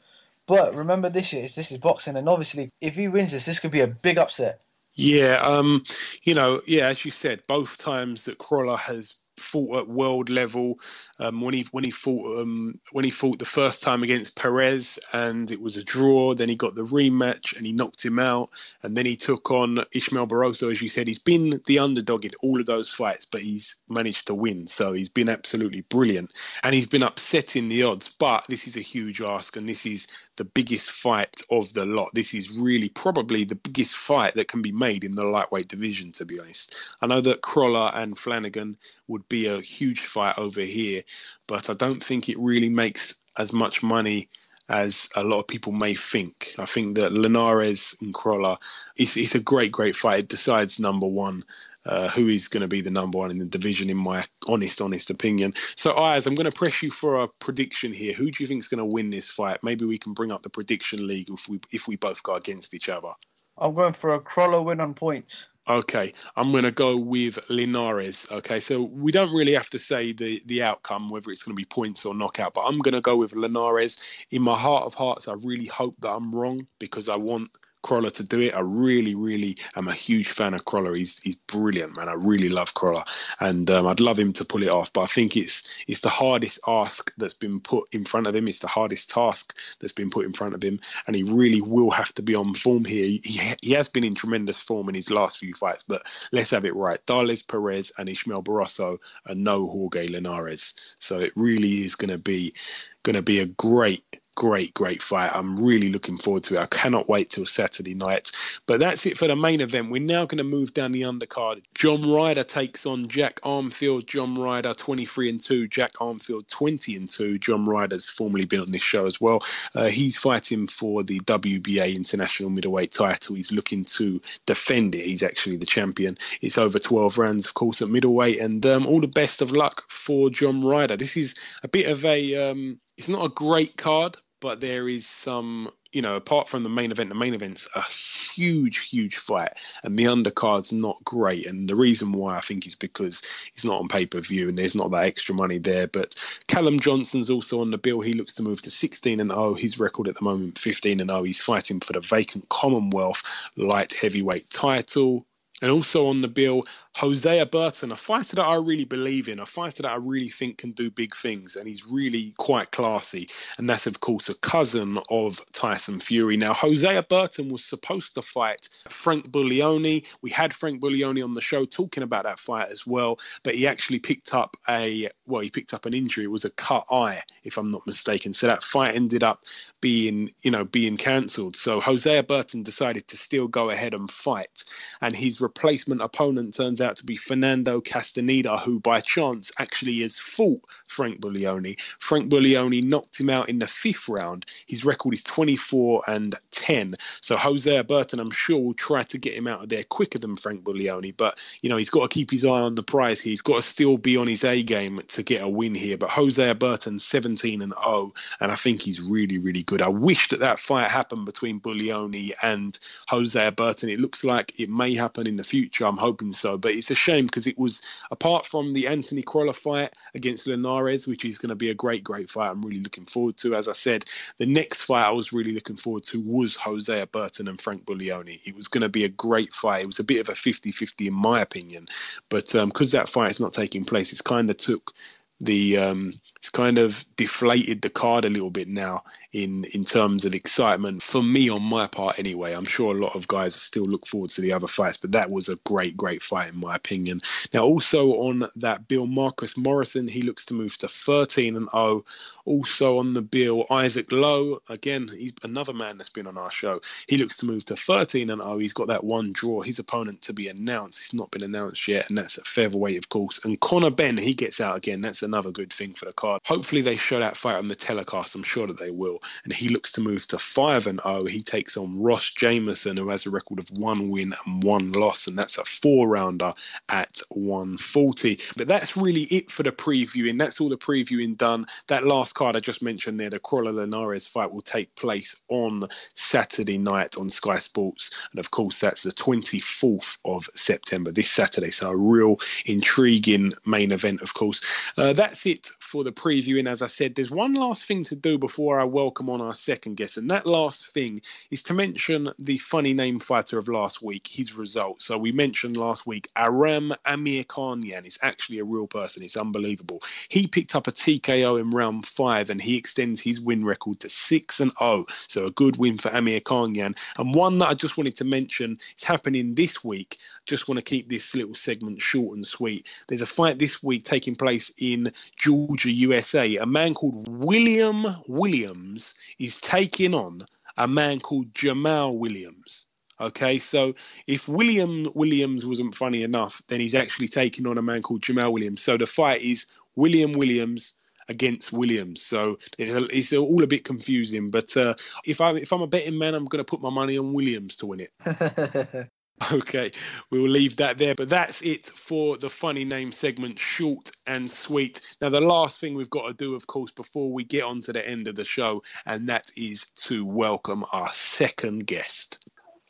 But 0.47 0.73
remember 0.73 1.09
this 1.09 1.33
year, 1.33 1.41
this 1.41 1.71
is 1.71 1.77
boxing, 1.79 2.15
and 2.15 2.29
obviously, 2.29 2.71
if 2.79 2.95
he 2.95 3.09
wins 3.09 3.33
this, 3.33 3.45
this 3.45 3.59
could 3.59 3.71
be 3.71 3.81
a 3.81 3.87
big 3.87 4.17
upset. 4.17 4.61
Yeah, 4.93 5.41
um, 5.43 5.83
you 6.23 6.33
know, 6.33 6.61
yeah, 6.65 6.87
as 6.87 7.03
you 7.03 7.11
said, 7.11 7.41
both 7.47 7.77
times 7.77 8.23
that 8.25 8.37
Crolla 8.37 8.77
has 8.77 9.15
fought 9.37 9.77
at 9.77 9.87
world 9.87 10.29
level. 10.29 10.79
Um, 11.19 11.41
when 11.41 11.53
he 11.53 11.67
when 11.71 11.83
he 11.83 11.91
fought 11.91 12.41
um, 12.41 12.79
when 12.91 13.05
he 13.05 13.11
fought 13.11 13.39
the 13.39 13.45
first 13.45 13.81
time 13.81 14.03
against 14.03 14.35
Perez 14.35 14.99
and 15.13 15.51
it 15.51 15.61
was 15.61 15.77
a 15.77 15.83
draw. 15.83 16.33
Then 16.33 16.49
he 16.49 16.55
got 16.55 16.75
the 16.75 16.85
rematch 16.85 17.55
and 17.55 17.65
he 17.65 17.71
knocked 17.71 18.03
him 18.03 18.19
out. 18.19 18.49
And 18.83 18.95
then 18.95 19.05
he 19.05 19.15
took 19.15 19.51
on 19.51 19.79
Ishmael 19.93 20.27
Barroso, 20.27 20.71
as 20.71 20.81
you 20.81 20.89
said. 20.89 21.07
He's 21.07 21.19
been 21.19 21.61
the 21.65 21.79
underdog 21.79 22.25
in 22.25 22.31
all 22.41 22.59
of 22.59 22.65
those 22.65 22.89
fights, 22.89 23.25
but 23.25 23.41
he's 23.41 23.75
managed 23.89 24.27
to 24.27 24.35
win. 24.35 24.67
So 24.67 24.93
he's 24.93 25.09
been 25.09 25.29
absolutely 25.29 25.81
brilliant, 25.81 26.31
and 26.63 26.75
he's 26.75 26.87
been 26.87 27.03
upsetting 27.03 27.69
the 27.69 27.83
odds. 27.83 28.09
But 28.09 28.45
this 28.47 28.67
is 28.67 28.77
a 28.77 28.81
huge 28.81 29.21
ask, 29.21 29.55
and 29.55 29.67
this 29.67 29.85
is 29.85 30.07
the 30.35 30.45
biggest 30.45 30.91
fight 30.91 31.41
of 31.49 31.73
the 31.73 31.85
lot. 31.85 32.11
This 32.13 32.33
is 32.33 32.59
really 32.59 32.89
probably 32.89 33.43
the 33.43 33.55
biggest 33.55 33.95
fight 33.95 34.35
that 34.35 34.47
can 34.47 34.61
be 34.61 34.71
made 34.71 35.03
in 35.03 35.15
the 35.15 35.23
lightweight 35.23 35.67
division. 35.67 36.11
To 36.13 36.25
be 36.25 36.39
honest, 36.39 36.75
I 37.01 37.07
know 37.07 37.21
that 37.21 37.41
Crolla 37.41 37.91
and 37.95 38.17
Flanagan 38.17 38.77
would 39.07 39.24
be 39.29 39.47
a 39.47 39.59
huge 39.59 40.01
fight 40.01 40.37
over 40.37 40.61
here, 40.61 41.03
but 41.47 41.69
I 41.69 41.73
don't 41.73 42.03
think 42.03 42.29
it 42.29 42.39
really 42.39 42.69
makes 42.69 43.15
as 43.37 43.51
much 43.51 43.83
money 43.83 44.29
as 44.69 45.07
a 45.15 45.23
lot 45.23 45.39
of 45.39 45.47
people 45.47 45.71
may 45.71 45.95
think. 45.95 46.55
I 46.57 46.65
think 46.65 46.97
that 46.97 47.13
Linares 47.13 47.95
and 48.01 48.13
Crolla, 48.13 48.57
it's, 48.97 49.17
it's 49.17 49.35
a 49.35 49.39
great, 49.39 49.71
great 49.71 49.95
fight. 49.95 50.19
It 50.19 50.29
decides 50.29 50.79
number 50.79 51.07
one. 51.07 51.43
Uh, 51.87 52.09
who 52.09 52.27
is 52.29 52.47
going 52.47 52.61
to 52.61 52.67
be 52.67 52.81
the 52.81 52.89
number 52.89 53.19
one 53.19 53.29
in 53.29 53.37
the 53.37 53.45
division, 53.45 53.91
in 53.91 53.97
my 53.97 54.25
honest, 54.47 54.81
honest 54.81 55.11
opinion. 55.11 55.53
So, 55.75 55.91
Ayaz, 55.91 56.25
I'm 56.25 56.33
going 56.33 56.49
to 56.49 56.51
press 56.51 56.81
you 56.81 56.89
for 56.89 57.21
a 57.21 57.27
prediction 57.27 57.93
here. 57.93 58.11
Who 58.11 58.31
do 58.31 58.43
you 58.43 58.47
think 58.47 58.61
is 58.61 58.67
going 58.67 58.79
to 58.79 58.85
win 58.85 59.11
this 59.11 59.29
fight? 59.29 59.59
Maybe 59.61 59.85
we 59.85 59.99
can 59.99 60.13
bring 60.13 60.31
up 60.31 60.41
the 60.41 60.49
prediction 60.49 61.05
league 61.05 61.29
if 61.29 61.47
we 61.47 61.59
if 61.71 61.87
we 61.87 61.95
both 61.95 62.23
go 62.23 62.33
against 62.33 62.73
each 62.73 62.89
other. 62.89 63.11
I'm 63.55 63.75
going 63.75 63.93
for 63.93 64.15
a 64.15 64.19
Crolla 64.19 64.63
win 64.63 64.79
on 64.79 64.95
points. 64.95 65.45
Okay, 65.67 66.13
I'm 66.35 66.51
going 66.51 66.63
to 66.63 66.71
go 66.71 66.95
with 66.95 67.39
Linares. 67.49 68.27
Okay, 68.31 68.59
so 68.59 68.83
we 68.83 69.11
don't 69.11 69.33
really 69.33 69.53
have 69.53 69.69
to 69.71 69.79
say 69.79 70.11
the 70.13 70.39
the 70.45 70.61
outcome, 70.61 71.09
whether 71.09 71.31
it's 71.31 71.41
going 71.41 71.55
to 71.55 71.59
be 71.59 71.65
points 71.65 72.05
or 72.05 72.13
knockout, 72.13 72.53
but 72.53 72.61
I'm 72.65 72.77
going 72.79 72.93
to 72.93 73.01
go 73.01 73.17
with 73.17 73.33
Linares. 73.33 73.97
In 74.29 74.43
my 74.43 74.55
heart 74.55 74.83
of 74.83 74.93
hearts, 74.93 75.27
I 75.27 75.33
really 75.33 75.65
hope 75.65 75.95
that 76.01 76.11
I'm 76.11 76.35
wrong 76.35 76.67
because 76.77 77.09
I 77.09 77.17
want 77.17 77.49
Crolla 77.85 78.09
to 78.09 78.23
do 78.23 78.39
it. 78.39 78.55
I 78.55 78.61
really, 78.61 79.13
really 79.13 79.57
am 79.75 79.87
a 79.87 79.93
huge 79.93 80.29
fan 80.29 80.55
of 80.55 80.65
Crolla. 80.65 80.97
He's 80.97 81.19
he's 81.19 81.35
brilliant, 81.35 81.95
man. 81.95 82.09
I 82.09 82.13
really 82.13 82.49
love 82.49 82.73
Crolla, 82.73 83.05
and 83.39 83.69
um, 83.69 83.85
I'd 83.85 83.99
love 83.99 84.17
him 84.17 84.33
to 84.33 84.43
pull 84.43 84.63
it 84.63 84.69
off. 84.69 84.91
But 84.91 85.03
I 85.03 85.05
think 85.05 85.37
it's 85.37 85.71
it's 85.87 85.99
the 85.99 86.09
hardest 86.09 86.59
ask 86.65 87.13
that's 87.17 87.35
been 87.35 87.59
put 87.59 87.93
in 87.93 88.03
front 88.03 88.25
of 88.25 88.33
him. 88.33 88.47
It's 88.47 88.57
the 88.57 88.67
hardest 88.67 89.11
task 89.11 89.55
that's 89.79 89.93
been 89.93 90.09
put 90.09 90.25
in 90.25 90.33
front 90.33 90.55
of 90.55 90.63
him, 90.63 90.79
and 91.05 91.15
he 91.15 91.21
really 91.21 91.61
will 91.61 91.91
have 91.91 92.11
to 92.15 92.23
be 92.23 92.33
on 92.33 92.55
form 92.55 92.85
here. 92.85 93.05
He 93.05 93.55
he 93.61 93.73
has 93.73 93.87
been 93.87 94.03
in 94.03 94.15
tremendous 94.15 94.59
form 94.59 94.89
in 94.89 94.95
his 94.95 95.11
last 95.11 95.37
few 95.37 95.53
fights, 95.53 95.83
but 95.83 96.07
let's 96.31 96.49
have 96.49 96.65
it 96.65 96.75
right. 96.75 96.99
Darleys 97.05 97.47
Perez 97.47 97.91
and 97.99 98.09
Ishmael 98.09 98.41
Barroso 98.41 98.97
are 99.27 99.35
no 99.35 99.67
Jorge 99.67 100.07
Linares, 100.07 100.73
so 100.97 101.19
it 101.19 101.33
really 101.35 101.83
is 101.83 101.93
going 101.93 102.09
to 102.09 102.17
be 102.17 102.55
going 103.03 103.15
to 103.15 103.21
be 103.21 103.41
a 103.41 103.45
great 103.45 104.03
great, 104.35 104.73
great 104.73 105.01
fight. 105.01 105.31
I'm 105.33 105.55
really 105.55 105.89
looking 105.89 106.17
forward 106.17 106.43
to 106.43 106.55
it. 106.55 106.59
I 106.59 106.67
cannot 106.67 107.09
wait 107.09 107.29
till 107.29 107.45
Saturday 107.45 107.95
night. 107.95 108.31
But 108.67 108.79
that's 108.79 109.05
it 109.05 109.17
for 109.17 109.27
the 109.27 109.35
main 109.35 109.61
event. 109.61 109.89
We're 109.89 110.01
now 110.01 110.25
going 110.25 110.37
to 110.37 110.43
move 110.43 110.73
down 110.73 110.91
the 110.91 111.03
undercard. 111.03 111.63
John 111.73 112.09
Ryder 112.09 112.43
takes 112.43 112.85
on 112.85 113.07
Jack 113.07 113.41
Arnfield. 113.41 114.05
John 114.05 114.35
Ryder 114.35 114.73
23 114.73 115.29
and 115.29 115.41
2, 115.41 115.67
Jack 115.67 115.93
Arnfield 115.93 116.47
20 116.47 116.95
and 116.95 117.09
2. 117.09 117.39
John 117.39 117.65
Ryder's 117.65 118.09
formerly 118.09 118.45
been 118.45 118.61
on 118.61 118.71
this 118.71 118.81
show 118.81 119.05
as 119.05 119.19
well. 119.19 119.43
Uh, 119.73 119.87
he's 119.87 120.17
fighting 120.17 120.67
for 120.67 121.03
the 121.03 121.19
WBA 121.21 121.95
International 121.95 122.49
Middleweight 122.49 122.91
title. 122.91 123.35
He's 123.35 123.51
looking 123.51 123.85
to 123.85 124.21
defend 124.45 124.95
it. 124.95 125.05
He's 125.05 125.23
actually 125.23 125.57
the 125.57 125.65
champion. 125.65 126.17
It's 126.41 126.57
over 126.57 126.77
12 126.77 127.17
rounds, 127.17 127.47
of 127.47 127.53
course, 127.53 127.81
at 127.81 127.89
middleweight. 127.89 128.39
And 128.39 128.65
um, 128.65 128.85
all 128.85 129.01
the 129.01 129.07
best 129.07 129.41
of 129.41 129.51
luck 129.51 129.83
for 129.89 130.29
John 130.29 130.61
Ryder. 130.61 130.97
This 130.97 131.17
is 131.17 131.35
a 131.63 131.67
bit 131.67 131.87
of 131.87 132.03
a. 132.05 132.51
Um, 132.51 132.79
it's 132.97 133.09
not 133.09 133.25
a 133.25 133.29
great 133.29 133.75
card, 133.77 134.17
but 134.45 134.61
there 134.61 134.87
is 134.87 135.07
some, 135.07 135.67
you 135.91 136.03
know, 136.03 136.15
apart 136.15 136.47
from 136.47 136.61
the 136.61 136.69
main 136.69 136.91
event, 136.91 137.09
the 137.09 137.15
main 137.15 137.33
event's 137.33 137.67
a 137.75 137.81
huge, 137.81 138.87
huge 138.87 139.15
fight, 139.17 139.53
and 139.83 139.97
the 139.97 140.05
undercard's 140.05 140.71
not 140.71 141.03
great. 141.03 141.47
And 141.47 141.67
the 141.67 141.75
reason 141.75 142.11
why 142.11 142.37
I 142.37 142.41
think 142.41 142.67
is 142.67 142.75
because 142.75 143.23
it's 143.55 143.65
not 143.65 143.81
on 143.81 143.87
pay 143.87 144.05
per 144.05 144.19
view 144.19 144.47
and 144.47 144.55
there's 144.55 144.75
not 144.75 144.91
that 144.91 145.05
extra 145.05 145.33
money 145.33 145.57
there. 145.57 145.87
But 145.87 146.13
Callum 146.47 146.79
Johnson's 146.79 147.31
also 147.31 147.59
on 147.59 147.71
the 147.71 147.79
bill. 147.79 148.01
He 148.01 148.13
looks 148.13 148.35
to 148.35 148.43
move 148.43 148.61
to 148.61 148.69
16 148.69 149.19
and 149.19 149.31
0. 149.31 149.55
His 149.55 149.79
record 149.79 150.07
at 150.07 150.13
the 150.13 150.23
moment 150.23 150.59
15 150.59 150.99
and 150.99 151.09
0. 151.09 151.23
He's 151.23 151.41
fighting 151.41 151.79
for 151.79 151.93
the 151.93 152.01
vacant 152.01 152.47
Commonwealth 152.49 153.23
light 153.55 153.93
heavyweight 153.93 154.51
title. 154.51 155.25
And 155.61 155.71
also 155.71 156.07
on 156.07 156.21
the 156.21 156.27
bill, 156.27 156.67
Hosea 156.93 157.45
Burton, 157.45 157.91
a 157.91 157.95
fighter 157.95 158.35
that 158.35 158.45
I 158.45 158.55
really 158.55 158.83
believe 158.83 159.29
in, 159.29 159.39
a 159.39 159.45
fighter 159.45 159.83
that 159.83 159.91
I 159.91 159.95
really 159.95 160.29
think 160.29 160.57
can 160.57 160.71
do 160.71 160.89
big 160.89 161.15
things, 161.15 161.55
and 161.55 161.67
he's 161.67 161.85
really 161.85 162.33
quite 162.37 162.71
classy. 162.71 163.29
And 163.57 163.69
that's, 163.69 163.87
of 163.87 164.01
course, 164.01 164.27
a 164.27 164.35
cousin 164.35 164.97
of 165.09 165.41
Tyson 165.53 166.01
Fury. 166.01 166.35
Now, 166.35 166.53
Hosea 166.53 167.03
Burton 167.03 167.49
was 167.49 167.63
supposed 167.63 168.15
to 168.15 168.21
fight 168.21 168.69
Frank 168.89 169.29
Buglioni. 169.29 170.05
We 170.21 170.29
had 170.29 170.53
Frank 170.53 170.81
Buglioni 170.81 171.23
on 171.23 171.33
the 171.33 171.41
show 171.41 171.65
talking 171.65 172.03
about 172.03 172.25
that 172.25 172.39
fight 172.39 172.69
as 172.69 172.85
well, 172.85 173.19
but 173.43 173.55
he 173.55 173.65
actually 173.65 173.99
picked 173.99 174.33
up 174.33 174.57
a, 174.69 175.09
well, 175.25 175.41
he 175.41 175.49
picked 175.49 175.73
up 175.73 175.85
an 175.85 175.93
injury. 175.93 176.25
It 176.25 176.31
was 176.31 176.45
a 176.45 176.51
cut 176.51 176.85
eye, 176.91 177.21
if 177.43 177.57
I'm 177.57 177.71
not 177.71 177.87
mistaken. 177.87 178.33
So 178.33 178.47
that 178.47 178.63
fight 178.63 178.95
ended 178.95 179.23
up 179.23 179.43
being, 179.79 180.31
you 180.43 180.51
know, 180.51 180.65
being 180.65 180.97
cancelled. 180.97 181.55
So 181.55 181.79
Hosea 181.79 182.23
Burton 182.23 182.63
decided 182.63 183.07
to 183.09 183.17
still 183.17 183.47
go 183.47 183.69
ahead 183.69 183.93
and 183.93 184.11
fight. 184.11 184.63
And 185.01 185.15
his 185.15 185.44
replacement 185.45 186.01
opponent 186.01 186.55
turns 186.55 186.81
out 186.81 186.97
to 186.97 187.05
be 187.05 187.17
Fernando 187.17 187.79
Castaneda, 187.79 188.57
who 188.57 188.79
by 188.79 188.99
chance 188.99 189.51
actually 189.59 189.99
has 189.99 190.17
fought 190.17 190.61
Frank 190.87 191.21
Buglioni. 191.21 191.79
Frank 191.99 192.31
Buglioni 192.31 192.83
knocked 192.83 193.19
him 193.19 193.29
out 193.29 193.47
in 193.47 193.59
the 193.59 193.67
fifth 193.67 194.09
round. 194.09 194.45
His 194.65 194.83
record 194.83 195.13
is 195.13 195.23
24 195.23 196.01
and 196.07 196.35
10. 196.49 196.95
So 197.21 197.37
Hosea 197.37 197.83
Burton, 197.83 198.19
I'm 198.19 198.31
sure, 198.31 198.59
will 198.59 198.73
try 198.73 199.03
to 199.03 199.17
get 199.19 199.35
him 199.35 199.45
out 199.45 199.61
of 199.61 199.69
there 199.69 199.83
quicker 199.83 200.17
than 200.17 200.35
Frank 200.35 200.63
Buglioni. 200.63 201.15
But, 201.15 201.39
you 201.61 201.69
know, 201.69 201.77
he's 201.77 201.91
got 201.91 202.09
to 202.09 202.13
keep 202.13 202.31
his 202.31 202.43
eye 202.43 202.49
on 202.49 202.73
the 202.73 202.81
prize. 202.81 203.21
He's 203.21 203.41
got 203.41 203.57
to 203.57 203.61
still 203.61 203.97
be 203.97 204.17
on 204.17 204.27
his 204.27 204.43
A 204.43 204.63
game 204.63 204.99
to 205.09 205.21
get 205.21 205.43
a 205.43 205.47
win 205.47 205.75
here. 205.75 205.97
But 205.97 206.09
Hosea 206.09 206.55
Burton, 206.55 206.97
17 206.97 207.61
and 207.61 207.73
0, 207.83 208.13
and 208.39 208.51
I 208.51 208.55
think 208.55 208.81
he's 208.81 208.99
really, 208.99 209.37
really 209.37 209.63
good. 209.63 209.83
I 209.83 209.89
wish 209.89 210.29
that 210.29 210.39
that 210.39 210.59
fight 210.59 210.89
happened 210.89 211.27
between 211.27 211.59
Buglioni 211.59 212.31
and 212.41 212.79
Hosea 213.07 213.51
Burton. 213.51 213.89
It 213.89 213.99
looks 213.99 214.23
like 214.23 214.59
it 214.59 214.69
may 214.71 214.95
happen 214.95 215.27
in 215.27 215.34
the 215.37 215.43
future. 215.43 215.85
I'm 215.85 215.97
hoping 215.97 216.33
so. 216.33 216.57
But 216.57 216.73
it's 216.73 216.91
a 216.91 216.95
shame 216.95 217.25
because 217.25 217.47
it 217.47 217.57
was 217.57 217.81
apart 218.11 218.45
from 218.45 218.73
the 218.73 218.87
Anthony 218.87 219.21
Crolla 219.21 219.53
fight 219.53 219.93
against 220.13 220.47
Linares, 220.47 221.07
which 221.07 221.25
is 221.25 221.37
going 221.37 221.49
to 221.49 221.55
be 221.55 221.69
a 221.69 221.75
great, 221.75 222.03
great 222.03 222.29
fight. 222.29 222.49
I'm 222.49 222.61
really 222.61 222.81
looking 222.81 223.05
forward 223.05 223.37
to. 223.37 223.55
As 223.55 223.67
I 223.67 223.73
said, 223.73 224.05
the 224.37 224.45
next 224.45 224.83
fight 224.83 225.07
I 225.07 225.11
was 225.11 225.33
really 225.33 225.53
looking 225.53 225.77
forward 225.77 226.03
to 226.03 226.19
was 226.21 226.55
Hosea 226.55 227.07
Burton 227.07 227.47
and 227.47 227.61
Frank 227.61 227.85
Buglioni. 227.85 228.39
It 228.45 228.55
was 228.55 228.67
going 228.67 228.83
to 228.83 228.89
be 228.89 229.03
a 229.03 229.09
great 229.09 229.53
fight. 229.53 229.83
It 229.83 229.87
was 229.87 229.99
a 229.99 230.03
bit 230.03 230.21
of 230.21 230.29
a 230.29 230.33
50-50 230.33 231.07
in 231.07 231.13
my 231.13 231.41
opinion, 231.41 231.87
but 232.29 232.51
because 232.51 232.93
um, 232.93 232.99
that 232.99 233.09
fight 233.09 233.31
is 233.31 233.39
not 233.39 233.53
taking 233.53 233.85
place, 233.85 234.11
it's 234.11 234.21
kind 234.21 234.49
of 234.49 234.57
took 234.57 234.93
the 235.41 235.77
um, 235.77 236.13
it's 236.37 236.49
kind 236.49 236.77
of 236.77 237.03
deflated 237.17 237.81
the 237.81 237.89
card 237.89 238.25
a 238.25 238.29
little 238.29 238.49
bit 238.49 238.67
now 238.67 239.03
in 239.35 239.65
in 239.73 239.83
terms 239.83 240.23
of 240.23 240.33
excitement 240.33 241.03
for 241.03 241.21
me 241.21 241.49
on 241.49 241.61
my 241.61 241.85
part 241.85 242.17
anyway. 242.17 242.53
I'm 242.53 242.63
sure 242.63 242.95
a 242.95 242.99
lot 242.99 243.17
of 243.17 243.27
guys 243.27 243.53
still 243.53 243.83
look 243.83 244.07
forward 244.07 244.29
to 244.31 244.41
the 244.41 244.53
other 244.53 244.67
fights 244.67 244.95
but 244.95 245.11
that 245.11 245.29
was 245.29 245.49
a 245.49 245.57
great 245.65 245.97
great 245.97 246.23
fight 246.23 246.53
in 246.53 246.59
my 246.59 246.73
opinion. 246.73 247.21
Now 247.53 247.65
also 247.65 248.11
on 248.11 248.45
that 248.55 248.87
bill 248.87 249.07
marcus 249.07 249.57
morrison 249.57 250.07
he 250.07 250.21
looks 250.21 250.45
to 250.45 250.53
move 250.53 250.77
to 250.77 250.87
13 250.87 251.57
and 251.57 251.69
0 251.71 252.05
also 252.45 252.97
on 252.97 253.13
the 253.13 253.21
bill 253.21 253.65
isaac 253.69 254.09
lowe 254.09 254.59
again 254.69 255.09
he's 255.13 255.33
another 255.43 255.73
man 255.73 255.97
that's 255.97 256.09
been 256.09 256.27
on 256.27 256.37
our 256.37 256.51
show. 256.51 256.79
He 257.07 257.17
looks 257.17 257.35
to 257.37 257.45
move 257.45 257.65
to 257.65 257.75
13 257.75 258.29
and 258.29 258.41
0 258.41 258.57
he's 258.59 258.71
got 258.71 258.87
that 258.87 259.03
one 259.03 259.33
draw. 259.33 259.61
His 259.61 259.79
opponent 259.79 260.21
to 260.21 260.33
be 260.33 260.47
announced. 260.47 261.01
It's 261.01 261.13
not 261.13 261.31
been 261.31 261.43
announced 261.43 261.89
yet 261.89 262.07
and 262.07 262.17
that's 262.17 262.37
at 262.37 262.47
featherweight 262.47 262.97
of 262.97 263.09
course. 263.09 263.43
And 263.43 263.59
conor 263.59 263.91
benn 263.91 264.15
he 264.15 264.33
gets 264.33 264.61
out 264.61 264.77
again. 264.77 265.01
That's 265.01 265.23
another 265.23 265.51
good 265.51 265.73
thing 265.73 265.91
for 265.91 266.05
the 266.05 266.13
card. 266.13 266.41
Hopefully 266.45 266.81
they 266.81 266.95
show 266.95 267.19
that 267.19 267.35
fight 267.35 267.57
on 267.57 267.67
the 267.67 267.75
telecast. 267.75 268.33
I'm 268.33 268.43
sure 268.43 268.67
that 268.67 268.79
they 268.79 268.91
will 268.91 269.19
and 269.43 269.53
he 269.53 269.69
looks 269.69 269.91
to 269.93 270.01
move 270.01 270.25
to 270.27 270.37
5 270.37 270.87
and 270.87 271.01
0. 271.01 271.25
He 271.25 271.41
takes 271.41 271.77
on 271.77 272.01
Ross 272.01 272.31
Jameson, 272.31 272.97
who 272.97 273.09
has 273.09 273.25
a 273.25 273.29
record 273.29 273.59
of 273.59 273.69
one 273.77 274.09
win 274.09 274.33
and 274.45 274.63
one 274.63 274.91
loss, 274.91 275.27
and 275.27 275.37
that's 275.37 275.57
a 275.57 275.65
four 275.65 276.07
rounder 276.07 276.53
at 276.89 277.21
140. 277.29 278.39
But 278.57 278.67
that's 278.67 278.97
really 278.97 279.23
it 279.23 279.51
for 279.51 279.63
the 279.63 279.71
previewing. 279.71 280.37
That's 280.37 280.61
all 280.61 280.69
the 280.69 280.77
previewing 280.77 281.37
done. 281.37 281.65
That 281.87 282.05
last 282.05 282.33
card 282.33 282.55
I 282.55 282.59
just 282.59 282.81
mentioned 282.81 283.19
there, 283.19 283.29
the 283.29 283.39
Crolla 283.39 283.69
Linares 283.69 284.27
fight, 284.27 284.51
will 284.51 284.61
take 284.61 284.95
place 284.95 285.35
on 285.49 285.87
Saturday 286.15 286.77
night 286.77 287.17
on 287.17 287.29
Sky 287.29 287.57
Sports. 287.57 288.11
And 288.31 288.39
of 288.39 288.51
course, 288.51 288.79
that's 288.79 289.03
the 289.03 289.11
24th 289.11 290.17
of 290.25 290.49
September, 290.55 291.11
this 291.11 291.29
Saturday. 291.29 291.71
So 291.71 291.89
a 291.89 291.97
real 291.97 292.37
intriguing 292.65 293.53
main 293.65 293.91
event, 293.91 294.21
of 294.21 294.33
course. 294.33 294.61
Uh, 294.97 295.13
that's 295.13 295.45
it 295.45 295.67
for 295.79 296.03
the 296.03 296.11
previewing. 296.11 296.69
As 296.69 296.81
I 296.81 296.87
said, 296.87 297.15
there's 297.15 297.31
one 297.31 297.53
last 297.53 297.85
thing 297.85 298.03
to 298.05 298.15
do 298.15 298.37
before 298.37 298.79
I 298.79 298.83
welcome 298.83 299.14
on 299.19 299.41
our 299.41 299.55
second 299.55 299.95
guest. 299.95 300.17
And 300.17 300.29
that 300.29 300.45
last 300.45 300.93
thing 300.93 301.21
is 301.51 301.63
to 301.63 301.73
mention 301.73 302.29
the 302.37 302.57
funny 302.59 302.93
name 302.93 303.19
fighter 303.19 303.57
of 303.57 303.67
last 303.67 304.01
week, 304.01 304.27
his 304.27 304.55
result. 304.55 305.01
So 305.01 305.17
we 305.17 305.31
mentioned 305.31 305.77
last 305.77 306.05
week 306.05 306.27
Aram 306.35 306.93
Amirkhanian 307.05 308.07
is 308.07 308.19
actually 308.21 308.59
a 308.59 308.65
real 308.65 308.87
person. 308.87 309.23
It's 309.23 309.37
unbelievable. 309.37 310.01
He 310.29 310.47
picked 310.47 310.75
up 310.75 310.87
a 310.87 310.91
TKO 310.91 311.59
in 311.59 311.71
round 311.71 312.05
five 312.05 312.49
and 312.49 312.61
he 312.61 312.77
extends 312.77 313.21
his 313.21 313.41
win 313.41 313.65
record 313.65 313.99
to 314.01 314.09
6 314.09 314.59
and 314.59 314.71
0. 314.77 315.05
So 315.27 315.45
a 315.45 315.51
good 315.51 315.77
win 315.77 315.97
for 315.97 316.09
Amir 316.09 316.41
Amirkhanian. 316.41 316.97
And 317.17 317.35
one 317.35 317.57
that 317.59 317.69
I 317.69 317.73
just 317.73 317.97
wanted 317.97 318.15
to 318.17 318.25
mention 318.25 318.79
is 318.97 319.03
happening 319.03 319.55
this 319.55 319.83
week. 319.83 320.17
Just 320.45 320.67
want 320.67 320.77
to 320.77 320.83
keep 320.83 321.09
this 321.09 321.35
little 321.35 321.55
segment 321.55 322.01
short 322.01 322.35
and 322.35 322.45
sweet. 322.45 322.87
There's 323.07 323.21
a 323.21 323.27
fight 323.27 323.59
this 323.59 323.81
week 323.81 324.03
taking 324.03 324.35
place 324.35 324.71
in 324.77 325.11
Georgia 325.37 325.91
USA, 325.91 326.55
a 326.57 326.65
man 326.65 326.93
called 326.93 327.27
William 327.27 328.05
Williams 328.27 329.04
is 329.39 329.57
taking 329.57 330.13
on 330.13 330.45
a 330.77 330.87
man 330.87 331.19
called 331.19 331.53
Jamal 331.53 332.17
Williams. 332.17 332.85
Okay, 333.19 333.59
so 333.59 333.95
if 334.27 334.47
William 334.47 335.07
Williams 335.15 335.65
wasn't 335.65 335.95
funny 335.95 336.23
enough, 336.23 336.61
then 336.67 336.81
he's 336.81 336.95
actually 336.95 337.29
taking 337.29 337.65
on 337.65 337.77
a 337.77 337.81
man 337.81 338.01
called 338.01 338.21
Jamal 338.21 338.51
Williams. 338.51 338.81
So 338.81 338.97
the 338.97 339.05
fight 339.05 339.41
is 339.41 339.65
William 339.95 340.33
Williams 340.33 340.93
against 341.29 341.71
Williams. 341.71 342.21
So 342.21 342.59
it's, 342.77 343.31
it's 343.31 343.33
all 343.33 343.63
a 343.63 343.67
bit 343.67 343.85
confusing. 343.85 344.51
But 344.51 344.75
uh, 344.75 344.95
if 345.25 345.39
I 345.39 345.51
if 345.53 345.71
I'm 345.71 345.81
a 345.81 345.87
betting 345.87 346.17
man, 346.17 346.33
I'm 346.33 346.45
going 346.45 346.63
to 346.63 346.69
put 346.69 346.81
my 346.81 346.89
money 346.89 347.17
on 347.17 347.33
Williams 347.33 347.77
to 347.77 347.85
win 347.85 348.01
it. 348.01 349.09
Okay, 349.51 349.91
we 350.31 350.39
will 350.39 350.49
leave 350.49 350.77
that 350.77 350.97
there. 350.97 351.15
But 351.15 351.29
that's 351.29 351.61
it 351.61 351.87
for 351.87 352.37
the 352.37 352.49
funny 352.49 352.85
name 352.85 353.11
segment, 353.11 353.59
short 353.59 354.11
and 354.27 354.49
sweet. 354.49 355.01
Now, 355.21 355.29
the 355.29 355.41
last 355.41 355.81
thing 355.81 355.95
we've 355.95 356.09
got 356.09 356.27
to 356.27 356.33
do, 356.33 356.55
of 356.55 356.67
course, 356.67 356.91
before 356.91 357.31
we 357.31 357.43
get 357.43 357.63
on 357.63 357.81
to 357.81 357.93
the 357.93 358.07
end 358.07 358.27
of 358.27 358.35
the 358.35 358.45
show, 358.45 358.81
and 359.05 359.27
that 359.29 359.45
is 359.57 359.85
to 359.95 360.25
welcome 360.25 360.85
our 360.91 361.11
second 361.11 361.85
guest. 361.85 362.39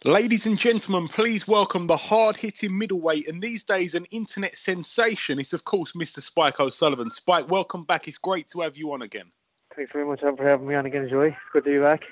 Ladies 0.03 0.45
and 0.45 0.57
gentlemen, 0.57 1.07
please 1.07 1.47
welcome 1.47 1.87
the 1.87 1.97
hard 1.97 2.35
hitting 2.35 2.77
middleweight 2.77 3.27
and 3.27 3.41
these 3.41 3.63
days 3.63 3.95
an 3.95 4.05
internet 4.11 4.55
sensation. 4.55 5.39
It's, 5.39 5.53
of 5.53 5.65
course, 5.65 5.93
Mr. 5.93 6.21
Spike 6.21 6.59
O'Sullivan. 6.59 7.09
Spike, 7.09 7.49
welcome 7.49 7.85
back. 7.85 8.07
It's 8.07 8.19
great 8.19 8.47
to 8.49 8.61
have 8.61 8.77
you 8.77 8.93
on 8.93 9.01
again. 9.01 9.31
Thanks 9.75 9.91
very 9.91 10.05
much 10.05 10.19
for 10.19 10.47
having 10.47 10.67
me 10.67 10.75
on 10.75 10.85
again, 10.85 11.09
Joey. 11.09 11.35
Good 11.51 11.63
to 11.63 11.71
be 11.71 11.79
back. 11.79 12.03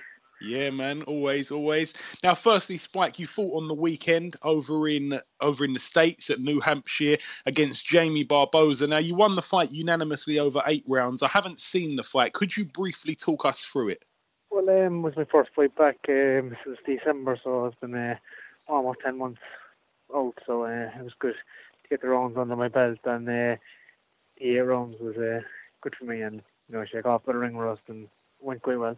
Yeah, 0.44 0.72
man, 0.72 1.04
always, 1.04 1.52
always. 1.52 1.94
Now, 2.22 2.36
firstly, 2.36 2.78
Spike, 2.78 3.18
you 3.18 3.28
fought 3.28 3.62
on 3.62 3.70
the 3.70 3.74
weekend 3.74 4.36
over 4.44 4.90
in 4.90 5.18
over 5.40 5.64
in 5.64 5.72
the 5.72 5.80
states 5.80 6.30
at 6.30 6.42
New 6.42 6.60
Hampshire 6.60 7.18
against 7.46 7.88
Jamie 7.88 8.26
Barboza. 8.26 8.88
Now, 8.88 8.98
you 8.98 9.16
won 9.16 9.36
the 9.36 9.42
fight 9.42 9.72
unanimously 9.72 10.40
over 10.40 10.62
eight 10.68 10.84
rounds. 10.86 11.24
I 11.24 11.30
haven't 11.30 11.62
seen 11.62 11.96
the 11.96 12.04
fight. 12.04 12.34
Could 12.34 12.58
you 12.58 12.66
briefly 12.66 13.16
talk 13.16 13.46
us 13.46 13.62
through 13.62 13.90
it? 13.90 14.04
Well, 14.52 14.70
um, 14.70 15.00
it 15.00 15.02
was 15.02 15.16
my 15.16 15.24
first 15.24 15.52
fight 15.56 15.74
back 15.76 15.98
um, 16.10 16.58
since 16.66 16.78
December, 16.86 17.40
so 17.42 17.68
it's 17.68 17.80
been 17.80 17.96
uh, 17.96 18.18
almost 18.68 19.00
ten 19.04 19.18
months 19.18 19.42
old. 20.14 20.34
So 20.46 20.66
uh, 20.66 20.90
it 21.00 21.04
was 21.04 21.14
good 21.20 21.36
to 21.36 21.90
get 21.90 22.02
the 22.02 22.10
rounds 22.10 22.38
under 22.38 22.58
my 22.58 22.68
belt, 22.68 23.00
and 23.06 23.30
uh, 23.30 23.32
the 23.32 23.60
eight 24.42 24.60
rounds 24.60 24.98
was 25.00 25.16
uh, 25.16 25.40
good 25.80 25.96
for 25.96 26.04
me, 26.04 26.22
and 26.22 26.42
you 26.68 26.76
know, 26.76 26.84
shake 26.84 27.06
off 27.06 27.26
the 27.26 27.34
ring 27.34 27.56
rust 27.56 27.84
and 27.88 28.10
went 28.42 28.62
quite 28.62 28.80
well. 28.80 28.98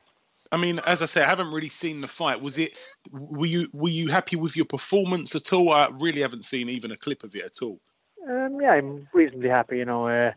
I 0.51 0.57
mean, 0.57 0.79
as 0.85 1.01
I 1.01 1.05
say, 1.05 1.23
I 1.23 1.27
haven't 1.27 1.51
really 1.51 1.69
seen 1.69 2.01
the 2.01 2.07
fight. 2.07 2.41
Was 2.41 2.57
it? 2.57 2.77
Were 3.11 3.45
you 3.45 3.67
were 3.73 3.89
you 3.89 4.07
happy 4.07 4.35
with 4.35 4.55
your 4.55 4.65
performance 4.65 5.35
at 5.35 5.51
all? 5.53 5.71
I 5.71 5.89
really 5.91 6.21
haven't 6.21 6.45
seen 6.45 6.69
even 6.69 6.91
a 6.91 6.97
clip 6.97 7.23
of 7.23 7.35
it 7.35 7.43
at 7.43 7.61
all. 7.61 7.79
Um, 8.27 8.59
yeah, 8.61 8.73
I'm 8.73 9.07
reasonably 9.13 9.49
happy. 9.49 9.77
You 9.77 9.85
know, 9.85 10.07
uh, 10.07 10.31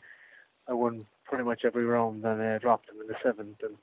I 0.67 0.73
won 0.73 1.03
pretty 1.25 1.45
much 1.45 1.65
every 1.65 1.85
round 1.85 2.25
and 2.25 2.41
uh, 2.41 2.59
dropped 2.59 2.91
him 2.91 3.01
in 3.01 3.07
the 3.07 3.17
seventh. 3.23 3.63
And 3.63 3.77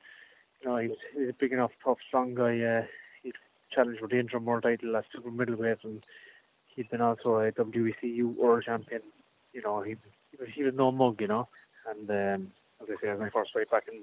you 0.61 0.69
know, 0.69 0.78
he's, 0.78 0.91
he's 1.15 1.30
a 1.30 1.34
big 1.34 1.53
enough, 1.53 1.71
tough, 1.84 1.99
strong 2.07 2.34
guy. 2.34 2.59
Uh, 2.59 2.84
he 3.23 3.32
challenged 3.73 3.99
for 3.99 4.07
the 4.07 4.19
interim 4.19 4.45
world 4.45 4.63
title 4.63 4.95
at 4.97 5.05
super 5.13 5.32
middleweight, 5.32 5.84
and 5.84 6.03
he'd 6.76 6.89
been 6.89 7.01
also 7.01 7.38
a 7.38 7.51
WECU 7.51 8.36
world 8.36 8.63
champion. 8.65 9.01
You 9.53 9.61
know, 9.61 9.82
he 9.82 9.95
he 10.32 10.38
was, 10.39 10.49
he 10.53 10.63
was 10.63 10.73
no 10.73 10.91
mug. 10.91 11.21
You 11.21 11.28
know, 11.28 11.47
and 11.88 12.09
um, 12.09 12.51
as 12.82 12.88
I 12.89 13.01
say, 13.01 13.19
my 13.19 13.30
first 13.30 13.53
fight 13.53 13.69
back 13.69 13.84
in 13.91 14.01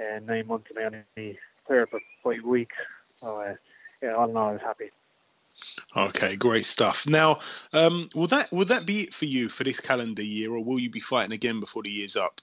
uh, 0.00 0.18
nine 0.20 0.46
months 0.46 0.68
and 0.70 0.78
I 0.78 1.02
only 1.18 1.38
there 1.68 1.86
for 1.86 2.00
five 2.22 2.44
weeks. 2.44 2.76
So 3.20 3.40
uh, 3.40 3.54
yeah, 4.02 4.14
all 4.14 4.30
in 4.30 4.36
all, 4.36 4.48
I 4.48 4.52
was 4.52 4.60
happy. 4.60 4.90
Okay, 5.96 6.36
great 6.36 6.66
stuff. 6.66 7.06
Now, 7.06 7.40
um, 7.72 8.10
will 8.14 8.26
that 8.28 8.52
will 8.52 8.66
that 8.66 8.84
be 8.84 9.02
it 9.02 9.14
for 9.14 9.24
you 9.24 9.48
for 9.48 9.64
this 9.64 9.80
calendar 9.80 10.22
year, 10.22 10.52
or 10.52 10.62
will 10.62 10.78
you 10.78 10.90
be 10.90 11.00
fighting 11.00 11.32
again 11.32 11.60
before 11.60 11.82
the 11.82 11.90
year's 11.90 12.16
up? 12.16 12.40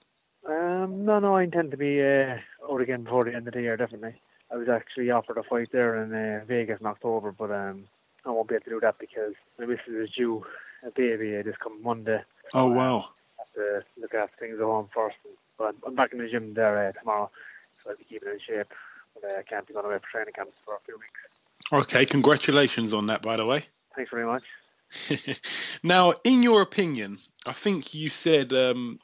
Um, 0.48 1.06
no, 1.06 1.20
no, 1.20 1.36
I 1.36 1.44
intend 1.44 1.72
to 1.72 1.78
be 1.78 2.02
uh, 2.02 2.38
out 2.70 2.82
again 2.82 3.04
before 3.04 3.24
the 3.24 3.36
end 3.36 3.48
of 3.48 3.54
the 3.54 3.62
year, 3.62 3.78
definitely. 3.78 4.16
I 4.52 4.58
was 4.58 4.68
actually 4.68 5.10
offered 5.10 5.38
a 5.38 5.44
fight 5.44 5.70
there 5.72 6.04
in 6.04 6.14
uh, 6.14 6.44
Vegas 6.46 6.80
in 6.80 6.86
October, 6.86 7.32
but 7.32 7.50
um, 7.52 7.86
I 8.26 8.30
won't 8.30 8.50
be 8.50 8.56
able 8.56 8.66
to 8.66 8.70
do 8.72 8.80
that 8.82 9.00
because 9.00 9.34
my 9.58 9.66
missus 9.66 9.88
is 9.88 10.10
due 10.10 10.44
a 10.86 10.92
baby 10.92 11.38
uh, 11.38 11.44
this 11.44 11.56
coming 11.62 11.84
Monday. 11.84 12.22
Oh 12.54 12.68
wow! 12.68 13.10
I 13.40 13.44
have 13.44 13.54
to 13.56 14.02
look 14.02 14.14
after 14.14 14.36
things 14.40 14.56
at 14.56 14.62
home 14.62 14.90
first. 14.94 15.16
But 15.58 15.76
I'm 15.86 15.96
back 15.96 16.14
in 16.14 16.20
the 16.20 16.28
gym 16.28 16.54
there 16.54 16.90
uh, 16.90 16.92
tomorrow, 16.94 17.30
so 17.84 17.92
I'll 17.92 17.98
be 17.98 18.04
keeping 18.04 18.30
in 18.30 18.40
shape. 18.40 18.74
But 19.14 19.30
uh, 19.30 19.40
I 19.40 19.44
can't 19.44 19.68
be 19.68 19.74
going 19.74 19.86
away 19.86 20.00
for 20.00 20.10
training 20.12 20.34
camps 20.34 20.58
for 20.66 20.76
a 20.76 20.80
few 20.80 20.96
weeks. 20.96 21.12
Okay, 21.72 22.06
congratulations 22.06 22.94
on 22.94 23.08
that, 23.08 23.22
by 23.22 23.38
the 23.38 23.46
way. 23.46 23.66
Thanks 23.96 24.12
very 24.12 24.26
much. 24.26 24.44
now, 25.84 26.14
in 26.24 26.44
your 26.44 26.62
opinion, 26.62 27.18
I 27.46 27.54
think 27.54 27.94
you 27.94 28.10
said 28.10 28.54
um, 28.54 29.00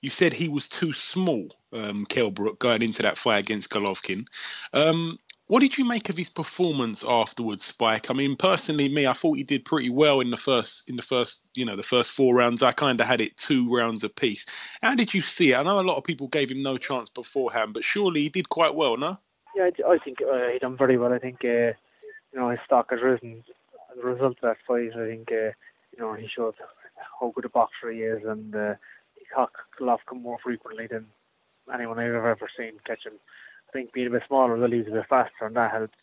you 0.00 0.10
said 0.10 0.32
he 0.32 0.48
was 0.48 0.68
too 0.68 0.92
small, 0.92 1.48
um, 1.72 2.04
Kell 2.06 2.30
Brook, 2.30 2.58
going 2.58 2.82
into 2.82 3.02
that 3.02 3.18
fight 3.18 3.38
against 3.38 3.70
Golovkin. 3.70 4.26
Um, 4.72 5.18
what 5.52 5.60
did 5.60 5.76
you 5.76 5.84
make 5.84 6.08
of 6.08 6.16
his 6.16 6.30
performance 6.30 7.04
afterwards, 7.06 7.62
Spike? 7.62 8.10
I 8.10 8.14
mean, 8.14 8.36
personally, 8.36 8.88
me, 8.88 9.06
I 9.06 9.12
thought 9.12 9.36
he 9.36 9.42
did 9.42 9.66
pretty 9.66 9.90
well 9.90 10.20
in 10.20 10.30
the 10.30 10.38
first, 10.38 10.88
in 10.88 10.96
the 10.96 11.02
first, 11.02 11.42
you 11.54 11.66
know, 11.66 11.76
the 11.76 11.82
first 11.82 12.12
four 12.12 12.34
rounds. 12.34 12.62
I 12.62 12.72
kind 12.72 12.98
of 12.98 13.06
had 13.06 13.20
it 13.20 13.36
two 13.36 13.70
rounds 13.70 14.02
apiece. 14.02 14.46
How 14.80 14.94
did 14.94 15.12
you 15.12 15.20
see 15.20 15.52
it? 15.52 15.56
I 15.56 15.62
know 15.62 15.78
a 15.78 15.82
lot 15.82 15.98
of 15.98 16.04
people 16.04 16.28
gave 16.28 16.50
him 16.50 16.62
no 16.62 16.78
chance 16.78 17.10
beforehand, 17.10 17.74
but 17.74 17.84
surely 17.84 18.22
he 18.22 18.28
did 18.30 18.48
quite 18.48 18.74
well, 18.74 18.96
no? 18.96 19.18
Yeah, 19.54 19.68
I 19.86 19.98
think 20.02 20.22
uh, 20.22 20.48
he 20.54 20.58
done 20.58 20.78
very 20.78 20.96
well. 20.96 21.12
I 21.12 21.18
think, 21.18 21.44
uh, 21.44 21.76
you 22.32 22.36
know, 22.36 22.48
his 22.48 22.60
stock 22.64 22.88
has 22.88 23.02
risen 23.02 23.44
as 23.92 23.98
a 24.02 24.06
result 24.06 24.38
of 24.38 24.40
that 24.40 24.56
fight. 24.66 24.92
I 24.96 25.06
think, 25.06 25.30
uh, 25.30 25.52
you 25.92 25.98
know, 25.98 26.14
he 26.14 26.28
showed 26.34 26.54
how 27.20 27.30
good 27.34 27.44
a 27.44 27.50
boxer 27.50 27.90
he 27.90 27.98
is, 27.98 28.24
and 28.24 28.56
uh, 28.56 28.74
he 29.16 29.26
caught 29.26 29.52
Golovkin 29.78 30.22
more 30.22 30.38
frequently 30.42 30.86
than 30.86 31.08
anyone 31.74 31.98
I've 31.98 32.14
ever 32.14 32.48
seen 32.56 32.72
catch 32.86 33.04
him. 33.04 33.18
I 33.72 33.78
think 33.78 33.92
being 33.92 34.08
a 34.08 34.10
bit 34.10 34.22
smaller, 34.28 34.58
the 34.58 34.68
leaves 34.68 34.88
a 34.88 34.92
bit 34.92 35.06
faster, 35.08 35.46
and 35.46 35.56
that 35.56 35.72
helped. 35.72 35.94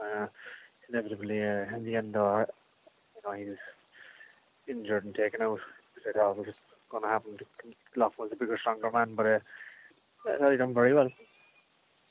Uh, 0.00 0.26
inevitably, 0.88 1.40
uh, 1.40 1.76
in 1.76 1.84
the 1.84 1.94
end, 1.94 2.16
uh, 2.16 2.46
you 3.14 3.22
know, 3.24 3.32
he 3.32 3.44
was 3.44 3.58
injured 4.66 5.04
and 5.04 5.14
taken 5.14 5.40
out. 5.40 5.60
I 6.08 6.12
thought 6.12 6.38
it 6.38 6.46
was 6.46 6.56
going 6.90 7.04
to 7.04 7.08
happen. 7.08 7.38
Goff 7.94 8.18
was 8.18 8.30
a 8.32 8.36
bigger, 8.36 8.58
stronger 8.58 8.90
man, 8.90 9.14
but 9.14 9.26
uh, 9.26 10.50
he 10.50 10.56
done 10.56 10.74
very 10.74 10.94
well. 10.94 11.10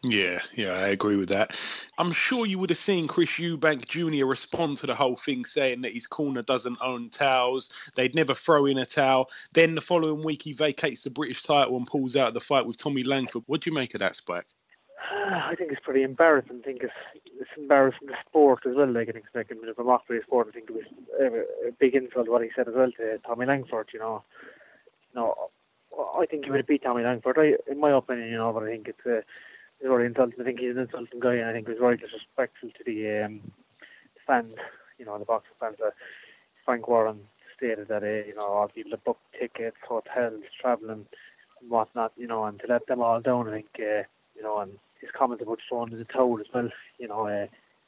Yeah, 0.04 0.40
yeah, 0.56 0.72
I 0.72 0.88
agree 0.88 1.18
with 1.18 1.30
that. 1.30 1.60
I'm 1.98 2.14
sure 2.14 2.48
you 2.48 2.58
would 2.58 2.72
have 2.72 2.80
seen 2.80 3.08
Chris 3.08 3.32
Eubank 3.32 3.86
Jr. 3.86 4.26
respond 4.26 4.78
to 4.78 4.88
the 4.88 4.96
whole 4.96 5.18
thing, 5.18 5.46
saying 5.46 5.82
that 5.82 5.94
his 5.94 6.08
corner 6.08 6.42
doesn't 6.42 6.80
own 6.82 7.10
towels. 7.10 7.70
They'd 7.96 8.16
never 8.16 8.34
throw 8.34 8.66
in 8.66 8.80
a 8.80 8.86
towel. 8.86 9.30
Then 9.54 9.76
the 9.76 9.82
following 9.82 10.24
week, 10.24 10.42
he 10.42 10.54
vacates 10.54 11.04
the 11.04 11.12
British 11.12 11.44
title 11.44 11.78
and 11.78 11.86
pulls 11.86 12.16
out 12.16 12.30
of 12.30 12.34
the 12.34 12.40
fight 12.40 12.66
with 12.66 12.78
Tommy 12.78 13.04
Langford. 13.04 13.44
What 13.46 13.62
do 13.62 13.70
you 13.70 13.76
make 13.76 13.94
of 13.94 14.00
that, 14.00 14.16
Spike? 14.16 14.48
I 15.12 15.56
think 15.56 15.72
it's 15.72 15.82
pretty 15.84 16.04
embarrassing. 16.04 16.60
I 16.62 16.66
think 16.66 16.84
it's 16.84 16.94
it's 17.40 17.50
embarrassing 17.58 18.08
the 18.08 18.16
sport 18.28 18.66
as 18.68 18.76
well. 18.76 18.92
Like 18.92 19.10
I 19.10 19.14
think 19.14 19.26
it's 19.34 19.52
a 19.52 19.56
bit 19.56 19.70
of 19.70 19.80
a 19.80 19.84
mockery 19.84 20.18
of 20.18 20.24
sport. 20.24 20.48
I 20.50 20.52
think 20.52 20.70
it 20.70 20.76
was 20.76 21.46
a, 21.68 21.72
big 21.80 21.96
insult 21.96 22.30
what 22.30 22.44
he 22.44 22.50
said 22.56 22.68
as 22.68 22.76
well 22.76 22.92
to 22.92 23.18
Tommy 23.20 23.46
Langford. 23.46 23.90
You 23.94 24.00
know, 24.00 24.24
no, 25.16 25.50
I 26.18 26.26
think 26.26 26.46
he 26.46 26.52
would 26.52 26.60
have 26.60 26.68
beat 26.68 26.84
Tommy 26.84 27.04
Langford. 27.04 27.38
I, 27.38 27.72
in 27.72 27.80
my 27.80 27.92
opinion, 27.92 28.30
you 28.30 28.38
know, 28.38 28.54
but 28.54 28.64
I 28.64 28.68
think 28.68 28.88
it's 28.88 29.06
a 29.06 29.18
it's 29.18 29.88
very 29.88 30.06
insulting. 30.06 30.40
I 30.40 30.44
think 30.44 30.60
he's 30.60 30.76
an 30.76 30.84
insulting 30.84 31.20
guy, 31.20 31.36
and 31.36 31.50
I 31.50 31.54
think 31.54 31.68
it 31.68 31.72
was 31.72 31.80
very 31.80 31.98
disrespectful 31.98 32.70
to 32.70 32.84
the 32.86 33.26
um, 33.26 33.42
fans. 34.28 34.54
You 35.00 35.06
know, 35.06 35.18
the 35.18 35.26
boxing 35.26 35.56
fans. 35.60 35.78
Uh, 35.84 35.92
Frank 36.64 36.88
Warren 36.88 37.22
stated 37.58 37.88
that 37.88 38.04
uh, 38.04 38.28
you 38.28 38.36
know 38.36 38.46
all 38.46 38.68
people 38.68 38.92
have 38.92 39.04
booked 39.04 39.34
tickets, 39.40 39.78
hotels, 39.88 40.44
travelling, 40.62 41.08
and 41.62 41.70
whatnot. 41.70 42.12
You 42.16 42.28
know, 42.28 42.46
and 42.46 42.60
to 42.60 42.68
let 42.68 42.86
them 42.86 43.02
all 43.02 43.20
down, 43.20 43.48
I 43.48 43.52
think. 43.52 43.70
Uh, 43.80 44.04
you 44.36 44.44
know, 44.44 44.60
and 44.60 44.78
his 45.02 45.10
comments 45.12 45.44
about 45.44 45.60
throwing 45.68 45.90
the 45.90 46.06
towel 46.06 46.40
as 46.40 46.46
well. 46.54 46.70
You 47.00 47.08
know, 47.08 47.28
uh, 47.28 47.48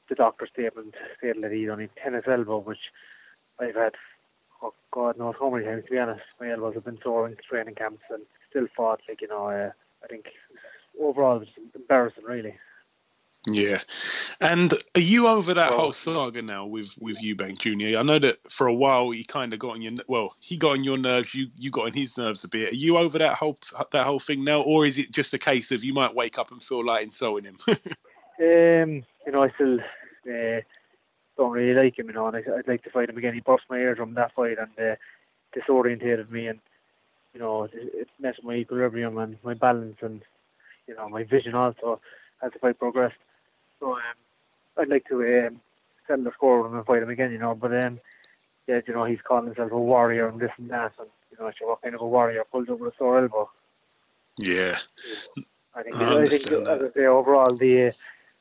the 0.10 0.16
doctor's 0.16 0.50
statement 0.50 0.96
stated 1.18 1.44
that 1.44 1.52
he'd 1.52 1.70
only 1.70 1.90
tennis 2.02 2.26
elbow, 2.28 2.60
which 2.60 2.92
I've 3.60 3.76
had, 3.76 3.94
oh 4.62 4.74
God 4.92 5.18
knows 5.18 5.36
how 5.40 5.50
many 5.50 5.66
times, 5.66 5.86
to 5.86 5.92
be 5.92 6.00
honest. 6.00 6.22
My 6.40 6.52
elbows 6.52 6.76
have 6.76 6.86
been 6.86 7.00
sore 7.02 7.28
in 7.28 7.38
training 7.48 7.76
camps 7.76 8.04
and 8.10 8.24
still 8.50 8.68
fought. 8.76 9.02
Like, 9.08 9.22
you 9.22 9.28
know, 9.28 9.48
uh, 9.48 9.72
I 10.04 10.08
think 10.08 10.26
overall 11.00 11.42
it's 11.42 11.52
embarrassing, 11.76 12.26
really. 12.26 12.56
Yeah, 13.50 13.82
and 14.40 14.74
are 14.96 15.02
you 15.02 15.28
over 15.28 15.54
that 15.54 15.72
well, 15.72 15.80
whole 15.80 15.94
saga 15.94 16.42
now 16.42 16.66
with 16.66 16.98
with 17.02 17.22
Eubank 17.22 17.60
Junior? 17.60 18.00
I 18.00 18.02
know 18.02 18.18
that 18.18 18.38
for 18.50 18.68
a 18.68 18.74
while 18.74 19.12
he 19.12 19.26
kind 19.26 19.52
of 19.54 19.60
got 19.60 19.72
on 19.72 19.82
your 19.82 19.92
well, 20.08 20.34
he 20.40 20.56
got 20.56 20.72
on 20.72 20.84
your 20.86 20.98
nerves. 20.98 21.36
You 21.36 21.48
you 21.58 21.70
got 21.70 21.88
on 21.88 21.94
his 21.94 22.18
nerves 22.18 22.46
a 22.46 22.48
bit. 22.48 22.72
Are 22.72 22.76
you 22.76 22.98
over 22.98 23.18
that 23.18 23.36
whole 23.36 23.60
that 23.92 24.06
whole 24.06 24.20
thing 24.20 24.46
now, 24.46 24.62
or 24.62 24.86
is 24.86 24.98
it 24.98 25.12
just 25.12 25.34
a 25.34 25.38
case 25.38 25.74
of 25.74 25.84
you 25.84 25.92
might 25.92 26.16
wake 26.16 26.40
up 26.40 26.52
and 26.52 26.64
feel 26.64 26.86
like 26.86 27.04
insulting 27.04 27.44
him? 27.44 27.58
um, 27.68 29.04
you 29.26 29.32
know, 29.34 29.44
I 29.44 29.50
still 29.56 29.80
uh, 29.82 30.62
don't 31.36 31.52
really 31.52 31.74
like 31.74 32.00
him. 32.00 32.08
You 32.08 32.14
know, 32.14 32.28
and 32.28 32.38
I, 32.38 32.44
would 32.48 32.68
like 32.70 32.84
to 32.84 32.92
fight 32.92 33.10
him 33.10 33.18
again. 33.18 33.34
He 33.34 33.42
burst 33.42 33.66
my 33.70 33.78
eardrum 33.78 34.14
that 34.14 34.34
fight 34.34 34.58
and 34.58 34.72
uh, 34.80 34.96
disorientated 35.54 36.30
me, 36.32 36.48
and 36.48 36.60
you 37.34 37.42
know, 37.42 37.64
it, 37.64 37.72
it 37.74 38.08
messed 38.22 38.42
my 38.42 38.54
equilibrium 38.54 39.18
and 39.18 39.36
my 39.44 39.54
balance 39.54 39.98
and 40.00 40.22
you 40.88 40.96
know 40.96 41.10
my 41.10 41.26
vision 41.26 41.56
also 41.56 42.00
as 42.42 42.54
the 42.54 42.60
fight 42.60 42.80
progressed. 42.80 43.16
So 43.84 43.92
um, 43.92 44.00
I'd 44.78 44.88
like 44.88 45.06
to 45.10 45.48
um, 45.48 45.60
settle 46.08 46.24
the 46.24 46.32
score 46.32 46.66
and 46.66 46.86
fight 46.86 47.04
him 47.04 47.10
again, 47.10 47.32
you 47.32 47.38
know. 47.38 47.54
But 47.54 47.76
um, 47.76 48.00
yeah, 48.68 48.80
you 48.88 48.94
know, 48.94 49.04
he's 49.04 49.20
calling 49.28 49.48
himself 49.48 49.72
a 49.72 49.78
warrior 49.78 50.30
and 50.30 50.40
this 50.40 50.52
and 50.58 50.70
that, 50.70 50.94
and 51.00 51.10
you 51.30 51.38
know, 51.38 51.52
sure, 51.58 51.70
what 51.70 51.82
kind 51.82 51.94
of 51.94 52.02
a 52.02 52.08
warrior 52.08 52.44
pulls 52.50 52.70
over 52.70 52.88
a 52.88 52.92
sore 52.98 53.20
elbow? 53.20 53.50
Yeah, 54.38 54.78
I 55.76 55.84
think. 55.84 55.96
I, 55.98 56.24
I 56.24 56.28
think, 56.28 56.44
that. 56.44 56.70
as 56.70 56.92
I 56.92 56.94
say, 56.98 57.06
overall, 57.06 57.56
the 57.56 57.90
uh, 57.90 57.92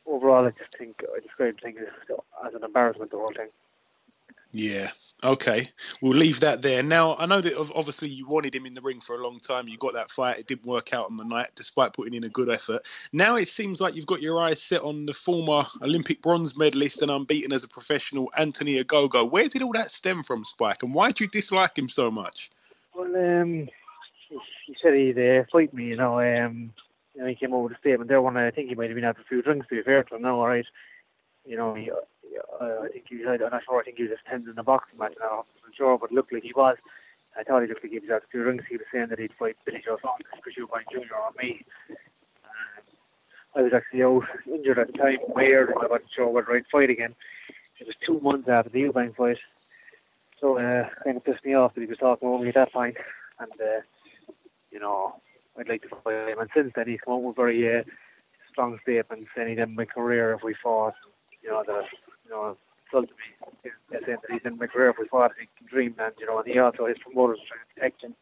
overall, 0.07 0.47
I 0.47 0.51
just 0.51 0.77
think 0.79 1.03
I 1.15 1.19
describe 1.19 1.61
things 1.61 1.81
as 2.47 2.55
an 2.55 2.63
embarrassment. 2.63 3.11
The 3.11 3.17
whole 3.17 3.33
thing. 3.35 3.49
Yeah. 4.53 4.91
Okay. 5.25 5.71
We'll 6.01 6.17
leave 6.17 6.41
that 6.41 6.63
there. 6.63 6.83
Now, 6.83 7.17
I 7.17 7.27
know 7.27 7.41
that 7.41 7.57
obviously 7.75 8.09
you 8.09 8.27
wanted 8.27 8.55
him 8.55 8.67
in 8.67 8.75
the 8.75 8.81
ring 8.81 9.01
for 9.01 9.15
a 9.15 9.23
long 9.23 9.39
time. 9.39 9.69
You 9.69 9.79
got 9.79 9.95
that 9.95 10.11
fight. 10.11 10.39
It 10.39 10.47
didn't 10.47 10.67
work 10.67 10.93
out 10.93 11.07
on 11.07 11.17
the 11.17 11.25
night, 11.25 11.51
despite 11.55 11.93
putting 11.93 12.15
in 12.15 12.25
a 12.25 12.29
good 12.29 12.51
effort. 12.51 12.83
Now 13.13 13.37
it 13.37 13.49
seems 13.49 13.81
like 13.81 13.95
you've 13.95 14.07
got 14.07 14.21
your 14.21 14.41
eyes 14.41 14.61
set 14.61 14.83
on 14.83 15.07
the 15.07 15.15
former 15.15 15.65
Olympic 15.81 16.23
bronze 16.23 16.57
medalist 16.57 17.03
and 17.03 17.11
unbeaten 17.11 17.53
as 17.53 17.65
a 17.65 17.69
professional, 17.69 18.31
Anthony 18.37 18.83
Ogogo. 18.83 19.31
Where 19.31 19.49
did 19.49 19.63
all 19.63 19.73
that 19.73 19.91
stem 19.91 20.25
from, 20.25 20.45
Spike? 20.45 20.83
And 20.83 20.93
why 20.93 21.13
do 21.13 21.25
you 21.25 21.31
dislike 21.31 21.79
him 21.79 21.89
so 21.89 22.11
much? 22.11 22.51
Well, 22.95 23.15
um, 23.17 23.69
he 24.29 24.77
said 24.83 24.95
he'd 24.95 25.19
uh, 25.19 25.45
fight 25.53 25.73
me, 25.73 25.87
you 25.87 25.97
know. 25.97 26.21
Um, 26.21 26.73
he 27.27 27.35
came 27.37 27.55
over 27.55 27.69
to 27.69 27.79
statement 27.79 28.09
there 28.09 28.23
one 28.23 28.37
I 28.37 28.51
think 28.51 28.71
he 28.71 28.75
might 28.75 28.91
have 28.91 28.97
been 28.97 29.13
for 29.15 29.21
a 29.21 29.25
few 29.25 29.43
drinks, 29.43 29.69
to 29.69 29.77
be 29.77 29.83
fair 29.83 30.03
to 30.03 30.17
him 30.17 30.23
now, 30.23 30.41
all 30.41 30.49
right. 30.49 30.67
You 31.47 31.57
know, 31.57 31.75
he, 31.75 31.91
uh, 32.61 32.85
I 32.85 32.89
think 32.89 33.07
he 33.09 33.17
was, 33.17 33.41
I'm 33.43 33.51
not 33.51 33.63
sure, 33.65 33.81
I 33.81 33.85
think 33.85 33.97
he 33.97 34.05
was 34.05 34.19
attending 34.27 34.55
the 34.55 34.63
boxing 34.63 34.99
match, 34.99 35.15
I'm 35.23 35.37
not 35.37 35.47
sure, 35.77 35.99
but 35.99 36.13
looked 36.13 36.33
like 36.33 36.43
he 36.43 36.53
was. 36.55 36.77
I 37.39 37.43
thought 37.43 37.63
he 37.63 37.69
looked 37.69 37.83
like 37.83 37.93
he 37.93 37.99
was 37.99 38.11
out 38.11 38.23
for 38.23 38.27
a 38.27 38.31
few 38.31 38.45
drinks. 38.45 38.65
He 38.69 38.77
was 38.77 38.87
saying 38.93 39.09
that 39.09 39.19
he'd 39.19 39.33
fight 39.39 39.57
Billy 39.65 39.83
Joe 39.85 39.99
Saunders, 40.03 40.27
Chris 40.43 40.57
Eubank 40.57 40.91
Jr. 40.93 41.15
or 41.15 41.33
me. 41.43 41.65
Um, 41.91 42.85
I 43.57 43.63
was 43.63 43.73
actually 43.73 44.03
out 44.03 44.25
injured 44.47 44.79
at 44.79 44.89
the 44.89 44.99
time, 44.99 45.19
weird, 45.29 45.71
and 45.71 45.79
I 45.79 45.87
wasn't 45.87 46.11
sure 46.15 46.29
whether 46.29 46.53
I'd 46.53 46.67
fight 46.71 46.91
again. 46.91 47.15
It 47.81 47.87
was 47.87 47.97
two 48.05 48.21
months 48.21 48.49
after 48.49 48.71
the 48.71 48.83
Eubank 48.83 49.17
fight. 49.17 49.39
So 50.41 50.59
uh, 50.59 50.89
kind 51.05 51.17
of 51.17 51.25
pissed 51.25 51.45
me 51.45 51.55
off 51.55 51.75
that 51.75 51.81
he 51.81 51.87
was 51.87 51.99
talking 51.99 52.43
me 52.43 52.49
at 52.49 52.55
that 52.55 52.73
point. 52.73 52.97
And, 53.39 53.53
uh, 53.61 53.81
you 54.71 54.81
know, 54.81 55.17
I'd 55.59 55.69
like 55.69 55.83
to 55.83 55.89
fight 56.05 56.29
him. 56.29 56.39
And 56.39 56.51
since 56.55 56.73
then, 56.77 56.89
he's 56.89 57.01
come 57.05 57.15
up 57.15 57.23
with 57.23 57.37
very 57.37 57.79
uh, 57.79 57.83
strong 58.51 58.79
statements 58.83 59.31
saying 59.35 59.49
he'd 59.49 59.59
end 59.59 59.75
my 59.75 59.85
career 59.85 60.35
if 60.35 60.43
we 60.43 60.55
fought. 60.63 60.95
You 61.43 61.51
know, 61.51 61.65
that, 61.67 61.85
you 62.33 62.39
know, 62.39 62.57
told 62.91 63.09
to 63.09 63.15
me 63.15 63.71
saying 63.91 64.19
that 64.23 64.31
he'd 64.31 64.47
end 64.47 64.59
my 64.59 64.67
career 64.67 64.91
if 64.91 64.97
we 64.99 65.07
fought 65.09 65.33
in 65.41 65.47
Dreamland, 65.67 66.15
you 66.19 66.27
know, 66.27 66.39
and 66.39 66.47
he 66.47 66.59
also, 66.59 66.87
his 66.87 66.99
promoters 66.99 67.39
trying 67.47 67.61
to 67.61 67.75
protect 67.75 68.03
him. 68.03 68.15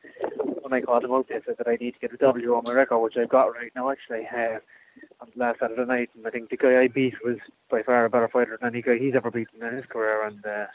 When 0.62 0.72
I 0.72 0.80
called 0.80 1.04
him 1.04 1.12
out, 1.12 1.28
they 1.28 1.40
said 1.44 1.56
that 1.58 1.68
I 1.68 1.76
need 1.76 1.94
to 1.94 2.00
get 2.00 2.12
a 2.12 2.16
W 2.16 2.54
on 2.54 2.64
my 2.64 2.72
record, 2.72 2.98
which 3.00 3.16
I've 3.16 3.28
got 3.28 3.54
right 3.54 3.72
now, 3.74 3.90
actually. 3.90 4.26
Uh, 4.26 4.58
on 5.20 5.28
the 5.34 5.40
last 5.40 5.60
Saturday 5.60 5.84
night, 5.84 6.10
and 6.16 6.26
I 6.26 6.30
think 6.30 6.50
the 6.50 6.56
guy 6.56 6.80
I 6.80 6.88
beat 6.88 7.14
was 7.24 7.38
by 7.70 7.82
far 7.82 8.04
a 8.04 8.10
better 8.10 8.28
fighter 8.28 8.58
than 8.60 8.70
any 8.70 8.82
guy 8.82 8.98
he's 8.98 9.14
ever 9.14 9.30
beaten 9.30 9.62
in 9.62 9.76
his 9.76 9.86
career, 9.86 10.24
and 10.26 10.44
uh, 10.44 10.66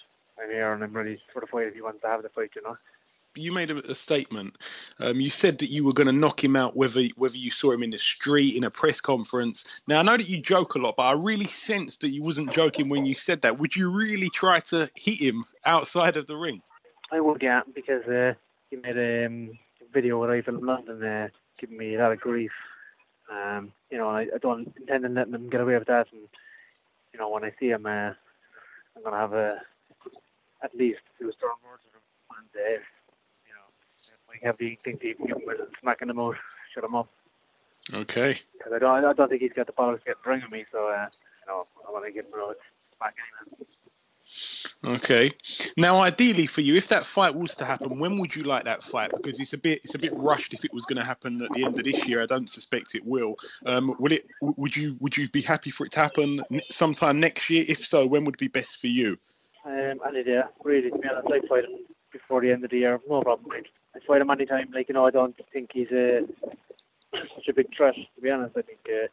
I'm 0.41 0.49
here 0.49 0.73
and 0.73 0.83
I'm 0.83 0.93
ready 0.93 1.19
for 1.31 1.41
the 1.41 1.47
fight 1.47 1.67
if 1.67 1.75
he 1.75 1.81
wants 1.81 2.01
to 2.01 2.07
have 2.07 2.23
the 2.23 2.29
fight, 2.29 2.51
you 2.55 2.63
know 2.63 2.77
you 3.35 3.51
made 3.51 3.71
a, 3.71 3.91
a 3.91 3.95
statement. 3.95 4.55
Um, 4.99 5.19
you 5.19 5.29
said 5.29 5.59
that 5.59 5.69
you 5.69 5.83
were 5.83 5.93
going 5.93 6.07
to 6.07 6.13
knock 6.13 6.43
him 6.43 6.55
out 6.55 6.75
whether 6.75 7.03
whether 7.15 7.37
you 7.37 7.51
saw 7.51 7.71
him 7.71 7.83
in 7.83 7.91
the 7.91 7.97
street 7.97 8.55
in 8.55 8.63
a 8.63 8.71
press 8.71 9.01
conference. 9.01 9.81
Now 9.87 9.99
I 9.99 10.03
know 10.03 10.17
that 10.17 10.29
you 10.29 10.39
joke 10.39 10.75
a 10.75 10.79
lot, 10.79 10.95
but 10.97 11.03
I 11.03 11.13
really 11.13 11.45
sensed 11.45 12.01
that 12.01 12.09
you 12.09 12.23
wasn't 12.23 12.51
joking 12.51 12.89
when 12.89 13.05
you 13.05 13.15
said 13.15 13.41
that. 13.41 13.59
Would 13.59 13.75
you 13.75 13.89
really 13.89 14.29
try 14.29 14.59
to 14.59 14.89
hit 14.95 15.19
him 15.19 15.45
outside 15.65 16.17
of 16.17 16.27
the 16.27 16.37
ring? 16.37 16.61
I 17.11 17.19
would, 17.19 17.41
yeah, 17.41 17.61
because 17.73 18.03
uh, 18.05 18.33
he 18.69 18.77
made 18.77 18.97
a 18.97 19.25
um, 19.25 19.51
video 19.93 20.23
I 20.23 20.37
in 20.37 20.59
London, 20.65 21.03
uh, 21.03 21.27
giving 21.59 21.77
me 21.77 21.95
a 21.95 21.99
lot 21.99 22.11
of 22.11 22.19
grief. 22.19 22.51
Um, 23.31 23.71
you 23.89 23.97
know, 23.97 24.09
I, 24.09 24.21
I 24.21 24.37
don't 24.41 24.73
intend 24.79 25.05
on 25.05 25.13
letting 25.13 25.33
him 25.33 25.49
get 25.49 25.61
away 25.61 25.77
with 25.77 25.87
that. 25.87 26.07
And 26.11 26.27
you 27.13 27.19
know, 27.19 27.29
when 27.29 27.43
I 27.43 27.51
see 27.59 27.69
him, 27.69 27.85
uh, 27.85 28.11
I'm 28.95 29.03
gonna 29.03 29.17
have 29.17 29.33
a 29.33 29.61
at 30.63 30.75
least 30.75 30.99
two 31.19 31.31
strong 31.31 31.55
words. 31.63 31.83
And 32.37 32.47
uh, 32.55 32.81
I 34.43 34.47
have 34.47 34.57
the 34.57 34.77
think 34.83 35.01
to 35.01 35.07
give 35.07 35.19
him 35.19 35.41
with 35.45 35.59
smacking 35.81 36.09
him 36.09 36.19
out, 36.19 36.35
shut 36.73 36.83
him 36.83 36.95
up. 36.95 37.09
Okay. 37.93 38.39
Because 38.57 38.73
I 38.73 38.79
don't, 38.79 39.05
I 39.05 39.13
don't 39.13 39.29
think 39.29 39.41
he's 39.41 39.53
got 39.53 39.67
the 39.67 39.73
power 39.73 39.97
to 39.97 40.03
get 40.03 40.17
the 40.23 40.29
ring 40.29 40.43
me, 40.51 40.65
so 40.71 40.87
uh, 40.87 41.07
you 41.11 41.47
know, 41.47 41.65
I 41.87 41.91
want 41.91 42.05
to 42.05 42.11
give 42.11 42.25
him 42.25 42.33
a 42.33 42.53
smack 42.97 43.15
anyway. 43.17 43.67
Okay. 44.83 45.31
Now, 45.77 46.01
ideally 46.01 46.45
for 46.45 46.61
you, 46.61 46.75
if 46.75 46.89
that 46.89 47.05
fight 47.05 47.35
was 47.35 47.55
to 47.55 47.65
happen, 47.65 47.99
when 47.99 48.19
would 48.19 48.35
you 48.35 48.43
like 48.43 48.65
that 48.65 48.83
fight? 48.83 49.11
Because 49.15 49.39
it's 49.39 49.53
a 49.53 49.57
bit, 49.57 49.81
it's 49.83 49.95
a 49.95 49.99
bit 49.99 50.13
rushed. 50.15 50.53
If 50.53 50.65
it 50.65 50.73
was 50.73 50.85
going 50.85 50.97
to 50.97 51.03
happen 51.03 51.41
at 51.41 51.51
the 51.53 51.63
end 51.63 51.77
of 51.77 51.85
this 51.85 52.07
year, 52.07 52.21
I 52.21 52.25
don't 52.25 52.49
suspect 52.49 52.95
it 52.95 53.05
will. 53.05 53.35
Um, 53.65 53.95
will 53.99 54.11
it? 54.11 54.27
Would 54.41 54.75
you, 54.75 54.97
would 54.99 55.15
you 55.15 55.29
be 55.29 55.41
happy 55.41 55.71
for 55.71 55.85
it 55.85 55.91
to 55.93 55.99
happen 55.99 56.41
sometime 56.69 57.19
next 57.19 57.49
year? 57.49 57.65
If 57.67 57.85
so, 57.85 58.05
when 58.05 58.25
would 58.25 58.37
be 58.37 58.47
best 58.47 58.81
for 58.81 58.87
you? 58.87 59.17
Um, 59.65 59.99
any 60.07 60.23
day, 60.23 60.41
really. 60.63 60.91
To 60.91 60.97
be 60.97 61.09
honest, 61.09 61.31
I'd 61.31 61.47
fight 61.47 61.65
before 62.11 62.41
the 62.41 62.51
end 62.51 62.63
of 62.63 62.71
the 62.71 62.79
year. 62.79 62.99
No 63.07 63.21
problem. 63.21 63.63
I'd 63.95 64.03
fight 64.03 64.21
him 64.21 64.29
anytime. 64.29 64.71
Like 64.73 64.89
you 64.89 64.93
know, 64.93 65.05
I 65.05 65.11
don't 65.11 65.35
think 65.53 65.71
he's 65.73 65.91
a 65.91 66.21
such 67.13 67.47
a 67.49 67.53
big 67.53 67.67
threat. 67.75 67.95
To 67.95 68.21
be 68.21 68.29
honest, 68.29 68.57
I 68.57 68.61
think 68.61 68.79
uh, 68.87 69.07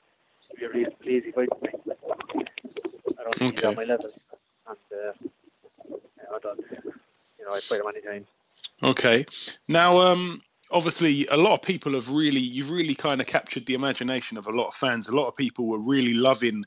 it'd 0.51 0.59
be 0.59 0.65
a 0.65 0.69
really 0.69 1.19
easy 1.19 1.33
fight 1.33 1.49
for 1.49 1.65
me. 1.65 1.73
I 3.19 3.23
don't 3.23 3.35
think 3.37 3.59
okay. 3.59 3.61
he's 3.61 3.65
on 3.65 3.77
my 3.77 3.85
level, 3.85 4.11
and 4.69 4.79
uh, 4.93 6.35
I 6.35 6.39
don't. 6.43 6.61
You 7.39 7.47
know, 7.47 7.53
I'd 7.53 7.63
fight 7.63 7.81
him 7.81 7.87
anytime. 7.89 8.27
Okay. 8.83 9.25
Now, 9.69 9.99
um, 9.99 10.43
obviously 10.73 11.27
a 11.27 11.37
lot 11.37 11.55
of 11.55 11.63
people 11.63 11.93
have 11.93 12.09
really 12.09 12.41
you've 12.41 12.71
really 12.71 12.95
kind 12.95 13.21
of 13.21 13.27
captured 13.27 13.67
the 13.67 13.75
imagination 13.75 14.37
of 14.37 14.47
a 14.47 14.51
lot 14.51 14.69
of 14.69 14.75
fans 14.75 15.09
a 15.09 15.15
lot 15.15 15.29
of 15.29 15.37
people 15.37 15.67
were 15.67 15.79
really 15.79 16.15
loving 16.15 16.65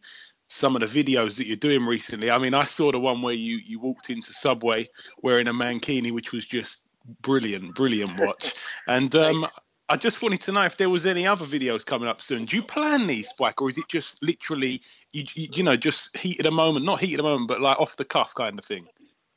some 0.47 0.75
of 0.75 0.81
the 0.81 1.03
videos 1.03 1.37
that 1.37 1.47
you're 1.47 1.57
doing 1.57 1.85
recently 1.85 2.29
i 2.29 2.37
mean 2.37 2.53
i 2.53 2.63
saw 2.63 2.91
the 2.91 2.99
one 2.99 3.21
where 3.21 3.33
you 3.33 3.57
you 3.65 3.79
walked 3.79 4.09
into 4.09 4.31
subway 4.31 4.87
wearing 5.23 5.47
a 5.47 5.53
mankini 5.53 6.11
which 6.11 6.31
was 6.31 6.45
just 6.45 6.84
brilliant, 7.21 7.75
brilliant 7.75 8.11
watch. 8.19 8.53
and 8.87 9.13
um, 9.15 9.47
I 9.87 9.97
just 9.97 10.21
wanted 10.21 10.41
to 10.41 10.51
know 10.51 10.63
if 10.63 10.77
there 10.77 10.89
was 10.89 11.05
any 11.05 11.27
other 11.27 11.45
videos 11.45 11.85
coming 11.85 12.07
up 12.07 12.21
soon. 12.21 12.45
Do 12.45 12.55
you 12.55 12.63
plan 12.63 13.05
these, 13.05 13.29
Spike, 13.29 13.61
or 13.61 13.69
is 13.69 13.77
it 13.77 13.87
just 13.87 14.21
literally, 14.23 14.81
you, 15.13 15.25
you, 15.35 15.47
you 15.53 15.63
know, 15.63 15.75
just 15.75 16.15
heat 16.17 16.39
of 16.39 16.45
the 16.45 16.51
moment, 16.51 16.85
not 16.85 16.99
heat 16.99 17.13
of 17.13 17.17
the 17.17 17.23
moment, 17.23 17.47
but 17.47 17.61
like 17.61 17.79
off 17.79 17.95
the 17.95 18.05
cuff 18.05 18.33
kind 18.33 18.57
of 18.57 18.65
thing? 18.65 18.87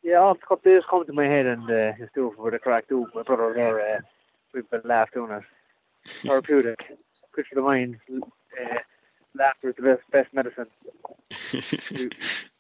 Yeah, 0.03 0.21
off 0.21 0.41
the 0.41 0.47
cuff, 0.47 0.61
they 0.65 0.75
just 0.75 0.89
come 0.89 1.05
to 1.05 1.13
my 1.13 1.27
head 1.27 1.49
and 1.49 1.71
uh, 1.71 1.93
just 1.99 2.15
do 2.15 2.29
it 2.29 2.37
for 2.37 2.51
the 2.51 2.59
crack. 2.59 2.89
Do 2.89 3.07
my 3.15 3.23
brother 3.23 3.53
there, 3.55 3.97
uh, 3.97 4.01
we've 4.55 4.71
been 4.71 4.81
laughed 4.85 5.15
doing 5.15 5.33
it. 5.33 5.43
Therapeutic, 6.27 6.97
good 7.33 7.47
for 7.47 7.55
the 7.55 7.63
mind. 7.63 7.99
Uh, 8.11 8.79
laughter 9.35 9.69
is 9.69 9.77
the 9.77 9.83
best, 9.83 10.03
best 10.11 10.33
medicine. 10.33 10.67
do, 11.91 12.09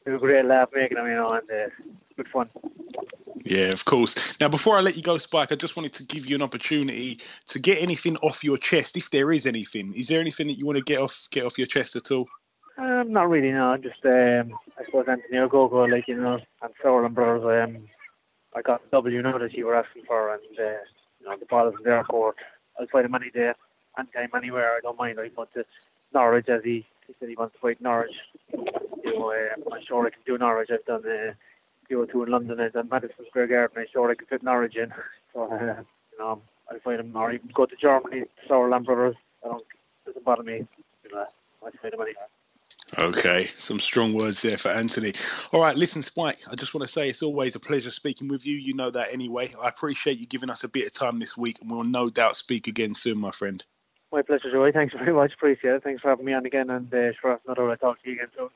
do 0.04 0.14
a 0.14 0.18
great 0.18 0.44
laugh 0.44 0.68
making 0.74 0.96
them, 0.96 1.06
you 1.06 1.14
know, 1.14 1.30
and 1.30 1.50
uh, 1.50 1.70
good 2.16 2.28
fun. 2.28 2.50
Yeah, 3.48 3.68
of 3.68 3.86
course. 3.86 4.38
Now, 4.40 4.48
before 4.48 4.76
I 4.76 4.82
let 4.82 4.96
you 4.96 5.02
go, 5.02 5.16
Spike, 5.16 5.52
I 5.52 5.54
just 5.54 5.74
wanted 5.74 5.94
to 5.94 6.04
give 6.04 6.26
you 6.26 6.36
an 6.36 6.42
opportunity 6.42 7.20
to 7.46 7.58
get 7.58 7.82
anything 7.82 8.18
off 8.18 8.44
your 8.44 8.58
chest, 8.58 8.98
if 8.98 9.10
there 9.10 9.32
is 9.32 9.46
anything. 9.46 9.94
Is 9.94 10.08
there 10.08 10.20
anything 10.20 10.48
that 10.48 10.58
you 10.58 10.66
want 10.66 10.76
to 10.76 10.84
get 10.84 11.00
off 11.00 11.28
get 11.30 11.46
off 11.46 11.56
your 11.56 11.66
chest 11.66 11.96
at 11.96 12.10
all? 12.10 12.28
Um, 12.76 13.10
not 13.10 13.30
really, 13.30 13.50
no. 13.50 13.70
I'm 13.70 13.82
just 13.82 14.04
um, 14.04 14.52
I 14.78 14.84
suppose 14.84 15.06
Anthony 15.08 15.38
Ogogo, 15.38 15.90
like 15.90 16.08
you 16.08 16.20
know, 16.20 16.38
and 16.60 16.72
Sauerland 16.84 17.14
brothers. 17.14 17.70
Um, 17.70 17.88
I 18.54 18.60
got 18.60 18.82
W 18.90 19.22
that 19.22 19.54
you 19.54 19.64
were 19.64 19.76
asking 19.76 20.02
for, 20.06 20.34
and 20.34 20.42
uh, 20.58 20.78
you 21.18 21.26
know 21.26 21.36
the 21.38 21.46
ball 21.46 21.68
is 21.68 21.74
in 21.78 21.84
their 21.84 22.04
court. 22.04 22.36
I'll 22.78 22.86
fight 22.88 23.06
him 23.06 23.14
any 23.14 23.30
day, 23.30 23.52
anytime, 23.98 24.28
anywhere. 24.36 24.76
I 24.76 24.80
don't 24.82 24.98
mind. 24.98 25.18
I 25.18 25.30
want 25.34 25.54
to 25.54 25.64
Norwich 26.12 26.50
as 26.50 26.62
he, 26.64 26.84
he 27.06 27.14
said 27.18 27.30
he 27.30 27.34
wants 27.34 27.54
to 27.54 27.60
fight 27.60 27.80
Norwich. 27.80 28.14
You 28.52 29.18
know, 29.18 29.32
uh, 29.32 29.74
I'm 29.74 29.82
sure 29.88 30.06
I 30.06 30.10
can 30.10 30.20
do 30.26 30.36
Norwich. 30.36 30.68
I've 30.70 30.84
done. 30.84 31.02
Uh, 31.06 31.32
go 31.90 32.04
to 32.04 32.22
in 32.22 32.30
London 32.30 32.60
is 32.60 32.76
at 32.76 32.90
Madison 32.90 33.24
Square 33.28 33.48
Garden. 33.48 33.78
I 33.78 33.86
sure 33.92 34.10
I 34.10 34.14
could 34.14 34.28
fit 34.28 34.42
Norwich 34.42 34.76
in. 34.76 34.92
So, 35.34 35.42
uh, 35.42 35.58
you 35.60 36.18
know, 36.18 36.40
I'll 36.70 36.80
find 36.82 37.00
him, 37.00 37.14
or 37.14 37.30
even 37.30 37.50
go 37.52 37.66
to 37.66 37.76
Germany, 37.76 38.24
Sauerland 38.48 38.86
Brothers. 38.86 39.14
I 39.44 39.48
don't, 39.48 39.60
it 39.60 40.06
doesn't 40.06 40.24
bother 40.24 40.42
me. 40.42 40.66
You 41.04 41.12
know, 41.12 41.26
I'll 41.62 41.70
find 41.82 41.92
him 41.92 42.00
anywhere. 42.00 42.28
Okay, 42.96 43.50
some 43.58 43.78
strong 43.78 44.14
words 44.14 44.40
there 44.40 44.56
for 44.56 44.70
Anthony. 44.70 45.12
All 45.52 45.60
right, 45.60 45.76
listen, 45.76 46.02
Spike, 46.02 46.38
I 46.50 46.54
just 46.54 46.72
want 46.72 46.86
to 46.86 46.92
say 46.92 47.10
it's 47.10 47.22
always 47.22 47.54
a 47.54 47.60
pleasure 47.60 47.90
speaking 47.90 48.28
with 48.28 48.46
you. 48.46 48.56
You 48.56 48.72
know 48.72 48.90
that 48.90 49.12
anyway. 49.12 49.52
I 49.60 49.68
appreciate 49.68 50.18
you 50.18 50.26
giving 50.26 50.48
us 50.48 50.64
a 50.64 50.68
bit 50.68 50.86
of 50.86 50.94
time 50.94 51.18
this 51.18 51.36
week, 51.36 51.58
and 51.60 51.70
we'll 51.70 51.84
no 51.84 52.06
doubt 52.08 52.36
speak 52.38 52.66
again 52.66 52.94
soon, 52.94 53.18
my 53.18 53.30
friend. 53.30 53.62
My 54.10 54.22
pleasure, 54.22 54.50
Joey. 54.50 54.72
Thanks 54.72 54.94
very 54.94 55.12
much. 55.12 55.34
Appreciate 55.34 55.74
it. 55.74 55.82
Thanks 55.82 56.00
for 56.00 56.08
having 56.08 56.24
me 56.24 56.32
on 56.32 56.46
again, 56.46 56.70
and 56.70 56.92
uh, 56.92 57.12
sure, 57.20 57.38
another 57.46 57.70
I'll 57.70 57.76
talk 57.76 58.02
to 58.02 58.08
you 58.08 58.16
again 58.16 58.28
soon. 58.34 58.48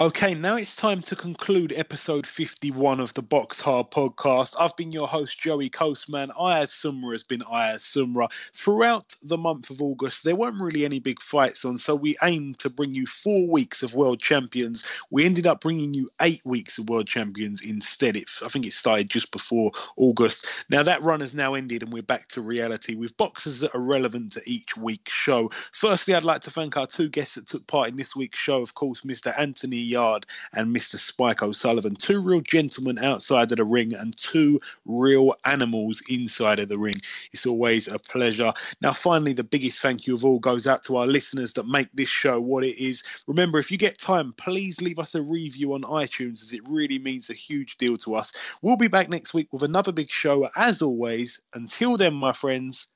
Okay, 0.00 0.32
now 0.32 0.56
it's 0.56 0.74
time 0.74 1.02
to 1.02 1.14
conclude 1.14 1.70
episode 1.76 2.26
51 2.26 2.98
of 2.98 3.12
the 3.12 3.20
Box 3.20 3.60
Hard 3.60 3.90
podcast. 3.90 4.56
I've 4.58 4.74
been 4.74 4.90
your 4.90 5.06
host, 5.06 5.38
Joey 5.38 5.68
Coastman. 5.68 6.30
Ayaz 6.30 6.70
Sumra 6.70 7.12
has 7.12 7.24
been 7.24 7.42
Ayaz 7.42 7.82
Sumra. 7.82 8.30
Throughout 8.54 9.14
the 9.22 9.36
month 9.36 9.68
of 9.68 9.82
August, 9.82 10.24
there 10.24 10.34
weren't 10.34 10.62
really 10.62 10.86
any 10.86 10.98
big 10.98 11.20
fights 11.20 11.66
on, 11.66 11.76
so 11.76 11.94
we 11.94 12.16
aimed 12.22 12.58
to 12.60 12.70
bring 12.70 12.94
you 12.94 13.04
four 13.04 13.46
weeks 13.50 13.82
of 13.82 13.92
world 13.92 14.18
champions. 14.18 14.82
We 15.10 15.26
ended 15.26 15.46
up 15.46 15.60
bringing 15.60 15.92
you 15.92 16.08
eight 16.22 16.40
weeks 16.42 16.78
of 16.78 16.88
world 16.88 17.06
champions 17.06 17.60
instead. 17.60 18.16
It, 18.16 18.30
I 18.42 18.48
think 18.48 18.64
it 18.64 18.72
started 18.72 19.10
just 19.10 19.30
before 19.30 19.72
August. 19.96 20.46
Now, 20.70 20.82
that 20.84 21.02
run 21.02 21.20
has 21.20 21.34
now 21.34 21.52
ended, 21.52 21.82
and 21.82 21.92
we're 21.92 22.02
back 22.02 22.28
to 22.28 22.40
reality 22.40 22.94
with 22.94 23.18
boxes 23.18 23.60
that 23.60 23.74
are 23.74 23.80
relevant 23.80 24.32
to 24.32 24.42
each 24.46 24.74
week's 24.74 25.12
show. 25.12 25.50
Firstly, 25.72 26.14
I'd 26.14 26.24
like 26.24 26.40
to 26.42 26.50
thank 26.50 26.78
our 26.78 26.86
two 26.86 27.10
guests 27.10 27.34
that 27.34 27.46
took 27.46 27.66
part 27.66 27.90
in 27.90 27.96
this 27.96 28.16
week's 28.16 28.38
show, 28.38 28.62
of 28.62 28.74
course, 28.74 29.02
Mr. 29.02 29.38
Anthony 29.38 29.81
Yarde 29.82 30.26
and 30.54 30.74
Mr. 30.74 30.96
Spike 30.96 31.42
O'Sullivan. 31.42 31.94
Two 31.94 32.22
real 32.22 32.40
gentlemen 32.40 32.98
outside 32.98 33.50
of 33.52 33.56
the 33.58 33.64
ring 33.64 33.94
and 33.94 34.16
two 34.16 34.60
real 34.84 35.34
animals 35.44 36.02
inside 36.08 36.58
of 36.58 36.68
the 36.68 36.78
ring. 36.78 37.00
It's 37.32 37.46
always 37.46 37.88
a 37.88 37.98
pleasure. 37.98 38.52
Now, 38.80 38.92
finally, 38.92 39.32
the 39.32 39.44
biggest 39.44 39.80
thank 39.80 40.06
you 40.06 40.14
of 40.14 40.24
all 40.24 40.38
goes 40.38 40.66
out 40.66 40.82
to 40.84 40.96
our 40.96 41.06
listeners 41.06 41.52
that 41.54 41.66
make 41.66 41.88
this 41.94 42.08
show 42.08 42.40
what 42.40 42.64
it 42.64 42.78
is. 42.78 43.02
Remember, 43.26 43.58
if 43.58 43.70
you 43.70 43.78
get 43.78 43.98
time, 43.98 44.32
please 44.36 44.80
leave 44.80 44.98
us 44.98 45.14
a 45.14 45.22
review 45.22 45.74
on 45.74 45.82
iTunes 45.82 46.42
as 46.42 46.52
it 46.52 46.66
really 46.68 46.98
means 46.98 47.30
a 47.30 47.34
huge 47.34 47.76
deal 47.78 47.96
to 47.98 48.14
us. 48.14 48.32
We'll 48.62 48.76
be 48.76 48.88
back 48.88 49.08
next 49.08 49.34
week 49.34 49.52
with 49.52 49.62
another 49.62 49.92
big 49.92 50.10
show. 50.10 50.48
As 50.56 50.82
always, 50.82 51.40
until 51.54 51.96
then, 51.96 52.14
my 52.14 52.32
friends, 52.32 52.86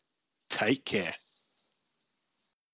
take 0.50 0.84
care. 0.84 1.14